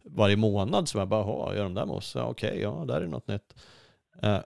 varje 0.04 0.36
månad 0.36 0.88
som 0.88 0.98
jag 0.98 1.08
bara, 1.08 1.56
gör 1.56 1.62
de 1.62 1.74
där 1.74 1.86
mousse? 1.86 2.18
Ja, 2.18 2.24
Okej, 2.24 2.50
okay, 2.50 2.62
ja, 2.62 2.84
där 2.88 3.00
är 3.00 3.06
något 3.06 3.28
nytt. 3.28 3.54
Uh, 4.24 4.38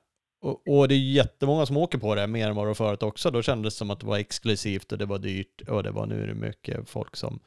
och, 0.43 0.69
och, 0.69 0.89
det 0.89 0.95
är 0.95 0.99
jättemånga 0.99 1.67
som 1.67 1.77
åker 1.77 1.99
på 1.99 2.15
det, 2.15 2.27
mer 2.27 2.49
än 2.49 2.55
vad 2.55 2.65
det 2.65 2.69
var 2.69 2.75
förut 2.75 3.03
också. 3.03 3.31
Då 3.31 3.43
kändes 3.43 3.75
det 3.75 3.79
som 3.79 3.91
att 3.91 4.01
det 4.01 4.07
var 4.07 4.19
exklusivt 4.19 4.93
och 4.93 4.99
det 4.99 5.07
var 5.07 5.19
dyrt 5.19 5.61
och 5.69 5.83
det 5.83 5.91
var 5.91 6.07
nu 6.07 6.23
är 6.23 6.27
det 6.27 6.35
mycket 6.35 6.89
folk 6.89 7.17
som, 7.17 7.41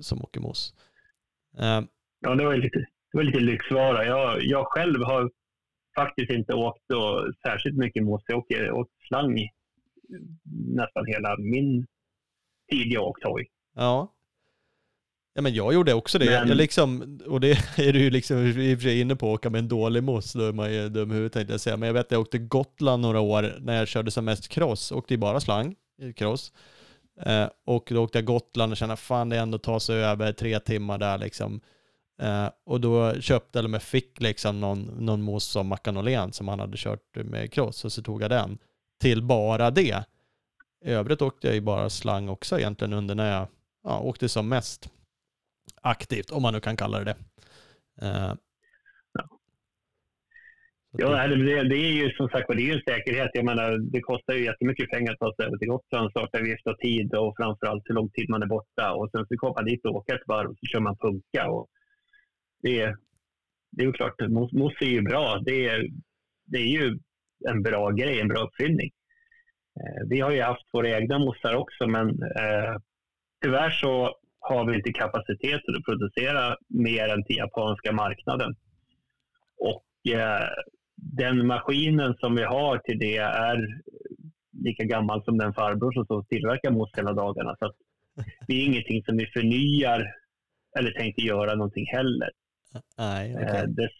som 0.00 0.22
åker 0.22 0.40
mousse. 0.40 0.74
Uh, 1.60 1.82
ja, 2.20 2.34
det 2.34 2.44
var 2.44 2.56
lite, 2.56 2.78
det 2.78 3.18
var 3.18 3.22
lite 3.22 3.40
lyxvara. 3.40 4.06
Jag, 4.06 4.42
jag 4.42 4.66
själv 4.66 5.02
har 5.02 5.30
faktiskt 5.96 6.30
inte 6.30 6.54
åkt 6.54 6.82
då 6.88 7.32
särskilt 7.46 7.76
mycket 7.76 8.04
mousse. 8.04 8.24
Jag 8.26 8.38
åker, 8.38 8.70
åkt 8.70 8.92
slang 9.08 9.48
nästan 10.52 11.06
hela 11.06 11.36
min 11.38 11.86
tid 12.70 12.92
jag 12.92 13.04
åkt 13.04 13.24
hoj. 13.24 13.46
Ja. 13.74 14.12
Ja 15.34 15.42
men 15.42 15.54
jag 15.54 15.74
gjorde 15.74 15.94
också 15.94 16.18
det. 16.18 16.24
Men... 16.24 16.48
Jag 16.48 16.56
liksom, 16.56 17.20
och 17.26 17.40
det 17.40 17.50
är 17.78 17.92
du 17.92 17.98
ju 17.98 18.10
liksom 18.10 18.36
i 18.46 18.74
och 18.74 18.78
för 18.78 18.82
sig 18.82 19.00
inne 19.00 19.16
på, 19.16 19.26
att 19.26 19.38
åka 19.38 19.50
med 19.50 19.58
en 19.58 19.68
dålig 19.68 20.02
moss, 20.02 20.32
då 20.32 20.44
är 20.44 20.52
man 20.52 20.72
ju 20.72 20.88
dum 20.88 21.10
i 21.10 21.14
huvudet 21.14 21.32
tänkte 21.32 21.52
jag 21.52 21.60
säga. 21.60 21.76
Men 21.76 21.86
jag 21.86 21.94
vet 21.94 22.06
att 22.06 22.12
jag 22.12 22.20
åkte 22.20 22.38
Gotland 22.38 23.02
några 23.02 23.20
år 23.20 23.54
när 23.60 23.78
jag 23.78 23.88
körde 23.88 24.10
som 24.10 24.24
mest 24.24 24.48
cross, 24.48 24.92
åkte 24.92 25.14
ju 25.14 25.18
bara 25.18 25.40
slang, 25.40 25.74
cross. 26.16 26.52
Eh, 27.22 27.48
och 27.64 27.88
då 27.90 28.02
åkte 28.02 28.18
jag 28.18 28.24
Gotland 28.24 28.72
och 28.72 28.76
kände, 28.76 28.96
fan 28.96 29.28
det 29.28 29.36
är 29.36 29.40
ändå 29.40 29.56
att 29.56 29.62
ta 29.62 29.80
sig 29.80 30.04
över 30.04 30.32
tre 30.32 30.60
timmar 30.60 30.98
där 30.98 31.18
liksom. 31.18 31.60
Eh, 32.22 32.48
och 32.66 32.80
då 32.80 33.20
köpte, 33.20 33.58
eller 33.58 33.68
med 33.68 33.82
fick 33.82 34.20
liksom 34.20 34.60
någon, 34.60 34.82
någon 34.98 35.38
av 35.56 35.64
Mackan 35.64 35.96
Åhlén 35.96 36.32
som 36.32 36.48
han 36.48 36.60
hade 36.60 36.76
kört 36.76 37.16
med 37.24 37.52
cross 37.52 37.84
och 37.84 37.92
så 37.92 38.02
tog 38.02 38.22
jag 38.22 38.30
den 38.30 38.58
till 39.00 39.22
bara 39.22 39.70
det. 39.70 40.04
I 40.84 40.90
övrigt 40.90 41.22
åkte 41.22 41.46
jag 41.46 41.54
ju 41.54 41.60
bara 41.60 41.90
slang 41.90 42.28
också 42.28 42.58
egentligen 42.58 42.92
under 42.92 43.14
när 43.14 43.32
jag 43.32 43.46
ja, 43.84 44.00
åkte 44.00 44.28
som 44.28 44.48
mest 44.48 44.90
aktivt, 45.82 46.30
om 46.30 46.42
man 46.42 46.54
nu 46.54 46.60
kan 46.60 46.76
kalla 46.76 46.98
det 46.98 47.04
det. 47.04 47.16
Uh, 48.06 48.34
ja, 50.98 51.26
det, 51.26 51.68
det, 51.68 51.76
är 51.76 51.92
ju 51.92 52.10
som 52.10 52.28
sagt 52.28 52.48
det 52.48 52.62
är 52.62 52.70
ju 52.70 52.72
en 52.72 52.82
säkerhet. 52.88 53.30
Jag 53.34 53.44
menar, 53.44 53.78
det 53.92 54.00
kostar 54.00 54.34
ju 54.34 54.44
jättemycket 54.44 54.90
pengar 54.90 55.12
att 55.12 55.18
ta 55.18 55.34
sig 55.34 55.46
över 55.46 55.58
till 55.58 55.68
Gotland, 55.68 56.10
starta 56.10 56.40
vift 56.40 56.66
och 56.66 56.78
tid 56.78 57.14
och 57.14 57.34
framförallt 57.36 57.82
hur 57.84 57.94
lång 57.94 58.10
tid 58.10 58.28
man 58.28 58.42
är 58.42 58.46
borta. 58.46 58.92
Och 58.92 59.10
sen 59.10 59.26
så 59.26 59.36
kommer 59.36 59.54
man 59.54 59.64
dit 59.64 59.84
och 59.84 59.94
åker 59.94 60.14
ett 60.14 60.28
varv 60.28 60.50
och 60.50 60.58
så 60.60 60.66
kör 60.66 60.80
man 60.80 60.96
punka. 60.96 61.50
Och 61.50 61.68
det, 62.62 62.80
är, 62.80 62.96
det 63.70 63.82
är 63.82 63.86
ju 63.86 63.92
klart, 63.92 64.20
mos 64.52 64.72
är 64.80 64.86
ju 64.86 65.02
bra. 65.02 65.42
Det 65.46 65.68
är, 65.68 65.86
det 66.44 66.58
är 66.58 66.66
ju 66.66 66.98
en 67.48 67.62
bra 67.62 67.90
grej, 67.90 68.20
en 68.20 68.28
bra 68.28 68.40
uppfinning. 68.40 68.90
Eh, 69.80 70.08
vi 70.08 70.20
har 70.20 70.30
ju 70.30 70.42
haft 70.42 70.68
våra 70.72 70.88
egna 70.88 71.18
mossar 71.18 71.54
också, 71.54 71.86
men 71.86 72.08
eh, 72.22 72.76
tyvärr 73.42 73.70
så 73.70 74.16
har 74.40 74.66
vi 74.66 74.76
inte 74.76 74.92
kapacitet 74.92 75.60
att 75.68 75.84
producera 75.84 76.56
mer 76.68 77.08
än 77.08 77.24
till 77.24 77.36
japanska 77.36 77.92
marknaden. 77.92 78.56
Och 79.58 80.12
eh, 80.12 80.48
den 80.96 81.46
maskinen 81.46 82.14
som 82.14 82.34
vi 82.34 82.42
har 82.42 82.78
till 82.78 82.98
det 82.98 83.16
är 83.16 83.82
lika 84.52 84.84
gammal 84.84 85.24
som 85.24 85.38
den 85.38 85.54
farbror 85.54 85.92
som 85.92 86.24
tillverkar 86.24 86.70
mousse 86.70 86.96
hela 86.96 87.12
dagarna. 87.12 87.56
Så 87.58 87.72
det 88.46 88.54
är 88.54 88.64
ingenting 88.64 89.04
som 89.04 89.16
vi 89.16 89.26
förnyar 89.26 90.12
eller 90.78 90.90
tänkte 90.90 91.22
göra 91.22 91.54
någonting 91.54 91.86
heller. 91.86 92.30
Nej, 92.98 93.34
okay. 93.36 93.66
dess, 93.66 93.92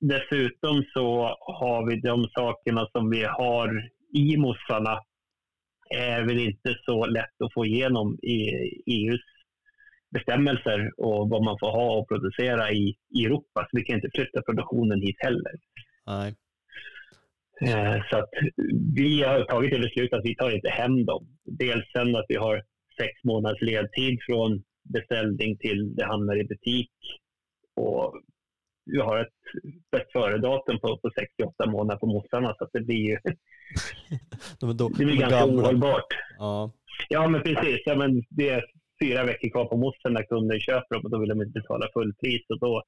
dessutom 0.00 0.84
så 0.92 1.36
har 1.40 1.90
vi 1.90 2.00
de 2.00 2.28
sakerna 2.28 2.88
som 2.92 3.10
vi 3.10 3.24
har 3.24 3.90
i 4.14 4.36
mossarna 4.36 5.00
är 5.94 6.22
väl 6.22 6.38
inte 6.38 6.74
så 6.84 7.06
lätt 7.06 7.42
att 7.44 7.54
få 7.54 7.66
igenom 7.66 8.18
i 8.22 8.50
EUs 8.86 9.20
bestämmelser 10.10 10.90
och 10.96 11.28
vad 11.28 11.44
man 11.44 11.56
får 11.60 11.70
ha 11.70 11.98
och 11.98 12.08
producera 12.08 12.72
i, 12.72 12.96
i 13.14 13.24
Europa. 13.24 13.66
Så 13.70 13.76
vi 13.76 13.82
kan 13.82 13.96
inte 13.96 14.10
flytta 14.14 14.42
produktionen 14.42 15.02
hit 15.02 15.16
heller. 15.18 15.52
Nej. 16.06 16.34
Eh, 17.62 18.02
så 18.10 18.18
att 18.18 18.30
vi 18.94 19.22
har 19.22 19.44
tagit 19.44 19.70
det 19.70 19.78
beslutet 19.78 20.18
att 20.18 20.24
vi 20.24 20.36
tar 20.36 20.50
inte 20.50 20.68
hem 20.68 21.04
dem. 21.04 21.26
Dels 21.44 21.92
sen 21.92 22.16
att 22.16 22.26
vi 22.28 22.36
har 22.36 22.62
sex 23.00 23.24
månaders 23.24 23.62
ledtid 23.62 24.18
från 24.26 24.62
beställning 24.82 25.58
till 25.58 25.94
det 25.94 26.04
hamnar 26.04 26.40
i 26.40 26.44
butik. 26.44 26.92
Och 27.80 28.22
vi 28.84 29.00
har 29.00 29.18
ett 29.18 29.32
bäst 29.92 30.12
före-datum 30.12 30.80
på, 30.80 30.98
på 30.98 31.10
68 31.18 31.70
månader 31.70 31.98
på 31.98 32.06
mossarna 32.06 32.54
så 32.58 32.68
det 32.72 32.80
blir 32.80 32.96
ju 32.96 33.18
de 34.60 34.76
då, 34.76 34.88
det 34.88 35.04
blir 35.04 35.16
ganska 35.16 35.38
gamla. 35.38 35.62
ohållbart. 35.62 36.06
Ja. 36.38 36.72
ja, 37.08 37.28
men 37.28 37.42
precis. 37.42 37.80
Ja, 37.84 37.94
men 37.94 38.22
det 38.30 38.48
är 38.48 38.64
fyra 39.02 39.24
veckor 39.24 39.50
kvar 39.50 39.64
på 39.64 39.76
mossen 39.76 40.12
när 40.12 40.22
kunden 40.22 40.60
köper 40.60 40.94
dem 40.94 41.04
och 41.04 41.10
då 41.10 41.18
vill 41.18 41.28
de 41.28 41.42
inte 41.42 41.60
betala 41.60 41.88
fullpris 41.92 42.42
och 42.48 42.58
då, 42.58 42.82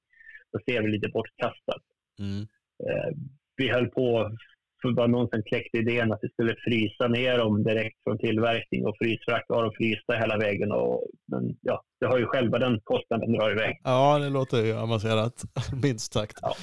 då 0.53 0.59
ser 0.67 0.83
vi 0.83 0.89
lite 0.89 1.09
bortkastat. 1.09 1.83
Mm. 2.19 2.41
Eh, 2.87 3.17
vi 3.57 3.69
höll 3.69 3.89
på 3.89 4.37
för 4.83 4.93
bara 4.93 5.07
någon 5.07 5.29
som 5.29 5.43
kläckte 5.43 5.79
idén 5.79 6.13
att 6.13 6.19
vi 6.23 6.29
skulle 6.29 6.57
frysa 6.65 7.09
ner 7.09 7.39
dem 7.39 7.65
direkt 7.65 8.03
från 8.05 8.19
tillverkning 8.19 8.87
och 8.87 8.97
frysfrakt 8.99 9.49
var 9.49 9.65
och 9.65 9.75
frysta 9.77 10.13
hela 10.15 10.39
vägen. 10.39 10.73
Och, 10.73 11.05
men 11.27 11.57
ja, 11.61 11.85
det 12.01 12.07
har 12.07 12.19
ju 12.19 12.27
själva 12.27 12.59
den 12.59 12.81
kostnaden 12.85 13.33
drar 13.33 13.51
iväg. 13.51 13.81
Ja, 13.85 14.19
det 14.19 14.29
låter 14.29 14.65
ju 14.65 14.73
avancerat, 14.73 15.43
minst 15.83 16.13
sagt. 16.13 16.39
Ja. 16.43 16.55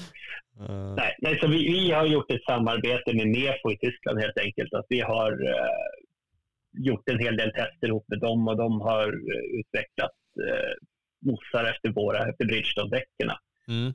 Uh. 0.70 0.96
Nej, 0.96 1.16
nej, 1.22 1.40
så 1.42 1.48
vi, 1.48 1.58
vi, 1.58 1.92
har 1.92 2.06
gjort 2.06 2.32
ett 2.32 2.44
samarbete 2.44 3.14
med 3.14 3.28
Mefo 3.28 3.72
i 3.72 3.78
Tyskland 3.78 4.20
helt 4.20 4.38
enkelt. 4.38 4.74
Att 4.74 4.86
vi 4.90 5.00
har 5.00 5.32
uh, 5.32 6.86
gjort 6.88 7.10
en 7.10 7.20
hel 7.20 7.38
del 7.38 7.52
tester 7.52 7.88
ihop 7.88 8.06
med 8.08 8.20
dem 8.20 8.48
och 8.48 8.58
de 8.58 8.82
har 8.82 9.08
uh, 9.08 9.60
utvecklat 9.60 10.18
uh, 10.48 10.74
mossar 11.26 11.64
efter 11.72 11.90
våra, 11.90 12.30
efter 12.30 12.46
Bridgestone-däcken. 12.46 13.30
Mm. 13.68 13.94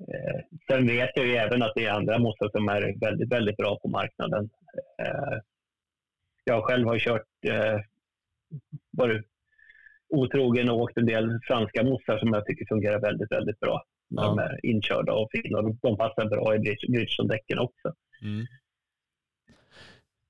Eh, 0.00 0.40
sen 0.70 0.86
vet 0.86 1.10
jag 1.14 1.26
ju 1.26 1.36
även 1.36 1.62
att 1.62 1.72
det 1.74 1.84
är 1.84 1.92
andra 1.92 2.18
mossar 2.18 2.48
som 2.48 2.68
är 2.68 3.00
väldigt, 3.00 3.32
väldigt 3.32 3.56
bra 3.56 3.78
på 3.82 3.88
marknaden. 3.88 4.50
Eh, 5.02 5.38
jag 6.44 6.64
själv 6.64 6.86
har 6.88 6.98
kört, 6.98 7.26
eh, 7.48 7.80
varit 8.90 9.26
otrogen 10.08 10.70
och 10.70 10.78
åkt 10.78 10.96
en 10.96 11.06
del 11.06 11.38
franska 11.42 11.82
mossar 11.82 12.18
som 12.18 12.28
jag 12.32 12.46
tycker 12.46 12.66
fungerar 12.66 13.00
väldigt, 13.00 13.32
väldigt 13.32 13.60
bra. 13.60 13.84
Ja. 14.08 14.22
De 14.22 14.38
är 14.38 14.66
inkörda 14.66 15.12
och 15.12 15.28
fina 15.32 15.58
och 15.58 15.74
de 15.82 15.96
passar 15.96 16.28
bra 16.28 16.54
i 16.54 16.58
Bridgestone-däcken 16.58 17.58
också. 17.58 17.94
Mm. 18.22 18.46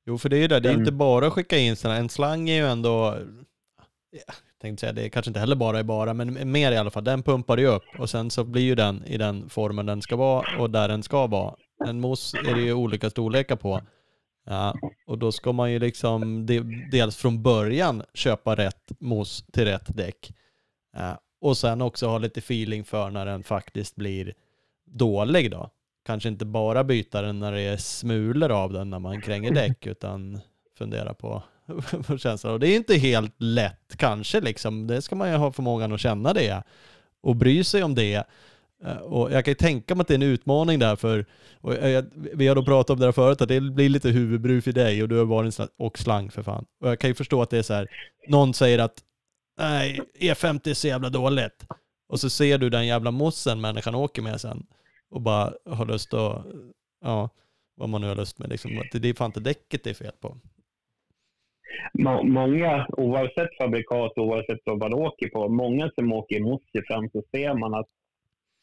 Jo, 0.04 0.18
för 0.18 0.28
det 0.28 0.36
är 0.36 0.40
ju 0.40 0.48
det, 0.48 0.60
det 0.60 0.68
är 0.68 0.74
inte 0.74 0.92
bara 0.92 1.26
att 1.26 1.32
skicka 1.32 1.56
in 1.56 1.76
sådana, 1.76 1.98
en 1.98 2.08
slang 2.08 2.48
är 2.48 2.56
ju 2.56 2.66
ändå, 2.66 3.18
tänkte 4.60 4.80
säga, 4.80 4.92
det 4.92 5.10
kanske 5.10 5.30
inte 5.30 5.40
heller 5.40 5.56
bara 5.56 5.78
är 5.78 5.82
bara, 5.82 6.14
men 6.14 6.50
mer 6.52 6.72
i 6.72 6.76
alla 6.76 6.90
fall. 6.90 7.04
Den 7.04 7.22
pumpar 7.22 7.58
ju 7.58 7.66
upp 7.66 7.84
och 7.98 8.10
sen 8.10 8.30
så 8.30 8.44
blir 8.44 8.62
ju 8.62 8.74
den 8.74 9.04
i 9.04 9.16
den 9.16 9.48
formen 9.48 9.86
den 9.86 10.02
ska 10.02 10.16
vara 10.16 10.58
och 10.58 10.70
där 10.70 10.88
den 10.88 11.02
ska 11.02 11.26
vara. 11.26 11.54
En 11.84 12.00
mousse 12.00 12.38
är 12.38 12.54
det 12.54 12.60
ju 12.60 12.72
olika 12.72 13.10
storlekar 13.10 13.56
på. 13.56 13.80
Ja, 14.46 14.74
och 15.06 15.18
då 15.18 15.32
ska 15.32 15.52
man 15.52 15.72
ju 15.72 15.78
liksom 15.78 16.46
dels 16.92 17.16
från 17.16 17.42
början 17.42 18.02
köpa 18.14 18.56
rätt 18.56 18.92
mousse 18.98 19.44
till 19.52 19.64
rätt 19.64 19.96
däck. 19.96 20.32
Ja, 20.96 21.20
och 21.40 21.56
sen 21.56 21.82
också 21.82 22.06
ha 22.06 22.18
lite 22.18 22.38
feeling 22.38 22.84
för 22.84 23.10
när 23.10 23.26
den 23.26 23.42
faktiskt 23.42 23.96
blir 23.96 24.34
dålig 24.84 25.50
då. 25.50 25.70
Kanske 26.04 26.28
inte 26.28 26.44
bara 26.44 26.84
byta 26.84 27.22
den 27.22 27.38
när 27.38 27.52
det 27.52 27.60
är 27.60 27.76
smulor 27.76 28.50
av 28.50 28.72
den 28.72 28.90
när 28.90 28.98
man 28.98 29.20
kränger 29.20 29.50
däck, 29.50 29.86
utan 29.86 30.40
fundera 30.78 31.14
på 31.14 31.42
känslan. 32.18 32.52
Och 32.52 32.60
det 32.60 32.68
är 32.68 32.76
inte 32.76 32.94
helt 32.94 33.34
lätt 33.42 33.96
kanske 33.96 34.40
liksom. 34.40 34.86
Det 34.86 35.02
ska 35.02 35.16
man 35.16 35.30
ju 35.30 35.36
ha 35.36 35.52
förmågan 35.52 35.92
att 35.92 36.00
känna 36.00 36.32
det 36.32 36.62
och 37.22 37.36
bry 37.36 37.64
sig 37.64 37.82
om 37.82 37.94
det. 37.94 38.26
Eh, 38.84 38.96
och 38.96 39.32
jag 39.32 39.44
kan 39.44 39.50
ju 39.50 39.56
tänka 39.56 39.94
mig 39.94 40.02
att 40.02 40.08
det 40.08 40.14
är 40.14 40.18
en 40.18 40.22
utmaning 40.22 40.78
där 40.78 40.96
för, 40.96 41.26
och 41.60 41.74
jag, 41.74 42.04
vi 42.12 42.48
har 42.48 42.54
då 42.54 42.64
pratat 42.64 42.90
om 42.90 43.00
det 43.00 43.04
här 43.04 43.12
förut, 43.12 43.40
att 43.40 43.48
det 43.48 43.60
blir 43.60 43.88
lite 43.88 44.08
huvudbry 44.08 44.60
för 44.60 44.72
dig 44.72 45.02
och 45.02 45.08
du 45.08 45.18
har 45.18 45.24
varit 45.24 45.54
slang, 45.54 45.68
och 45.78 45.98
slang 45.98 46.30
för 46.30 46.42
fan. 46.42 46.64
Och 46.80 46.88
jag 46.88 47.00
kan 47.00 47.10
ju 47.10 47.14
förstå 47.14 47.42
att 47.42 47.50
det 47.50 47.58
är 47.58 47.62
så 47.62 47.74
här, 47.74 47.88
någon 48.28 48.54
säger 48.54 48.78
att 48.78 49.02
nej, 49.58 50.00
E50 50.18 50.68
är 50.68 50.74
så 50.74 50.86
jävla 50.88 51.10
dåligt. 51.10 51.66
Och 52.08 52.20
så 52.20 52.30
ser 52.30 52.58
du 52.58 52.70
den 52.70 52.86
jävla 52.86 53.10
mossen 53.10 53.60
människan 53.60 53.94
åker 53.94 54.22
med 54.22 54.40
sen 54.40 54.66
och 55.10 55.20
bara 55.20 55.52
har 55.70 55.86
lust 55.86 56.14
att, 56.14 56.46
ja, 57.04 57.30
vad 57.76 57.88
man 57.88 58.00
nu 58.00 58.08
har 58.08 58.16
lust 58.16 58.38
med 58.38 58.48
liksom. 58.48 58.82
Det 58.92 59.08
är 59.08 59.14
fan 59.14 59.26
inte 59.26 59.40
däcket 59.40 59.84
det 59.84 59.90
är 59.90 59.94
fel 59.94 60.12
på 60.20 60.38
många, 62.22 62.86
oavsett 62.88 63.56
fabrikat 63.58 64.18
oavsett 64.18 64.58
vad 64.64 64.78
man 64.78 64.94
åker 64.94 65.28
på, 65.28 65.48
många 65.48 65.90
som 65.94 66.12
åker 66.12 66.36
i 66.36 66.40
Mossi 66.40 66.82
fram 66.88 67.10
så 67.10 67.22
ser 67.30 67.54
man 67.54 67.74
att 67.74 67.86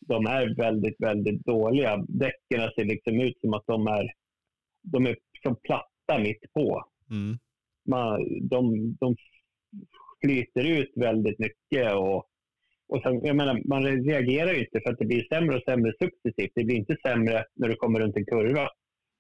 de 0.07 0.25
är 0.25 0.55
väldigt, 0.55 0.95
väldigt 0.99 1.45
dåliga. 1.45 2.05
Däcken 2.07 2.69
ser 2.75 2.85
liksom 2.85 3.21
ut 3.21 3.39
som 3.41 3.53
att 3.53 3.63
de 3.67 3.87
är, 3.87 4.11
de 4.81 5.05
är 5.05 5.15
som 5.43 5.55
platta 5.55 6.19
mitt 6.19 6.53
på. 6.53 6.83
Mm. 7.09 7.37
Man, 7.85 8.47
de, 8.47 8.93
de 8.99 9.15
flyter 10.21 10.79
ut 10.79 10.91
väldigt 10.95 11.39
mycket 11.39 11.93
och, 11.93 12.27
och 12.87 13.01
sen, 13.03 13.25
jag 13.25 13.35
menar, 13.35 13.61
man 13.65 13.83
reagerar 13.83 14.53
ju 14.53 14.59
inte 14.59 14.79
för 14.83 14.91
att 14.91 14.99
det 14.99 15.05
blir 15.05 15.27
sämre 15.27 15.55
och 15.55 15.63
sämre 15.63 15.93
successivt. 16.01 16.51
Det 16.55 16.63
blir 16.63 16.75
inte 16.75 16.97
sämre 17.07 17.43
när 17.55 17.69
du 17.69 17.75
kommer 17.75 17.99
runt 17.99 18.17
en 18.17 18.25
kurva 18.25 18.69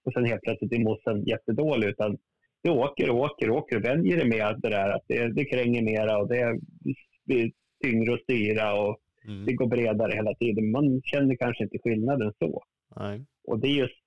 och 0.05 0.13
sen 0.13 0.25
helt 0.25 0.41
plötsligt 0.41 0.73
är 0.73 0.83
mossen 0.83 1.23
jättedålig 1.25 1.87
utan 1.87 2.17
du 2.63 2.69
åker 2.69 3.09
och 3.09 3.19
åker 3.19 3.49
och 3.49 3.57
åker 3.57 3.77
och 3.77 3.85
vänjer 3.85 4.17
dig 4.17 4.29
med 4.29 4.45
allt 4.45 4.61
det 4.61 4.69
där. 4.69 4.89
Att 4.89 5.03
det, 5.07 5.33
det 5.33 5.45
kränger 5.45 5.81
mera 5.81 6.17
och 6.17 6.27
det 6.27 6.59
blir 7.25 7.51
tyngre 7.83 8.13
att 8.13 8.21
styra 8.21 8.73
och 8.81 8.99
mm. 9.25 9.45
det 9.45 9.53
går 9.53 9.67
bredare 9.67 10.15
hela 10.15 10.35
tiden. 10.35 10.71
Man 10.71 11.01
känner 11.03 11.35
kanske 11.35 11.63
inte 11.63 11.79
skillnaden 11.83 12.33
så. 12.39 12.63
Nej. 12.95 13.25
Och 13.43 13.59
det 13.59 13.67
är 13.67 13.75
just 13.75 14.03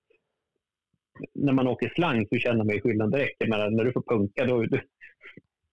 när 1.34 1.52
man 1.52 1.68
åker 1.68 1.88
slang 1.88 2.26
så 2.26 2.36
känner 2.36 2.64
man 2.64 2.80
skillnad 2.80 3.12
direkt. 3.12 3.36
Jag 3.38 3.72
när 3.72 3.84
du 3.84 3.92
får 3.92 4.02
punka 4.02 4.44
då, 4.44 4.66
då, 4.66 4.78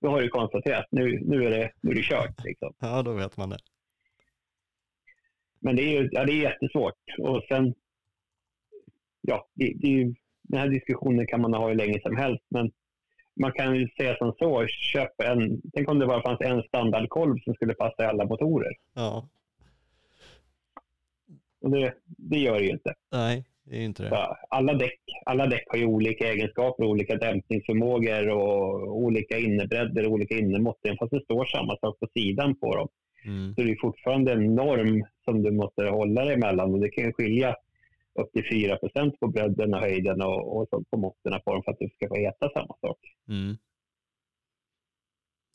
då 0.02 0.10
har 0.10 0.22
du 0.22 0.30
konstaterat 0.30 0.86
nu, 0.92 1.20
nu, 1.22 1.46
är 1.46 1.50
det, 1.50 1.72
nu 1.82 1.92
är 1.92 1.96
det 1.96 2.04
kört. 2.04 2.44
Liksom. 2.44 2.74
Ja, 2.80 3.02
då 3.02 3.14
vet 3.14 3.38
man 3.38 3.50
det. 3.50 3.58
Men 5.60 5.76
det 5.76 5.82
är, 5.82 6.02
ju, 6.02 6.10
ja, 6.12 6.26
det 6.26 6.32
är 6.32 6.42
jättesvårt. 6.42 6.96
Och 7.18 7.44
sen, 7.48 7.74
ja, 9.22 9.48
det, 9.54 9.74
det 9.76 9.88
är 9.88 9.92
ju 9.92 10.16
den 10.44 10.60
här 10.60 10.68
diskussionen 10.68 11.28
kan 11.28 11.42
man 11.42 11.54
ha 11.54 11.68
hur 11.68 11.76
länge 11.76 12.00
som 12.02 12.18
helst, 12.18 12.44
men 12.50 12.72
man 13.36 13.52
kan 13.52 13.76
ju 13.76 13.88
säga 13.88 14.16
som 14.16 14.34
så, 14.40 14.68
köp 14.68 15.22
en, 15.22 15.62
tänk 15.74 15.90
om 15.90 16.00
det 16.00 16.08
bara 16.08 16.22
fanns 16.22 16.42
en 16.42 16.64
standardkolv 16.64 17.40
som 17.44 17.54
skulle 17.54 17.74
passa 17.74 18.04
i 18.04 18.06
alla 18.06 18.26
motorer. 18.26 18.74
Ja. 18.94 19.28
Och 21.62 21.72
det, 21.72 21.94
det 22.06 22.38
gör 22.38 22.60
det 22.60 22.66
ju 22.66 22.72
inte. 22.72 22.94
Nej, 23.12 23.46
det 23.64 23.78
är 23.78 23.82
inte 23.82 24.04
det. 24.04 24.36
alla, 24.50 24.74
däck, 24.74 25.00
alla 25.26 25.48
däck 25.48 25.64
har 25.68 25.78
ju 25.78 25.86
olika 25.86 26.28
egenskaper, 26.28 26.86
olika 26.86 27.16
dämpningsförmågor 27.16 28.30
och 28.30 28.98
olika 28.98 29.38
innebredder 29.38 30.06
och 30.06 30.12
olika 30.12 30.36
innemått. 30.36 30.80
Även 30.84 30.98
fast 30.98 31.12
det 31.12 31.24
står 31.24 31.46
samma 31.46 31.78
sak 31.78 32.00
på 32.00 32.08
sidan 32.14 32.56
på 32.56 32.76
dem. 32.76 32.88
Mm. 33.26 33.56
Så 33.56 33.62
det 33.62 33.72
är 33.72 33.82
fortfarande 33.82 34.32
en 34.32 34.56
norm 34.56 35.06
som 35.26 35.44
du 35.44 35.52
måste 35.52 35.84
hålla 35.84 36.26
dig 36.26 36.34
emellan 36.34 36.74
och 36.74 36.80
det 36.80 36.90
kan 36.90 37.04
ju 37.04 37.14
skilja 37.14 37.56
upp 38.20 38.32
till 38.34 38.50
4 38.52 38.78
på 39.20 39.28
bredden 39.28 39.74
och 39.74 39.80
höjden 39.80 40.22
och, 40.22 40.58
och 40.58 40.68
så 40.70 40.84
på 40.84 40.98
måtten 40.98 41.42
på 41.46 41.54
dem 41.54 41.64
för 41.64 41.72
att 41.72 41.80
det 41.80 41.94
ska 41.94 42.08
få 42.08 42.16
heta 42.16 42.50
samma 42.50 42.76
sak. 42.82 43.00
Mm. 43.28 43.58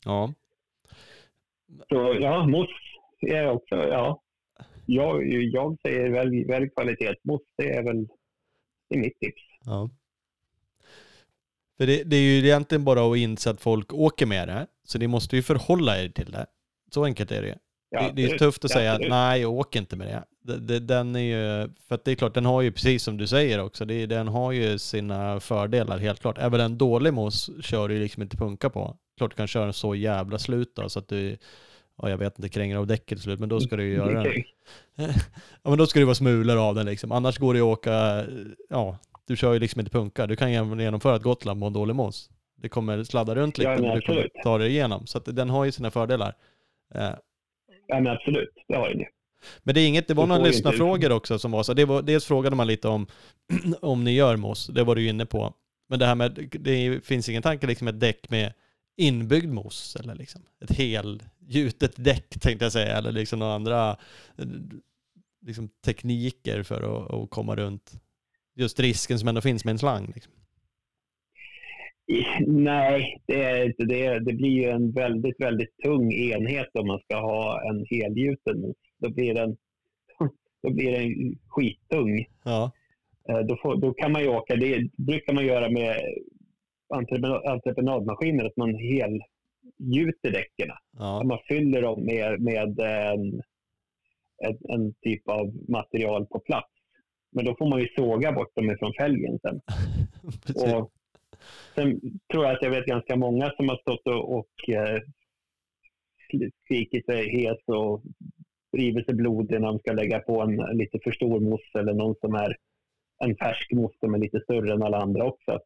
Ja. 0.05 0.33
Så 1.89 2.17
ja, 2.19 2.47
mousse 2.47 2.73
är 3.21 3.49
också, 3.49 3.75
ja. 3.75 4.23
Jag, 4.85 5.27
jag 5.27 5.77
säger 5.81 6.09
väl, 6.09 6.45
väl 6.45 6.69
kvalitetsmousse, 6.69 7.45
det 7.57 7.73
är 7.73 7.83
väl 7.83 8.07
det 8.89 8.95
är 8.95 8.99
mitt 8.99 9.19
tips. 9.19 9.41
Ja. 9.65 9.89
För 11.77 11.87
det, 11.87 12.03
det, 12.03 12.15
är 12.15 12.21
ju 12.21 12.37
egentligen 12.45 12.83
bara 12.83 13.11
att 13.11 13.17
inse 13.17 13.49
att 13.49 13.61
folk 13.61 13.93
åker 13.93 14.25
med 14.25 14.47
det, 14.47 14.67
så 14.83 14.99
ni 14.99 15.07
måste 15.07 15.35
ju 15.35 15.41
förhålla 15.41 16.03
er 16.03 16.09
till 16.09 16.31
det. 16.31 16.45
Så 16.91 17.05
enkelt 17.05 17.31
är 17.31 17.41
det. 17.41 17.57
Ja, 17.89 18.01
det, 18.01 18.11
det 18.13 18.33
är 18.33 18.37
tufft 18.37 18.65
att 18.65 18.71
säga 18.71 18.91
absolut. 18.91 19.09
nej, 19.09 19.41
jag 19.41 19.51
åker 19.51 19.79
inte 19.79 19.95
med 19.95 20.07
det 20.07 20.23
den 20.57 21.15
är 21.15 21.19
ju, 21.19 21.69
för 21.87 21.95
att 21.95 22.05
det 22.05 22.11
är 22.11 22.15
klart, 22.15 22.33
den 22.33 22.45
har 22.45 22.61
ju 22.61 22.71
precis 22.71 23.03
som 23.03 23.17
du 23.17 23.27
säger 23.27 23.59
också, 23.59 23.85
det, 23.85 24.05
den 24.05 24.27
har 24.27 24.51
ju 24.51 24.79
sina 24.79 25.39
fördelar 25.39 25.97
helt 25.97 26.19
klart. 26.19 26.37
Även 26.37 26.59
en 26.59 26.77
dålig 26.77 27.13
mos 27.13 27.49
kör 27.61 27.87
du 27.87 27.99
liksom 27.99 28.23
inte 28.23 28.37
punka 28.37 28.69
på. 28.69 28.97
Klart 29.17 29.31
du 29.31 29.35
kan 29.35 29.47
köra 29.47 29.65
en 29.65 29.73
så 29.73 29.95
jävla 29.95 30.39
slut 30.39 30.75
då, 30.75 30.89
så 30.89 30.99
att 30.99 31.07
du, 31.07 31.37
ja 32.01 32.09
jag 32.09 32.17
vet 32.17 32.39
inte, 32.39 32.49
kränger 32.49 32.77
av 32.77 32.87
däcket 32.87 33.07
till 33.07 33.21
slut, 33.21 33.39
men 33.39 33.49
då 33.49 33.59
ska 33.59 33.75
du 33.75 33.83
ju 33.83 33.93
göra 33.93 34.23
den. 34.23 34.33
ja 35.63 35.69
men 35.69 35.77
då 35.77 35.87
ska 35.87 35.99
det 35.99 36.05
vara 36.05 36.15
smulor 36.15 36.57
av 36.57 36.75
den 36.75 36.85
liksom. 36.85 37.11
Annars 37.11 37.37
går 37.37 37.53
det 37.53 37.57
ju 37.57 37.65
att 37.65 37.77
åka, 37.77 38.25
ja, 38.69 38.97
du 39.27 39.35
kör 39.35 39.53
ju 39.53 39.59
liksom 39.59 39.79
inte 39.79 39.91
punka. 39.91 40.27
Du 40.27 40.35
kan 40.35 40.51
genomföra 40.51 41.15
ett 41.15 41.23
Gotland 41.23 41.61
på 41.61 41.67
en 41.67 41.73
dålig 41.73 41.95
mos. 41.95 42.29
Det 42.61 42.69
kommer 42.69 43.03
sladda 43.03 43.35
runt 43.35 43.57
lite, 43.57 43.71
ja, 43.71 43.77
men 43.81 43.95
du 43.95 44.01
kommer 44.01 44.29
ta 44.43 44.57
dig 44.57 44.69
igenom. 44.69 45.07
Så 45.07 45.17
att 45.17 45.35
den 45.35 45.49
har 45.49 45.65
ju 45.65 45.71
sina 45.71 45.91
fördelar. 45.91 46.35
Ja 47.87 47.99
men 47.99 48.07
absolut, 48.07 48.53
det 48.67 48.75
har 48.75 48.89
den 48.89 48.99
ju. 48.99 49.05
Men 49.63 49.75
det 49.75 49.81
är 49.81 49.87
inget, 49.87 50.07
det 50.07 50.13
var 50.13 50.27
några 50.27 50.43
lyssnarfrågor 50.43 51.11
också 51.11 51.39
som 51.39 51.51
var 51.51 51.63
så. 51.63 51.73
Det 51.73 51.85
var, 51.85 52.01
dels 52.01 52.25
frågade 52.25 52.55
man 52.55 52.67
lite 52.67 52.87
om, 52.87 53.07
om 53.81 54.03
ni 54.03 54.11
gör 54.11 54.37
mos, 54.37 54.67
det 54.67 54.83
var 54.83 54.95
du 54.95 55.07
inne 55.07 55.25
på. 55.25 55.53
Men 55.89 55.99
det 55.99 56.05
här 56.05 56.15
med, 56.15 56.49
det 56.51 57.05
finns 57.05 57.29
ingen 57.29 57.41
tanke 57.41 57.67
liksom 57.67 57.87
ett 57.87 57.99
däck 57.99 58.29
med 58.29 58.53
inbyggd 58.97 59.49
mos 59.49 59.95
eller 59.99 60.15
liksom 60.15 60.41
ett 60.63 60.77
helgjutet 60.77 61.93
däck 61.95 62.39
tänkte 62.39 62.65
jag 62.65 62.71
säga, 62.71 62.97
eller 62.97 63.11
liksom 63.11 63.39
några 63.39 63.53
andra 63.53 63.97
liksom, 65.45 65.69
tekniker 65.85 66.63
för 66.63 66.75
att, 66.75 67.13
att 67.13 67.29
komma 67.29 67.55
runt 67.55 68.01
just 68.55 68.79
risken 68.79 69.19
som 69.19 69.27
ändå 69.27 69.41
finns 69.41 69.65
med 69.65 69.71
en 69.71 69.79
slang? 69.79 70.11
Liksom. 70.15 70.33
Nej, 72.47 73.21
det 73.27 73.43
är 73.43 73.65
inte 73.65 73.83
det. 73.83 74.19
Det 74.19 74.33
blir 74.33 74.49
ju 74.49 74.69
en 74.69 74.91
väldigt, 74.91 75.41
väldigt 75.41 75.77
tung 75.83 76.13
enhet 76.13 76.69
om 76.73 76.87
man 76.87 76.99
ska 76.99 77.19
ha 77.19 77.69
en 77.69 77.85
helgjuten 77.89 78.61
mos. 78.61 78.77
Då 78.99 79.09
blir 79.09 79.33
den, 79.33 79.57
då 80.63 80.73
blir 80.73 80.91
den 80.91 81.35
skittung. 81.47 82.25
Ja. 82.43 82.71
Eh, 83.29 83.39
då, 83.39 83.57
får, 83.57 83.75
då 83.75 83.93
kan 83.93 84.11
man 84.11 84.21
ju 84.21 84.27
åka, 84.27 84.55
det 84.55 84.89
brukar 84.97 85.33
man 85.33 85.45
göra 85.45 85.69
med 85.69 85.95
entreprenadmaskiner, 87.45 88.45
att 88.45 88.57
man 88.57 88.75
helgjuter 88.75 90.31
däcken. 90.31 90.69
Ja. 90.97 91.23
Man 91.23 91.39
fyller 91.47 91.81
dem 91.81 92.05
med, 92.05 92.41
med 92.41 92.79
en, 92.79 93.41
en, 94.45 94.57
en, 94.69 94.93
typ 94.93 95.29
av 95.29 95.53
material 95.69 96.25
på 96.25 96.39
plats. 96.39 96.71
Men 97.31 97.45
då 97.45 97.55
får 97.55 97.69
man 97.69 97.79
ju 97.79 97.87
såga 97.95 98.31
bort 98.31 98.55
dem 98.55 98.71
ifrån 98.71 98.93
fälgen 98.93 99.39
sen. 99.39 99.61
och 100.79 100.91
sen 101.75 101.99
tror 102.31 102.45
jag 102.45 102.55
att 102.55 102.61
jag 102.61 102.69
vet 102.69 102.85
ganska 102.85 103.15
många 103.15 103.51
som 103.57 103.69
har 103.69 103.77
stått 103.77 104.07
och, 104.07 104.37
och 104.37 104.69
eh, 104.69 105.01
skrikit 106.65 107.05
sig 107.05 107.29
hes 107.37 107.57
och 107.65 108.03
rivit 108.77 109.05
sig 109.05 109.15
blodig 109.15 109.61
när 109.61 109.67
de 109.67 109.79
ska 109.79 109.91
lägga 109.93 110.19
på 110.19 110.41
en, 110.41 110.77
lite 110.77 110.99
för 111.03 111.11
stor 111.11 111.39
mousse 111.39 111.79
eller 111.79 111.93
någon 111.93 112.15
som 112.21 112.35
är 112.35 112.57
en 113.19 113.35
färsk 113.35 113.71
mousse 113.71 113.97
som 113.99 114.13
är 114.13 114.19
lite 114.19 114.39
större 114.39 114.73
än 114.73 114.83
alla 114.83 114.97
andra 114.97 115.25
också. 115.25 115.59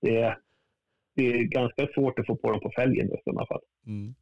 Det, 0.00 0.36
det 1.14 1.26
är 1.26 1.42
ganska 1.42 1.88
svårt 1.94 2.18
att 2.18 2.26
få 2.26 2.36
på 2.36 2.50
dem 2.50 2.60
på 2.60 2.70
fälgen 2.76 3.06
i 3.06 3.16
sådana 3.24 3.46
fall. 3.46 3.60
Mm. 3.86 4.14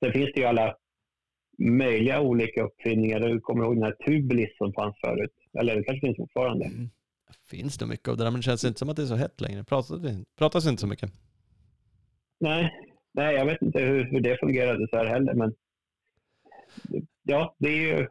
Sen 0.00 0.12
finns 0.12 0.30
det 0.34 0.40
ju 0.40 0.46
alla 0.46 0.76
möjliga 1.58 2.20
olika 2.20 2.62
uppfinningar. 2.62 3.20
Du 3.20 3.40
kommer 3.40 3.64
ihåg 3.64 3.76
den 3.76 3.82
här 3.82 3.96
Tublis 4.06 4.56
som 4.56 4.72
fanns 4.72 4.96
förut? 5.00 5.34
Eller 5.58 5.76
det 5.76 5.84
kanske 5.84 6.06
finns 6.06 6.16
fortfarande? 6.16 6.64
Mm. 6.64 6.90
Finns 7.50 7.78
det 7.78 7.86
mycket 7.86 8.08
av 8.08 8.16
det 8.16 8.24
där, 8.24 8.30
men 8.30 8.40
det 8.40 8.44
känns 8.44 8.64
inte 8.64 8.78
som 8.78 8.88
att 8.88 8.96
det 8.96 9.02
är 9.02 9.06
så 9.06 9.14
hett 9.14 9.40
längre. 9.40 9.64
Pratas, 9.64 10.00
pratas 10.38 10.66
inte 10.66 10.80
så 10.80 10.86
mycket. 10.86 11.12
Nej, 12.40 12.72
nej 13.12 13.34
jag 13.34 13.46
vet 13.46 13.62
inte 13.62 13.80
hur, 13.80 14.04
hur 14.04 14.20
det 14.20 14.38
fungerade 14.40 14.88
så 14.88 14.96
här 14.96 15.06
heller, 15.06 15.34
men 15.34 15.54
ja, 17.22 17.56
det 17.58 17.68
är 17.68 17.98
ju 17.98 18.08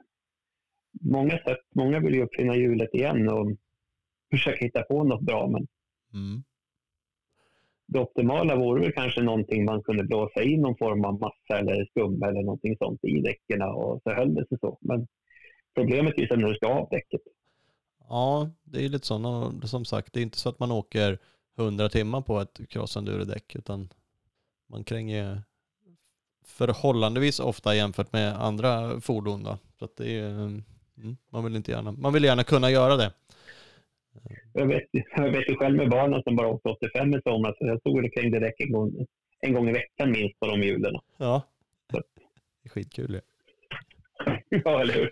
många 1.02 1.38
sätt. 1.38 1.60
Många 1.76 2.00
vill 2.00 2.14
ju 2.14 2.24
uppfinna 2.24 2.56
hjulet 2.56 2.94
igen 2.94 3.30
och 3.30 3.52
försöka 4.32 4.66
hitta 4.66 4.84
på 4.84 5.04
något 5.04 5.22
bra, 5.22 5.48
men 5.48 5.68
mm 6.14 6.44
det 7.88 8.00
optimala 8.00 8.56
vore 8.56 8.82
väl 8.82 8.92
kanske 8.92 9.22
någonting 9.22 9.66
man 9.66 9.84
kunde 9.84 10.04
blåsa 10.04 10.44
i 10.44 10.58
någon 10.58 10.78
form 10.78 11.06
av 11.06 11.20
massa 11.20 11.60
eller 11.60 11.86
skum 11.86 12.24
eller 12.24 12.42
någonting 12.42 12.78
sånt 12.78 13.04
i 13.04 13.22
däcken 13.22 13.62
och 13.62 14.02
så 14.04 14.14
höll 14.14 14.34
det 14.34 14.48
sig 14.48 14.58
så. 14.60 14.78
Men 14.82 15.08
problemet 15.76 16.14
är 16.18 16.22
ju 16.22 16.38
när 16.38 16.48
du 16.48 16.56
ska 16.56 16.68
av 16.68 16.88
däcket. 16.92 17.22
Ja, 18.10 18.50
det 18.64 18.86
är 18.86 18.90
lite 18.90 19.08
så. 19.08 19.52
Som 19.64 19.86
sagt, 19.86 20.14
det 20.14 20.20
är 20.20 20.24
inte 20.24 20.38
så 20.38 20.50
att 20.50 20.60
man 20.60 20.72
åker 20.72 21.20
100 21.58 21.90
timmar 21.90 22.22
på 22.22 22.40
ett 22.40 22.60
crossenduro-däck 22.70 23.56
utan 23.56 23.90
man 24.70 24.84
kränger 24.84 25.44
förhållandevis 26.48 27.40
ofta 27.40 27.76
jämfört 27.76 28.14
med 28.14 28.42
andra 28.42 29.02
fordon. 29.02 29.44
Då. 29.44 29.58
Så 29.80 29.86
att 29.86 29.98
det 29.98 30.20
är, 30.20 30.30
mm, 30.30 30.64
man, 31.30 31.44
vill 31.44 31.56
inte 31.56 31.72
gärna, 31.72 31.92
man 31.92 32.14
vill 32.14 32.24
gärna 32.24 32.44
kunna 32.44 32.72
göra 32.72 32.96
det. 32.96 33.12
Jag 34.54 34.68
vet, 34.68 34.84
jag 34.92 35.32
vet 35.32 35.50
ju 35.50 35.56
själv 35.56 35.78
med 35.78 35.90
barnen 35.90 36.24
som 36.24 36.36
bara 36.36 36.48
åkte 36.48 36.70
85 36.70 37.14
i 37.14 37.22
somras, 37.22 37.58
så 37.58 37.68
jag 37.68 37.80
stod 37.80 38.06
och 38.06 38.14
krängde 38.14 38.40
däck 38.40 38.60
en 38.60 38.72
gång, 38.72 39.06
en 39.40 39.54
gång 39.54 39.70
i 39.70 39.74
veckan 39.74 40.12
minst 40.12 40.40
på 40.40 40.48
de 40.48 40.62
hjulen. 40.62 40.94
Ja, 41.18 41.42
det 41.92 41.98
är 42.64 42.70
skitkul 42.70 43.14
ju. 43.14 43.22
Ja. 44.26 44.38
ja, 44.50 44.82
eller 44.82 44.94
hur? 44.94 45.12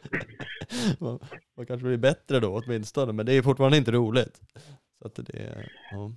man, 0.99 1.19
man, 1.57 1.65
kanske 1.65 1.87
blir 1.87 1.97
bättre 1.97 2.39
då 2.39 2.61
åtminstone, 2.65 3.13
men 3.13 3.25
det 3.25 3.33
är 3.33 3.41
fortfarande 3.41 3.77
inte 3.77 3.91
roligt. 3.91 4.41
Så 5.01 5.07
att 5.07 5.15
det, 5.15 5.67
ja. 5.91 6.11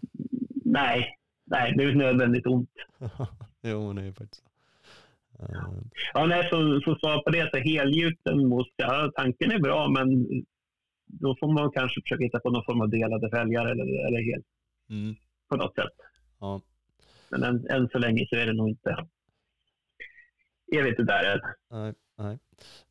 Nej, 0.64 1.18
nej, 1.46 1.74
det 1.76 1.84
är 1.84 1.94
nödvändigt 1.94 2.46
ont. 2.46 2.70
jo, 3.62 3.92
det 3.92 4.02
är 4.02 4.12
faktiskt. 4.12 4.47
Ja, 6.14 6.26
nej, 6.26 6.48
så, 6.50 6.80
så 6.84 6.98
svar 6.98 7.22
på 7.22 7.30
det, 7.30 7.50
så 7.52 7.58
helgjuten 7.58 8.48
mos, 8.48 8.66
ja, 8.76 9.12
tanken 9.16 9.52
är 9.52 9.58
bra, 9.58 9.88
men 9.88 10.26
då 11.06 11.36
får 11.40 11.52
man 11.52 11.70
kanske 11.70 12.02
försöka 12.02 12.24
hitta 12.24 12.40
på 12.40 12.50
någon 12.50 12.64
form 12.64 12.80
av 12.80 12.88
delade 12.88 13.30
fälgar 13.30 13.66
eller, 13.66 14.06
eller 14.06 14.32
helt 14.32 14.46
mm. 14.90 15.14
på 15.48 15.56
något 15.56 15.74
sätt. 15.74 15.94
Ja. 16.40 16.60
Men 17.28 17.42
än, 17.42 17.66
än, 17.70 17.88
så 17.88 17.98
länge 17.98 18.26
så 18.30 18.36
är 18.36 18.46
det 18.46 18.52
nog 18.52 18.68
inte. 18.68 19.06
Jag 20.66 20.82
vet 20.82 20.98
inte 20.98 21.12
där 21.12 21.32
än. 21.32 21.40
Nej, 21.70 21.94
nej. 22.18 22.38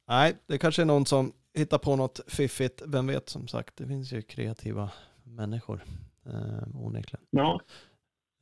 nej, 0.08 0.36
det 0.48 0.58
kanske 0.58 0.82
är 0.82 0.86
någon 0.86 1.06
som 1.06 1.34
hittar 1.54 1.78
på 1.78 1.96
något 1.96 2.20
fiffigt. 2.28 2.82
Vem 2.88 3.08
vet 3.08 3.30
som 3.30 3.48
sagt, 3.48 3.78
det 3.78 3.88
finns 3.88 4.14
ju 4.14 4.22
kreativa 4.22 4.92
människor 5.24 5.84
eh, 6.26 6.86
onekligen. 6.86 7.26
Ja. 7.30 7.62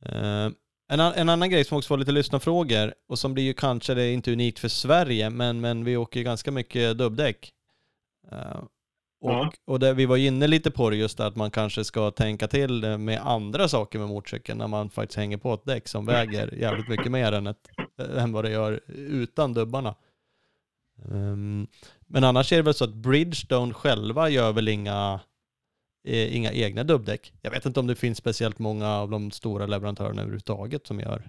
Eh, 0.02 0.50
en, 0.88 1.00
en, 1.00 1.28
annan 1.28 1.50
grej 1.50 1.64
som 1.64 1.78
också 1.78 1.92
var 1.92 1.98
lite 1.98 2.12
lyssnarfrågor 2.12 2.94
och 3.08 3.18
som 3.18 3.34
blir 3.34 3.44
ju 3.44 3.54
kanske, 3.54 3.94
det 3.94 4.02
är 4.02 4.12
inte 4.12 4.32
unikt 4.32 4.58
för 4.58 4.68
Sverige, 4.68 5.30
men, 5.30 5.60
men 5.60 5.84
vi 5.84 5.96
åker 5.96 6.22
ganska 6.22 6.50
mycket 6.50 6.98
dubbdäck. 6.98 7.52
Uh, 8.32 8.64
och, 9.20 9.30
ja. 9.30 9.52
och 9.64 9.80
det, 9.80 9.94
vi 9.94 10.06
var 10.06 10.16
inne 10.16 10.46
lite 10.46 10.70
på 10.70 10.90
det 10.90 10.96
just 10.96 11.20
att 11.20 11.36
man 11.36 11.50
kanske 11.50 11.84
ska 11.84 12.10
tänka 12.10 12.48
till 12.48 12.98
med 12.98 13.20
andra 13.26 13.68
saker 13.68 13.98
med 13.98 14.08
motorcykeln 14.08 14.58
när 14.58 14.68
man 14.68 14.90
faktiskt 14.90 15.16
hänger 15.16 15.36
på 15.36 15.54
ett 15.54 15.64
däck 15.64 15.88
som 15.88 16.06
väger 16.06 16.54
jävligt 16.54 16.88
mycket 16.88 17.12
mer 17.12 17.32
än, 17.32 17.46
ett, 17.46 17.68
än 18.16 18.32
vad 18.32 18.44
det 18.44 18.50
gör 18.50 18.80
utan 18.86 19.54
dubbarna. 19.54 19.94
Um, 21.04 21.66
men 22.06 22.24
annars 22.24 22.52
är 22.52 22.56
det 22.56 22.62
väl 22.62 22.74
så 22.74 22.84
att 22.84 22.94
Bridgestone 22.94 23.74
själva 23.74 24.28
gör 24.28 24.52
väl 24.52 24.68
inga, 24.68 25.20
eh, 26.06 26.36
inga 26.36 26.52
egna 26.52 26.84
dubbdäck. 26.84 27.32
Jag 27.42 27.50
vet 27.50 27.66
inte 27.66 27.80
om 27.80 27.86
det 27.86 27.96
finns 27.96 28.18
speciellt 28.18 28.58
många 28.58 28.88
av 28.88 29.10
de 29.10 29.30
stora 29.30 29.66
leverantörerna 29.66 30.22
överhuvudtaget 30.22 30.86
som 30.86 31.00
gör 31.00 31.22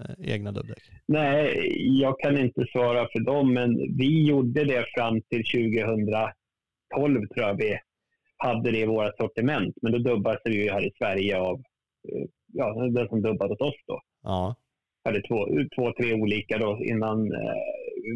eh, 0.00 0.34
egna 0.34 0.52
dubbdäck. 0.52 0.82
Nej, 1.06 1.74
jag 2.00 2.20
kan 2.20 2.38
inte 2.38 2.66
svara 2.72 3.08
för 3.12 3.20
dem, 3.20 3.54
men 3.54 3.96
vi 3.98 4.26
gjorde 4.28 4.64
det 4.64 4.84
fram 4.94 5.22
till 5.22 5.44
2000 5.44 6.32
12 6.94 7.28
tror 7.28 7.46
jag 7.46 7.54
vi 7.54 7.78
hade 8.36 8.70
det 8.70 8.78
i 8.78 8.86
våra 8.86 9.12
sortiment. 9.12 9.74
Men 9.82 9.92
då 9.92 9.98
dubbades 9.98 10.40
det 10.44 10.50
ju 10.50 10.70
här 10.70 10.86
i 10.86 10.90
Sverige 10.98 11.38
av 11.38 11.54
eh, 12.08 12.24
ja, 12.52 12.88
den 12.90 13.08
som 13.08 13.22
dubbade 13.22 13.52
åt 13.52 13.60
oss 13.60 13.74
då. 13.86 14.00
Ja. 14.22 14.56
hade 15.04 15.22
två, 15.22 15.46
två, 15.76 15.92
tre 15.92 16.14
olika 16.14 16.58
då 16.58 16.78
innan 16.84 17.32
eh, 17.32 17.54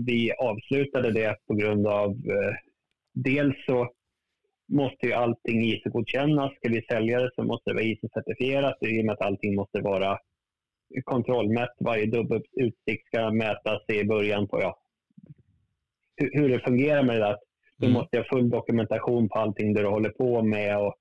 vi 0.06 0.32
avslutade 0.32 1.10
det 1.10 1.36
på 1.46 1.54
grund 1.54 1.86
av 1.86 2.10
eh, 2.10 2.54
dels 3.14 3.54
så 3.66 3.88
måste 4.68 5.06
ju 5.06 5.12
allting 5.12 5.62
ISO-godkännas. 5.62 6.52
Ska 6.56 6.68
vi 6.68 6.82
sälja 6.82 7.20
det 7.20 7.30
så 7.34 7.43
måste 7.44 7.70
det 7.70 7.74
vara 7.74 7.84
ISO-certifierat 7.84 8.76
i 8.80 9.01
och 9.01 9.05
med 9.05 9.12
att 9.12 9.26
allting 9.26 9.55
måste 9.55 9.80
vara 9.80 10.18
kontrollmätt. 11.05 11.74
Varje 11.80 12.06
dubbelutsikt 12.06 13.06
ska 13.06 13.30
mätas 13.30 13.82
i 13.88 14.05
början 14.05 14.48
på 14.48 14.60
ja, 14.60 14.78
hur, 16.16 16.30
hur 16.32 16.48
det 16.48 16.60
fungerar 16.60 17.02
med 17.02 17.16
det 17.16 17.24
där. 17.24 17.36
Du 17.76 17.86
mm. 17.86 17.94
måste 17.94 18.18
ha 18.18 18.24
full 18.24 18.51
dokumentation 18.51 19.28
på 19.28 19.38
allting 19.38 19.74
du 19.74 19.86
håller 19.86 20.10
på 20.10 20.43
med. 20.43 20.78
Och 20.78 20.94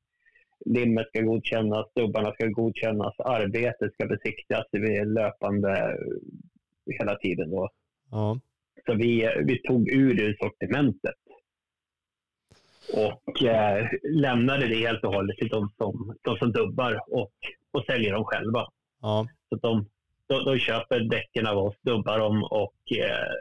limmet 0.65 1.07
ska 1.07 1.21
godkännas, 1.21 1.89
stubbarna 1.91 2.33
ska 2.33 2.47
godkännas, 2.47 3.19
arbetet 3.19 3.93
ska 3.93 4.05
besiktigas 4.05 4.65
löpande 5.05 5.97
hela 6.99 7.15
tiden. 7.15 7.51
Då. 7.51 7.69
Ja. 8.11 8.39
Så 8.85 8.93
vi, 8.93 9.29
vi 9.45 9.61
tog 9.61 9.89
ur 9.89 10.13
det 10.13 10.37
sortimentet 10.37 11.15
och 12.93 13.43
eh, 13.43 13.87
lämnade 14.03 14.67
det 14.67 14.75
helt 14.75 15.03
och 15.03 15.13
hållet 15.13 15.37
till 15.37 15.49
de 15.49 15.69
som, 15.77 16.15
de 16.21 16.37
som 16.37 16.51
dubbar 16.51 17.01
och, 17.07 17.33
och 17.71 17.85
säljer 17.85 18.13
dem 18.13 18.23
själva. 18.25 18.67
Ja. 19.01 19.27
Så 19.49 19.55
de, 19.55 19.85
de, 20.27 20.45
de 20.45 20.59
köper 20.59 20.99
däcken 20.99 21.47
av 21.47 21.57
oss, 21.57 21.75
dubbar 21.81 22.19
dem 22.19 22.43
och 22.43 22.97
eh, 22.97 23.31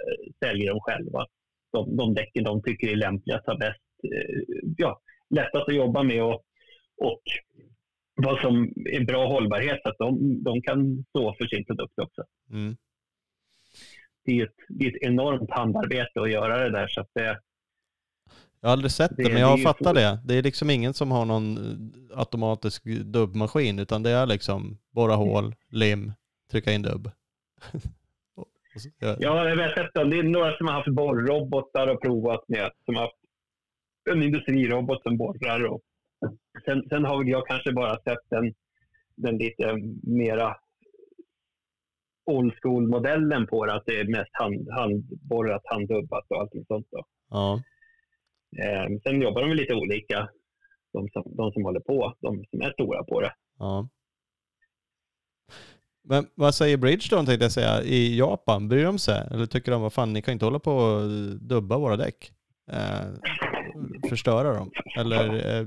säljer 0.41 0.71
dem 0.71 0.81
själva 0.81 1.27
de, 1.75 1.97
de 1.97 2.15
däcken 2.15 2.45
de 2.45 2.62
tycker 2.62 2.89
är 2.89 2.97
lämpligast, 2.97 3.47
har 3.47 3.59
bäst, 3.59 3.81
eh, 4.03 4.43
ja, 4.77 5.01
lättast 5.31 5.69
att 5.69 5.75
jobba 5.75 6.03
med 6.03 6.23
och, 6.23 6.45
och 6.97 7.23
vad 8.15 8.41
som 8.41 8.73
är 8.91 9.05
bra 9.05 9.27
hållbarhet, 9.27 9.81
så 9.83 9.89
att 9.89 9.99
de, 9.99 10.43
de 10.43 10.62
kan 10.62 11.05
stå 11.09 11.35
för 11.35 11.47
sin 11.47 11.65
produkt 11.65 11.99
också. 11.99 12.23
Mm. 12.51 12.77
Det, 14.25 14.41
är 14.41 14.45
ett, 14.45 14.55
det 14.69 14.85
är 14.85 14.91
ett 14.91 15.03
enormt 15.03 15.51
handarbete 15.51 16.21
att 16.21 16.31
göra 16.31 16.59
det 16.59 16.71
där. 16.71 16.89
Så 16.89 17.01
att 17.01 17.11
det, 17.15 17.41
jag 18.65 18.69
har 18.69 18.73
aldrig 18.73 18.91
sett 18.91 19.16
det, 19.16 19.23
det 19.23 19.32
men 19.32 19.41
jag 19.41 19.62
fattar 19.62 19.95
det. 19.95 20.19
Det 20.24 20.35
är 20.35 20.43
liksom 20.43 20.70
ingen 20.70 20.95
som 20.95 21.11
har 21.11 21.24
någon 21.24 21.57
eh, 21.57 22.19
automatisk 22.19 22.85
dubbmaskin, 22.85 23.78
utan 23.78 24.03
det 24.03 24.11
är 24.11 24.27
liksom 24.27 24.78
borra 24.91 25.15
hål, 25.15 25.55
lim, 25.69 26.12
trycka 26.51 26.73
in 26.73 26.82
dubb. 26.82 27.11
Ja, 28.99 29.49
jag 29.49 29.57
vet 29.57 29.78
inte. 29.78 30.05
Det 30.05 30.19
är 30.19 30.23
några 30.23 30.57
som 30.57 30.66
har 30.66 30.74
haft 30.74 30.89
borrrobotar 30.89 31.86
och 31.86 32.03
provat 32.03 32.49
med. 32.49 32.70
Som 32.85 32.95
har 32.95 33.03
haft 33.03 33.16
en 34.11 34.23
industrirobot 34.23 35.03
som 35.03 35.16
borrar. 35.16 35.65
Och 35.65 35.81
sen, 36.65 36.82
sen 36.89 37.05
har 37.05 37.24
jag 37.24 37.47
kanske 37.47 37.73
bara 37.73 37.95
sett 37.95 38.31
den, 38.31 38.55
den 39.16 39.39
lite 39.39 39.77
mera 40.03 40.57
old 42.27 42.55
school-modellen 42.62 43.47
på 43.47 43.66
det. 43.66 43.74
Att 43.74 43.86
det 43.86 44.01
är 44.01 44.09
mest 44.09 44.31
hand, 44.32 44.69
handborrat, 44.70 45.62
handdubbat 45.65 46.24
och 46.28 46.41
allting 46.41 46.65
sånt. 46.65 46.86
Då. 46.91 47.05
Ja. 47.31 47.62
Eh, 48.59 48.99
sen 49.03 49.23
jobbar 49.23 49.43
de 49.43 49.55
lite 49.55 49.75
olika, 49.75 50.29
de 50.93 51.09
som, 51.09 51.23
de 51.37 51.53
som 51.53 51.65
håller 51.65 51.81
på, 51.81 52.15
de 52.21 52.45
som 52.51 52.63
är 52.63 52.73
stora 52.73 53.05
på 53.05 53.21
det. 53.21 53.33
Ja. 53.59 53.89
Men 56.09 56.27
vad 56.35 56.55
säger 56.55 56.77
Bridgestone 56.77 57.27
tänkte 57.27 57.45
jag 57.45 57.53
säga, 57.53 57.83
i 57.83 58.19
Japan, 58.19 58.69
bryr 58.69 58.85
de 58.85 58.99
sig? 58.99 59.29
Eller 59.31 59.47
tycker 59.47 59.73
de, 59.73 59.83
vad 59.83 59.93
fan, 59.93 60.13
ni 60.13 60.23
kan 60.23 60.33
inte 60.33 60.45
hålla 60.45 60.59
på 60.59 60.73
och 60.73 61.11
dubba 61.41 61.79
våra 61.79 61.97
däck? 61.97 62.33
Eh, 62.73 63.07
förstöra 64.09 64.55
dem? 64.55 64.71
Eller? 64.99 65.59
Eh... 65.61 65.67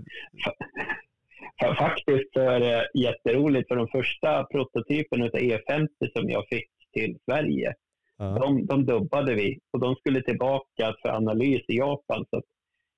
Faktiskt 1.78 2.34
så 2.34 2.40
är 2.40 2.60
det 2.60 2.88
jätteroligt 2.94 3.68
för 3.68 3.76
de 3.76 3.88
första 3.88 4.44
prototyperna 4.44 5.26
av 5.26 5.32
E50 5.32 5.88
som 6.16 6.30
jag 6.30 6.48
fick 6.48 6.70
till 6.94 7.18
Sverige, 7.26 7.74
ja. 8.18 8.26
de, 8.26 8.66
de 8.66 8.86
dubbade 8.86 9.36
vi 9.36 9.60
och 9.74 9.80
de 9.80 9.96
skulle 9.96 10.22
tillbaka 10.22 10.96
för 11.02 11.10
analys 11.10 11.62
i 11.68 11.78
Japan. 11.78 12.26
Så 12.30 12.42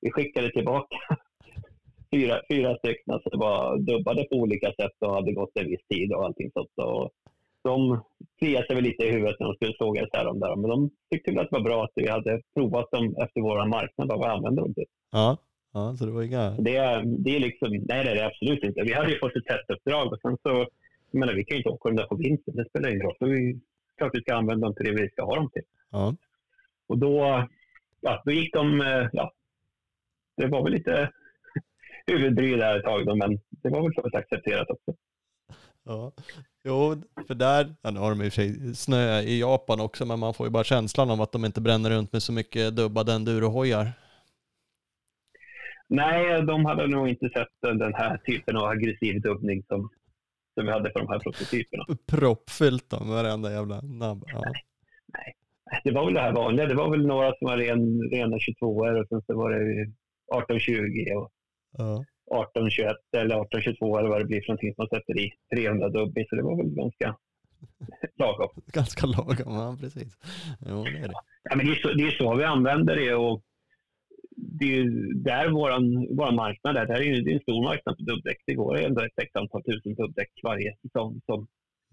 vi 0.01 0.11
skickade 0.11 0.51
tillbaka 0.51 0.97
fyra, 2.11 2.41
fyra 2.51 2.77
stycken 2.77 3.19
som 3.23 3.39
var 3.39 3.77
dubbade 3.77 4.23
på 4.23 4.35
olika 4.35 4.67
sätt 4.67 4.95
och 4.99 5.13
hade 5.13 5.31
gått 5.31 5.51
en 5.53 5.67
viss 5.67 5.87
tid 5.89 6.13
och 6.13 6.25
allting 6.25 6.51
sånt. 6.53 6.71
Och 6.75 7.11
de 7.63 8.03
kliade 8.39 8.67
sig 8.67 8.75
väl 8.75 8.83
lite 8.83 9.03
i 9.03 9.11
huvudet 9.11 9.35
när 9.39 9.47
de 9.47 9.55
skulle 9.55 9.73
såga 9.77 10.23
dem 10.23 10.39
där. 10.39 10.55
Men 10.55 10.69
de 10.69 10.89
tyckte 11.11 11.31
väl 11.31 11.39
att 11.39 11.49
det 11.49 11.57
var 11.57 11.63
bra 11.63 11.83
att 11.83 11.91
vi 11.95 12.09
hade 12.09 12.41
provat 12.55 12.91
dem 12.91 13.15
efter 13.23 13.41
vår 13.41 13.67
marknad. 13.67 14.07
Vad 14.07 14.19
vi 14.19 14.25
använde 14.25 14.61
dem 14.61 14.73
till. 14.73 14.85
Ja, 15.11 15.37
ja 15.73 15.95
så 15.97 16.05
det 16.05 16.11
var 16.11 16.23
inga... 16.23 16.49
Det, 16.49 17.03
det 17.23 17.35
är 17.35 17.39
liksom, 17.39 17.69
nej, 17.71 18.03
det 18.03 18.11
är 18.11 18.15
det 18.15 18.25
absolut 18.25 18.63
inte. 18.63 18.83
Vi 18.83 18.93
hade 18.93 19.11
ju 19.11 19.19
fått 19.19 19.35
ett 19.35 19.45
testuppdrag 19.45 20.13
och 20.13 20.19
sen 20.21 20.37
så, 20.43 20.67
jag 21.11 21.19
menar, 21.19 21.33
vi 21.33 21.43
kan 21.43 21.55
ju 21.55 21.59
inte 21.59 21.69
åka 21.69 21.89
dem 21.89 21.95
där 21.95 22.07
på 22.07 22.15
vintern. 22.15 22.55
Det 22.55 22.69
spelar 22.69 22.89
ingen 22.89 23.01
roll. 23.01 23.15
Så 23.19 23.25
vi, 23.25 23.59
klart 23.97 24.11
vi 24.13 24.21
ska 24.21 24.35
använda 24.35 24.67
dem 24.67 24.75
till 24.75 24.85
det 24.85 25.01
vi 25.01 25.09
ska 25.09 25.25
ha 25.25 25.35
dem 25.35 25.49
till. 25.53 25.63
Ja. 25.91 26.15
Och 26.87 26.97
då, 26.97 27.47
ja, 28.01 28.21
då 28.25 28.31
gick 28.31 28.53
de, 28.53 28.81
eh, 28.81 29.07
ja, 29.13 29.31
det 30.39 30.47
var 30.47 30.63
väl 30.63 30.73
lite 30.73 31.11
huvudbry 32.07 32.55
där 32.55 32.77
ett 32.77 32.85
tag 32.85 33.05
då, 33.05 33.15
men 33.15 33.39
det 33.49 33.69
var 33.69 33.81
väl 33.81 33.93
så 33.93 34.17
accepterat 34.17 34.69
också. 34.69 34.93
Ja, 35.85 36.11
jo, 36.63 36.95
för 37.27 37.35
där, 37.35 37.75
ja, 37.81 37.91
nu 37.91 37.99
har 37.99 38.09
de 38.09 38.21
i 38.21 38.29
och 38.29 38.33
för 38.33 38.41
sig 38.41 38.75
snö 38.75 39.19
i 39.19 39.39
Japan 39.39 39.79
också, 39.79 40.05
men 40.05 40.19
man 40.19 40.33
får 40.33 40.47
ju 40.47 40.51
bara 40.51 40.63
känslan 40.63 41.11
av 41.11 41.21
att 41.21 41.31
de 41.31 41.45
inte 41.45 41.61
bränner 41.61 41.89
runt 41.89 42.13
med 42.13 42.23
så 42.23 42.33
mycket 42.33 42.75
dubbade 42.75 43.13
endurohojar. 43.13 43.91
Nej, 45.87 46.41
de 46.41 46.65
hade 46.65 46.87
nog 46.87 47.07
inte 47.09 47.29
sett 47.29 47.47
den 47.61 47.93
här 47.93 48.17
typen 48.17 48.57
av 48.57 48.63
aggressiv 48.63 49.21
dubbning 49.21 49.63
som, 49.63 49.89
som 50.53 50.65
vi 50.65 50.71
hade 50.71 50.91
för 50.91 50.99
de 50.99 51.07
här 51.07 51.19
prototyperna. 51.19 51.85
Proppfyllt 52.07 52.89
då, 52.89 52.97
varenda 52.97 53.51
jävla 53.51 53.81
nabb. 53.81 54.23
Ja. 54.27 54.41
Nej, 55.13 55.33
nej, 55.71 55.81
det 55.83 55.91
var 55.91 56.05
väl 56.05 56.13
det 56.13 56.21
här 56.21 56.33
vanliga. 56.33 56.65
Det 56.65 56.75
var 56.75 56.89
väl 56.91 57.07
några 57.07 57.27
som 57.27 57.47
var 57.47 57.57
ren, 57.57 58.01
rena 58.11 58.39
22 58.39 58.67
och 58.67 59.07
sen 59.09 59.21
så 59.21 59.37
var 59.37 59.51
det 59.51 59.91
1820 60.37 61.13
och 61.17 61.31
ja. 61.77 62.05
1821 62.29 62.95
eller 63.17 63.35
1822 63.41 63.97
eller 63.97 64.09
vad 64.09 64.21
det 64.21 64.25
blir 64.25 64.41
för 64.41 64.47
någonting 64.47 64.73
som 64.73 64.81
man 64.83 64.93
sätter 64.99 65.19
i 65.19 65.31
300 65.55 65.89
dubbel. 65.89 66.25
Så 66.29 66.35
det 66.35 66.43
var 66.43 66.57
väl 66.57 66.75
ganska 66.75 67.17
lagom. 68.21 68.49
Ganska 68.73 69.05
lagom, 69.05 69.53
ja 69.61 69.77
precis. 69.81 70.17
Jo, 70.69 70.83
det 70.83 70.99
är 70.99 71.07
det. 71.07 71.19
Ja, 71.43 71.55
men 71.55 71.65
det, 71.65 71.71
är 71.71 71.75
så, 71.75 71.93
det 71.93 72.03
är 72.03 72.11
så 72.11 72.35
vi 72.35 72.43
använder 72.43 72.95
det 72.95 73.13
och 73.13 73.43
det 74.35 74.77
är 74.77 74.83
där 75.23 75.49
vår 75.49 75.69
våran 76.15 76.35
marknad 76.35 76.77
är. 76.77 76.85
Det 76.85 76.93
här 76.93 77.01
är 77.01 77.05
ju 77.05 77.33
en 77.33 77.39
stor 77.39 77.63
marknad 77.63 77.95
för 77.97 78.03
dubbdäck. 78.03 78.37
Det 78.45 78.53
går 78.53 78.77
ändå 78.77 79.01
ett 79.01 79.19
x 79.21 79.31
antal 79.33 79.63
tusen 79.63 79.95
dubbdäck 79.95 80.31
varje 80.43 80.75
säsong. 80.81 81.21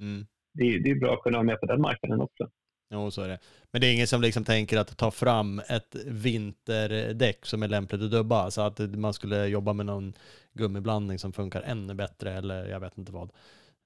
Mm. 0.01 0.27
det, 0.53 0.79
det 0.79 0.91
är 0.91 1.01
bra 1.01 1.13
att 1.15 1.23
kunna 1.23 1.39
vara 1.39 1.47
med 1.47 1.61
på 1.61 1.67
den 1.67 1.81
marknaden 1.81 2.21
också. 2.21 2.51
Jo, 2.91 3.11
så 3.11 3.23
är 3.23 3.29
det. 3.29 3.39
Men 3.71 3.81
det 3.81 3.87
är 3.87 3.95
ingen 3.95 4.07
som 4.07 4.23
liksom 4.23 4.45
tänker 4.45 4.79
att 4.79 4.97
ta 4.97 5.11
fram 5.11 5.59
ett 5.59 5.97
vinterdäck 6.07 7.47
som 7.47 7.63
är 7.63 7.69
lämpligt 7.69 8.03
att 8.03 8.11
dubba, 8.11 8.51
så 8.51 8.61
att 8.61 8.81
man 8.81 9.13
skulle 9.13 9.47
jobba 9.47 9.73
med 9.73 9.87
någon 9.87 10.13
gummiblandning 10.53 11.19
som 11.19 11.33
funkar 11.33 11.63
ännu 11.63 11.95
bättre 11.95 12.33
eller 12.33 12.69
jag 12.69 12.81
vet 12.81 12.99
inte 12.99 13.13
vad. 13.13 13.31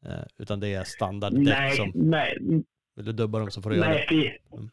Eh, 0.06 0.24
utan 0.38 0.60
det 0.60 0.74
är 0.74 0.84
standarddäck 0.84 1.44
nej, 1.44 1.76
som... 1.76 1.92
Nej, 1.94 2.38
Vill 2.96 3.04
du 3.06 3.12
dubba 3.12 3.38
dem 3.38 3.50
så 3.50 3.62
får 3.62 3.70
du 3.70 3.80
nej, 3.80 3.88
göra 3.88 3.98
det. 3.98 4.06
Vi, 4.10 4.38
mm. 4.56 4.70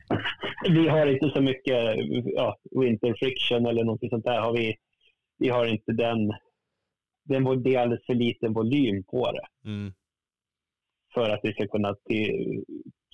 vi 0.84 0.90
har 0.90 1.08
inte 1.08 1.30
så 1.30 1.42
mycket 1.42 1.96
ja, 2.26 2.58
winter 2.72 3.14
friction 3.20 3.66
eller 3.66 3.84
något 3.84 4.10
sånt 4.10 4.26
där. 4.26 4.42
Har 4.42 4.54
vi, 4.54 4.76
vi 5.38 5.50
har 5.50 5.66
inte 5.66 5.92
den... 5.92 6.34
den 7.24 7.64
det 7.64 7.76
är 7.76 7.80
alldeles 7.80 8.06
för 8.06 8.14
liten 8.14 8.54
volym 8.54 9.04
på 9.04 9.32
det. 9.32 9.70
Mm. 9.70 9.94
För 11.14 11.30
att 11.30 11.40
vi 11.44 11.54
ska 11.54 11.68
kunna 11.68 11.96
till, 11.96 12.64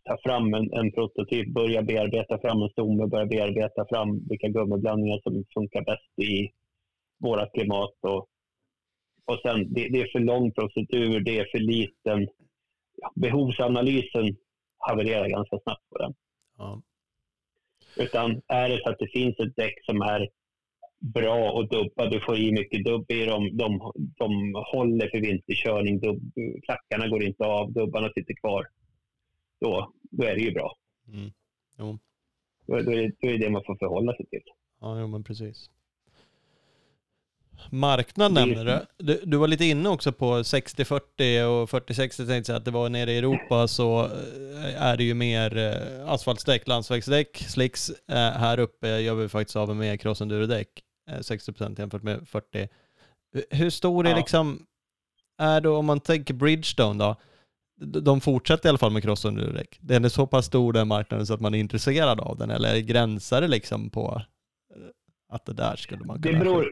ta 0.06 0.18
fram 0.24 0.54
en, 0.54 0.74
en 0.74 0.92
prototyp, 0.92 1.54
börja 1.54 1.82
bearbeta 1.82 2.40
fram 2.40 2.62
en 2.62 2.70
stomme, 2.70 3.08
börja 3.08 3.26
bearbeta 3.26 3.86
fram 3.90 4.28
vilka 4.30 4.48
gummiblandningar 4.48 5.20
som 5.24 5.46
funkar 5.54 5.82
bäst 5.82 6.20
i 6.30 6.52
våra 7.20 7.46
klimat. 7.50 7.96
Och, 8.02 8.28
och 9.26 9.40
sen, 9.42 9.74
det, 9.74 9.90
det, 9.90 10.02
är 10.02 10.12
för 10.12 10.20
lång 10.20 10.52
procedur, 10.52 11.20
det 11.20 11.40
är 11.40 11.48
för 11.52 11.60
liten. 11.60 12.28
Behovsanalysen 13.16 14.36
havererar 14.78 15.30
ganska 15.30 15.60
snabbt 15.60 15.90
på 15.90 15.98
den. 15.98 16.14
Ja. 16.58 16.82
Utan 17.98 18.42
är 18.48 18.70
det 18.70 18.82
så 18.84 18.90
att 18.90 19.00
det 19.00 19.08
finns 19.08 19.40
ett 19.40 19.56
däck 19.56 19.86
som 19.86 20.02
är 20.02 20.30
bra 21.00 21.52
och 21.52 21.70
dubba, 21.70 22.06
du 22.06 22.20
får 22.20 22.38
i 22.38 22.52
mycket 22.52 22.86
dubb 22.86 23.12
i 23.12 23.26
dem, 23.26 23.58
de, 23.58 23.92
de 23.96 24.54
håller 24.74 25.08
för 25.08 25.22
vinterkörning, 25.22 26.00
dubb, 26.00 26.22
klackarna 26.66 27.08
går 27.08 27.24
inte 27.24 27.46
av, 27.46 27.72
dubbarna 27.72 28.10
sitter 28.16 28.34
kvar 28.34 28.68
då, 29.64 29.94
då 30.12 30.24
är 30.24 30.36
det 30.36 30.42
ju 30.42 30.52
bra. 30.52 30.76
Mm. 31.08 31.32
Jo. 31.78 32.00
Då, 32.68 32.82
då, 32.82 32.92
är 32.92 32.96
det, 32.96 33.12
då 33.22 33.28
är 33.28 33.38
det 33.38 33.50
man 33.50 33.64
får 33.66 33.76
förhålla 33.76 34.16
sig 34.16 34.26
till. 34.26 34.44
Ja, 34.82 35.00
jo, 35.00 35.08
men 35.08 35.24
precis. 35.24 35.70
Marknad 37.70 38.34
nämner 38.34 38.86
du. 38.98 39.06
du. 39.06 39.22
Du 39.26 39.38
var 39.38 39.48
lite 39.48 39.66
inne 39.66 39.90
också 39.90 40.12
på 40.12 40.26
60-40 40.26 41.44
och 41.44 41.70
40-60 41.70 42.28
tänkte 42.28 42.52
jag 42.52 42.60
att 42.60 42.66
det 42.66 42.72
var 42.72 42.90
nere 42.90 43.12
i 43.12 43.18
Europa 43.18 43.68
så 43.68 44.06
eh, 44.06 44.84
är 44.84 44.98
det 44.98 45.04
ju 45.04 45.14
mer 45.14 45.58
eh, 45.58 46.10
asfaltsdäck, 46.10 46.68
landsvägsdäck, 46.68 47.38
slicks. 47.38 47.90
Eh, 47.90 48.16
här 48.16 48.60
uppe 48.60 49.00
gör 49.00 49.16
vi 49.16 49.30
faktiskt 49.30 49.56
av 49.56 49.76
med 49.76 50.02
crossenduro-däck, 50.02 50.84
60% 51.10 51.80
jämfört 51.80 52.04
med 52.04 52.28
40. 52.28 52.68
Hur 53.50 53.70
stor 53.70 54.06
är 54.06 54.12
ja. 54.12 54.18
liksom, 54.18 54.66
är 55.38 55.62
då 55.62 55.78
om 55.78 55.86
man 55.86 56.00
tänker 56.00 56.34
Bridgestone 56.34 57.04
då, 57.04 57.16
de 57.82 58.22
fortsätter 58.22 58.68
i 58.68 58.70
alla 58.70 58.78
fall 58.78 58.92
med 58.92 59.04
crossunderräck. 59.04 59.78
Den 59.82 60.06
är 60.06 60.10
så 60.10 60.28
pass 60.28 60.46
stor 60.46 60.74
den 60.74 60.88
marknaden 60.88 61.26
så 61.26 61.34
att 61.34 61.42
man 61.42 61.54
är 61.54 61.60
intresserad 61.60 62.20
av 62.20 62.38
den 62.38 62.50
eller 62.50 62.80
gränsar 62.80 63.42
det 63.42 63.48
liksom 63.48 63.90
på 63.90 64.22
eh, 64.76 64.82
att 65.30 65.46
det 65.46 65.54
där 65.54 65.76
skulle 65.76 66.06
man 66.06 66.22
kunna 66.22 66.40
det 66.40 66.46
beror, 66.46 66.72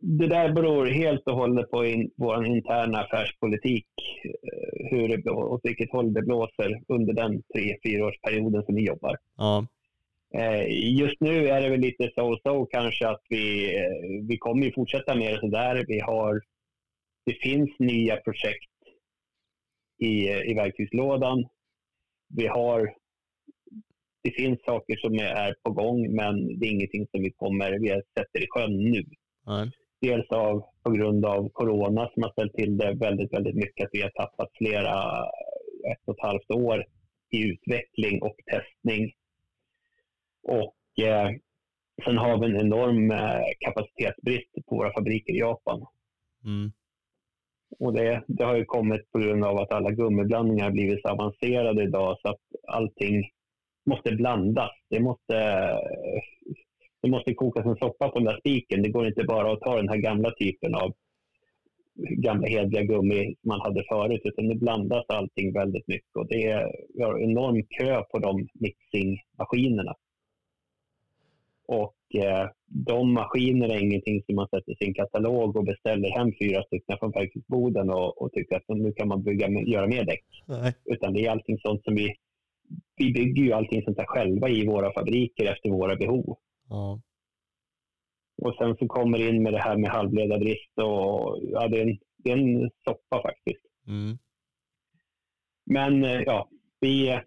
Det 0.00 0.26
där 0.26 0.52
beror 0.52 0.86
helt 0.86 1.22
och 1.26 1.36
hållet 1.36 1.70
på 1.70 1.84
in, 1.86 2.10
vår 2.16 2.46
interna 2.46 2.98
affärspolitik, 2.98 3.86
eh, 4.24 4.90
hur 4.90 5.08
det, 5.08 5.30
åt 5.30 5.60
vilket 5.64 5.92
håll 5.92 6.12
det 6.12 6.22
blåser 6.22 6.82
under 6.88 7.12
den 7.14 7.42
tre, 7.54 7.76
fyraårsperioden 7.84 8.62
som 8.64 8.74
vi 8.74 8.86
jobbar. 8.86 9.16
Ja. 9.36 9.66
Eh, 10.34 10.94
just 10.98 11.20
nu 11.20 11.48
är 11.48 11.60
det 11.60 11.68
väl 11.68 11.80
lite 11.80 12.10
så-så 12.14 12.66
kanske 12.66 13.08
att 13.08 13.22
vi, 13.28 13.72
vi 14.28 14.38
kommer 14.38 14.66
ju 14.66 14.72
fortsätta 14.72 15.14
med 15.14 15.34
det 15.34 15.40
sådär. 15.40 15.84
Vi 15.88 16.00
har, 16.00 16.42
det 17.26 17.32
finns 17.32 17.70
nya 17.78 18.16
projekt 18.16 18.73
i, 20.04 20.50
i 20.50 20.54
verktygslådan. 20.54 21.44
Vi 22.28 22.46
har, 22.46 22.94
det 24.22 24.30
finns 24.30 24.64
saker 24.64 24.96
som 24.96 25.14
är 25.14 25.54
på 25.62 25.70
gång, 25.70 26.14
men 26.14 26.58
det 26.58 26.66
är 26.66 26.70
ingenting 26.70 27.06
som 27.10 27.22
vi 27.22 27.30
kommer, 27.30 27.78
vi 27.78 27.88
sätter 27.88 28.44
i 28.44 28.46
sjön 28.50 28.90
nu. 28.90 29.04
Nej. 29.46 29.70
Dels 30.00 30.28
av, 30.30 30.64
på 30.82 30.90
grund 30.90 31.24
av 31.24 31.48
corona 31.48 32.10
som 32.14 32.22
har 32.22 32.30
ställt 32.30 32.54
till 32.54 32.76
det 32.76 32.94
väldigt, 32.94 33.32
väldigt 33.32 33.54
mycket. 33.54 33.84
Att 33.84 33.90
vi 33.92 34.02
har 34.02 34.10
tappat 34.10 34.48
flera, 34.58 35.24
ett 35.92 36.02
och 36.04 36.14
ett 36.14 36.22
halvt 36.22 36.50
år 36.50 36.84
i 37.30 37.42
utveckling 37.48 38.22
och 38.22 38.36
testning. 38.46 39.12
Och 40.42 41.04
eh, 41.04 41.30
sen 42.04 42.18
har 42.18 42.38
vi 42.38 42.46
en 42.46 42.60
enorm 42.60 43.10
eh, 43.10 43.44
kapacitetsbrist 43.60 44.66
på 44.66 44.76
våra 44.76 44.92
fabriker 44.92 45.32
i 45.32 45.38
Japan. 45.38 45.86
Mm. 46.44 46.72
Och 47.78 47.92
det, 47.92 48.22
det, 48.26 48.44
har 48.44 48.56
ju 48.56 48.64
kommit 48.64 49.12
på 49.12 49.18
grund 49.18 49.44
av 49.44 49.58
att 49.58 49.72
alla 49.72 49.90
gummiblandningar 49.90 50.64
har 50.64 50.70
blivit 50.70 51.02
så 51.02 51.08
avancerade 51.08 51.82
idag 51.82 52.16
så 52.22 52.28
att 52.28 52.40
allting 52.68 53.24
måste 53.86 54.14
blandas. 54.14 54.70
Det 54.90 55.00
måste, 55.00 55.34
det 57.02 57.10
måste 57.10 57.34
kokas 57.34 57.66
en 57.66 57.76
soppa 57.76 58.08
på 58.08 58.18
den 58.18 58.24
där 58.24 58.38
spiken. 58.38 58.82
Det 58.82 58.88
går 58.88 59.06
inte 59.06 59.24
bara 59.24 59.52
att 59.52 59.60
ta 59.60 59.76
den 59.76 59.88
här 59.88 59.96
gamla 59.96 60.30
typen 60.30 60.74
av 60.74 60.92
gamla 61.96 62.46
hedliga 62.46 62.82
gummi 62.82 63.34
man 63.42 63.60
hade 63.60 63.84
förut, 63.88 64.20
utan 64.24 64.48
det 64.48 64.54
blandas 64.54 65.04
allting 65.08 65.52
väldigt 65.52 65.88
mycket 65.88 66.16
och 66.16 66.28
det 66.28 66.46
är, 66.46 66.72
vi 66.94 67.02
har 67.02 67.22
enorm 67.22 67.62
kö 67.62 68.02
på 68.02 68.18
de 68.18 68.48
mixingmaskinerna. 68.54 69.94
Och 71.66 71.96
eh, 72.14 72.48
de 72.66 73.12
maskiner 73.12 73.68
är 73.68 73.80
ingenting 73.80 74.22
som 74.22 74.34
man 74.34 74.48
sätter 74.48 74.72
i 74.72 74.76
sin 74.76 74.94
katalog 74.94 75.56
och 75.56 75.64
beställer 75.64 76.10
hem 76.10 76.32
fyra 76.40 76.62
stycken 76.62 76.98
från 76.98 77.10
verktygsboden 77.10 77.90
och, 77.90 78.22
och 78.22 78.32
tycker 78.32 78.56
att 78.56 78.64
nu 78.68 78.92
kan 78.92 79.08
man 79.08 79.22
bygga, 79.22 79.48
göra 79.48 79.86
mer 79.86 80.04
däck. 80.04 80.24
Nej. 80.46 80.74
Utan 80.84 81.12
det 81.12 81.26
är 81.26 81.30
allting 81.30 81.58
sånt 81.58 81.84
som 81.84 81.94
vi, 81.94 82.14
vi 82.96 83.12
bygger 83.12 83.42
ju 83.42 83.52
allting 83.52 83.82
sånt 83.82 83.98
här 83.98 84.06
själva 84.06 84.48
i 84.48 84.66
våra 84.66 84.92
fabriker 84.92 85.44
efter 85.44 85.70
våra 85.70 85.96
behov. 85.96 86.38
Ja. 86.68 87.00
Och 88.42 88.54
sen 88.58 88.76
så 88.76 88.86
kommer 88.88 89.18
det 89.18 89.28
in 89.28 89.42
med 89.42 89.52
det 89.52 89.58
här 89.58 89.76
med 89.76 89.90
halvledarbrist 89.90 90.78
och 90.78 91.38
ja, 91.42 91.68
det 91.68 91.80
är 91.80 91.86
en, 91.86 91.98
det 92.16 92.30
är 92.30 92.36
en 92.36 92.70
soppa 92.84 93.22
faktiskt. 93.22 93.64
Mm. 93.86 94.18
Men 95.66 96.04
eh, 96.04 96.22
ja, 96.22 96.48
vi, 96.80 97.20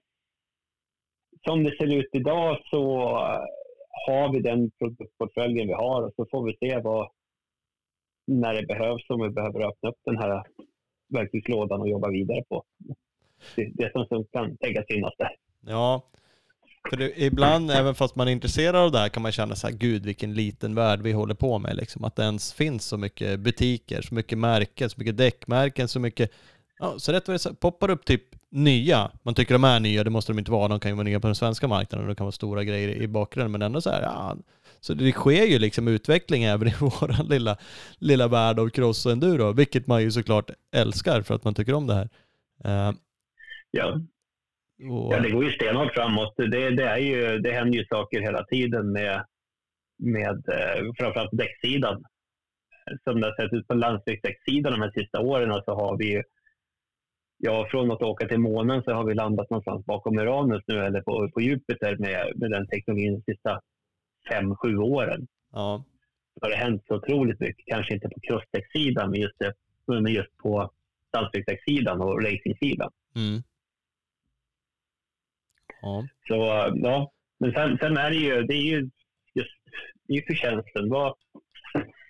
som 1.48 1.64
det 1.64 1.78
ser 1.78 1.96
ut 1.96 2.10
idag 2.14 2.58
så 2.64 3.12
har 4.06 4.34
vi 4.34 4.40
den 4.40 4.72
produktportföljen 4.72 5.68
vi 5.68 5.74
har 5.74 6.02
och 6.02 6.14
så 6.16 6.26
får 6.32 6.46
vi 6.46 6.58
se 6.60 6.80
vad, 6.80 7.10
när 8.28 8.54
det 8.54 8.68
behövs, 8.68 9.10
om 9.10 9.22
vi 9.22 9.30
behöver 9.30 9.62
öppna 9.62 9.90
upp 9.90 10.00
den 10.06 10.18
här 10.18 10.44
verktygslådan 11.10 11.82
och 11.82 11.90
jobba 11.90 12.10
vidare 12.10 12.44
på. 12.50 12.64
Det, 13.56 13.72
det 13.74 13.92
som 13.92 14.26
kan 14.32 14.58
tänkas 14.58 14.86
finnas 14.88 15.14
där. 15.18 15.36
Ja, 15.62 16.02
för 16.90 16.98
det, 16.98 17.22
ibland, 17.22 17.72
även 17.72 17.96
fast 17.96 18.16
man 18.16 18.28
är 18.28 18.32
intresserad 18.32 18.76
av 18.76 18.92
det 18.92 19.00
här, 19.00 19.10
kan 19.10 19.24
man 19.24 19.32
känna 19.32 19.56
så 19.56 19.68
här, 19.68 19.74
gud 19.74 20.06
vilken 20.06 20.34
liten 20.34 20.76
värld 20.76 21.02
vi 21.02 21.12
håller 21.12 21.36
på 21.36 21.60
med. 21.60 21.76
Liksom. 21.76 22.04
Att 22.04 22.16
det 22.16 22.24
ens 22.24 22.54
finns 22.54 22.86
så 22.86 22.98
mycket 22.98 23.40
butiker, 23.40 24.02
så 24.02 24.16
mycket 24.16 24.38
märken, 24.38 24.90
så 24.90 25.00
mycket 25.00 25.18
däckmärken, 25.18 25.88
så 25.88 26.00
mycket... 26.00 26.32
Ja, 26.80 26.94
så 26.98 27.12
rätt 27.12 27.28
vad 27.28 27.40
det 27.44 27.60
poppar 27.60 27.90
upp 27.90 28.06
typ 28.06 28.24
nya. 28.52 29.12
Man 29.24 29.34
tycker 29.34 29.54
de 29.54 29.64
är 29.64 29.80
nya, 29.80 30.04
det 30.04 30.10
måste 30.10 30.32
de 30.32 30.40
inte 30.40 30.52
vara. 30.52 30.68
De 30.68 30.80
kan 30.80 30.92
ju 30.92 30.96
vara 30.96 31.04
nya 31.04 31.20
på 31.20 31.28
den 31.28 31.36
svenska 31.36 31.68
marknaden 31.68 32.06
och 32.06 32.10
det 32.10 32.16
kan 32.16 32.26
vara 32.26 32.32
stora 32.32 32.64
grejer 32.64 32.90
i 32.90 33.08
bakgrunden. 33.08 33.52
Men 33.52 33.62
ändå 33.62 33.82
så 33.82 33.90
här, 33.90 34.02
ja. 34.02 34.38
Så 34.80 34.94
det 34.94 35.12
sker 35.12 35.46
ju 35.46 35.60
liksom 35.60 35.88
utveckling 35.88 36.44
även 36.44 36.68
i 36.68 36.74
vår 36.80 37.30
lilla, 37.30 37.58
lilla 38.00 38.28
värld 38.28 38.60
av 38.60 38.70
cross 38.70 39.06
och 39.06 39.12
enduro, 39.12 39.52
vilket 39.52 39.88
man 39.88 40.02
ju 40.04 40.12
såklart 40.12 40.50
älskar 40.76 41.22
för 41.22 41.36
att 41.36 41.44
man 41.44 41.54
tycker 41.54 41.74
om 41.74 41.88
det 41.88 41.94
här. 41.94 42.10
Uh, 42.66 42.96
ja, 43.72 44.02
och... 44.84 45.14
Ja, 45.14 45.20
det 45.20 45.30
går 45.30 45.44
ju 45.44 45.52
stenhårt 45.52 45.94
framåt. 45.94 46.34
Det, 46.38 46.70
det, 46.70 46.84
är 46.84 46.98
ju, 46.98 47.40
det 47.40 47.52
händer 47.52 47.78
ju 47.78 47.86
saker 47.86 48.22
hela 48.22 48.44
tiden 48.44 48.92
med, 48.92 49.26
med 50.00 50.44
eh, 50.50 50.94
framförallt 50.98 51.38
däcksidan. 51.38 52.04
Som 53.04 53.22
det 53.22 53.28
har 53.28 53.36
sett 53.36 53.54
ut 53.54 53.68
på 53.68 53.74
landsvägsdäcksidan 53.74 54.72
de 54.72 54.82
här 54.82 54.92
sista 54.92 55.20
åren 55.20 55.62
så 55.66 55.76
har 55.76 55.98
vi 55.98 56.24
Ja, 57.38 57.68
från 57.72 57.92
att 57.92 58.02
åka 58.02 58.28
till 58.28 58.40
månen 58.40 58.84
så 58.84 58.92
har 58.92 59.06
vi 59.06 59.14
landat 59.14 59.50
någonstans 59.50 59.86
bakom 59.86 60.20
Uranus 60.20 60.64
nu 60.68 60.86
eller 60.86 61.02
på, 61.02 61.32
på 61.34 61.42
Jupiter 61.42 61.98
med, 61.98 62.32
med 62.36 62.52
den 62.52 62.68
teknologin 62.68 63.14
de 63.26 63.34
sista 63.34 63.62
fem, 64.30 64.56
sju 64.56 64.78
åren. 64.78 65.28
Ja. 65.52 65.84
Det 66.36 66.46
har 66.46 66.50
det 66.50 66.56
hänt 66.56 66.84
så 66.88 66.96
otroligt 66.96 67.40
mycket. 67.40 67.66
Kanske 67.66 67.94
inte 67.94 68.10
på 68.10 68.20
crossdäcksidan, 68.20 69.10
men 69.12 69.20
just, 69.20 69.36
men 69.88 70.14
just 70.14 70.38
på 70.38 70.72
landsvägsdäcksidan 71.14 72.02
och 72.02 72.24
racingsidan. 72.24 72.92
Mm. 73.16 73.44
Ja. 75.82 76.08
Så 76.28 76.34
ja, 76.76 77.12
men 77.38 77.52
sen, 77.54 77.78
sen, 77.78 77.98
är 77.98 78.10
det 78.10 78.16
ju, 78.16 78.44
det 78.44 78.54
är 78.54 78.64
ju 78.64 78.90
just 79.34 79.58
det 80.08 80.14
är 80.14 80.22
förtjänsten. 80.28 80.90
Vad, 80.90 81.16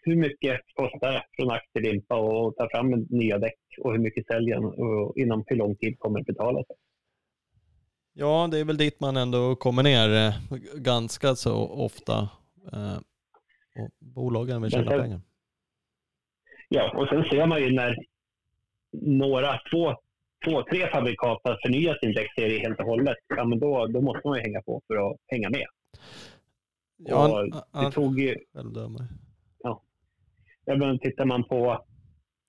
hur 0.08 0.16
mycket 0.16 0.62
kostar 0.74 1.12
det 1.12 1.24
från 1.32 1.52
Axelimpa 1.52 2.16
att 2.16 2.56
ta 2.56 2.70
fram 2.72 2.90
nya 3.10 3.38
däck 3.38 3.60
och 3.82 3.92
hur 3.92 4.00
mycket 4.00 4.28
säljer 4.28 4.80
och 4.82 5.18
inom 5.18 5.44
hur 5.48 5.56
lång 5.56 5.76
tid 5.76 6.00
kommer 6.00 6.20
det 6.20 6.26
betala 6.26 6.64
sig? 6.64 6.76
Ja, 8.14 8.48
det 8.52 8.60
är 8.60 8.66
väl 8.66 8.78
dit 8.78 9.00
man 9.00 9.18
ändå 9.18 9.56
kommer 9.56 9.84
ner 9.84 10.10
eh, 10.10 10.34
ganska 10.76 11.36
så 11.36 11.56
ofta. 11.68 12.30
Eh, 12.74 12.98
och 13.80 13.90
bolagen 14.00 14.62
vill 14.62 14.72
tjäna 14.72 14.92
pengar. 14.92 15.22
Ja, 16.70 16.92
och 16.98 17.08
sen 17.08 17.24
ser 17.24 17.48
man 17.48 17.62
ju 17.62 17.74
när 17.74 17.96
några, 18.92 19.60
två 19.72 19.96
två, 20.46 20.64
tre 20.64 20.90
fabrikat 20.92 21.42
att 21.44 21.62
förnya 21.62 21.96
sin 21.96 22.14
däckserie 22.14 22.60
helt 22.60 22.80
och 22.80 22.86
hållet, 22.86 23.18
ja, 23.28 23.46
men 23.46 23.60
då, 23.60 23.88
då 23.88 24.02
måste 24.02 24.28
man 24.28 24.38
ju 24.38 24.44
hänga 24.44 24.62
på 24.62 24.82
för 24.88 25.12
att 25.12 25.18
hänga 25.28 25.50
med. 25.50 25.66
Ja, 26.98 27.44
och 27.74 27.84
det 27.84 27.92
tog 27.92 28.20
ju... 28.20 28.36
Även 30.68 31.00
tittar 31.00 31.26
man 31.26 31.44
på 31.44 31.86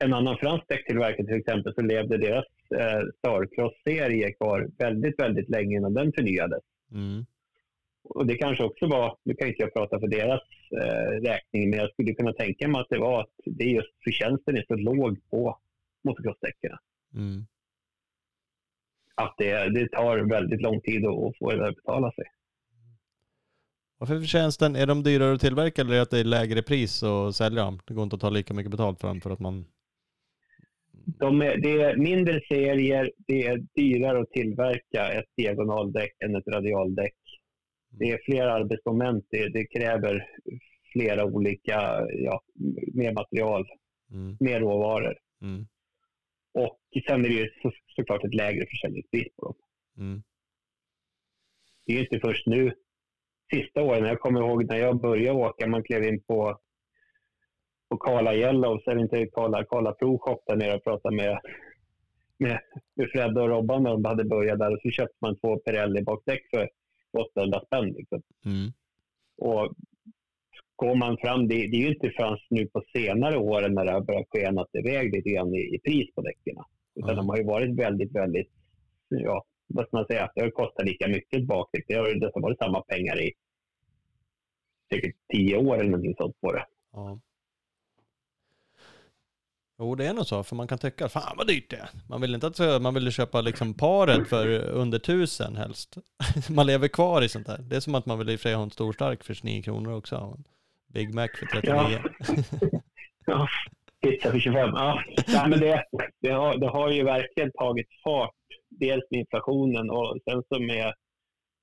en 0.05 0.13
annan 0.13 0.39
fransk 0.39 0.69
däcktillverkare 0.69 1.27
till 1.27 1.37
exempel 1.37 1.75
så 1.75 1.81
levde 1.83 2.19
deras 2.19 2.45
eh, 2.77 3.01
Starcross-serie 3.19 4.33
kvar 4.33 4.69
väldigt, 4.79 5.21
väldigt 5.21 5.49
länge 5.49 5.77
innan 5.77 5.95
den 5.95 6.13
förnyades. 6.13 6.63
Mm. 6.93 7.27
Och 8.05 8.27
det 8.27 8.35
kanske 8.35 8.65
också 8.65 8.87
var, 8.87 9.17
nu 9.25 9.35
kan 9.35 9.49
inte 9.49 9.63
jag 9.63 9.73
prata 9.73 10.01
för 10.01 10.09
deras 10.09 10.41
eh, 10.83 11.21
räkning, 11.29 11.71
men 11.71 11.79
jag 11.79 11.93
skulle 11.93 12.15
kunna 12.15 12.33
tänka 12.33 12.69
mig 12.69 12.81
att 12.81 12.91
det 12.91 12.99
var 12.99 13.21
att 13.21 13.35
det 13.45 13.65
är 13.65 13.69
just 13.69 14.03
förtjänsten 14.05 14.57
är 14.57 14.65
så 14.69 14.75
låg 14.75 15.31
på 15.31 15.59
motocrossdäcken. 16.05 16.73
Mm 17.15 17.47
att 19.19 19.35
det, 19.37 19.69
det 19.69 19.89
tar 19.89 20.19
väldigt 20.19 20.63
lång 20.63 20.81
tid 20.81 21.07
att 21.07 21.39
få 21.39 21.53
det 21.53 21.69
att 21.69 21.75
betala 21.75 22.13
sig. 22.13 22.25
Varför 23.99 24.21
förtjänsten, 24.21 24.77
är 24.77 24.87
de 24.87 25.03
dyrare 25.03 25.35
att 25.35 25.41
tillverka 25.41 25.83
eller 25.83 25.93
är 25.93 25.97
det 25.97 26.03
att 26.03 26.11
det 26.11 26.21
är 26.21 26.25
lägre 26.25 26.63
pris 26.63 27.03
att 27.03 27.37
sälja 27.37 27.65
dem? 27.65 27.81
Det 27.87 27.95
går 27.95 28.05
inte 28.05 28.17
att 28.17 28.21
ta 28.21 28.31
lika 28.31 28.55
mycket 28.55 28.71
betalt 28.71 29.01
för 29.01 29.09
dem 29.09 29.21
för 29.21 29.31
att 29.31 29.41
man... 29.41 29.65
De 31.05 31.43
är, 31.43 31.57
det 31.57 31.83
är 31.83 31.97
mindre 31.97 32.41
serier, 32.49 33.13
det 33.17 33.47
är 33.47 33.65
dyrare 33.75 34.21
att 34.21 34.31
tillverka 34.31 35.13
ett 35.13 35.29
diagonaldäck 35.37 36.17
än 36.25 36.37
ett 36.37 36.47
radialdäck. 36.47 37.17
Det 37.91 38.11
är 38.11 38.21
fler 38.25 38.47
arbetsmoment, 38.47 39.27
det, 39.31 39.49
det 39.49 39.67
kräver 39.67 40.27
flera 40.93 41.25
olika, 41.25 42.07
ja, 42.11 42.43
mer 42.95 43.13
material, 43.13 43.67
mm. 44.11 44.37
mer 44.41 44.61
råvaror. 44.61 45.17
Mm. 45.43 45.67
Och 46.55 46.79
sen 47.09 47.25
är 47.25 47.29
det 47.29 47.35
ju 47.35 47.49
så, 47.63 47.73
såklart 47.87 48.25
ett 48.25 48.35
lägre 48.35 48.67
försäljningspris 48.67 49.29
på 49.37 49.45
dem. 49.45 49.55
Mm. 49.99 50.23
Det 51.87 51.93
är 51.93 52.01
inte 52.01 52.21
först 52.21 52.47
nu, 52.47 52.73
sista 53.55 53.83
åren, 53.83 54.05
jag 54.05 54.21
kommer 54.21 54.41
ihåg 54.41 54.65
när 54.65 54.77
jag 54.77 55.01
började 55.01 55.39
åka, 55.39 55.67
man 55.67 55.83
klev 55.83 56.05
in 56.05 56.23
på, 56.23 56.59
på 57.91 57.97
Kala 57.97 58.35
Yellow, 58.35 58.81
eller 58.87 59.01
inte 59.01 59.27
Kala, 59.27 59.65
Kala 59.65 59.93
Pro 59.93 60.19
Shop 60.19 60.43
där 60.47 60.57
nere 60.57 60.75
och 60.75 60.85
pratade 60.85 61.17
med, 61.17 61.41
med, 62.39 62.61
med 62.97 63.11
Fred 63.13 63.39
och 63.39 63.49
Robban 63.49 63.83
när 63.83 63.91
de 63.91 64.05
hade 64.05 64.25
börjat 64.25 64.59
där 64.59 64.73
och 64.73 64.81
så 64.83 64.91
köpte 64.91 65.17
man 65.21 65.37
två 65.37 65.59
Pirelli 65.59 66.03
bakdäck 66.03 66.43
för 66.51 66.69
800 67.37 67.61
spänn. 67.67 67.93
Liksom. 67.93 68.23
Mm. 68.45 68.73
Och 69.39 69.75
går 70.77 70.95
man 70.95 71.17
fram, 71.17 71.49
det, 71.49 71.55
det 71.55 71.77
är 71.77 71.81
ju 71.81 71.95
inte 71.95 72.11
förrän 72.11 72.39
nu 72.51 72.67
på 72.67 72.83
senare 72.93 73.37
åren 73.37 73.75
när 73.75 73.85
det 73.85 73.93
har 73.93 74.01
börjat 74.01 74.27
skena 74.31 74.67
iväg 74.73 75.13
lite 75.13 75.31
grann 75.31 75.55
i, 75.55 75.75
i 75.75 75.79
pris 75.85 76.15
på 76.15 76.23
däcken. 76.23 76.57
Utan 76.95 77.11
mm. 77.11 77.17
de 77.17 77.29
har 77.29 77.37
ju 77.37 77.45
varit 77.45 77.79
väldigt, 77.79 78.15
väldigt, 78.15 78.51
ja, 79.09 79.45
vad 79.69 79.87
ska 79.87 79.97
man 79.97 80.07
säga, 80.07 80.31
det 80.35 80.41
har 80.41 80.51
kostat 80.51 80.87
lika 80.87 81.09
mycket 81.09 81.47
bakdäck. 81.47 81.85
Det 81.89 81.95
har, 81.95 82.33
har 82.35 82.41
varit 82.41 82.59
samma 82.59 82.81
pengar 82.81 83.21
i 83.21 83.33
säkert 84.93 85.17
tio 85.33 85.57
år 85.57 85.75
eller 85.75 85.91
någonting 85.91 86.15
sånt 86.17 86.41
på 86.41 86.53
det. 86.53 86.67
Ja. 86.93 87.21
Jo, 89.79 89.95
det 89.95 90.07
är 90.07 90.15
nog 90.15 90.27
så, 90.27 90.43
för 90.43 90.57
man 90.57 90.69
kan 90.69 90.79
tycka, 90.79 91.09
fan 91.09 91.37
vad 91.37 91.47
dyrt 91.47 91.71
det 91.71 91.77
är. 91.77 91.89
Man 92.09 92.21
vill 92.21 92.35
inte 92.35 92.47
att 92.47 92.83
man 92.83 92.95
vill 92.95 93.13
köpa 93.13 93.41
liksom 93.41 93.75
paret 93.75 94.29
för 94.29 94.69
under 94.69 94.99
tusen 94.99 95.57
helst. 95.57 95.99
man 96.51 96.67
lever 96.67 96.89
kvar 96.89 97.23
i 97.23 97.29
sånt 97.29 97.47
där. 97.47 97.59
Det 97.59 97.77
är 97.77 97.81
som 97.81 97.95
att 97.95 98.07
man 98.07 98.19
vill 98.19 98.31
i 98.31 98.37
och 98.37 98.41
för 98.41 98.49
sig 98.49 98.55
ha 98.55 98.63
en 98.63 98.71
stor 98.71 98.93
stark 98.93 99.25
för 99.25 99.35
29 99.35 99.63
kronor 99.63 99.93
också. 99.93 100.39
Big 100.87 101.15
Mac 101.15 101.29
för 101.39 101.47
39. 101.47 101.73
Ja, 101.73 102.01
ja 103.27 103.49
pizza 104.03 104.31
för 104.31 104.39
25. 104.39 104.71
Ja. 104.75 105.03
Nej, 105.29 105.49
men 105.49 105.61
det, 105.61 105.85
det, 106.21 106.31
har, 106.31 106.59
det 106.59 106.69
har 106.69 106.91
ju 106.91 107.05
verkligen 107.05 107.53
tagit 107.53 107.89
fart. 108.05 108.35
Dels 108.81 109.05
med 109.11 109.21
inflationen 109.21 109.91
och 109.91 110.19
sen 110.25 110.43
så 110.49 110.63
med 110.63 110.95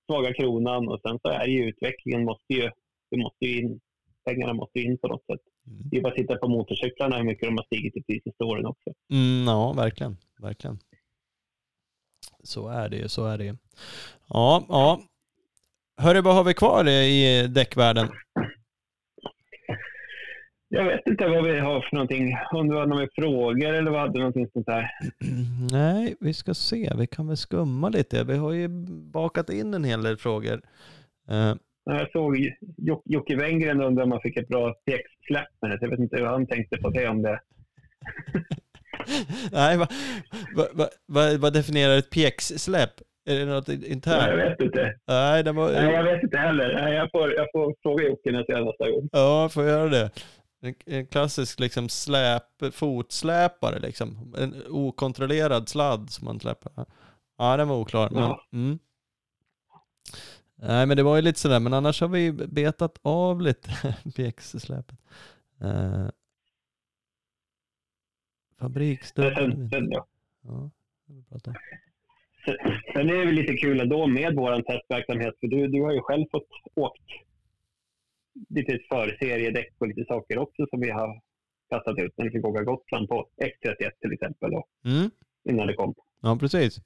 svaga 0.05 0.33
kronan 0.33 0.87
och 0.87 0.99
sen 1.07 1.19
så 1.21 1.27
är 1.29 1.47
ju 1.47 1.69
utvecklingen 1.69 2.25
måste 2.25 2.53
ju, 2.53 2.71
det 3.11 3.17
måste 3.17 3.45
ju 3.45 3.59
in, 3.59 3.79
pengarna 4.25 4.53
måste 4.53 4.79
in 4.79 4.97
på 4.97 5.07
något 5.07 5.25
sätt. 5.25 5.41
Mm. 5.67 5.89
Det 5.89 5.97
är 5.97 6.01
bara 6.01 6.09
att 6.09 6.15
titta 6.15 6.35
på 6.35 6.47
motorcyklarna 6.47 7.17
hur 7.17 7.23
mycket 7.23 7.47
de 7.47 7.57
har 7.57 7.63
stigit 7.63 7.97
i 7.97 8.03
pris 8.03 8.21
i 8.25 8.43
åren 8.43 8.65
också. 8.65 8.89
Mm, 9.11 9.47
ja, 9.47 9.73
verkligen, 9.73 10.17
verkligen. 10.41 10.79
Så 12.43 12.67
är 12.67 12.89
det 12.89 12.97
ju, 12.97 13.09
så 13.09 13.25
är 13.25 13.37
det 13.37 13.45
ju. 13.45 13.55
Ja, 14.29 14.65
ja. 14.69 15.01
Hörru, 15.97 16.21
vad 16.21 16.35
har 16.35 16.43
vi 16.43 16.53
kvar 16.53 16.87
i 16.89 17.47
däckvärlden? 17.47 18.07
Jag 20.69 20.85
vet 20.85 21.07
inte 21.07 21.27
vad 21.27 21.43
vi 21.43 21.59
har 21.59 21.81
för 21.81 21.95
någonting. 21.95 22.37
Om 22.51 22.67
du 22.67 22.75
har 22.75 22.85
några 22.85 23.07
frågor 23.15 23.73
eller 23.73 23.91
vad 23.91 24.01
hade 24.01 24.19
någonting 24.19 24.47
sånt 24.53 24.65
där? 24.65 24.89
Nej, 25.71 26.15
vi 26.19 26.33
ska 26.33 26.53
se. 26.53 26.91
Vi 26.97 27.07
kan 27.07 27.27
väl 27.27 27.37
skumma 27.37 27.89
lite. 27.89 28.23
Vi 28.23 28.37
har 28.37 28.51
ju 28.51 28.67
bakat 29.13 29.49
in 29.49 29.73
en 29.73 29.83
hel 29.83 30.03
del 30.03 30.17
frågor. 30.17 30.61
Uh. 31.31 31.55
Jag 31.83 32.11
såg 32.11 32.37
Jocke 33.05 33.35
Wenngren 33.35 33.81
undrar 33.81 34.03
om 34.03 34.09
man 34.09 34.21
fick 34.21 34.37
ett 34.37 34.47
bra 34.47 34.73
textsläpp 34.85 35.47
med 35.61 35.71
det. 35.71 35.77
Jag 35.81 35.89
vet 35.89 35.99
inte 35.99 36.17
hur 36.17 36.25
han 36.25 36.47
tänkte 36.47 36.77
på 36.77 36.89
det. 36.89 37.07
Om 37.07 37.21
det 37.21 37.39
Nej, 39.51 39.77
vad 39.77 39.87
va, 40.55 40.87
va, 41.07 41.37
va, 41.39 41.49
definierar 41.49 41.97
ett 41.97 42.09
pjäxsläpp? 42.09 42.93
Är 43.29 43.39
det 43.39 43.45
något 43.45 43.69
internt? 43.69 44.23
Nej, 44.27 44.29
jag 44.29 44.49
vet 44.49 44.61
inte. 44.61 44.93
Nej, 45.07 45.43
det 45.43 45.51
var... 45.51 45.71
Nej 45.71 45.93
jag 45.93 46.03
vet 46.03 46.23
inte 46.23 46.37
heller. 46.37 46.73
Nej, 46.81 46.93
jag, 46.93 47.11
får, 47.11 47.33
jag 47.33 47.47
får 47.51 47.75
fråga 47.81 48.03
Jocke 48.03 48.31
nästa 48.31 48.91
gång. 48.91 49.09
Ja, 49.11 49.49
får 49.53 49.63
göra 49.63 49.89
det. 49.89 50.09
En, 50.85 51.07
klassisk 51.07 51.59
liksom 51.59 51.89
släp, 51.89 52.43
fotsläpare 52.71 53.79
liksom. 53.79 54.33
En 54.37 54.63
okontrollerad 54.69 55.69
sladd 55.69 56.09
som 56.09 56.25
man 56.25 56.39
släpper. 56.39 56.71
Ja, 57.37 57.57
den 57.57 57.67
var 57.67 57.75
oklar. 57.75 58.09
Men, 58.09 58.21
ja. 58.21 58.41
mm. 58.53 58.79
Nej, 60.55 60.85
men 60.85 60.97
det 60.97 61.03
var 61.03 61.15
ju 61.15 61.21
lite 61.21 61.39
sådär, 61.39 61.59
men 61.59 61.73
annars 61.73 62.01
har 62.01 62.07
vi 62.07 62.31
betat 62.31 62.99
av 63.01 63.41
lite 63.41 63.95
pjäxsläpet. 64.15 64.99
Uh, 65.63 66.09
fabriksstöd. 68.59 69.69
Ja. 69.91 70.07
ja, 70.41 71.53
Sen 72.93 73.09
är 73.09 73.17
det 73.17 73.25
väl 73.25 73.35
lite 73.35 73.53
kul 73.53 73.79
ändå 73.79 74.07
med 74.07 74.35
vår 74.35 74.61
testverksamhet, 74.61 75.35
för 75.39 75.47
du, 75.47 75.67
du 75.67 75.81
har 75.81 75.91
ju 75.93 76.01
själv 76.01 76.25
fått 76.31 76.49
åkt 76.75 77.01
lite 78.49 78.79
förseriedäck 78.89 79.73
och 79.79 79.87
lite 79.87 80.05
saker 80.05 80.37
också 80.37 80.65
som 80.69 80.79
vi 80.79 80.89
har 80.89 81.21
kastat 81.69 81.99
ut 81.99 82.13
när 82.17 82.25
vi 82.25 82.31
fick 82.31 82.45
åka 82.45 82.63
Gotland 82.63 83.07
på 83.09 83.29
X31 83.41 83.91
till 84.01 84.13
exempel. 84.13 84.51
Då, 84.51 84.67
mm. 84.85 85.09
Innan 85.49 85.67
det 85.67 85.73
kom. 85.73 85.93
Ja, 86.21 86.37
precis. 86.39 86.79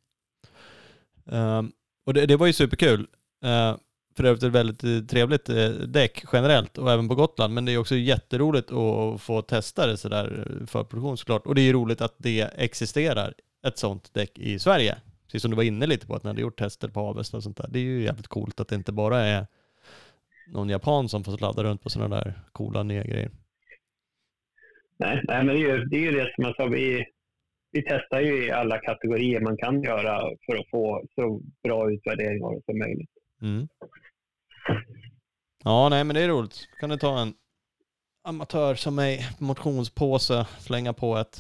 Um, 1.26 1.71
och 2.05 2.13
det, 2.13 2.26
det, 2.26 2.35
var 2.35 2.47
ju 2.47 2.53
superkul. 2.53 2.99
Uh, 3.45 3.77
för 4.15 4.23
övrigt 4.23 4.43
ett 4.43 4.51
väldigt 4.51 5.09
trevligt 5.09 5.49
uh, 5.49 5.69
däck 5.69 6.23
generellt 6.34 6.77
och 6.77 6.91
även 6.91 7.07
på 7.07 7.15
Gotland. 7.15 7.53
Men 7.53 7.65
det 7.65 7.71
är 7.71 7.77
också 7.77 7.95
jätteroligt 7.95 8.71
att 8.71 9.21
få 9.21 9.41
testa 9.41 9.88
det 9.88 9.97
sådär 9.97 10.47
för 10.67 10.84
produktion 10.84 11.17
såklart. 11.17 11.45
Och 11.45 11.55
det 11.55 11.61
är 11.61 11.63
ju 11.63 11.73
roligt 11.73 12.01
att 12.01 12.15
det 12.17 12.41
existerar 12.41 13.34
ett 13.67 13.77
sånt 13.77 14.13
däck 14.13 14.39
i 14.39 14.59
Sverige. 14.59 14.97
Precis 15.26 15.41
som 15.41 15.51
du 15.51 15.57
var 15.57 15.63
inne 15.63 15.88
lite 15.88 16.07
på 16.07 16.15
att 16.15 16.23
ni 16.23 16.27
hade 16.27 16.41
gjort 16.41 16.59
tester 16.59 16.88
på 16.88 16.99
Avesta 16.99 17.38
och 17.38 17.43
sånt 17.43 17.57
där. 17.57 17.67
Det 17.69 17.80
är 17.80 17.84
ju 17.84 18.03
jävligt 18.03 18.27
coolt 18.27 18.59
att 18.59 18.67
det 18.67 18.76
inte 18.76 18.91
bara 18.91 19.19
är 19.19 19.47
någon 20.51 20.69
japan 20.69 21.09
som 21.09 21.23
får 21.23 21.38
sladda 21.38 21.63
runt 21.63 21.84
på 21.84 21.89
sådana 21.89 22.15
där 22.15 22.34
coola 22.51 22.84
nya 22.84 23.03
grejer. 23.03 23.31
Nej, 24.97 25.21
nej 25.27 25.43
men 25.43 25.55
det 25.55 25.61
är 25.61 25.77
ju 25.77 25.85
det, 25.85 25.97
är 25.97 26.01
ju 26.01 26.11
det 26.11 26.31
som 26.35 26.43
jag 26.43 26.55
sa. 26.55 26.65
Vi, 26.65 27.05
vi 27.71 27.81
testar 27.81 28.19
ju 28.21 28.45
i 28.45 28.51
alla 28.51 28.77
kategorier 28.77 29.41
man 29.41 29.57
kan 29.57 29.84
göra 29.84 30.19
för 30.45 30.57
att 30.57 30.69
få 30.71 31.03
så 31.15 31.41
bra 31.63 31.91
utvärdering 31.91 32.43
av 32.43 32.53
det 32.53 32.61
som 32.65 32.80
möjligt. 32.80 33.09
Mm. 33.41 33.67
Ja, 35.63 35.89
nej 35.89 36.03
men 36.03 36.15
det 36.15 36.21
är 36.21 36.30
roligt. 36.30 36.69
Kan 36.80 36.89
du 36.89 36.97
ta 36.97 37.19
en 37.19 37.34
amatör 38.23 38.76
som 38.76 38.95
mig, 38.95 39.19
motionspåse, 39.39 40.45
slänga 40.59 40.93
på 40.93 41.17
ett. 41.17 41.38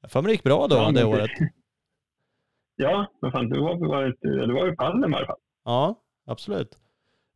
Jag 0.00 0.10
för 0.10 0.22
mig 0.22 0.28
det 0.28 0.32
gick 0.32 0.42
bra 0.42 0.66
då 0.66 0.76
ja, 0.76 0.90
det 0.90 1.04
året. 1.04 1.30
Ja, 2.76 3.12
men 3.22 3.32
fan, 3.32 3.48
du 3.48 3.60
var, 3.60 4.46
du 4.46 4.52
var 4.52 4.72
i 4.72 4.76
pallen 4.76 5.12
i 5.12 5.16
alla 5.16 5.26
fall. 5.26 5.38
Ja, 5.64 6.00
absolut. 6.26 6.78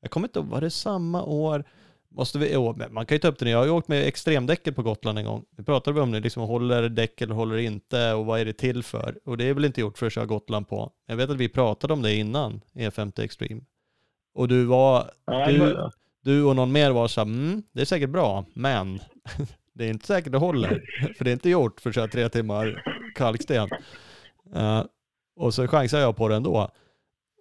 Jag 0.01 0.11
kommer 0.11 0.29
inte 0.29 0.39
ihåg, 0.39 0.49
var 0.49 0.61
det 0.61 0.71
samma 0.71 1.25
år? 1.25 1.65
Måste 2.11 2.39
vi, 2.39 2.53
jo, 2.53 2.79
man 2.91 3.07
kan 3.07 3.15
ju 3.15 3.19
ta 3.19 3.29
upp 3.29 3.39
det 3.39 3.45
nu. 3.45 3.51
Jag 3.51 3.59
har 3.59 3.65
ju 3.65 3.71
åkt 3.71 3.89
med 3.89 4.07
extremdäcket 4.07 4.77
på 4.77 4.83
Gotland 4.83 5.19
en 5.19 5.25
gång. 5.25 5.45
Vi 5.57 5.65
pratade 5.65 6.01
om 6.01 6.13
det, 6.13 6.21
liksom 6.21 6.43
håller 6.43 6.89
däck 6.89 7.21
eller 7.21 7.35
håller 7.35 7.57
inte 7.57 8.13
och 8.13 8.27
vad 8.27 8.41
är 8.41 8.45
det 8.45 8.53
till 8.53 8.83
för? 8.83 9.19
Och 9.25 9.37
det 9.37 9.45
är 9.45 9.55
väl 9.55 9.65
inte 9.65 9.81
gjort 9.81 9.99
för 9.99 10.07
att 10.07 10.13
köra 10.13 10.27
Gotland 10.27 10.69
på. 10.69 10.93
Jag 11.07 11.17
vet 11.17 11.31
att 11.31 11.37
vi 11.37 11.49
pratade 11.49 11.93
om 11.93 12.03
det 12.03 12.15
innan, 12.15 12.61
E50 12.75 13.21
Extreme. 13.21 13.61
Och 14.35 14.49
du 14.49 14.65
var, 14.65 15.11
du, 15.47 15.91
du 16.25 16.45
och 16.45 16.57
någon 16.57 16.73
mer 16.73 16.91
var 16.91 17.09
så 17.09 17.21
här, 17.21 17.27
mm, 17.27 17.63
det 17.73 17.81
är 17.81 17.85
säkert 17.85 18.11
bra, 18.11 18.45
men 18.55 19.01
det 19.75 19.85
är 19.85 19.91
inte 19.91 20.07
säkert 20.07 20.33
det 20.33 20.39
håller. 20.39 20.83
För 21.19 21.25
det 21.25 21.31
är 21.31 21.33
inte 21.33 21.51
gjort 21.51 21.81
för 21.81 21.89
att 21.91 21.95
köra 21.95 22.09
tre 22.09 22.29
timmar 22.29 22.83
kalksten. 23.15 23.69
Uh, 24.57 24.85
och 25.37 25.55
så 25.55 25.69
chansade 25.69 26.03
jag 26.03 26.17
på 26.17 26.29
det 26.29 26.37
ändå. 26.37 26.71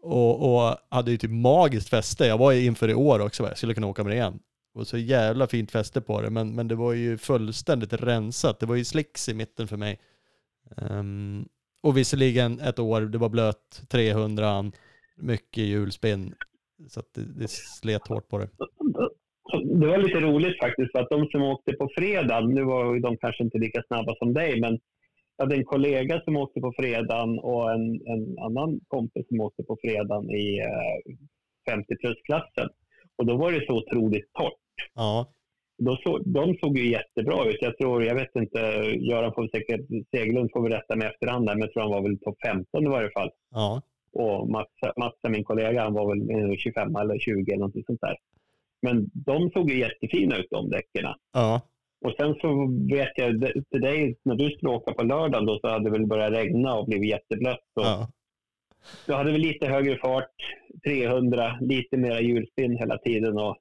Och, 0.02 0.56
och 0.56 0.76
hade 0.90 1.12
ju 1.12 1.18
typ 1.18 1.32
magiskt 1.32 1.90
fäste. 1.90 2.26
Jag 2.26 2.38
var 2.38 2.52
ju 2.52 2.66
inför 2.66 2.90
i 2.90 2.94
år 2.94 3.20
också, 3.20 3.44
jag 3.44 3.58
skulle 3.58 3.74
kunna 3.74 3.88
åka 3.88 4.04
med 4.04 4.12
det 4.12 4.16
igen. 4.16 4.40
Och 4.74 4.88
så 4.88 4.98
jävla 4.98 5.48
fint 5.48 5.72
fäste 5.72 6.02
på 6.02 6.22
det, 6.22 6.30
men, 6.30 6.56
men 6.56 6.68
det 6.68 6.76
var 6.76 6.94
ju 6.94 7.18
fullständigt 7.18 7.94
rensat. 7.94 8.60
Det 8.60 8.66
var 8.66 8.76
ju 8.76 8.86
slicks 8.86 9.30
i 9.30 9.34
mitten 9.34 9.68
för 9.68 9.78
mig. 9.78 10.00
Um, 10.78 11.48
och 11.84 11.98
visserligen 11.98 12.60
ett 12.60 12.80
år, 12.80 13.02
det 13.02 13.18
var 13.18 13.30
blött, 13.30 13.82
300, 13.90 14.72
mycket 15.18 15.64
hjulspinn. 15.64 16.34
Så 16.88 17.00
att 17.00 17.14
det, 17.14 17.22
det 17.22 17.50
slet 17.50 18.08
hårt 18.08 18.30
på 18.30 18.38
det. 18.38 18.50
Det 19.80 19.88
var 19.88 19.98
lite 19.98 20.20
roligt 20.20 20.60
faktiskt, 20.60 20.92
för 20.92 21.00
att 21.00 21.10
de 21.10 21.28
som 21.28 21.42
åkte 21.42 21.74
på 21.74 21.90
fredag, 21.98 22.40
nu 22.40 22.64
var 22.64 22.94
ju 22.94 23.00
de 23.00 23.18
kanske 23.18 23.44
inte 23.44 23.58
lika 23.58 23.84
snabba 23.88 24.16
som 24.16 24.34
dig, 24.34 24.62
men 24.62 24.80
jag 25.38 25.46
hade 25.46 25.56
en 25.56 25.66
kollega 25.66 26.22
som 26.22 26.38
åkte 26.38 26.62
på 26.62 26.74
fredagen 26.78 27.40
och 27.40 27.72
en, 27.72 28.02
en 28.08 28.40
annan 28.40 28.80
kompis 28.88 29.28
som 29.28 29.42
åkte 29.42 29.64
på 29.64 29.78
fredagen 29.82 30.30
i 30.30 30.60
eh, 30.60 31.16
50 31.70 31.96
plus-klassen. 31.96 32.70
Och 33.16 33.26
då 33.26 33.38
var 33.38 33.52
det 33.52 33.66
så 33.66 33.74
otroligt 33.74 34.34
torrt. 34.34 34.92
Ja. 34.96 35.28
Då 35.78 35.98
så, 36.04 36.18
de 36.18 36.58
såg 36.62 36.78
ju 36.78 36.92
jättebra 36.92 37.50
ut. 37.50 37.58
Jag 37.62 37.78
tror, 37.78 38.04
jag 38.04 38.16
vet 38.16 38.36
inte, 38.36 38.60
Göran 39.10 39.34
får 39.34 39.48
säkert, 39.48 39.86
Seglund 40.12 40.50
får 40.54 40.70
berätta 40.70 40.96
med 40.96 41.08
efterhand 41.08 41.48
där, 41.48 41.56
men 41.56 41.62
jag 41.62 41.74
tror 41.74 41.84
han 41.84 41.92
var 41.92 42.02
väl 42.02 42.20
topp 42.20 42.38
15 42.46 42.84
i 42.84 42.90
varje 42.90 43.12
fall. 43.12 43.30
Ja. 43.52 43.82
Och 44.14 44.50
Mats, 44.50 44.72
Mats, 44.98 45.16
min 45.30 45.44
kollega, 45.44 45.84
han 45.84 45.94
var 45.94 46.16
väl 46.16 46.58
25 46.58 46.96
eller 46.96 47.20
20 47.20 47.52
eller 47.52 47.66
något 47.66 47.86
sånt 47.86 48.02
där. 48.02 48.18
Men 48.82 49.10
de 49.14 49.50
såg 49.50 49.70
ju 49.70 49.80
jättefina 49.80 50.38
ut 50.38 50.48
de 50.50 50.70
däcken. 50.70 51.06
Ja. 51.34 51.62
Och 52.06 52.14
sen 52.20 52.36
så 52.36 52.68
vet 52.96 53.12
jag 53.16 53.42
till 53.72 53.82
dig, 53.82 54.18
när 54.24 54.36
du 54.36 54.50
skulle 54.50 54.72
åka 54.72 54.94
på 54.94 55.04
lördagen 55.04 55.46
då 55.46 55.60
så 55.60 55.68
hade 55.68 55.84
det 55.84 55.92
väl 55.92 56.08
börjat 56.08 56.34
regna 56.34 56.76
och 56.76 56.86
blivit 56.88 57.10
jätteblött. 57.10 57.64
Ja. 57.74 58.08
Du 59.06 59.14
hade 59.14 59.32
väl 59.32 59.42
lite 59.42 59.66
högre 59.68 59.98
fart, 59.98 60.36
300, 60.86 61.58
lite 61.62 61.98
mera 61.98 62.22
hjulspinn 62.22 62.78
hela 62.78 62.98
tiden. 62.98 63.38
Och, 63.38 63.58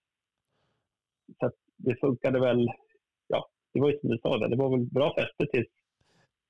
så 1.41 1.51
det 1.77 2.01
funkade 2.01 2.41
väl, 2.41 2.69
ja, 3.29 3.49
det 3.73 3.81
var 3.81 3.91
ju 3.91 3.99
som 3.99 4.11
du 4.11 4.19
sa, 4.19 4.39
det, 4.39 4.49
det 4.49 4.57
var 4.57 4.71
väl 4.71 4.87
bra 4.87 5.15
fäste 5.15 5.47
tills 5.53 5.69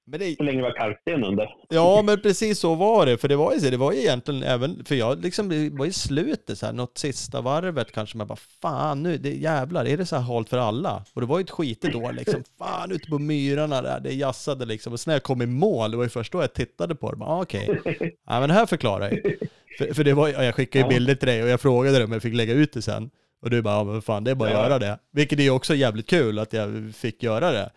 men 0.08 0.20
det... 0.20 0.36
Så 0.36 0.42
länge 0.42 0.58
det 0.58 0.62
var 0.62 0.72
kalksten 0.72 1.24
under. 1.24 1.48
Ja, 1.68 2.02
men 2.02 2.20
precis 2.20 2.58
så 2.58 2.74
var 2.74 3.06
det. 3.06 3.18
För 3.18 3.28
det 3.28 3.36
var 3.36 3.54
ju, 3.54 3.70
det 3.70 3.76
var 3.76 3.92
ju 3.92 3.98
egentligen 3.98 4.42
även, 4.42 4.84
för 4.84 4.94
jag 4.94 5.22
liksom, 5.22 5.48
det 5.48 5.70
var 5.70 5.86
i 5.86 5.92
slutet 5.92 6.58
så 6.58 6.66
här, 6.66 6.72
något 6.72 6.98
sista 6.98 7.40
varvet 7.40 7.92
kanske, 7.92 8.18
man 8.18 8.26
bara 8.26 8.38
fan 8.62 9.02
nu, 9.02 9.18
det 9.18 9.30
jävlar, 9.30 9.84
är 9.84 9.96
det 9.96 10.06
så 10.06 10.16
här 10.16 10.22
halt 10.22 10.48
för 10.48 10.58
alla? 10.58 11.04
Och 11.14 11.20
det 11.20 11.26
var 11.26 11.38
ju 11.38 11.42
ett 11.42 11.50
skitigt 11.50 11.94
år 11.94 12.12
liksom, 12.12 12.44
fan 12.58 12.92
ute 12.92 13.10
på 13.10 13.18
myrarna 13.18 13.82
där, 13.82 14.00
det 14.00 14.14
jassade 14.14 14.64
liksom. 14.64 14.92
Och 14.92 15.00
sen 15.00 15.10
när 15.10 15.14
jag 15.14 15.22
kom 15.22 15.42
i 15.42 15.46
mål, 15.46 15.90
det 15.90 15.96
var 15.96 16.04
ju 16.04 16.10
först 16.10 16.32
då 16.32 16.40
jag 16.40 16.54
tittade 16.54 16.94
på 16.94 17.12
det, 17.12 17.24
ah, 17.24 17.42
okej, 17.42 17.80
okay. 17.80 17.96
ja 18.26 18.40
men 18.40 18.48
det 18.48 18.54
här 18.54 18.66
förklarar 18.66 19.10
ju. 19.10 19.38
För, 19.78 19.94
för 19.94 20.04
det 20.04 20.14
var, 20.14 20.28
jag 20.28 20.54
skickade 20.54 20.84
ju 20.84 20.88
bilder 20.88 21.14
till 21.14 21.28
dig 21.28 21.42
och 21.42 21.48
jag 21.48 21.60
frågade 21.60 21.96
dig 21.96 22.04
om 22.04 22.12
jag 22.12 22.22
fick 22.22 22.34
lägga 22.34 22.54
ut 22.54 22.72
det 22.72 22.82
sen. 22.82 23.10
Och 23.42 23.50
du 23.50 23.62
bara, 23.62 23.74
ja 23.74 23.84
men 23.84 24.02
fan 24.02 24.24
det 24.24 24.30
är 24.30 24.34
bara 24.34 24.48
att 24.48 24.54
ja. 24.54 24.62
göra 24.62 24.78
det. 24.78 24.98
Vilket 25.12 25.40
är 25.40 25.50
också 25.50 25.74
jävligt 25.74 26.06
kul 26.06 26.38
att 26.38 26.52
jag 26.52 26.94
fick 26.94 27.22
göra 27.22 27.50
det. 27.50 27.70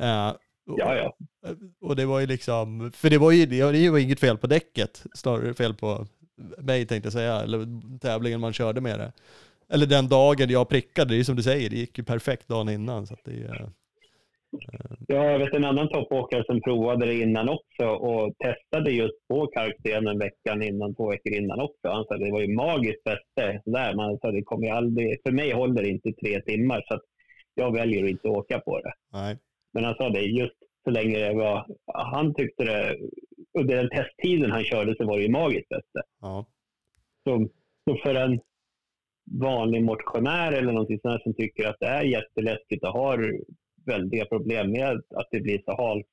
Uh, 0.00 0.32
Ja, 0.78 0.96
ja. 0.96 1.16
Och 1.80 1.96
det 1.96 2.06
var 2.06 2.20
ju 2.20 2.26
liksom, 2.26 2.92
för 2.94 3.10
det 3.10 3.18
var 3.18 3.32
ju 3.32 3.46
det 3.46 3.90
var 3.90 3.98
inget 3.98 4.20
fel 4.20 4.38
på 4.38 4.46
däcket, 4.46 5.04
snarare 5.14 5.54
fel 5.54 5.74
på 5.74 6.06
mig 6.58 6.86
tänkte 6.86 7.06
jag 7.06 7.12
säga, 7.12 7.40
eller 7.40 7.66
tävlingen 7.98 8.40
man 8.40 8.52
körde 8.52 8.80
med 8.80 8.98
det. 8.98 9.12
Eller 9.72 9.86
den 9.86 10.08
dagen 10.08 10.50
jag 10.50 10.68
prickade, 10.68 11.14
det 11.14 11.20
är 11.20 11.24
som 11.24 11.36
du 11.36 11.42
säger, 11.42 11.70
det 11.70 11.76
gick 11.76 11.98
ju 11.98 12.04
perfekt 12.04 12.48
dagen 12.48 12.68
innan. 12.68 13.06
Så 13.06 13.16
det, 13.24 13.30
äh, 13.30 13.66
ja, 15.06 15.24
jag 15.30 15.38
vet 15.38 15.54
en 15.54 15.64
annan 15.64 15.88
toppåkare 15.88 16.44
som 16.44 16.60
provade 16.60 17.06
det 17.06 17.14
innan 17.14 17.48
också 17.48 17.86
och 17.86 18.34
testade 18.38 18.90
just 18.90 19.28
på 19.28 19.46
kalkstenen 19.46 20.18
veckan 20.18 20.62
innan, 20.62 20.94
två 20.94 21.10
veckor 21.10 21.32
innan 21.32 21.60
också. 21.60 21.88
Han 21.88 22.04
sa 22.04 22.16
det 22.16 22.32
var 22.32 22.40
ju 22.40 22.56
magiskt 22.56 23.04
bäste 23.04 23.62
där. 23.64 23.94
Man 23.94 24.18
sa 24.18 24.30
det 24.30 24.42
kommer 24.42 24.70
aldrig, 24.70 25.20
för 25.22 25.32
mig 25.32 25.52
håller 25.52 25.82
det 25.82 25.88
inte 25.88 26.12
tre 26.12 26.40
timmar 26.40 26.84
så 26.88 27.00
jag 27.54 27.72
väljer 27.72 28.04
att 28.04 28.10
inte 28.10 28.28
åka 28.28 28.58
på 28.58 28.80
det. 28.80 28.92
Nej. 29.12 29.36
Men 29.72 29.84
han 29.84 29.94
sa 29.94 30.08
det, 30.08 30.20
just 30.20 30.56
så 30.84 30.90
länge 30.90 31.18
det 31.18 31.34
var... 31.34 31.66
Han 31.94 32.34
tyckte 32.34 32.64
det... 32.64 32.96
Under 33.58 33.76
den 33.76 33.88
testtiden 33.90 34.50
han 34.50 34.64
körde 34.64 34.94
så 34.96 35.06
var 35.06 35.16
det 35.16 35.22
ju 35.22 35.30
magiskt 35.30 35.68
bästa. 35.68 36.00
Ja. 36.20 36.46
Så, 37.24 37.48
så 37.84 37.96
för 38.02 38.14
en 38.14 38.40
vanlig 39.40 39.82
motionär 39.82 40.52
eller 40.52 40.72
någonting 40.72 41.00
sånt 41.02 41.22
som 41.22 41.34
tycker 41.34 41.68
att 41.68 41.76
det 41.80 41.86
är 41.86 42.02
jätteläskigt 42.02 42.84
och 42.84 42.92
har 42.92 43.40
väldiga 43.86 44.24
problem 44.24 44.70
med 44.70 45.02
att 45.14 45.28
det 45.30 45.40
blir 45.40 45.62
så 45.64 45.76
halt 45.76 46.06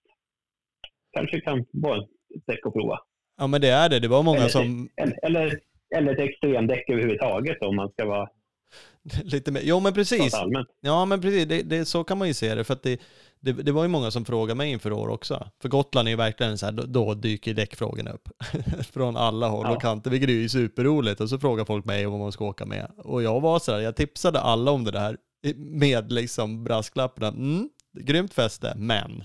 kanske 1.12 1.42
kan 1.42 1.66
vara 1.72 1.98
ett 1.98 2.46
däck 2.48 2.66
att 2.66 2.74
prova. 2.74 3.00
Ja, 3.38 3.48
men 3.48 3.62
det 3.62 3.70
är 3.70 3.90
det. 3.90 4.00
Det 4.00 4.08
var 4.08 4.24
många 4.24 4.38
eller, 4.38 4.50
som... 4.50 4.90
Eller, 4.96 5.26
eller, 5.26 5.60
eller 5.96 6.14
ett 6.14 6.30
extremdäck 6.30 6.90
överhuvudtaget 6.90 7.62
om 7.62 7.76
man 7.76 7.92
ska 7.92 8.06
vara 8.06 8.30
Lite 9.24 9.52
mer. 9.52 9.62
Jo 9.64 9.80
men 9.80 9.94
precis. 9.94 10.34
Ja 10.82 11.06
men 11.06 11.22
precis, 11.22 11.48
det, 11.48 11.62
det, 11.64 11.86
så 11.86 12.04
kan 12.04 12.18
man 12.18 12.28
ju 12.28 12.34
se 12.34 12.56
det. 12.56 12.64
För 12.64 12.74
att 12.74 12.84
det, 12.84 13.02
det, 13.40 13.52
det, 13.52 13.72
var 13.72 13.84
ju 13.84 13.88
många 13.88 14.12
som 14.12 14.26
frågade 14.26 14.58
mig 14.58 14.72
inför 14.72 14.92
år 14.94 15.08
också. 15.08 15.50
För 15.62 15.70
Gotland 15.70 16.08
är 16.08 16.10
ju 16.10 16.16
verkligen 16.16 16.58
så 16.58 16.66
här, 16.66 16.74
då, 16.74 16.84
då 16.84 17.14
dyker 17.14 17.54
däckfrågorna 17.54 18.12
upp. 18.12 18.30
Från 18.94 19.18
alla 19.18 19.48
håll 19.48 19.66
och 19.66 19.82
kanter, 19.82 20.12
vilket 20.12 20.30
är 20.30 20.34
ju 20.34 20.50
superroligt. 20.50 21.22
Och 21.22 21.30
så 21.30 21.40
frågar 21.40 21.66
folk 21.66 21.86
mig 21.86 22.06
om 22.06 22.12
vad 22.12 22.22
man 22.22 22.32
ska 22.32 22.46
åka 22.46 22.66
med. 22.66 22.92
Och 22.98 23.24
jag 23.24 23.42
var 23.42 23.60
så 23.60 23.72
här, 23.72 23.80
jag 23.80 23.96
tipsade 23.96 24.40
alla 24.40 24.72
om 24.72 24.84
det 24.84 24.92
där 24.92 25.18
med 25.56 26.12
liksom 26.12 26.64
brasklapparna. 26.64 27.28
Mm, 27.28 27.70
grymt 28.00 28.34
fäste, 28.34 28.74
men 28.78 29.24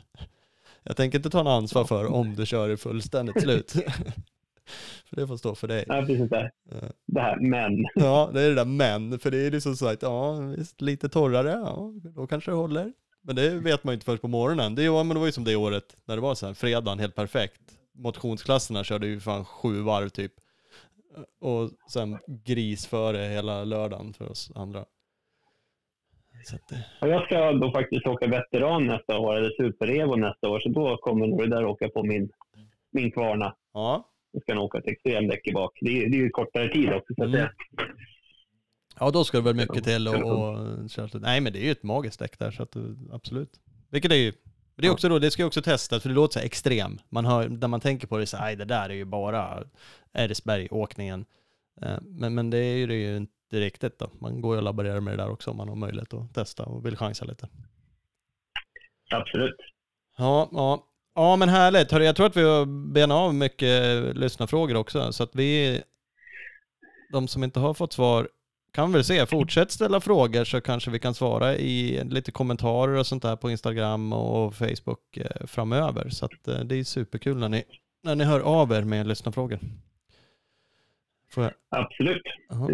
Jag 0.83 0.97
tänker 0.97 1.19
inte 1.19 1.31
ta 1.31 1.41
en 1.41 1.47
ansvar 1.47 1.85
för 1.85 2.07
om 2.07 2.35
du 2.35 2.47
kör 2.47 2.69
i 2.69 2.77
fullständigt 2.77 3.43
slut. 3.43 3.71
för 5.09 5.17
det 5.17 5.27
får 5.27 5.37
stå 5.37 5.55
för 5.55 5.69
dig. 5.69 5.85
Ja, 5.89 6.05
precis 6.07 6.31
det. 6.31 6.51
Det 7.07 7.21
här 7.21 7.41
men. 7.41 7.85
Ja, 7.95 8.31
det 8.35 8.43
är 8.43 8.49
det 8.49 8.55
där 8.55 8.65
men. 8.65 9.19
För 9.19 9.31
det 9.31 9.47
är 9.47 9.51
liksom 9.51 9.77
sagt, 9.77 10.03
ja, 10.03 10.33
visst, 10.33 10.81
lite 10.81 11.09
torrare, 11.09 11.51
ja, 11.51 11.93
då 12.15 12.27
kanske 12.27 12.51
det 12.51 12.57
håller. 12.57 12.93
Men 13.23 13.36
det 13.36 13.49
vet 13.49 13.85
man 13.85 13.93
ju 13.93 13.94
inte 13.94 14.05
först 14.05 14.23
på 14.23 14.28
morgonen. 14.28 14.74
Det, 14.74 14.82
ja, 14.82 15.03
men 15.03 15.15
det 15.15 15.20
var 15.20 15.27
ju 15.27 15.32
som 15.32 15.44
det 15.44 15.57
året 15.57 15.97
när 16.05 16.16
det 16.16 16.23
var 16.23 16.35
så 16.35 16.47
här, 16.47 16.55
fredagen 16.55 16.99
helt 16.99 17.15
perfekt. 17.15 17.61
Motionsklasserna 17.93 18.85
körde 18.85 19.07
ju 19.07 19.20
fan 19.20 19.44
sju 19.44 19.81
varv 19.81 20.09
typ. 20.09 20.32
Och 21.40 21.70
sen 21.93 22.19
gris 22.27 22.86
före 22.86 23.19
hela 23.19 23.65
lördagen 23.65 24.12
för 24.12 24.31
oss 24.31 24.53
andra. 24.55 24.85
Att 27.01 27.09
jag 27.09 27.24
ska 27.24 27.53
då 27.53 27.73
faktiskt 27.73 28.07
åka 28.07 28.27
veteran 28.27 28.86
nästa 28.86 29.19
år, 29.19 29.36
eller 29.36 29.51
super-evo 29.51 30.16
nästa 30.16 30.49
år, 30.49 30.61
så 30.61 30.69
då 30.69 30.97
kommer 30.97 31.27
nog 31.27 31.39
det 31.39 31.57
där 31.57 31.65
åka 31.65 31.89
på 31.89 32.03
min, 32.03 32.31
min 32.93 33.11
kvarna. 33.11 33.57
Ja. 33.73 34.09
Jag 34.32 34.43
ska 34.43 34.55
nog 34.55 34.65
åka 34.65 34.78
ett 34.78 34.86
extremdäck 34.86 35.47
i 35.47 35.53
bak. 35.53 35.78
Det 35.81 36.03
är, 36.03 36.11
det 36.11 36.16
är 36.16 36.20
ju 36.20 36.31
kortare 36.31 36.69
tid 36.69 36.93
också. 36.93 37.15
Så 37.15 37.23
mm. 37.24 37.32
det... 37.32 37.53
Ja, 39.01 39.10
då 39.10 39.24
ska 39.24 39.39
det 39.39 39.44
väl 39.44 39.55
mycket 39.55 39.85
till 39.85 40.09
och, 40.09 40.14
och 40.14 40.59
Nej, 41.14 41.40
men 41.40 41.52
det 41.52 41.59
är 41.59 41.64
ju 41.64 41.70
ett 41.70 41.82
magiskt 41.82 42.19
däck 42.19 42.39
där, 42.39 42.51
så 42.51 42.62
att 42.62 42.77
absolut. 43.12 43.60
Vilket 43.90 44.12
är 44.12 44.16
ju 44.16 44.32
det, 44.77 44.86
är 44.86 44.90
också 44.90 45.09
då, 45.09 45.19
det 45.19 45.31
ska 45.31 45.43
ju 45.43 45.47
också 45.47 45.62
testas, 45.62 46.02
för 46.02 46.09
det 46.09 46.14
låter 46.14 46.40
så 46.40 46.47
extrem. 46.47 46.98
Man 47.09 47.24
hör, 47.24 47.48
när 47.48 47.69
man 47.69 47.81
tänker 47.81 48.06
på 48.06 48.19
det 48.19 48.27
så 48.27 48.36
här, 48.36 48.56
det 48.56 48.64
där 48.64 48.89
är 48.89 48.94
ju 48.94 49.05
bara 49.05 49.64
Eresberg-åkningen. 50.12 51.24
Eh, 51.82 51.98
men, 52.01 52.35
men 52.35 52.51
det 52.51 52.59
är 52.59 52.77
ju, 52.77 52.86
det 52.86 52.94
ju 52.94 53.16
inte 53.16 53.60
riktigt 53.60 53.98
då. 53.98 54.10
Man 54.20 54.40
går 54.40 54.55
ju 54.55 54.59
och 54.59 54.64
laborerar 54.64 55.01
med 55.01 55.12
det 55.19 55.23
där 55.23 55.31
också 55.31 55.51
om 55.51 55.56
man 55.56 55.69
har 55.69 55.77
möjlighet 55.77 56.14
att 56.14 56.35
testa 56.35 56.62
och 56.62 56.86
vill 56.86 56.97
chansa 56.97 57.24
lite. 57.24 57.48
Absolut. 59.10 59.56
Ja, 60.16 60.48
ja. 60.52 60.86
ja 61.14 61.36
men 61.36 61.48
härligt. 61.48 61.93
Jag 61.93 62.16
tror 62.16 62.27
att 62.27 62.36
vi 62.36 62.43
har 62.43 62.93
benat 62.93 63.16
av 63.16 63.35
mycket 63.35 64.02
lyssnarfrågor 64.16 64.74
också, 64.74 65.12
så 65.12 65.23
att 65.23 65.35
vi, 65.35 65.82
de 67.12 67.28
som 67.28 67.44
inte 67.44 67.60
har 67.60 67.74
fått 67.74 67.93
svar 67.93 68.28
kan 68.73 68.93
väl 68.93 69.05
se. 69.05 69.27
Fortsätt 69.27 69.70
ställa 69.70 70.01
frågor 70.01 70.44
så 70.44 70.61
kanske 70.61 70.90
vi 70.90 70.99
kan 70.99 71.15
svara 71.15 71.57
i 71.57 72.05
lite 72.05 72.32
kommentarer 72.32 72.94
och 72.99 73.07
sånt 73.07 73.23
där 73.23 73.36
på 73.36 73.51
Instagram 73.51 74.12
och 74.12 74.55
Facebook 74.55 75.16
eh, 75.16 75.47
framöver. 75.47 76.09
Så 76.09 76.24
att 76.24 76.49
eh, 76.49 76.61
det 76.61 76.77
är 76.77 76.85
superkul 76.85 77.39
när 77.39 77.49
ni, 77.49 77.65
när 78.03 78.15
ni 78.16 78.24
hör 78.24 78.40
av 78.40 78.73
er 78.73 78.82
med 78.82 79.07
lyssnarfrågor. 79.07 79.59
Får 81.31 81.43
jag? 81.43 81.53
Absolut. 81.69 82.23
Aha. 82.53 82.69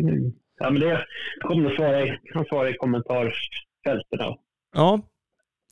Ja, 0.58 0.70
men 0.70 0.80
det 0.80 1.06
kommer 1.40 1.70
att 1.70 1.76
svara 1.76 2.06
i, 2.06 2.18
kan 2.32 2.44
svara 2.44 2.70
i 2.70 2.74
kommentarsfälten. 2.74 4.36
Ja, 4.74 5.00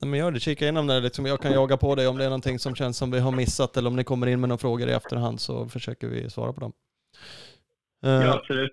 men 0.01 0.19
gör 0.19 0.31
det. 0.31 0.39
Kika 0.39 0.65
igenom 0.65 0.87
det. 0.87 0.99
Liksom 0.99 1.25
jag 1.25 1.41
kan 1.41 1.51
jaga 1.51 1.77
på 1.77 1.95
dig 1.95 2.07
om 2.07 2.17
det 2.17 2.23
är 2.23 2.29
någonting 2.29 2.59
som 2.59 2.75
känns 2.75 2.97
som 2.97 3.11
vi 3.11 3.19
har 3.19 3.31
missat 3.31 3.77
eller 3.77 3.89
om 3.89 3.95
ni 3.95 4.03
kommer 4.03 4.27
in 4.27 4.39
med 4.39 4.49
några 4.49 4.57
frågor 4.57 4.87
i 4.87 4.91
efterhand 4.91 5.39
så 5.39 5.67
försöker 5.67 6.07
vi 6.07 6.29
svara 6.29 6.53
på 6.53 6.59
dem. 6.59 6.73
Ja, 8.01 8.33
absolut. 8.33 8.71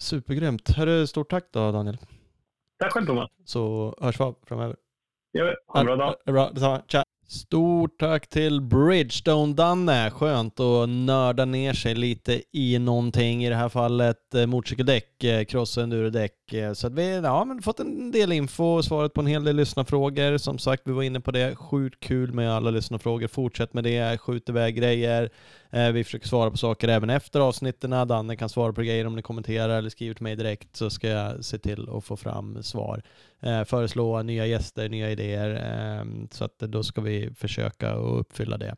Supergrymt. 0.00 0.70
Hörru, 0.70 1.06
stort 1.06 1.30
tack 1.30 1.44
då 1.52 1.72
Daniel. 1.72 1.98
Tack 2.78 2.92
själv 2.92 3.06
Thomas. 3.06 3.30
Så 3.44 3.94
hörs 4.00 4.20
vi 4.20 4.32
framöver. 4.46 4.76
Ja, 5.32 5.54
ha 5.66 5.80
en 5.80 5.86
bra 5.86 5.96
dag. 5.96 6.14
Bra, 6.26 6.50
detsamma. 6.50 6.82
Tja. 6.88 7.04
Stort 7.28 7.98
tack 7.98 8.28
till 8.28 8.60
Bridgestone-Danne. 8.60 10.10
Skönt 10.10 10.60
att 10.60 10.88
nörda 10.88 11.44
ner 11.44 11.72
sig 11.72 11.94
lite 11.94 12.42
i 12.52 12.78
någonting. 12.78 13.44
I 13.44 13.48
det 13.48 13.54
här 13.54 13.68
fallet 13.68 14.34
eh, 14.34 14.46
motorcykeldäck, 14.46 15.24
eh, 15.24 15.44
cross-enduro-däck. 15.44 16.52
Eh, 16.52 16.72
så 16.72 16.86
att 16.86 16.92
vi 16.92 17.14
har 17.14 17.22
ja, 17.22 17.58
fått 17.62 17.80
en 17.80 18.10
del 18.10 18.32
info, 18.32 18.82
svaret 18.82 19.14
på 19.14 19.20
en 19.20 19.26
hel 19.26 19.44
del 19.44 19.56
lyssnarfrågor. 19.56 20.38
Som 20.38 20.58
sagt, 20.58 20.82
vi 20.84 20.92
var 20.92 21.02
inne 21.02 21.20
på 21.20 21.30
det. 21.30 21.56
Sjukt 21.56 22.00
kul 22.00 22.32
med 22.32 22.52
alla 22.52 22.70
lyssnarfrågor. 22.70 23.28
Fortsätt 23.28 23.74
med 23.74 23.84
det. 23.84 24.20
Skjut 24.20 24.48
iväg 24.48 24.76
grejer. 24.76 25.30
Eh, 25.70 25.90
vi 25.90 26.04
försöker 26.04 26.28
svara 26.28 26.50
på 26.50 26.56
saker 26.56 26.88
även 26.88 27.10
efter 27.10 27.40
avsnitten. 27.40 27.90
Danne 27.90 28.36
kan 28.36 28.48
svara 28.48 28.72
på 28.72 28.82
grejer 28.82 29.06
om 29.06 29.16
ni 29.16 29.22
kommenterar 29.22 29.78
eller 29.78 29.90
skriver 29.90 30.14
till 30.14 30.22
mig 30.22 30.36
direkt 30.36 30.76
så 30.76 30.90
ska 30.90 31.08
jag 31.08 31.44
se 31.44 31.58
till 31.58 31.88
att 31.90 32.04
få 32.04 32.16
fram 32.16 32.62
svar. 32.62 33.02
Eh, 33.42 33.64
föreslå 33.64 34.22
nya 34.22 34.46
gäster, 34.46 34.88
nya 34.88 35.10
idéer. 35.10 35.50
Ehm, 35.50 36.28
så 36.30 36.44
att 36.44 36.58
då 36.58 36.82
ska 36.82 37.00
vi 37.00 37.30
försöka 37.34 37.90
att 37.90 38.20
uppfylla 38.20 38.58
det. 38.58 38.76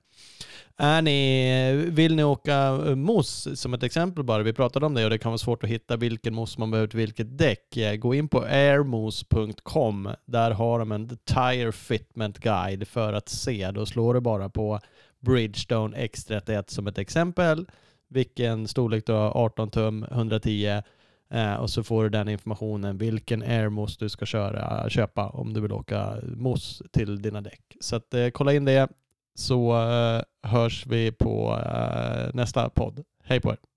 Är 0.77 1.03
ni, 1.03 1.73
vill 1.89 2.17
ni 2.17 2.25
åka 2.25 2.55
eh, 2.55 2.95
moss 2.95 3.49
som 3.55 3.75
ett 3.75 3.83
exempel 3.83 4.25
bara? 4.25 4.43
Vi 4.43 4.53
pratade 4.53 4.87
om 4.87 4.95
det 4.95 5.05
och 5.05 5.11
det 5.11 5.19
kan 5.19 5.33
vara 5.33 5.39
svårt 5.39 5.65
att 5.65 5.71
hitta 5.71 5.97
vilken 5.97 6.35
moss 6.35 6.59
man 6.59 6.71
behöver 6.71 6.89
till 6.89 6.99
vilket 6.99 7.39
däck. 7.39 7.77
Eh, 7.77 7.97
gå 7.97 8.15
in 8.15 8.29
på 8.29 8.41
airmos.com. 8.41 10.09
Där 10.27 10.51
har 10.51 10.79
de 10.79 10.93
en 10.93 11.09
tire 11.09 11.73
fitment 11.73 12.39
guide 12.39 12.89
för 12.89 13.13
att 13.13 13.29
se. 13.29 13.71
Då 13.71 13.87
slår 13.87 14.15
du 14.15 14.21
bara 14.21 14.49
på 14.49 14.81
Bridgestone 15.23 15.97
X31 15.97 16.65
som 16.67 16.87
ett 16.87 16.99
exempel. 16.99 17.67
Vilken 18.09 18.69
storlek 18.69 19.07
du 19.07 19.13
har, 19.13 19.31
18 19.45 19.71
tum, 19.71 20.05
110 20.11 20.83
eh, 21.31 21.55
och 21.55 21.71
så 21.71 21.83
får 21.83 22.03
du 22.03 22.09
den 22.09 22.29
informationen 22.29 22.99
vilken 22.99 23.43
airmos 23.43 23.97
du 23.97 24.09
ska 24.09 24.27
köra, 24.27 24.91
köpa 24.91 25.29
om 25.29 25.53
du 25.53 25.61
vill 25.61 25.73
åka 25.73 26.17
mos 26.23 26.83
till 26.93 27.23
dina 27.23 27.41
däck. 27.41 27.77
Så 27.81 27.97
att, 27.97 28.15
eh, 28.15 28.29
kolla 28.29 28.53
in 28.53 28.65
det 28.65 28.89
så 29.35 29.73
eh, 29.91 30.51
hörs 30.51 30.87
vi 30.87 31.13
på 31.13 31.61
eh, 31.67 32.35
nästa 32.35 32.69
podd. 32.69 33.05
Hej 33.25 33.41
på 33.41 33.51
er! 33.51 33.72